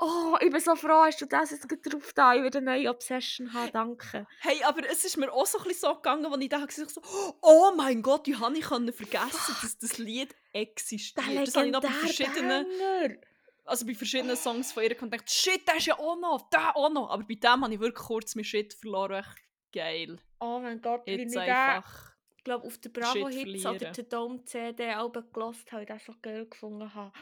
Oh, 0.00 0.36
ich 0.40 0.50
bin 0.50 0.60
so 0.60 0.76
froh, 0.76 1.02
hast 1.02 1.20
du 1.20 1.26
das 1.26 1.50
jetzt 1.50 1.68
gerade 1.68 1.82
drauf 1.82 2.12
da. 2.12 2.34
Ich 2.34 2.42
werde 2.42 2.58
eine 2.58 2.70
neue 2.72 2.90
Obsession 2.90 3.52
haben, 3.52 3.72
danke. 3.72 4.26
Hey, 4.40 4.62
aber 4.62 4.88
es 4.88 5.04
ist 5.04 5.16
mir 5.16 5.32
auch 5.32 5.46
so 5.46 5.58
ein 5.58 5.64
bisschen 5.64 5.88
so 5.88 5.94
gegangen, 5.96 6.26
als 6.26 6.40
ich 6.40 6.48
da 6.48 6.64
gesagt 6.64 6.90
so, 6.90 7.02
oh 7.42 7.72
mein 7.76 8.00
Gott, 8.00 8.26
wie 8.28 8.36
habe 8.36 8.56
ich 8.56 8.64
vergessen, 8.64 9.56
dass 9.60 9.76
das 9.78 9.98
Lied 9.98 10.34
existiert. 10.52 11.26
Der 11.26 11.44
das 11.44 11.56
habe 11.56 11.66
ich 11.66 11.72
noch 11.72 11.80
bei 11.80 11.88
verschiedenen, 11.88 12.66
Banger. 12.78 13.16
also 13.64 13.86
bei 13.86 13.94
verschiedenen 13.94 14.36
Songs 14.36 14.70
von 14.70 14.84
ihr 14.84 14.94
gedacht, 14.94 15.28
shit, 15.28 15.66
der 15.66 15.76
ist 15.76 15.86
ja 15.86 15.98
auch 15.98 16.16
noch, 16.16 16.48
der 16.50 16.76
auch 16.76 16.90
noch. 16.90 17.10
Aber 17.10 17.24
bei 17.24 17.34
dem 17.34 17.64
habe 17.64 17.74
ich 17.74 17.80
wirklich 17.80 18.06
kurz 18.06 18.36
meinen 18.36 18.44
Shit 18.44 18.74
verloren. 18.74 19.24
Echt 19.24 19.42
geil. 19.72 20.16
Oh 20.38 20.60
mein 20.60 20.80
Gott, 20.80 21.02
wie 21.06 21.22
ich 21.22 21.38
einfach. 21.38 22.12
ich 22.36 22.44
glaube, 22.44 22.68
auf 22.68 22.78
der 22.78 22.90
Bravo 22.90 23.32
Shit 23.32 23.46
Hits 23.46 23.66
oder 23.66 23.90
der 23.90 24.04
Dome 24.04 24.44
CD 24.44 24.90
Alben 24.90 25.24
gelost 25.32 25.72
habe, 25.72 25.82
ich 25.82 25.88
den 25.88 25.98
so 25.98 26.14
geil 26.22 26.46
gefunden 26.46 26.94
habe. 26.94 27.12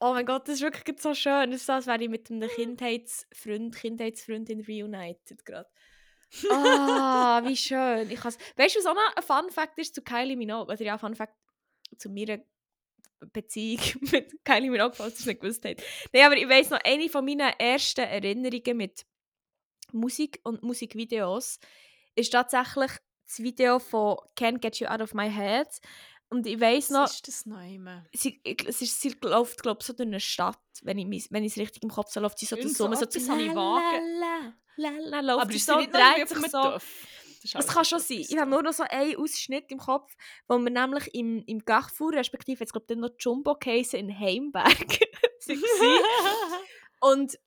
Oh 0.00 0.12
mein 0.12 0.26
Gott, 0.26 0.48
das 0.48 0.56
ist 0.56 0.62
wirklich 0.62 1.00
so 1.00 1.14
schön. 1.14 1.50
Das 1.50 1.60
ist 1.60 1.66
so, 1.66 1.72
als 1.72 1.86
wäre 1.86 2.02
ich 2.02 2.08
mit 2.08 2.30
einem 2.30 2.48
Kindheitsfreund, 2.48 3.74
Kindheitsfreundin 3.76 4.64
reunited 4.66 5.44
gerade. 5.44 5.68
Ah, 6.50 7.42
wie 7.44 7.56
schön. 7.56 8.10
Ich. 8.10 8.22
Weißt 8.24 8.38
du, 8.38 8.78
was 8.80 8.86
auch 8.86 8.94
noch 8.94 9.16
ein 9.16 9.22
Fun 9.22 9.50
Fact 9.50 9.78
ist 9.78 9.94
zu 9.94 10.02
Kylie 10.02 10.36
Minogue? 10.36 10.72
Oder 10.72 10.82
ja, 10.82 10.98
Fun 10.98 11.14
Fact 11.14 11.34
zu 11.96 12.10
meiner 12.10 12.38
Beziehung 13.32 13.80
mit 14.12 14.44
Kylie 14.44 14.70
Minogue, 14.70 14.94
falls 14.94 15.14
ihr 15.14 15.20
es 15.20 15.26
nicht 15.26 15.40
gewusst 15.40 15.64
habt. 15.64 15.82
Nein, 16.12 16.24
aber 16.24 16.36
ich 16.36 16.48
weiss 16.48 16.70
noch, 16.70 16.80
eine 16.84 17.08
von 17.08 17.24
meinen 17.24 17.52
ersten 17.58 18.00
Erinnerungen 18.00 18.76
mit 18.76 19.06
Musik 19.92 20.40
und 20.42 20.62
Musikvideos 20.62 21.60
ist 22.16 22.32
tatsächlich 22.32 22.90
das 23.26 23.38
Video 23.38 23.78
von 23.78 24.18
Can't 24.36 24.58
Get 24.58 24.80
You 24.80 24.88
Out 24.88 25.00
of 25.00 25.14
My 25.14 25.30
Head. 25.30 25.68
Und 26.30 26.46
ich 26.46 26.58
weiss 26.60 26.90
noch, 26.90 27.02
Was 27.04 27.14
ist 27.16 27.28
das 27.28 27.46
Neue? 27.46 28.04
sie, 28.12 28.40
ich- 28.42 28.66
es 28.66 28.80
ist, 28.82 29.00
sie 29.00 29.14
läuft, 29.22 29.62
glaube 29.62 29.78
ich, 29.80 29.86
so 29.86 29.92
durch 29.92 30.06
eine 30.08 30.18
Stadt, 30.20 30.58
wenn 30.82 30.98
ich 30.98 31.06
mis- 31.06 31.28
wenn 31.30 31.44
ich 31.44 31.52
es 31.52 31.58
richtig 31.58 31.82
im 31.82 31.90
Kopf 31.90 32.10
habe, 32.16 32.20
läuft 32.24 32.38
sie 32.38 32.46
so 32.46 32.56
durch 32.56 32.68
so, 32.76 32.86
so 32.88 32.94
so 32.94 33.04
etwas 33.04 33.28
habe 33.28 33.42
ich 33.42 33.54
vage. 33.54 34.00
la, 34.18 34.52
la, 34.76 34.88
la, 34.90 34.98
la, 34.98 35.20
läuft 35.20 35.42
Aber 35.42 35.50
sie 35.52 35.56
ist 35.58 35.66
so 35.66 35.78
sie 35.80 35.86
noch 35.86 35.92
dreht 36.14 36.28
sich 36.28 36.50
so. 36.50 36.78
Ist 37.44 37.54
Das 37.54 37.66
halt 37.66 37.74
kann 37.76 37.84
schon 37.84 37.98
sein. 38.00 38.18
Ich 38.20 38.28
so. 38.30 38.38
habe 38.38 38.50
nur 38.50 38.62
noch 38.62 38.72
so 38.72 38.84
einen 38.88 39.16
Ausschnitt 39.16 39.70
im 39.70 39.78
Kopf, 39.78 40.14
wo 40.48 40.58
wir 40.58 40.70
nämlich 40.70 41.14
im, 41.14 41.44
im 41.46 41.62
Carrefour, 41.64 42.14
respektive 42.14 42.60
jetzt 42.60 42.72
glaube 42.72 42.86
ich 42.88 42.96
noch 42.98 43.10
Jumbo 43.18 43.54
Case 43.54 43.96
in 43.98 44.18
Heimberg 44.18 44.64
waren. 45.46 46.02
Und 47.00 47.38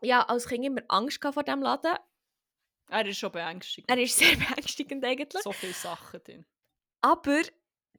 ja, 0.00 0.22
als 0.22 0.48
Kind 0.48 0.64
immer 0.64 0.80
Angst 0.88 1.20
vor 1.22 1.42
diesem 1.42 1.60
Laden. 1.62 1.96
er 2.88 3.06
ist 3.06 3.18
schon 3.18 3.30
beängstigend. 3.32 3.90
Er 3.90 4.00
ist 4.02 4.16
sehr 4.16 4.34
beängstigend 4.36 5.04
eigentlich. 5.04 5.42
so 5.42 5.52
viele 5.52 5.74
Sachen 5.74 6.20
drin. 6.24 6.46
Aber 7.02 7.42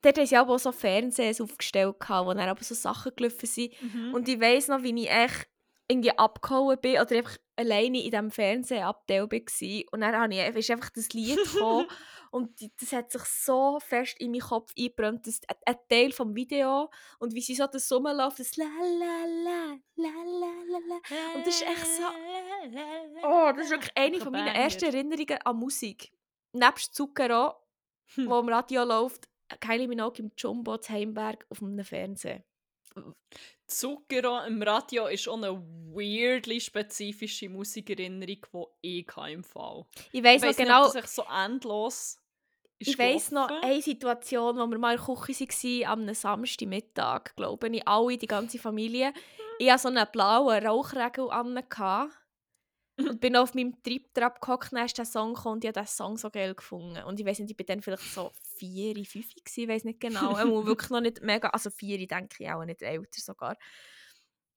dort 0.01 0.17
haben 0.17 0.25
sie 0.25 0.37
auch 0.37 0.57
so 0.59 0.71
Fernsehs 0.71 1.41
aufgestellt, 1.41 1.95
wo 1.99 2.33
dann 2.33 2.39
aber 2.49 2.63
so 2.63 2.75
Sachen 2.75 3.11
gelaufen 3.15 3.45
sind. 3.45 3.73
Mhm. 3.81 4.13
Und 4.13 4.27
ich 4.27 4.39
weiss 4.39 4.67
noch, 4.67 4.83
wie 4.83 5.03
ich 5.03 5.09
echt 5.09 5.47
irgendwie 5.87 6.15
abgehauen 6.17 6.77
bin 6.79 6.99
oder 7.01 7.15
einfach 7.17 7.37
alleine 7.55 7.97
in 8.03 8.11
diesem 8.11 8.29
Fernsehabteil 8.31 9.23
war. 9.23 9.83
Und 9.91 10.01
dann 10.01 10.15
habe 10.15 10.33
ich, 10.33 10.39
einfach- 10.39 10.59
ist 10.59 10.69
einfach 10.71 10.89
das 10.91 11.09
Lied 11.09 11.35
gekommen 11.53 11.87
und 12.31 12.51
das 12.79 12.91
hat 12.93 13.11
sich 13.11 13.23
so 13.23 13.79
fest 13.79 14.15
in 14.19 14.29
meinen 14.29 14.41
Kopf 14.41 14.71
eingebrannt, 14.77 15.25
das, 15.25 15.41
ein, 15.47 15.55
ein 15.65 15.75
Teil 15.89 16.11
vom 16.11 16.35
Video 16.35 16.91
und 17.17 17.33
wie 17.33 17.41
sie 17.41 17.55
so 17.55 17.65
das 17.65 17.91
rumläuft, 17.91 18.37
das 18.39 18.55
la 18.55 18.65
la 18.65 19.25
la 19.25 19.77
la 19.95 20.09
la 20.25 20.53
la 20.67 20.79
la. 20.89 21.35
Und 21.35 21.47
das 21.47 21.55
ist 21.55 21.63
echt 21.63 21.87
so- 21.87 22.03
Oh, 23.23 23.51
das 23.55 23.65
ist 23.65 23.71
wirklich 23.71 23.91
eine 23.95 24.19
von 24.19 24.31
meinen 24.31 24.45
Banger. 24.45 24.59
ersten 24.59 24.85
Erinnerungen 24.85 25.39
an 25.43 25.55
Musik. 25.57 26.11
Nebst 26.53 26.93
Zucchero, 26.95 27.55
Hm. 28.15 28.29
wo 28.29 28.39
im 28.39 28.49
Radio 28.49 28.83
läuft, 28.83 29.27
Kylie 29.59 29.87
Minogue 29.87 30.19
im 30.19 30.31
Jumbo 30.37 30.77
zu 30.77 30.93
Heimberg 30.93 31.45
auf 31.49 31.61
einem 31.61 31.83
Fernsehen. 31.83 32.43
Zucchero 33.67 34.43
im 34.45 34.61
Radio 34.63 35.07
ist 35.07 35.27
auch 35.27 35.37
eine 35.37 35.61
weirdly 35.93 36.59
spezifische 36.59 37.49
Musikerinnerung, 37.49 38.67
die 38.83 38.99
ich 38.99 39.17
im 39.31 39.43
Fall. 39.43 39.85
Ich 40.11 40.23
Ich 40.23 40.41
noch 40.41 40.55
genau, 40.55 40.79
nicht, 40.79 40.87
ob 40.87 40.93
das 40.93 40.95
echt 40.95 41.09
so 41.09 41.23
endlos 41.23 42.19
ich 42.81 42.97
weiss 42.97 43.31
noch 43.31 43.49
eine 43.49 43.81
Situation, 43.81 44.57
wo 44.57 44.65
wir 44.65 44.77
mal 44.77 44.95
in 44.95 45.03
der 45.05 45.15
Küche 45.15 45.47
waren, 45.47 46.07
am 46.07 46.13
Samstagmittag, 46.13 47.35
glaube 47.35 47.67
ich, 47.67 47.85
alle, 47.85 48.17
die 48.17 48.25
ganze 48.25 48.57
Familie. 48.57 49.13
Ich 49.59 49.69
hatte 49.69 49.81
so 49.81 49.87
einen 49.89 50.07
blauen 50.09 50.65
Rauchregel 50.65 51.29
an 51.29 51.61
und 53.07 53.19
bin 53.21 53.35
auf 53.35 53.53
meinem 53.53 53.81
Triebtrap 53.83 54.41
gehockt, 54.41 54.73
dann 54.73 54.85
ist 54.85 54.97
der 54.97 55.05
Song 55.05 55.33
gekommen 55.33 55.55
und 55.55 55.63
ich 55.63 55.69
habe 55.69 55.81
diesen 55.81 55.95
Song 55.95 56.17
so 56.17 56.29
geil 56.29 56.53
gefunden. 56.55 57.03
Und 57.03 57.19
ich 57.19 57.25
weiß 57.25 57.39
nicht, 57.39 57.51
ich 57.51 57.57
war 57.59 57.65
dann 57.65 57.81
vielleicht 57.81 58.03
so 58.13 58.31
vier, 58.57 58.95
fünf, 59.05 59.33
gewesen, 59.33 59.61
ich 59.61 59.67
weiß 59.67 59.83
nicht 59.85 59.99
genau. 59.99 60.35
Einmal 60.35 60.65
wirklich 60.65 60.89
noch 60.89 61.01
nicht 61.01 61.21
mega, 61.21 61.49
also 61.49 61.69
vier, 61.69 61.97
denke 62.07 62.43
ich 62.43 62.49
auch, 62.49 62.63
nicht 62.65 62.81
älter 62.81 63.21
sogar. 63.21 63.55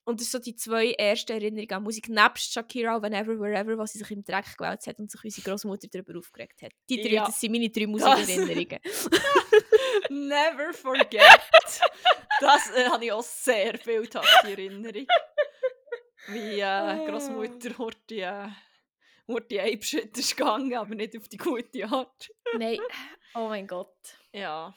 Und 0.05 0.21
das 0.21 0.33
sind 0.33 0.43
so 0.45 0.51
die 0.51 0.57
zwei 0.57 0.91
ersten 0.95 1.31
Erinnerungen 1.31 1.73
an 1.73 1.83
Musik, 1.85 2.09
nebst 2.09 2.53
Shakira, 2.53 3.01
Whenever, 3.01 3.39
Wherever, 3.39 3.79
was 3.79 3.93
sie 3.93 4.01
sich 4.01 4.11
im 4.11 4.25
Dreck 4.25 4.57
gewälzt 4.59 4.89
hat 4.89 4.99
und 4.99 5.09
sich 5.09 5.23
unsere 5.23 5.49
Großmutter 5.49 5.87
darüber 5.93 6.19
aufgeregt 6.19 6.61
hat. 6.63 6.73
Die 6.91 7.01
drei, 7.01 7.11
Ja. 7.11 7.27
das 7.27 7.41
sind 7.41 7.53
meine 7.53 7.71
drei 7.71 7.87
Musikerinnerungen. 7.87 8.81
Never 10.11 10.73
forget. 10.75 11.23
das 12.41 12.71
äh, 12.75 12.89
habe 12.89 13.05
ich 13.05 13.13
auch 13.13 13.23
sehr 13.23 13.75
bildhafte 13.79 14.51
Erinnerung. 14.51 15.07
Wie 16.29 16.61
äh, 16.61 17.07
Großmutter 17.07 17.77
Horti 17.79 18.21
äh, 18.21 18.49
Horti 19.29 19.59
Eibschritt 19.61 20.17
ist 20.19 20.37
gegangen, 20.37 20.75
aber 20.75 20.95
nicht 20.95 21.17
auf 21.17 21.29
die 21.29 21.37
gute 21.37 21.85
Art. 21.89 22.31
Nein, 22.59 22.79
oh 23.35 23.49
mein 23.49 23.67
Gott. 23.67 24.19
Ja, 24.33 24.75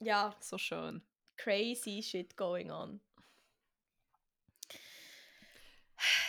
Ja, 0.00 0.34
so 0.40 0.58
schön. 0.58 1.02
crazy 1.36 2.02
shit 2.02 2.36
going 2.36 2.70
on. 2.70 3.00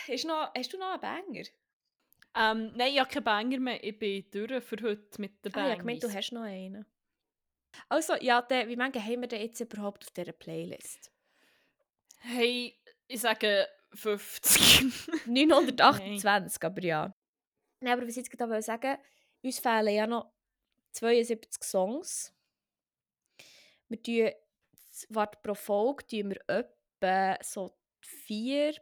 Ist 0.08 0.24
noch, 0.26 0.52
hast 0.56 0.72
du 0.72 0.78
noch 0.78 0.92
einen 0.92 1.00
Banger? 1.00 1.44
Ähm, 2.34 2.72
nein, 2.76 2.92
ich 2.92 2.98
habe 3.00 3.10
keinen 3.10 3.24
Banger 3.24 3.58
mehr. 3.58 3.82
Ich 3.84 3.98
bin 3.98 4.24
durch 4.30 4.64
für 4.64 4.76
heute 4.82 5.20
mit 5.20 5.44
den 5.44 5.54
Ah, 5.54 5.58
ja, 5.60 5.64
Bangers. 5.64 5.78
gemeint, 5.78 6.02
du 6.02 6.12
hast 6.12 6.32
noch 6.32 6.42
einen. 6.42 6.86
Also, 7.88 8.14
ja, 8.16 8.42
der, 8.42 8.68
wie 8.68 8.72
viele 8.76 8.84
haben 8.84 9.20
wir 9.22 9.28
denn 9.28 9.42
jetzt 9.42 9.60
überhaupt 9.60 10.04
auf 10.04 10.10
dieser 10.12 10.32
Playlist? 10.32 11.10
Hey, 12.20 12.78
ich 13.08 13.20
sage 13.20 13.66
50. 13.94 15.26
928, 15.26 16.62
aber 16.62 16.82
ja. 16.82 17.14
Nein, 17.80 17.92
aber 17.92 18.02
was 18.02 18.10
ich 18.10 18.16
jetzt 18.16 18.30
gerade 18.30 18.62
sagen 18.62 18.98
uns 19.42 19.58
fehlen 19.58 19.94
ja 19.94 20.06
noch 20.06 20.32
72 20.92 21.62
Songs. 21.64 22.32
Wir 23.88 24.02
tun, 24.02 24.30
warte, 25.08 25.38
pro 25.42 25.54
Folge 25.54 26.06
tun 26.06 26.30
wir 26.30 26.40
etwa 26.48 27.38
so 27.42 27.76
vier, 28.00 28.74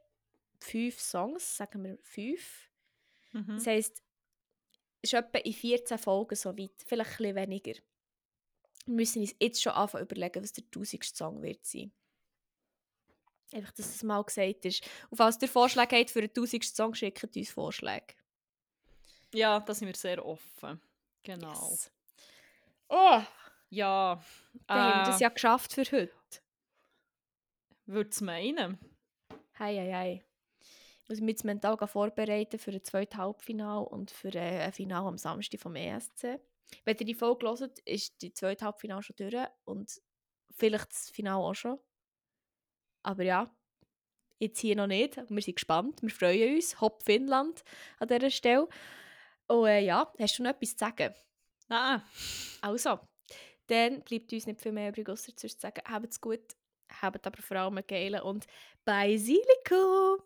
fünf 0.60 1.00
Songs, 1.00 1.56
sagen 1.56 1.82
wir 1.84 1.98
fünf. 2.02 2.70
Mhm. 3.32 3.54
Das 3.56 3.66
heisst, 3.66 4.02
es 5.02 5.12
ist 5.12 5.14
etwa 5.14 5.38
in 5.38 5.52
14 5.52 5.98
Folgen 5.98 6.34
so 6.34 6.56
weit, 6.56 6.82
vielleicht 6.84 7.12
ein 7.12 7.16
bisschen 7.16 7.36
weniger. 7.36 7.80
Wir 8.86 8.94
müssen 8.94 9.22
uns 9.22 9.34
jetzt 9.40 9.62
schon 9.62 9.72
anfangen 9.72 10.04
überlegen, 10.04 10.42
was 10.42 10.52
der 10.52 10.64
1000. 10.64 11.04
Song 11.04 11.42
wird 11.42 11.64
sein. 11.64 11.92
Einfach, 13.52 13.72
dass 13.72 13.86
das 13.92 14.02
mal 14.02 14.22
gesagt 14.22 14.64
ist. 14.64 14.88
Und 15.10 15.16
falls 15.16 15.40
ihr 15.42 15.48
Vorschläge 15.48 15.96
habt 15.96 16.10
für 16.10 16.20
einen 16.20 16.28
1000. 16.28 16.64
Song, 16.64 16.94
schickt 16.94 17.36
uns 17.36 17.50
Vorschläge. 17.50 18.14
Ja, 19.34 19.60
da 19.60 19.74
sind 19.74 19.88
wir 19.88 19.94
sehr 19.94 20.24
offen. 20.24 20.80
Genau. 21.22 21.70
Yes. 21.70 21.90
Oh, 22.88 23.20
Ja, 23.70 24.20
dann 24.66 24.78
haben 24.78 24.98
wir 24.98 25.02
äh, 25.02 25.06
das 25.06 25.20
ja 25.20 25.28
geschafft 25.28 25.72
für 25.72 25.84
heute. 25.84 26.10
würde 27.86 28.10
es 28.10 28.20
meinen. 28.20 28.78
Hei, 29.58 29.76
hei, 29.76 29.92
hei. 29.92 30.24
Ich 31.02 31.08
muss 31.08 31.20
mich 31.20 31.30
jetzt 31.34 31.44
mental 31.44 31.76
vorbereiten 31.88 32.58
für 32.58 32.70
ein 32.70 32.84
zweites 32.84 33.18
Halbfinale 33.18 33.84
und 33.84 34.10
für 34.10 34.32
äh, 34.34 34.62
ein 34.62 34.72
Finale 34.72 35.08
am 35.08 35.18
Samstag 35.18 35.60
vom 35.60 35.74
ESC. 35.76 36.40
Wenn 36.84 36.96
ihr 36.98 37.06
die 37.06 37.14
Folge 37.14 37.48
hört, 37.48 37.78
ist 37.80 38.22
die 38.22 38.32
zweite 38.32 38.64
Halbfinale 38.64 39.02
schon 39.02 39.16
durch 39.16 39.46
und 39.64 40.00
vielleicht 40.56 40.90
das 40.92 41.10
Finale 41.10 41.42
auch 41.42 41.54
schon. 41.54 41.78
Aber 43.02 43.22
ja, 43.22 43.50
jetzt 44.38 44.60
hier 44.60 44.76
noch 44.76 44.86
nicht. 44.86 45.16
Wir 45.28 45.42
sind 45.42 45.56
gespannt, 45.56 46.02
wir 46.02 46.10
freuen 46.10 46.56
uns. 46.56 46.80
Hopp 46.80 47.02
Finnland 47.02 47.62
an 47.98 48.08
dieser 48.08 48.30
Stelle. 48.30 48.68
Und 49.46 49.66
äh, 49.66 49.80
ja, 49.80 50.12
hast 50.18 50.38
du 50.38 50.42
noch 50.42 50.50
etwas 50.50 50.76
zu 50.76 50.78
sagen? 50.78 51.14
Nein. 51.68 52.02
Also, 52.60 53.00
dann 53.66 54.02
bleibt 54.02 54.32
uns 54.32 54.46
nicht 54.46 54.60
viel 54.60 54.72
mehr 54.72 54.90
übrig, 54.90 55.08
außer 55.08 55.36
zu 55.36 55.48
sagen, 55.48 55.82
habt 55.84 56.10
es 56.10 56.20
gut, 56.20 56.56
habt 57.00 57.26
aber 57.26 57.42
vor 57.42 57.56
allem 57.56 57.78
einen 57.78 57.86
geilen 57.86 58.22
und 58.22 58.46
Basilikum! 58.84 60.22